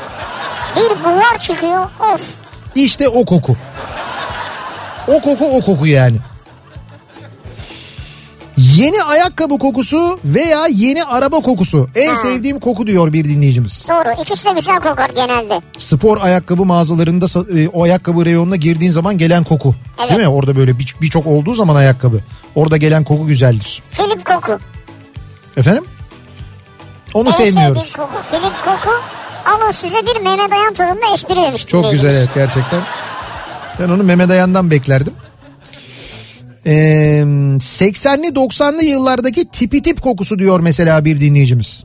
Bir 0.76 1.04
buhar 1.04 1.38
çıkıyor. 1.40 1.86
Of. 2.14 2.34
İşte 2.74 3.08
o 3.08 3.24
koku. 3.24 3.56
O 5.08 5.20
koku 5.20 5.44
o 5.56 5.60
koku 5.60 5.86
yani. 5.86 6.16
Yeni 8.58 9.02
ayakkabı 9.02 9.58
kokusu 9.58 10.20
veya 10.24 10.66
yeni 10.72 11.04
araba 11.04 11.40
kokusu. 11.40 11.88
En 11.94 12.08
Ha. 12.08 12.14
sevdiğim 12.14 12.60
koku 12.60 12.86
diyor 12.86 13.12
bir 13.12 13.24
dinleyicimiz. 13.24 13.86
Doğru. 13.90 14.22
İkisi 14.22 14.44
de 14.44 14.50
güzel 14.52 14.76
kokar 14.80 15.10
genelde. 15.16 15.60
spor 15.78 16.18
ayakkabı 16.20 16.64
mağazalarında 16.64 17.26
e, 17.60 17.68
o 17.68 17.82
ayakkabı 17.82 18.24
reyonuna 18.24 18.56
girdiğin 18.56 18.90
zaman 18.92 19.18
gelen 19.18 19.44
koku. 19.44 19.74
Evet. 20.00 20.10
Değil 20.10 20.20
mi? 20.20 20.28
Orada 20.28 20.56
böyle 20.56 20.78
bir- 20.78 20.96
birçok 21.02 21.26
olduğu 21.26 21.54
zaman 21.54 21.76
ayakkabı. 21.76 22.20
Orada 22.54 22.76
gelen 22.76 23.04
koku 23.04 23.26
güzeldir. 23.26 23.82
Filip 23.90 24.24
koku. 24.26 24.58
Efendim? 25.56 25.84
Onu 27.14 27.28
en 27.28 27.32
sevmiyoruz. 27.32 27.82
sevdiğim 27.82 28.08
koku. 28.10 28.22
Filip 28.30 28.64
koku. 28.64 28.90
Alın 29.44 29.70
size 29.70 29.96
bir 29.96 30.20
Mehmet 30.20 30.52
Ayan 30.52 30.74
tadında 30.74 31.14
espri 31.14 31.36
demiş 31.36 31.66
Çok 31.66 31.90
güzel 31.90 32.14
evet 32.14 32.28
gerçekten. 32.34 32.80
Ben 33.80 33.88
onu 33.88 34.02
Mehmet 34.02 34.30
Ayan'dan 34.30 34.70
beklerdim. 34.70 35.14
Ee, 36.68 36.72
80'li 37.58 38.26
90'lı 38.28 38.84
yıllardaki 38.84 39.48
tipi 39.48 39.82
tip 39.82 40.02
kokusu 40.02 40.38
diyor 40.38 40.60
mesela 40.60 41.04
bir 41.04 41.20
dinleyicimiz. 41.20 41.84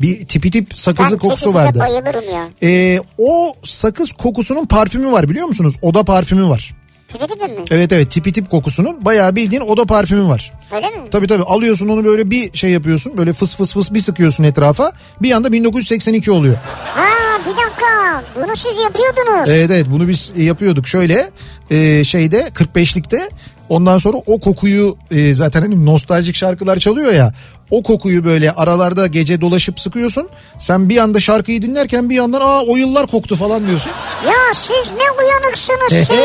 Bir 0.00 0.26
tipi 0.26 0.50
tip 0.50 0.78
sakızı 0.78 1.12
Ben 1.12 1.18
kokusu 1.18 1.54
vardı. 1.54 1.78
bayılırım 1.78 2.24
ya. 2.34 2.48
Ee, 2.62 2.98
o 3.18 3.54
sakız 3.62 4.12
kokusunun 4.12 4.66
parfümü 4.66 5.12
var 5.12 5.28
biliyor 5.28 5.46
musunuz? 5.46 5.76
Oda 5.82 6.04
parfümü 6.04 6.48
var. 6.48 6.74
Tipi 7.08 7.26
tipi 7.26 7.44
mi? 7.44 7.64
Evet 7.70 7.92
evet 7.92 8.10
tipi 8.10 8.32
tip 8.32 8.50
kokusunun 8.50 9.04
bayağı 9.04 9.36
bildiğin 9.36 9.62
oda 9.62 9.84
parfümü 9.84 10.28
var. 10.28 10.52
Öyle 10.76 10.86
mi? 10.90 11.10
Tabii 11.10 11.26
tabii 11.26 11.42
alıyorsun 11.42 11.88
onu 11.88 12.04
böyle 12.04 12.30
bir 12.30 12.56
şey 12.56 12.70
yapıyorsun 12.70 13.16
böyle 13.16 13.32
fıs 13.32 13.56
fıs 13.56 13.74
fıs 13.74 13.92
bir 13.92 14.00
sıkıyorsun 14.00 14.44
etrafa 14.44 14.92
bir 15.22 15.32
anda 15.32 15.52
1982 15.52 16.30
oluyor. 16.30 16.56
Ha 16.94 17.04
bir 17.40 17.50
dakika. 17.50 18.22
Bunu 18.36 18.56
siz 18.56 18.72
yapıyordunuz. 18.82 19.48
Evet 19.48 19.70
evet 19.70 19.86
bunu 19.90 20.08
biz 20.08 20.32
yapıyorduk 20.36 20.88
şöyle 20.88 21.30
e, 21.70 22.04
şeyde 22.04 22.40
45'likte 22.40 23.20
ondan 23.68 23.98
sonra 23.98 24.16
o 24.26 24.40
kokuyu 24.40 24.96
e, 25.10 25.34
zaten 25.34 25.60
hani 25.60 25.86
nostaljik 25.86 26.36
şarkılar 26.36 26.76
çalıyor 26.76 27.12
ya 27.12 27.34
o 27.70 27.82
kokuyu 27.82 28.24
böyle 28.24 28.52
aralarda 28.52 29.06
gece 29.06 29.40
dolaşıp 29.40 29.80
sıkıyorsun. 29.80 30.28
Sen 30.58 30.88
bir 30.88 30.96
anda 30.98 31.20
şarkıyı 31.20 31.62
dinlerken 31.62 32.10
bir 32.10 32.14
yandan 32.14 32.40
aa 32.40 32.62
o 32.62 32.76
yıllar 32.76 33.06
koktu 33.06 33.36
falan 33.36 33.66
diyorsun. 33.68 33.92
Ya 34.26 34.54
siz 34.54 34.92
ne 34.92 35.24
uyanıksınız 35.24 36.06
siz. 36.08 36.16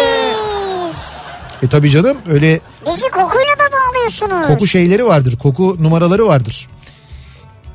E 1.63 1.67
tabii 1.71 1.89
canım 1.89 2.17
öyle 2.29 2.59
Bizi 2.85 3.01
kokuyla 3.09 3.53
da 3.59 3.71
bağlıyorsunuz. 3.71 4.47
koku 4.47 4.67
şeyleri 4.67 5.05
vardır 5.05 5.37
koku 5.37 5.77
numaraları 5.79 6.25
vardır. 6.27 6.67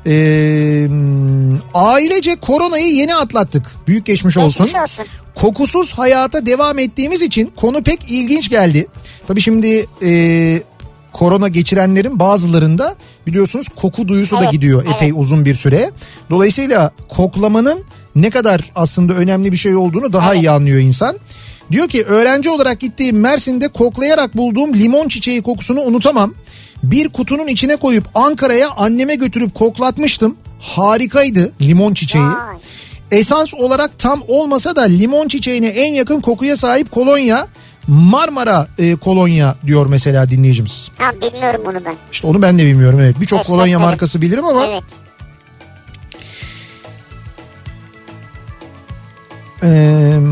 Ee, 0.07 0.87
ailece 1.73 2.35
koronayı 2.35 2.95
yeni 2.95 3.15
atlattık. 3.15 3.63
Büyük 3.87 4.05
geçmiş 4.05 4.37
olsun. 4.37 4.65
Geçmiş 4.65 4.81
olsun. 4.83 5.05
Kokusuz 5.35 5.91
hayata 5.93 6.45
devam 6.45 6.79
ettiğimiz 6.79 7.21
için 7.21 7.53
konu 7.55 7.83
pek 7.83 7.99
ilginç 8.11 8.49
geldi. 8.49 8.87
Tabii 9.27 9.41
şimdi 9.41 9.87
e, 10.03 10.61
korona 11.13 11.47
geçirenlerin 11.47 12.19
bazılarında 12.19 12.95
biliyorsunuz 13.27 13.67
koku 13.69 14.07
duyusu 14.07 14.35
da 14.35 14.41
Evet, 14.43 14.51
gidiyor 14.51 14.83
evet. 14.85 14.95
epey 14.95 15.11
uzun 15.15 15.45
bir 15.45 15.55
süre. 15.55 15.91
Dolayısıyla 16.29 16.91
koklamanın 17.09 17.83
ne 18.15 18.29
kadar 18.29 18.71
aslında 18.75 19.13
önemli 19.13 19.51
bir 19.51 19.57
şey 19.57 19.75
olduğunu 19.75 20.13
daha 20.13 20.35
iyi 20.35 20.49
anlıyor 20.49 20.79
insan. 20.79 21.17
Diyor 21.71 21.87
ki 21.87 22.03
öğrenci 22.03 22.49
olarak 22.49 22.79
gittiğim 22.79 23.19
Mersin'de 23.19 23.67
koklayarak 23.67 24.37
bulduğum 24.37 24.73
limon 24.73 25.07
çiçeği 25.07 25.41
kokusunu 25.41 25.81
unutamam. 25.81 26.33
Bir 26.83 27.09
kutunun 27.09 27.47
içine 27.47 27.75
koyup 27.75 28.03
Ankara'ya 28.15 28.69
anneme 28.69 29.15
götürüp 29.15 29.55
koklatmıştım. 29.55 30.37
Harikaydı 30.59 31.51
limon 31.61 31.93
çiçeği. 31.93 32.23
Vay. 32.23 32.57
Esans 33.11 33.53
olarak 33.53 33.99
tam 33.99 34.23
olmasa 34.27 34.75
da 34.75 34.81
limon 34.81 35.27
çiçeğine 35.27 35.67
en 35.67 35.93
yakın 35.93 36.21
kokuya 36.21 36.57
sahip 36.57 36.91
kolonya 36.91 37.47
Marmara 37.87 38.67
e, 38.77 38.95
kolonya 38.95 39.55
diyor 39.65 39.85
mesela 39.85 40.29
dinleyicimiz. 40.29 40.91
Ha 40.97 41.11
bilmiyorum 41.21 41.61
bunu 41.65 41.85
ben. 41.85 41.95
İşte 42.11 42.27
onu 42.27 42.41
ben 42.41 42.57
de 42.59 42.65
bilmiyorum 42.65 42.99
evet. 42.99 43.19
Birçok 43.21 43.45
kolonya 43.45 43.79
markası 43.79 44.21
bilirim 44.21 44.45
ama 44.45 44.65
Evet. 44.65 44.83
e, 49.63 49.69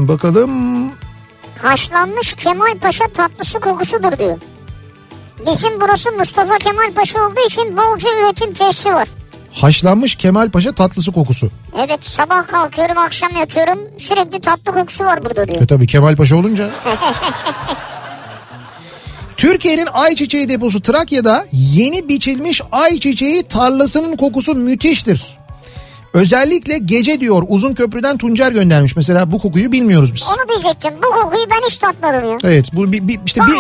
bakalım 0.08 0.52
Haşlanmış 1.62 2.34
Kemal 2.34 2.78
Paşa 2.82 3.06
tatlısı 3.08 3.60
kokusudur 3.60 4.18
diyor. 4.20 4.38
Bizim 5.48 5.82
burası 5.82 6.12
Mustafa 6.12 6.58
Kemal 6.58 6.92
Paşa 6.96 7.20
olduğu 7.20 7.48
için 7.48 7.78
bolca 7.78 8.10
üretim 8.22 8.54
tesisi 8.54 8.94
var. 8.94 9.08
Haşlanmış 9.54 10.16
Kemal 10.16 10.50
Paşa 10.50 10.72
tatlısı 10.72 11.12
kokusu. 11.12 11.50
Evet 11.86 12.06
sabah 12.06 12.48
kalkıyorum 12.48 12.98
akşam 12.98 13.36
yatıyorum 13.40 13.80
sürekli 13.98 14.42
tatlı 14.42 14.74
kokusu 14.74 15.04
var 15.04 15.26
burada 15.26 15.48
diyor. 15.48 15.62
E 15.62 15.68
tabii 15.68 15.88
Kemal 15.88 16.16
Paşa 16.16 16.36
olunca. 16.36 16.70
Türkiye'nin 19.38 19.88
ayçiçeği 19.94 20.50
deposu 20.50 20.82
Trakya'da 20.82 21.46
yeni 21.52 22.10
biçilmiş 22.10 22.62
ayçiçeği 22.72 23.44
tarlasının 23.44 24.16
kokusu 24.16 24.56
müthiştir. 24.56 25.38
Özellikle 26.14 26.78
gece 26.78 27.20
diyor 27.20 27.44
uzun 27.48 27.74
köprüden 27.74 28.18
Tuncer 28.18 28.52
göndermiş. 28.52 28.96
Mesela 28.96 29.32
bu 29.32 29.40
kokuyu 29.40 29.72
bilmiyoruz 29.72 30.16
biz. 30.16 30.24
Onu 30.24 30.50
diyecektim 30.50 30.92
bu 30.98 31.22
kokuyu 31.22 31.46
ben 31.52 31.68
hiç 31.70 31.78
tatmadım 31.78 32.30
ya. 32.32 32.38
Evet 32.44 32.66
bu 32.74 32.92
bi- 32.92 33.08
bi- 33.08 33.20
işte 33.26 33.42
bi- 33.42 33.54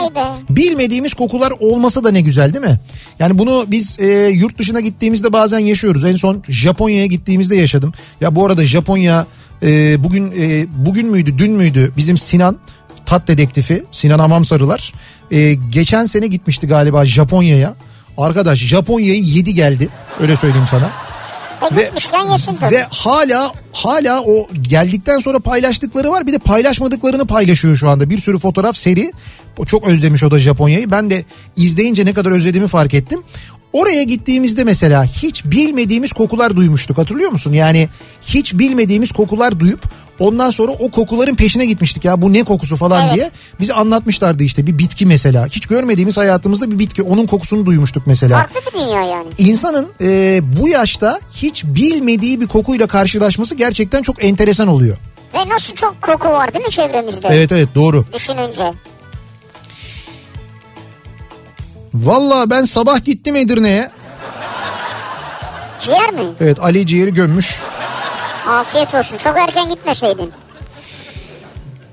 bilmediğimiz 0.50 1.14
kokular 1.14 1.54
olmasa 1.60 2.04
da 2.04 2.12
ne 2.12 2.22
güzel 2.22 2.54
değil 2.54 2.66
mi? 2.66 2.80
Yani 3.20 3.38
bunu 3.38 3.66
biz 3.68 4.00
e, 4.00 4.06
yurt 4.28 4.58
dışına 4.60 4.80
gittiğimizde 4.80 5.34
bazen 5.34 5.60
yaşıyoruz. 5.60 6.04
En 6.06 6.16
son 6.16 6.44
Japonya'ya 6.50 7.06
gittiğimizde 7.06 7.56
yaşadım. 7.56 7.94
Ya 8.22 8.36
bu 8.36 8.46
arada 8.46 8.66
Japonya 8.66 9.26
e, 9.64 10.04
bugün 10.04 10.32
e, 10.40 10.66
bugün 10.86 11.08
müydü 11.08 11.38
dün 11.38 11.52
müydü 11.52 11.92
bizim 11.98 12.18
Sinan 12.18 12.58
tat 13.06 13.28
dedektifi 13.28 13.84
Sinan 13.92 14.20
Amamsarılar 14.20 14.94
e, 15.32 15.54
geçen 15.54 16.06
sene 16.06 16.28
gitmişti 16.28 16.68
galiba 16.68 17.06
Japonya'ya. 17.06 17.76
Arkadaş 18.18 18.60
Japonya'yı 18.60 19.22
yedi 19.24 19.54
geldi 19.56 19.90
öyle 20.22 20.36
söyleyeyim 20.36 20.68
sana. 20.70 20.90
E 21.72 21.76
Ve, 21.76 21.84
gitmişken 21.84 22.32
yesin 22.32 22.56
tabii. 22.56 22.76
ve 22.76 22.86
hala 22.90 23.54
hala 23.72 24.22
o 24.22 24.48
geldikten 24.62 25.20
sonra 25.20 25.40
paylaştıkları 25.40 26.12
var 26.12 26.28
bir 26.28 26.34
de 26.34 26.38
paylaşmadıklarını 26.38 27.28
paylaşıyor 27.28 27.76
şu 27.76 27.90
anda. 27.90 28.10
Bir 28.10 28.20
sürü 28.20 28.40
fotoğraf 28.40 28.78
seri. 28.78 29.12
O 29.58 29.66
çok 29.66 29.88
özlemiş 29.88 30.24
o 30.24 30.32
da 30.32 30.40
Japonya'yı. 30.40 30.92
Ben 30.92 31.10
de 31.10 31.26
izleyince 31.56 32.06
ne 32.06 32.14
kadar 32.14 32.32
özlediğimi 32.32 32.68
fark 32.68 32.94
ettim. 32.94 33.24
Oraya 33.74 34.04
gittiğimizde 34.04 34.64
mesela 34.64 35.04
hiç 35.04 35.46
bilmediğimiz 35.46 36.14
kokular 36.14 36.56
duymuştuk 36.56 36.98
hatırlıyor 36.98 37.32
musun? 37.32 37.54
Yani 37.54 37.90
hiç 38.22 38.54
bilmediğimiz 38.54 39.12
kokular 39.12 39.60
duyup 39.60 39.84
ondan 40.20 40.50
sonra 40.50 40.72
o 40.72 40.92
kokuların 40.92 41.36
peşine 41.36 41.66
gitmiştik 41.66 42.06
ya 42.06 42.22
bu 42.22 42.34
ne 42.34 42.44
kokusu 42.44 42.76
falan 42.76 43.02
Evet. 43.06 43.16
diye. 43.16 43.32
Bize 43.60 43.74
anlatmışlardı 43.74 44.44
işte 44.44 44.68
bir 44.68 44.78
bitki 44.78 45.06
mesela. 45.06 45.46
Hiç 45.48 45.66
görmediğimiz 45.66 46.18
hayatımızda 46.18 46.72
bir 46.72 46.80
bitki 46.80 47.04
onun 47.04 47.26
kokusunu 47.26 47.66
duymuştuk 47.66 48.08
mesela. 48.08 48.38
Farklı 48.38 48.72
bir 48.72 48.80
dünya 48.80 49.04
yani. 49.04 49.28
İnsanın 49.38 49.88
e, 50.02 50.40
bu 50.62 50.68
yaşta 50.68 51.20
hiç 51.36 51.64
bilmediği 51.66 52.42
bir 52.42 52.48
kokuyla 52.48 52.88
karşılaşması 52.88 53.56
gerçekten 53.56 54.02
çok 54.02 54.24
enteresan 54.26 54.68
oluyor. 54.68 54.98
Ve 55.34 55.50
nasıl 55.50 55.76
çok 55.76 56.02
koku 56.02 56.28
var 56.30 56.54
değil 56.54 56.66
mi 56.66 56.72
çevremizde? 56.72 57.28
Evet 57.32 57.52
evet 57.52 57.70
doğru. 57.76 58.06
Düşününce. 58.14 58.74
Valla 61.94 62.50
ben 62.50 62.66
sabah 62.66 63.06
gittim 63.06 63.36
Edirne'ye. 63.36 63.92
Ciğer 65.80 66.12
mi? 66.12 66.22
Evet 66.40 66.60
Ali 66.60 66.88
ciğeri 66.88 67.14
gömmüş. 67.14 67.60
Afiyet 68.48 68.96
olsun. 68.96 69.18
Çok 69.18 69.38
erken 69.38 69.70
gitmeseydin. 69.70 70.32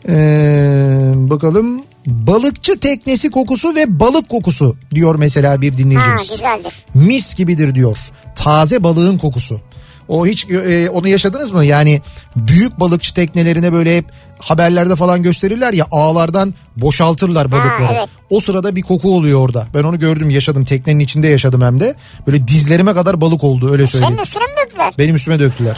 Ee, 0.09 1.13
bakalım 1.17 1.83
balıkçı 2.07 2.81
teknesi 2.81 3.31
kokusu 3.31 3.75
ve 3.75 4.01
balık 4.01 4.29
kokusu 4.29 4.77
diyor 4.95 5.15
mesela 5.15 5.61
bir 5.61 5.73
Ha 5.73 5.79
dinleyicimiz. 5.79 6.31
güzeldir. 6.31 6.73
Mis 6.95 7.35
gibidir 7.35 7.75
diyor. 7.75 7.99
Taze 8.37 8.83
balığın 8.83 9.19
kokusu. 9.19 9.61
O 10.09 10.27
hiç 10.27 10.47
e, 10.51 10.91
onu 10.91 11.09
yaşadınız 11.09 11.51
mı? 11.51 11.65
Yani 11.65 12.01
büyük 12.37 12.81
balıkçı 12.81 13.15
teknelerine 13.15 13.73
böyle 13.73 13.97
hep 13.97 14.05
haberlerde 14.39 14.97
falan 14.97 15.23
gösterirler 15.23 15.73
ya 15.73 15.87
ağlardan 15.91 16.55
boşaltırlar 16.77 17.53
balıkları. 17.53 17.93
evet. 17.93 18.09
O 18.31 18.41
sırada 18.41 18.77
bir 18.77 18.83
koku 18.83 19.17
oluyor 19.17 19.41
orada. 19.41 19.67
Ben 19.75 19.83
onu 19.85 19.99
gördüm 19.99 20.31
yaşadım 20.31 20.65
teknenin 20.65 21.01
içinde 21.01 21.29
yaşadım 21.29 21.63
hem 21.63 21.81
de. 21.81 21.95
Böyle 22.27 22.49
dizlerime 22.49 22.95
kadar 22.95 23.21
balık 23.21 23.45
oldu 23.45 23.73
öyle 23.73 23.87
söyleyeyim. 23.87 24.15
Senin 24.15 24.23
üstüne 24.25 24.43
mi 24.45 24.53
döktüler? 24.67 24.95
Benim 24.99 25.15
üstüme 25.15 25.39
döktüler. 25.41 25.77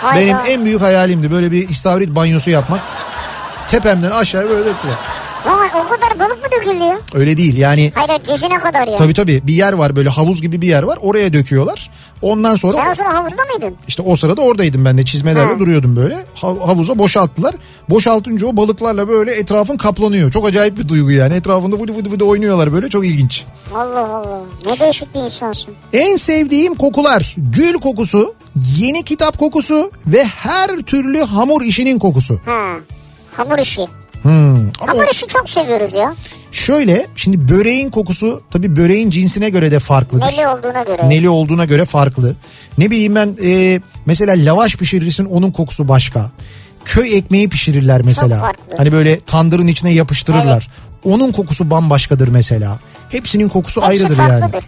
Hayda. 0.00 0.20
Benim 0.20 0.36
en 0.46 0.64
büyük 0.64 0.80
hayalimdi 0.80 1.30
böyle 1.30 1.52
bir 1.52 1.68
istavrit 1.68 2.14
banyosu 2.14 2.50
yapmak. 2.50 2.80
Tepemden 3.68 4.10
aşağıya 4.10 4.50
böyle 4.50 4.64
döktüler. 4.64 4.94
Vay 5.46 5.68
o 5.74 5.88
kadar 5.88 6.18
balık 6.20 6.42
mı 6.44 6.48
dökülüyor? 6.60 6.94
Öyle 7.14 7.36
değil 7.36 7.56
yani 7.58 7.92
Hayır 7.94 8.24
dizine 8.24 8.58
kadar 8.58 8.88
ya. 8.88 8.96
tabii 8.96 9.14
tabii 9.14 9.40
bir 9.46 9.54
yer 9.54 9.72
var 9.72 9.96
böyle 9.96 10.08
havuz 10.08 10.42
gibi 10.42 10.60
bir 10.60 10.66
yer 10.68 10.82
var 10.82 10.98
oraya 11.02 11.32
döküyorlar. 11.32 11.90
Ondan 12.22 12.56
sonra 12.56 12.72
Sen 12.72 12.90
o 12.90 12.94
sıra 12.94 13.14
havuzda 13.14 13.42
mıydın? 13.44 13.76
işte 13.88 14.02
o 14.02 14.16
sırada 14.16 14.40
oradaydım 14.40 14.84
ben 14.84 14.98
de 14.98 15.04
çizmelerle 15.04 15.52
Ha. 15.52 15.58
duruyordum 15.58 15.96
böyle. 15.96 16.14
Ha- 16.34 16.48
havuza 16.68 16.98
boşalttılar. 16.98 17.54
Boşaltınca 17.90 18.46
o 18.46 18.56
balıklarla 18.56 19.08
böyle 19.08 19.32
etrafın 19.34 19.76
kaplanıyor. 19.76 20.30
Çok 20.30 20.46
acayip 20.46 20.78
bir 20.78 20.88
duygu 20.88 21.10
yani. 21.10 21.34
Etrafında 21.34 21.76
vıdı 21.80 21.96
vıdı 21.96 22.10
vıdı 22.10 22.24
oynuyorlar 22.24 22.72
böyle 22.72 22.88
çok 22.88 23.06
ilginç. 23.06 23.44
Allah 23.74 24.00
Allah. 24.14 24.40
Ne 24.66 24.80
değişik 24.80 25.14
bir 25.14 25.20
insansın. 25.20 25.74
En 25.92 26.16
sevdiğim 26.16 26.74
kokular 26.74 27.34
gül 27.38 27.74
kokusu, 27.74 28.34
yeni 28.78 29.02
kitap 29.02 29.38
kokusu 29.38 29.90
ve 30.06 30.24
her 30.24 30.68
türlü 30.76 31.20
hamur 31.20 31.62
işinin 31.62 31.98
kokusu. 31.98 32.40
Ha. 32.46 32.60
Hamur 33.36 33.58
işi. 33.58 33.86
Hmm. 34.22 34.56
Ama 34.80 34.92
Hamur 34.92 35.04
işi 35.12 35.26
çok 35.26 35.48
seviyoruz 35.50 35.94
ya. 35.94 36.14
Şöyle 36.52 37.06
şimdi 37.16 37.48
böreğin 37.48 37.90
kokusu 37.90 38.42
tabii 38.50 38.76
böreğin 38.76 39.10
cinsine 39.10 39.50
göre 39.50 39.70
de 39.70 39.78
farklıdır. 39.78 40.26
Neli 40.26 40.48
olduğuna 40.48 40.82
göre. 40.82 41.08
Neli 41.08 41.28
olduğuna 41.28 41.64
göre 41.64 41.84
farklı. 41.84 42.36
Ne 42.78 42.90
bileyim 42.90 43.14
ben 43.14 43.36
e, 43.44 43.80
mesela 44.06 44.34
lavaş 44.38 44.76
pişirirsin 44.76 45.24
onun 45.24 45.50
kokusu 45.50 45.88
başka. 45.88 46.30
Köy 46.84 47.16
ekmeği 47.18 47.48
pişirirler 47.48 48.02
mesela. 48.02 48.52
Hani 48.76 48.92
böyle 48.92 49.20
tandırın 49.20 49.66
içine 49.66 49.92
yapıştırırlar. 49.92 50.68
Onun 51.04 51.32
kokusu 51.32 51.70
bambaşkadır 51.70 52.28
mesela. 52.28 52.78
Hepsinin 53.10 53.48
kokusu 53.48 53.80
Hepsi 53.80 53.90
ayrıdır 53.90 54.18
yani. 54.18 54.40
farklıdır. 54.40 54.64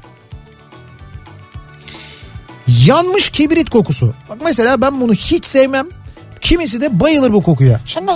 Yanmış 2.68 3.28
kibrit 3.28 3.70
kokusu. 3.70 4.14
Bak 4.28 4.38
mesela 4.44 4.80
ben 4.80 5.00
bunu 5.00 5.12
hiç 5.12 5.44
sevmem. 5.44 5.86
Kimisi 6.40 6.80
de 6.80 7.00
bayılır 7.00 7.32
bu 7.32 7.42
kokuya. 7.42 7.80
Şimdi 7.86 8.12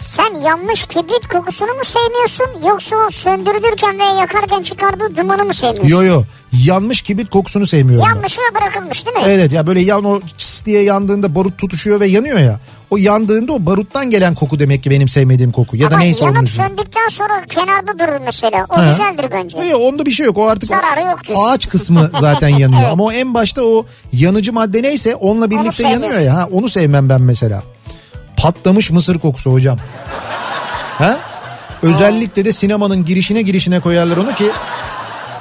Sen 0.00 0.34
yanmış 0.44 0.84
kibrit 0.86 1.26
kokusunu 1.32 1.68
mu 1.68 1.84
sevmiyorsun 1.84 2.68
yoksa 2.68 2.96
o 2.96 3.10
söndürülürken 3.10 3.98
ve 3.98 4.04
yakarken 4.20 4.62
çıkardığı 4.62 5.16
dumanı 5.16 5.44
mı 5.44 5.54
sevmiyorsun? 5.54 5.88
Yo 5.88 6.02
yo 6.02 6.22
yanmış 6.64 7.02
kibrit 7.02 7.30
kokusunu 7.30 7.66
sevmiyorum. 7.66 8.06
Yanmış 8.08 8.38
ve 8.38 8.54
bırakılmış 8.54 9.06
değil 9.06 9.16
mi? 9.16 9.22
Evet 9.26 9.52
ya 9.52 9.66
böyle 9.66 9.80
yan 9.80 10.04
o 10.04 10.20
çıs 10.38 10.64
diye 10.64 10.82
yandığında 10.82 11.34
barut 11.34 11.58
tutuşuyor 11.58 12.00
ve 12.00 12.06
yanıyor 12.06 12.38
ya. 12.38 12.60
O 12.90 12.96
yandığında 12.96 13.52
o 13.52 13.66
baruttan 13.66 14.10
gelen 14.10 14.34
koku 14.34 14.58
demek 14.58 14.82
ki 14.82 14.90
benim 14.90 15.08
sevmediğim 15.08 15.52
koku. 15.52 15.76
Ya 15.76 15.90
da 15.90 15.94
Ama 15.94 16.04
neyse 16.04 16.24
onun 16.24 16.34
yanıp 16.34 16.46
yüzünden. 16.48 16.66
söndükten 16.68 17.08
sonra 17.08 17.44
kenarda 17.48 17.98
durur 17.98 18.20
mesela. 18.26 18.66
O 18.70 18.76
Ha. 18.76 18.90
güzeldir 18.90 19.26
bence. 19.32 19.58
Yok 19.68 19.80
onda 19.82 20.06
bir 20.06 20.10
şey 20.10 20.26
yok. 20.26 20.38
O 20.38 20.46
artık 20.46 20.68
Zararı 20.68 21.00
yok 21.06 21.24
diyorsun. 21.26 21.44
ağaç 21.48 21.68
kısmı 21.68 22.10
zaten 22.20 22.48
yanıyor. 22.48 22.80
Evet. 22.82 22.92
Ama 22.92 23.04
o 23.04 23.12
en 23.12 23.34
başta 23.34 23.62
o 23.62 23.86
yanıcı 24.12 24.52
madde 24.52 24.82
neyse 24.82 25.14
onunla 25.14 25.50
birlikte 25.50 25.82
yanıyor 25.88 26.18
ya. 26.20 26.34
Ha, 26.36 26.48
onu 26.52 26.68
sevmem 26.68 27.08
ben 27.08 27.20
mesela. 27.22 27.62
Patlamış 28.42 28.90
mısır 28.90 29.18
kokusu 29.18 29.52
hocam. 29.52 29.78
Ha? 30.98 31.18
Özellikle 31.82 32.44
de 32.44 32.52
sinemanın 32.52 33.04
girişine 33.04 33.42
girişine 33.42 33.80
koyarlar 33.80 34.16
onu 34.16 34.34
ki 34.34 34.50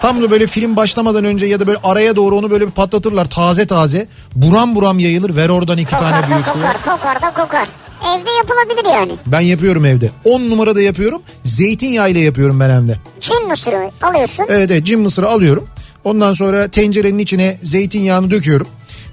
tam 0.02 0.22
da 0.22 0.32
böyle 0.32 0.48
film 0.48 0.76
başlamadan 0.76 1.26
önce 1.26 1.46
ya 1.46 1.60
da 1.60 1.68
böyle 1.68 1.80
araya 1.84 2.16
doğru 2.16 2.38
onu 2.38 2.52
böyle 2.52 2.68
bir 2.68 2.72
patlatırlar 2.72 3.26
taze 3.26 3.68
taze. 3.68 4.08
Buram 4.36 4.76
buram 4.76 5.00
yayılır 5.00 5.36
ver 5.36 5.50
oradan 5.50 5.78
iki 5.78 5.92
Kokar 5.92 6.12
tane 6.12 6.24
da 6.28 6.30
büyük 6.32 6.46
kokar, 6.46 6.78
kokar 6.86 7.22
da 7.22 7.34
kokar. 7.44 7.68
Evde 8.02 8.30
yapılabilir 8.32 8.94
yani. 8.94 9.12
Ben 9.26 9.40
yapıyorum 9.40 9.86
evde. 9.86 10.10
10 10.24 10.42
numarada 10.50 10.82
yapıyorum. 10.82 11.22
Zeytinyağıyla 11.44 12.22
yapıyorum 12.22 12.60
ben 12.60 12.70
hem 12.70 12.88
de. 12.88 12.98
Çin 13.22 13.48
mısırı 13.48 13.92
alıyorsun. 14.02 14.46
Evet 14.50 14.72
evet 14.72 14.86
cin 14.86 15.00
mısırı 15.00 15.28
alıyorum. 15.28 15.68
Ondan 16.04 16.34
sonra 16.34 16.68
tencerenin 16.68 17.20
içine 17.20 17.58
zeytinyağını 17.64 18.32
döküyorum. 18.32 18.68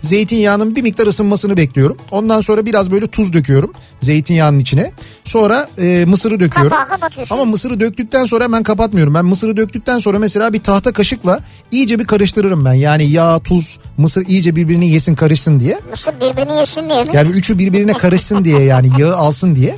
Zeytinyağının 0.06 0.76
bir 0.76 0.82
miktar 0.82 1.06
ısınmasını 1.06 1.56
bekliyorum. 1.56 1.96
Ondan 2.10 2.40
sonra 2.40 2.66
biraz 2.66 2.90
böyle 2.90 3.06
tuz 3.06 3.32
döküyorum 3.32 3.72
zeytinyağının 4.00 4.58
içine. 4.58 4.92
Sonra 5.24 5.68
e, 5.78 6.04
mısırı 6.08 6.40
döküyorum. 6.40 6.70
Kapağı 6.70 6.88
kapatıyorsun. 6.88 7.34
Ama 7.34 7.44
mısırı 7.44 7.80
döktükten 7.80 8.24
sonra 8.24 8.44
hemen 8.44 8.62
kapatmıyorum. 8.62 9.14
Ben 9.14 9.24
mısırı 9.24 9.56
döktükten 9.56 9.98
sonra 9.98 10.18
mesela 10.18 10.52
bir 10.52 10.60
tahta 10.60 10.92
kaşıkla 10.92 11.40
iyice 11.70 11.98
bir 11.98 12.04
karıştırırım 12.04 12.64
ben. 12.64 12.72
Yani 12.72 13.10
yağ, 13.10 13.38
tuz, 13.38 13.78
mısır 13.98 14.26
iyice 14.26 14.56
birbirini 14.56 14.88
yesin 14.90 15.14
karışsın 15.14 15.60
diye. 15.60 15.80
Mısır 15.90 16.12
birbirini 16.20 16.56
yesin 16.58 16.88
diye 16.88 17.04
mi? 17.04 17.10
Yani 17.12 17.30
üçü 17.30 17.58
birbirine 17.58 17.92
karışsın 17.92 18.44
diye 18.44 18.60
yani 18.60 18.90
yağı 18.98 19.16
alsın 19.16 19.54
diye. 19.54 19.76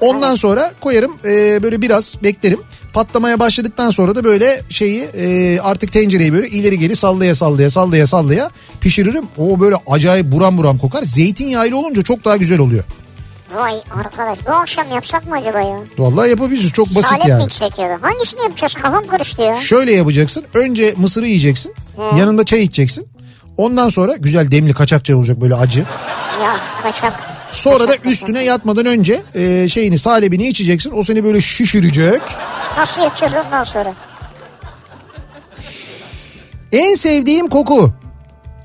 Ondan 0.00 0.34
sonra 0.34 0.72
koyarım 0.80 1.12
e, 1.24 1.62
böyle 1.62 1.82
biraz 1.82 2.16
beklerim. 2.22 2.60
Patlamaya 2.92 3.38
başladıktan 3.38 3.90
sonra 3.90 4.14
da 4.14 4.24
böyle 4.24 4.62
şeyi 4.70 5.02
e, 5.02 5.58
artık 5.60 5.92
tencereyi 5.92 6.32
böyle 6.32 6.48
ileri 6.48 6.78
geri 6.78 6.96
sallaya 6.96 7.34
sallaya 7.34 7.70
sallaya 7.70 8.06
sallaya 8.06 8.50
pişiririm. 8.80 9.24
O 9.38 9.60
böyle 9.60 9.76
acayip 9.86 10.32
buram 10.32 10.58
buram 10.58 10.78
kokar. 10.78 11.02
Zeytinyağıyla 11.02 11.76
olunca 11.76 12.02
çok 12.02 12.24
daha 12.24 12.36
güzel 12.36 12.58
oluyor. 12.58 12.84
Vay 13.54 13.82
arkadaş 14.04 14.38
bu 14.46 14.52
akşam 14.52 14.90
yapsak 14.90 15.26
mı 15.26 15.34
acaba 15.36 15.60
ya? 15.60 15.78
Vallahi 15.98 16.30
yapabiliriz 16.30 16.72
çok 16.72 16.86
basit 16.86 17.04
Salep 17.04 17.26
yani. 17.26 17.38
mi 17.38 17.44
içsek 17.44 17.78
ya 17.78 17.88
da? 17.88 17.98
Hangisini 18.02 18.42
yapacağız? 18.42 18.74
Kafam 18.74 19.06
karıştı 19.06 19.42
ya. 19.42 19.56
Şöyle 19.56 19.92
yapacaksın. 19.92 20.44
Önce 20.54 20.94
mısırı 20.96 21.26
yiyeceksin. 21.26 21.74
Yanında 22.16 22.44
çay 22.44 22.62
içeceksin. 22.62 23.08
Ondan 23.56 23.88
sonra 23.88 24.16
güzel 24.16 24.50
demli 24.50 24.72
kaçak 24.74 25.04
çay 25.04 25.16
olacak 25.16 25.40
böyle 25.40 25.54
acı. 25.54 25.80
Ya 26.42 26.56
kaçak. 26.82 27.12
Sonra 27.50 27.80
da 27.80 27.86
kaçak. 27.86 28.06
üstüne 28.06 28.44
yatmadan 28.44 28.86
önce 28.86 29.22
e, 29.34 29.68
şeyini 29.68 29.98
salebini 29.98 30.48
içeceksin. 30.48 30.92
O 30.96 31.02
seni 31.02 31.24
böyle 31.24 31.40
şişirecek. 31.40 32.22
Nasıl 32.78 33.02
yapacağız 33.02 33.32
ondan 33.46 33.64
sonra? 33.64 33.94
En 36.72 36.94
sevdiğim 36.94 37.48
koku. 37.48 37.92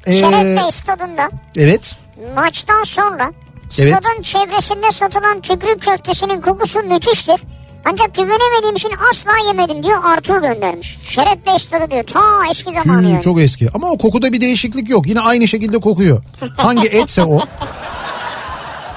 Ee, 0.05 0.17
Şeref 0.19 0.63
Bey 0.63 0.71
stadında 0.71 1.29
evet. 1.57 1.95
maçtan 2.35 2.83
sonra 2.83 3.31
Evet. 3.79 3.93
stadın 3.95 4.21
çevresinde 4.21 4.91
satılan 4.91 5.41
tükrük 5.41 5.81
köftesinin 5.81 6.41
kokusu 6.41 6.79
müthiştir. 6.79 7.41
Ancak 7.85 8.15
güvenemediğim 8.15 8.75
için 8.75 8.91
asla 9.11 9.31
yemedim 9.47 9.83
diyor 9.83 10.03
Artuğ 10.03 10.41
göndermiş. 10.41 10.97
Şeref 11.03 11.45
Bey 11.47 11.59
stadı 11.59 11.91
diyor 11.91 12.03
ta 12.03 12.19
eski 12.51 12.73
zamanı 12.73 13.09
yani. 13.09 13.21
çok 13.21 13.39
eski. 13.41 13.69
Ama 13.73 13.89
o 13.89 13.97
kokuda 13.97 14.33
bir 14.33 14.41
değişiklik 14.41 14.89
yok. 14.89 15.07
Yine 15.07 15.19
aynı 15.19 15.47
şekilde 15.47 15.79
kokuyor. 15.79 16.23
Hangi 16.57 16.87
etse 16.91 17.23
o. 17.23 17.41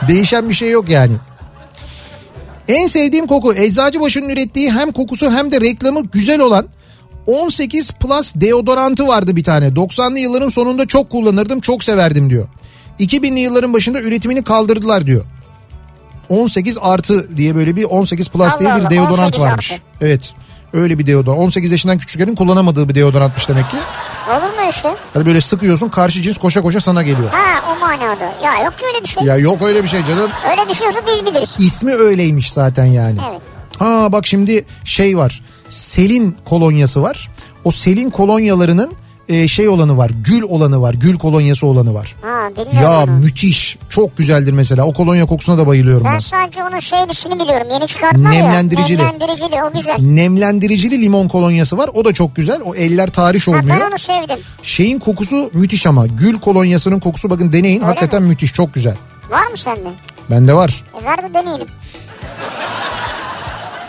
Değişen 0.08 0.48
bir 0.48 0.54
şey 0.54 0.70
yok 0.70 0.88
yani. 0.88 1.12
En 2.68 2.86
sevdiğim 2.86 3.26
koku 3.26 3.54
Eczacıbaşı'nın 3.54 4.28
ürettiği 4.28 4.72
hem 4.72 4.92
kokusu 4.92 5.30
hem 5.30 5.52
de 5.52 5.60
reklamı 5.60 6.02
güzel 6.06 6.40
olan 6.40 6.66
18 7.26 7.90
Plus 7.90 8.34
deodorantı 8.34 9.06
vardı 9.06 9.36
bir 9.36 9.44
tane. 9.44 9.66
90'lı 9.68 10.18
yılların 10.18 10.48
sonunda 10.48 10.86
çok 10.86 11.10
kullanırdım, 11.10 11.60
çok 11.60 11.84
severdim 11.84 12.30
diyor. 12.30 12.48
2000'li 13.00 13.40
yılların 13.40 13.72
başında 13.72 14.00
üretimini 14.00 14.44
kaldırdılar 14.44 15.06
diyor. 15.06 15.24
18 16.28 16.78
artı 16.82 17.36
diye 17.36 17.54
böyle 17.54 17.76
bir 17.76 17.84
18 17.84 18.28
Plus 18.28 18.58
diye 18.58 18.72
Allah 18.72 18.78
bir 18.78 18.82
Allah, 18.82 18.90
deodorant 18.90 19.20
18 19.34 19.40
varmış. 19.40 19.72
artı. 19.72 19.82
Evet. 20.00 20.34
Öyle 20.72 20.98
bir 20.98 21.06
deodorant. 21.06 21.38
18 21.38 21.72
yaşından 21.72 21.98
küçüklerin 21.98 22.34
kullanamadığı 22.34 22.88
bir 22.88 22.94
deodorantmış 22.94 23.48
demek 23.48 23.70
ki. 23.70 23.76
Olur 24.28 24.42
mu 24.64 24.70
işte? 24.70 24.94
Hani 25.14 25.26
böyle 25.26 25.40
sıkıyorsun 25.40 25.88
karşı 25.88 26.22
cins 26.22 26.38
koşa 26.38 26.62
koşa 26.62 26.80
sana 26.80 27.02
geliyor. 27.02 27.28
Ha 27.32 27.74
o 27.76 27.80
manada. 27.80 28.32
Ya 28.44 28.64
yok 28.64 28.74
öyle 28.86 29.02
bir 29.04 29.08
şey. 29.08 29.22
Ya 29.24 29.36
yok 29.36 29.62
öyle 29.62 29.82
bir 29.82 29.88
şey 29.88 30.00
canım. 30.04 30.30
Öyle 30.50 30.68
bir 30.68 30.74
şey 30.74 30.88
olsa 30.88 31.00
biz 31.06 31.26
biliriz. 31.26 31.54
İsmi 31.58 31.92
öyleymiş 31.92 32.52
zaten 32.52 32.84
yani. 32.84 33.18
Evet. 33.30 33.40
Ha 33.78 34.12
bak 34.12 34.26
şimdi 34.26 34.64
şey 34.84 35.18
var. 35.18 35.42
Selin 35.68 36.36
kolonyası 36.44 37.02
var. 37.02 37.30
O 37.64 37.70
Selin 37.70 38.10
kolonyalarının 38.10 38.92
e, 39.28 39.48
şey 39.48 39.68
olanı 39.68 39.96
var. 39.98 40.10
Gül 40.24 40.42
olanı 40.42 40.80
var. 40.82 40.94
Gül 40.94 41.18
kolonyası 41.18 41.66
olanı 41.66 41.94
var. 41.94 42.16
Ha 42.22 42.50
Ya 42.82 43.02
onu. 43.02 43.10
müthiş. 43.10 43.78
Çok 43.90 44.16
güzeldir 44.16 44.52
mesela. 44.52 44.84
O 44.86 44.92
kolonya 44.92 45.26
kokusuna 45.26 45.58
da 45.58 45.66
bayılıyorum 45.66 46.04
Ben 46.04 46.14
ben. 46.14 46.18
sadece 46.18 46.64
onun 46.64 46.78
şeylisini 46.78 47.34
biliyorum. 47.40 47.66
Yeni 47.72 47.86
çıkarttılar 47.86 48.32
ya. 48.32 48.44
Nemlendiricili. 48.44 48.98
Nemlendiricili 49.02 49.62
o 49.62 49.72
güzel. 49.76 49.96
Nemlendiricili 50.00 51.02
limon 51.02 51.28
kolonyası 51.28 51.78
var. 51.78 51.90
O 51.94 52.04
da 52.04 52.12
çok 52.12 52.36
güzel. 52.36 52.60
O 52.64 52.74
eller 52.74 53.06
tahriş 53.10 53.48
Ha, 53.48 53.52
olmuyor. 53.52 53.76
ben 53.80 53.90
onu 53.90 53.98
sevdim. 53.98 54.38
Şeyin 54.62 54.98
kokusu 54.98 55.50
müthiş 55.54 55.86
ama. 55.86 56.06
Gül 56.06 56.38
kolonyasının 56.38 57.00
kokusu 57.00 57.30
bakın 57.30 57.52
deneyin. 57.52 57.80
Hakikaten 57.80 58.22
müthiş. 58.22 58.52
Çok 58.52 58.74
güzel. 58.74 58.96
Var 59.30 59.46
mı 59.46 59.56
sende? 59.56 59.88
Bende 60.30 60.54
var. 60.54 60.84
E 61.02 61.04
ver 61.04 61.18
de 61.30 61.34
deneyelim. 61.34 61.66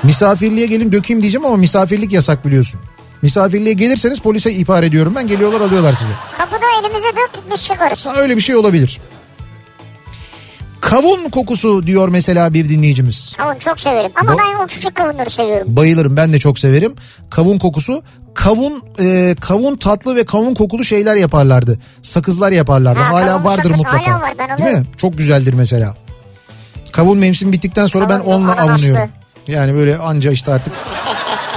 Misafirliğe 0.04 0.68
gelin 0.68 0.92
dökeyim 0.92 1.22
diyeceğim 1.22 1.46
ama 1.46 1.56
misafirlik 1.58 2.12
yasak 2.14 2.46
biliyorsun. 2.46 2.80
Misafirliğe 3.22 3.74
gelirseniz 3.74 4.20
polise 4.20 4.52
ihbar 4.52 4.84
ediyorum 4.84 5.14
ben. 5.16 5.28
Geliyorlar 5.28 5.62
alıyorlar 5.62 5.94
sizi. 5.94 6.12
Kapıda 6.38 6.66
elimize 6.82 7.08
dök 7.16 7.52
biz 7.54 7.64
çıkarız. 7.64 8.06
Ha, 8.06 8.14
öyle 8.16 8.36
bir 8.36 8.42
şey 8.42 8.56
olabilir. 8.56 9.00
Kavun 10.82 11.30
kokusu 11.30 11.88
diyor 11.88 12.08
mesela 12.10 12.54
bir 12.54 12.70
dinleyicimiz. 12.70 13.36
Kavun 13.38 13.56
çok 13.60 13.80
severim. 13.80 14.12
Ama 14.16 14.34
Bu- 14.34 14.38
ben 14.38 14.64
o 14.64 14.68
küçük 14.68 14.96
kavunları 14.96 15.30
seviyorum. 15.30 15.68
Bayılırım 15.76 16.18
ben 16.18 16.34
de 16.34 16.40
çok 16.40 16.60
severim. 16.60 16.96
Kavun 17.30 17.58
kokusu. 17.58 18.04
Kavun 18.34 18.84
e, 19.00 19.36
kavun 19.42 19.76
tatlı 19.78 20.16
ve 20.16 20.26
kavun 20.26 20.54
kokulu 20.54 20.84
şeyler 20.86 21.16
yaparlardı. 21.16 21.80
Sakızlar 22.02 22.52
yaparlardı. 22.52 23.00
Ha, 23.00 23.14
hala 23.14 23.26
kavun 23.28 23.46
vardır 23.46 23.64
sakız 23.64 23.78
mutlaka. 23.78 24.12
hala 24.14 24.22
var, 24.22 24.34
ben 24.40 24.58
Değil 24.58 24.78
mi? 24.78 24.86
Çok 24.98 25.18
güzeldir 25.18 25.54
mesela. 25.54 25.96
Kavun 26.92 27.18
mevsim 27.18 27.52
bittikten 27.52 27.88
sonra 27.88 28.10
ben 28.10 28.18
Kavunlu, 28.18 28.34
onunla 28.36 28.52
ananaslı. 28.52 28.86
avunuyorum. 28.86 29.10
Yani 29.48 29.74
böyle 29.74 29.98
anca 29.98 30.32
işte 30.32 30.54
artık 30.54 30.74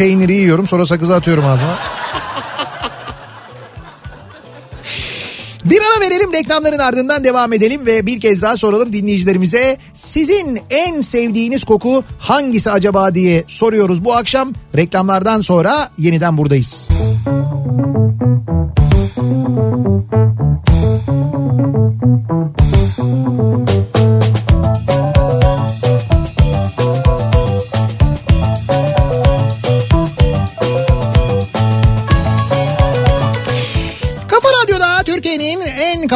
peyniri 0.00 0.32
yiyorum 0.32 0.66
sonra 0.66 0.86
sakızı 0.86 1.14
atıyorum 1.14 1.44
ağzıma. 1.44 1.78
Bir 5.64 5.80
ara 5.80 6.00
verelim 6.00 6.32
reklamların 6.32 6.78
ardından 6.78 7.24
devam 7.24 7.52
edelim 7.52 7.86
ve 7.86 8.06
bir 8.06 8.20
kez 8.20 8.42
daha 8.42 8.56
soralım 8.56 8.92
dinleyicilerimize. 8.92 9.76
Sizin 9.94 10.60
en 10.70 11.00
sevdiğiniz 11.00 11.64
koku 11.64 12.04
hangisi 12.18 12.70
acaba 12.70 13.14
diye 13.14 13.44
soruyoruz 13.46 14.04
bu 14.04 14.16
akşam. 14.16 14.52
Reklamlardan 14.76 15.40
sonra 15.40 15.90
yeniden 15.98 16.38
buradayız. 16.38 16.88
Kafa 22.90 24.29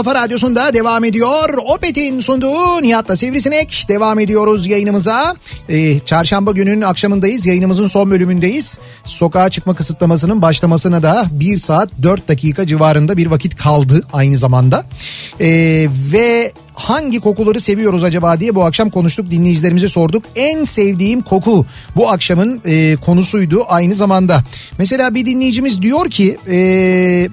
kafa 0.04 0.20
radyosunda 0.22 0.74
devam 0.74 1.04
ediyor. 1.04 1.58
Opet'in 1.66 2.20
sunduğu 2.20 2.82
Nihat'la 2.82 3.16
Sivrisinek 3.16 3.84
devam 3.88 4.18
ediyoruz 4.18 4.66
yayınımıza. 4.66 5.34
Ee, 5.68 6.00
çarşamba 6.00 6.52
gününün 6.52 6.82
akşamındayız. 6.82 7.46
Yayınımızın 7.46 7.86
son 7.86 8.10
bölümündeyiz. 8.10 8.78
Sokağa 9.04 9.50
çıkma 9.50 9.74
kısıtlamasının 9.74 10.42
başlamasına 10.42 11.02
da 11.02 11.26
1 11.30 11.58
saat 11.58 11.90
4 12.02 12.28
dakika 12.28 12.66
civarında 12.66 13.16
bir 13.16 13.26
vakit 13.26 13.56
kaldı 13.56 14.06
aynı 14.12 14.36
zamanda. 14.36 14.84
Ee, 15.40 15.88
ve 16.12 16.52
hangi 16.74 17.20
kokuları 17.20 17.60
seviyoruz 17.60 18.04
acaba 18.04 18.40
diye 18.40 18.54
bu 18.54 18.64
akşam 18.64 18.90
konuştuk 18.90 19.30
dinleyicilerimize 19.30 19.88
sorduk. 19.88 20.24
En 20.36 20.64
sevdiğim 20.64 21.22
koku 21.22 21.66
bu 21.96 22.10
akşamın 22.10 22.60
e, 22.64 22.96
konusuydu 22.96 23.64
aynı 23.68 23.94
zamanda. 23.94 24.44
Mesela 24.78 25.14
bir 25.14 25.26
dinleyicimiz 25.26 25.82
diyor 25.82 26.10
ki... 26.10 26.38
E, 26.48 27.28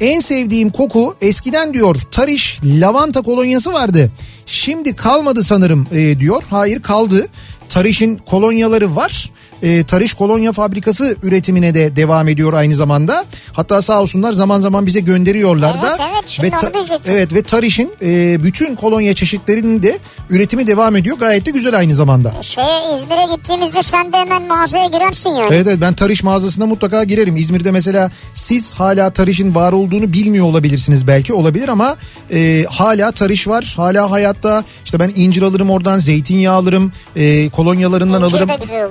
En 0.00 0.20
sevdiğim 0.20 0.70
koku 0.70 1.16
eskiden 1.20 1.74
diyor 1.74 1.96
Tariş 2.10 2.60
lavanta 2.64 3.22
kolonyası 3.22 3.72
vardı. 3.72 4.10
Şimdi 4.46 4.96
kalmadı 4.96 5.44
sanırım 5.44 5.86
e, 5.92 6.20
diyor. 6.20 6.42
Hayır 6.50 6.82
kaldı. 6.82 7.28
Tariş'in 7.68 8.16
kolonyaları 8.16 8.96
var. 8.96 9.30
E, 9.64 9.84
Tarış 9.84 10.14
kolonya 10.14 10.52
fabrikası 10.52 11.16
üretimine 11.22 11.74
de 11.74 11.96
devam 11.96 12.28
ediyor 12.28 12.52
aynı 12.52 12.74
zamanda. 12.74 13.24
Hatta 13.52 13.82
sağ 13.82 14.02
olsunlar 14.02 14.32
zaman 14.32 14.60
zaman 14.60 14.86
bize 14.86 15.00
gönderiyorlar 15.00 15.82
da. 15.82 15.88
Evet, 15.88 16.00
evet, 16.12 16.28
şimdi 16.28 16.48
ve 16.48 16.72
diyecektim. 16.74 17.12
evet 17.14 17.34
ve 17.34 17.42
Tariş'in 17.42 17.92
e, 18.02 18.42
bütün 18.42 18.74
kolonya 18.76 19.14
çeşitlerinin 19.14 19.82
de 19.82 19.98
üretimi 20.30 20.66
devam 20.66 20.96
ediyor. 20.96 21.18
Gayet 21.18 21.46
de 21.46 21.50
güzel 21.50 21.76
aynı 21.78 21.94
zamanda. 21.94 22.34
Şeye 22.42 22.80
İzmir'e 22.96 23.36
gittiğimizde 23.36 23.82
sen 23.82 24.12
de 24.12 24.16
hemen 24.16 24.48
mağazaya 24.48 24.86
girersin 24.86 25.30
yani. 25.30 25.48
Evet 25.54 25.66
evet 25.66 25.78
ben 25.80 25.94
Tarış 25.94 26.22
mağazasına 26.22 26.66
mutlaka 26.66 27.04
girerim. 27.04 27.36
İzmir'de 27.36 27.70
mesela 27.70 28.10
siz 28.34 28.74
hala 28.74 29.10
Tarış'ın 29.10 29.54
var 29.54 29.72
olduğunu 29.72 30.12
bilmiyor 30.12 30.46
olabilirsiniz 30.46 31.06
belki 31.06 31.32
olabilir 31.32 31.68
ama 31.68 31.96
e, 32.32 32.64
hala 32.70 33.12
Tarış 33.12 33.48
var. 33.48 33.74
Hala 33.76 34.10
hayatta 34.10 34.64
işte 34.84 35.00
ben 35.00 35.12
incir 35.16 35.42
alırım 35.42 35.70
oradan 35.70 35.98
zeytinyağı 35.98 36.54
alırım 36.54 36.92
e, 37.16 37.48
kolonyalarından 37.48 38.22
İncir 38.22 38.36
alırım. 38.36 38.50
oluyor, 38.50 38.90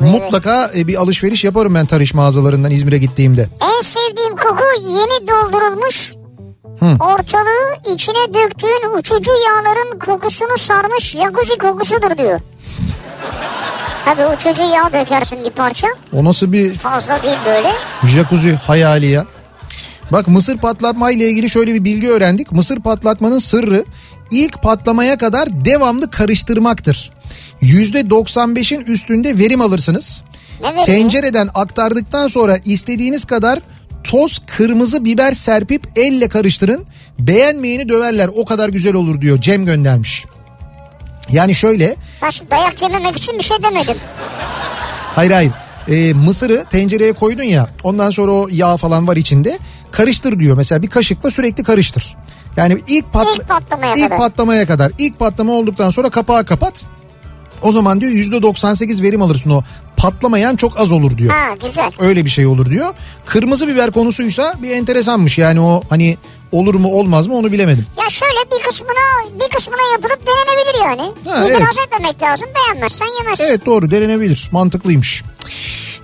Mutlaka 0.64 0.80
e, 0.80 0.88
bir 0.88 0.96
alışveriş 0.96 1.44
yaparım 1.44 1.76
ben 1.76 1.86
Tarış 1.86 2.14
mağazalarından 2.14 2.72
İzmir'e 2.72 2.98
gittiğimde. 2.98 3.48
En 3.62 3.82
sevdiğim 3.82 4.36
koku 4.36 4.64
yeni 4.82 5.28
doldurulmuş. 5.28 6.14
Ortalığı 6.82 7.94
içine 7.94 8.34
döktüğün 8.34 8.98
uçucu 8.98 9.32
yağların 9.32 10.00
kokusunu 10.00 10.58
sarmış 10.58 11.12
jacuzzi 11.12 11.58
kokusudur 11.58 12.18
diyor. 12.18 12.40
Tabii 14.06 14.26
uçucu 14.26 14.62
yağ 14.62 14.94
dökersin 14.94 15.44
bir 15.46 15.50
parça. 15.50 15.88
O 16.14 16.24
nasıl 16.24 16.52
bir 16.54 16.76
Fazla 16.76 17.24
değil 17.24 17.38
böyle. 17.46 17.72
jacuzzi 18.04 18.54
hayali 18.54 19.06
ya. 19.06 19.26
Bak 20.12 20.28
mısır 20.28 20.58
patlatma 20.58 21.12
ile 21.12 21.30
ilgili 21.30 21.50
şöyle 21.50 21.74
bir 21.74 21.84
bilgi 21.84 22.10
öğrendik. 22.10 22.52
Mısır 22.52 22.80
patlatmanın 22.80 23.40
sırrı 23.40 23.86
ilk 24.32 24.64
patlamaya 24.64 25.18
kadar 25.18 25.66
devamlı 25.66 26.12
karıştırmaktır. 26.12 27.12
%95'in 27.62 28.82
üstünde 28.82 29.38
verim 29.38 29.62
alırsınız. 29.62 30.24
Veriyor? 30.64 30.84
Tencereden 30.86 31.50
aktardıktan 31.56 32.28
sonra 32.28 32.58
istediğiniz 32.66 33.26
kadar 33.26 33.60
toz 34.04 34.42
kırmızı 34.58 35.06
biber 35.06 35.32
serpip 35.32 35.88
elle 35.96 36.28
karıştırın. 36.30 36.86
Beğenmeyeni 37.20 37.90
döverler 37.90 38.30
o 38.36 38.46
kadar 38.46 38.70
güzel 38.70 38.94
olur 38.96 39.22
diyor 39.22 39.42
Cem 39.42 39.66
göndermiş. 39.66 40.26
Yani 41.32 41.56
şöyle 41.56 41.96
şimdi 42.32 42.52
dayak 42.52 42.82
yememek 42.82 43.18
için 43.18 43.38
bir 43.40 43.44
şey 43.44 43.58
demedim. 43.64 43.96
Hayır 45.16 45.32
hayır. 45.32 45.52
Ee, 45.90 46.14
mısırı 46.14 46.66
tencereye 46.70 47.14
koydun 47.14 47.44
ya 47.44 47.70
ondan 47.84 48.10
sonra 48.10 48.32
o 48.32 48.48
yağ 48.52 48.78
falan 48.78 49.08
var 49.08 49.16
içinde. 49.18 49.60
Karıştır 49.92 50.40
diyor 50.40 50.58
mesela 50.58 50.82
bir 50.82 50.90
kaşıkla 50.90 51.32
sürekli 51.32 51.64
karıştır. 51.64 52.16
Yani 52.58 52.78
ilk, 52.88 53.14
patla- 53.14 53.36
İlk 53.36 53.48
patlamaya 53.50 53.94
ilk 53.96 54.04
kadar. 54.04 54.18
patlamaya 54.18 54.66
kadar. 54.68 54.92
İlk 54.98 55.20
patlama 55.20 55.54
olduktan 55.54 55.90
sonra 55.90 56.10
kapağı 56.10 56.46
kapat. 56.46 56.86
O 57.64 57.72
zaman 57.72 58.02
diyor 58.02 58.12
%98 58.12 59.04
verim 59.04 59.22
alırsın 59.22 59.50
o. 59.50 59.62
Patlamayan 59.98 60.56
çok 60.56 60.80
az 60.80 60.92
olur 60.92 61.18
diyor. 61.18 61.34
Ha 61.34 61.56
güzel. 61.68 61.92
Öyle 62.00 62.26
bir 62.26 62.30
şey 62.30 62.46
olur 62.46 62.70
diyor. 62.70 62.94
Kırmızı 63.26 63.68
biber 63.68 63.92
konusuysa 63.92 64.56
bir 64.64 64.72
enteresanmış. 64.72 65.38
Yani 65.38 65.60
o 65.62 65.82
hani 65.90 66.18
olur 66.52 66.76
mu 66.76 66.88
olmaz 66.88 67.28
mı 67.28 67.36
onu 67.36 67.52
bilemedim. 67.52 67.86
Ya 68.04 68.10
şöyle 68.10 68.40
bir 68.52 68.64
kısmına 68.64 69.40
bir 69.44 69.56
kısmına 69.56 69.82
yapılıp 69.92 70.20
denenebilir 70.28 70.84
yani. 70.86 71.12
Ha, 71.26 71.46
İtiraz 71.46 71.78
evet. 71.78 71.88
etmemek 71.88 72.22
lazım. 72.22 72.48
Beğenmezsen 72.56 73.08
yemezsin. 73.24 73.44
Evet 73.44 73.66
doğru 73.66 73.92
denenebilir 73.92 74.50
mantıklıymış. 74.52 75.24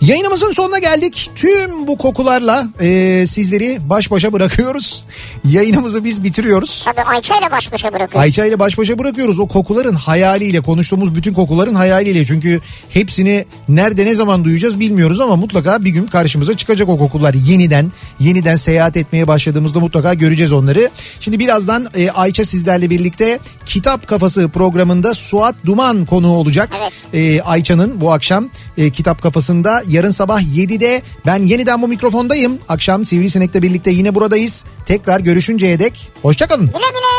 Yayınımızın 0.02 0.52
sonuna 0.52 0.80
geldik. 0.80 1.30
Tüm 1.36 1.88
bu 1.88 1.98
kokularla 1.98 2.68
e, 2.80 3.26
sizleri 3.28 3.80
baş 3.90 4.12
başa 4.12 4.34
bırakıyoruz. 4.34 5.06
Yayınımızı 5.46 6.04
biz 6.04 6.24
bitiriyoruz. 6.24 6.82
Tabii 6.86 7.02
Ayça 7.02 7.40
ile 7.40 7.52
baş 7.52 7.72
başa 7.72 7.88
bırakıyoruz. 7.88 8.16
Ayça 8.16 8.46
ile 8.46 8.60
baş 8.60 8.78
başa 8.78 9.00
bırakıyoruz. 9.00 9.40
O 9.40 9.48
kokuların 9.48 9.96
hayaliyle 9.96 10.62
konuştuğumuz 10.62 11.16
bütün 11.16 11.34
kokuların 11.34 11.76
hayaliyle. 11.76 12.26
Çünkü 12.26 12.62
hepsini 12.90 13.46
nerede 13.70 14.06
ne 14.06 14.16
zaman 14.16 14.46
duyacağız 14.46 14.80
bilmiyoruz 14.80 15.20
ama 15.22 15.36
mutlaka 15.36 15.86
bir 15.86 15.90
gün 15.90 16.08
karşımıza 16.08 16.58
çıkacak 16.58 16.90
o 16.90 16.98
kokular. 16.98 17.34
Yeniden 17.34 17.92
yeniden 18.20 18.56
seyahat 18.56 18.98
etmeye 18.98 19.28
başladığımızda 19.28 19.80
mutlaka 19.80 20.14
göreceğiz 20.14 20.52
onları. 20.52 20.90
Şimdi 21.20 21.40
birazdan 21.40 21.90
e, 21.96 22.10
Ayça 22.10 22.46
sizlerle 22.46 22.90
birlikte 22.90 23.40
Kitap 23.66 24.08
Kafası 24.08 24.50
programında 24.50 25.14
Suat 25.14 25.56
Duman 25.66 26.06
konuğu 26.06 26.36
olacak. 26.36 26.70
Evet. 26.80 26.94
E, 27.14 27.42
Ayça'nın 27.42 28.02
bu 28.02 28.12
akşam 28.12 28.50
e, 28.80 28.90
Kitap 28.90 29.22
Kafası'nda 29.22 29.84
yarın 29.88 30.12
sabah 30.12 30.42
7'de 30.42 31.02
ben 31.26 31.40
yeniden 31.44 31.82
bu 31.82 31.88
mikrofondayım. 31.88 32.60
Akşam 32.70 33.06
Sivrisinek'le 33.06 33.62
birlikte 33.62 33.92
yine 33.92 34.16
buradayız. 34.16 34.66
Tekrar 34.86 35.20
görüşünceye 35.20 35.80
dek 35.80 36.12
hoşçakalın. 36.22 36.66
Güle 36.66 36.90
güle. 36.90 37.19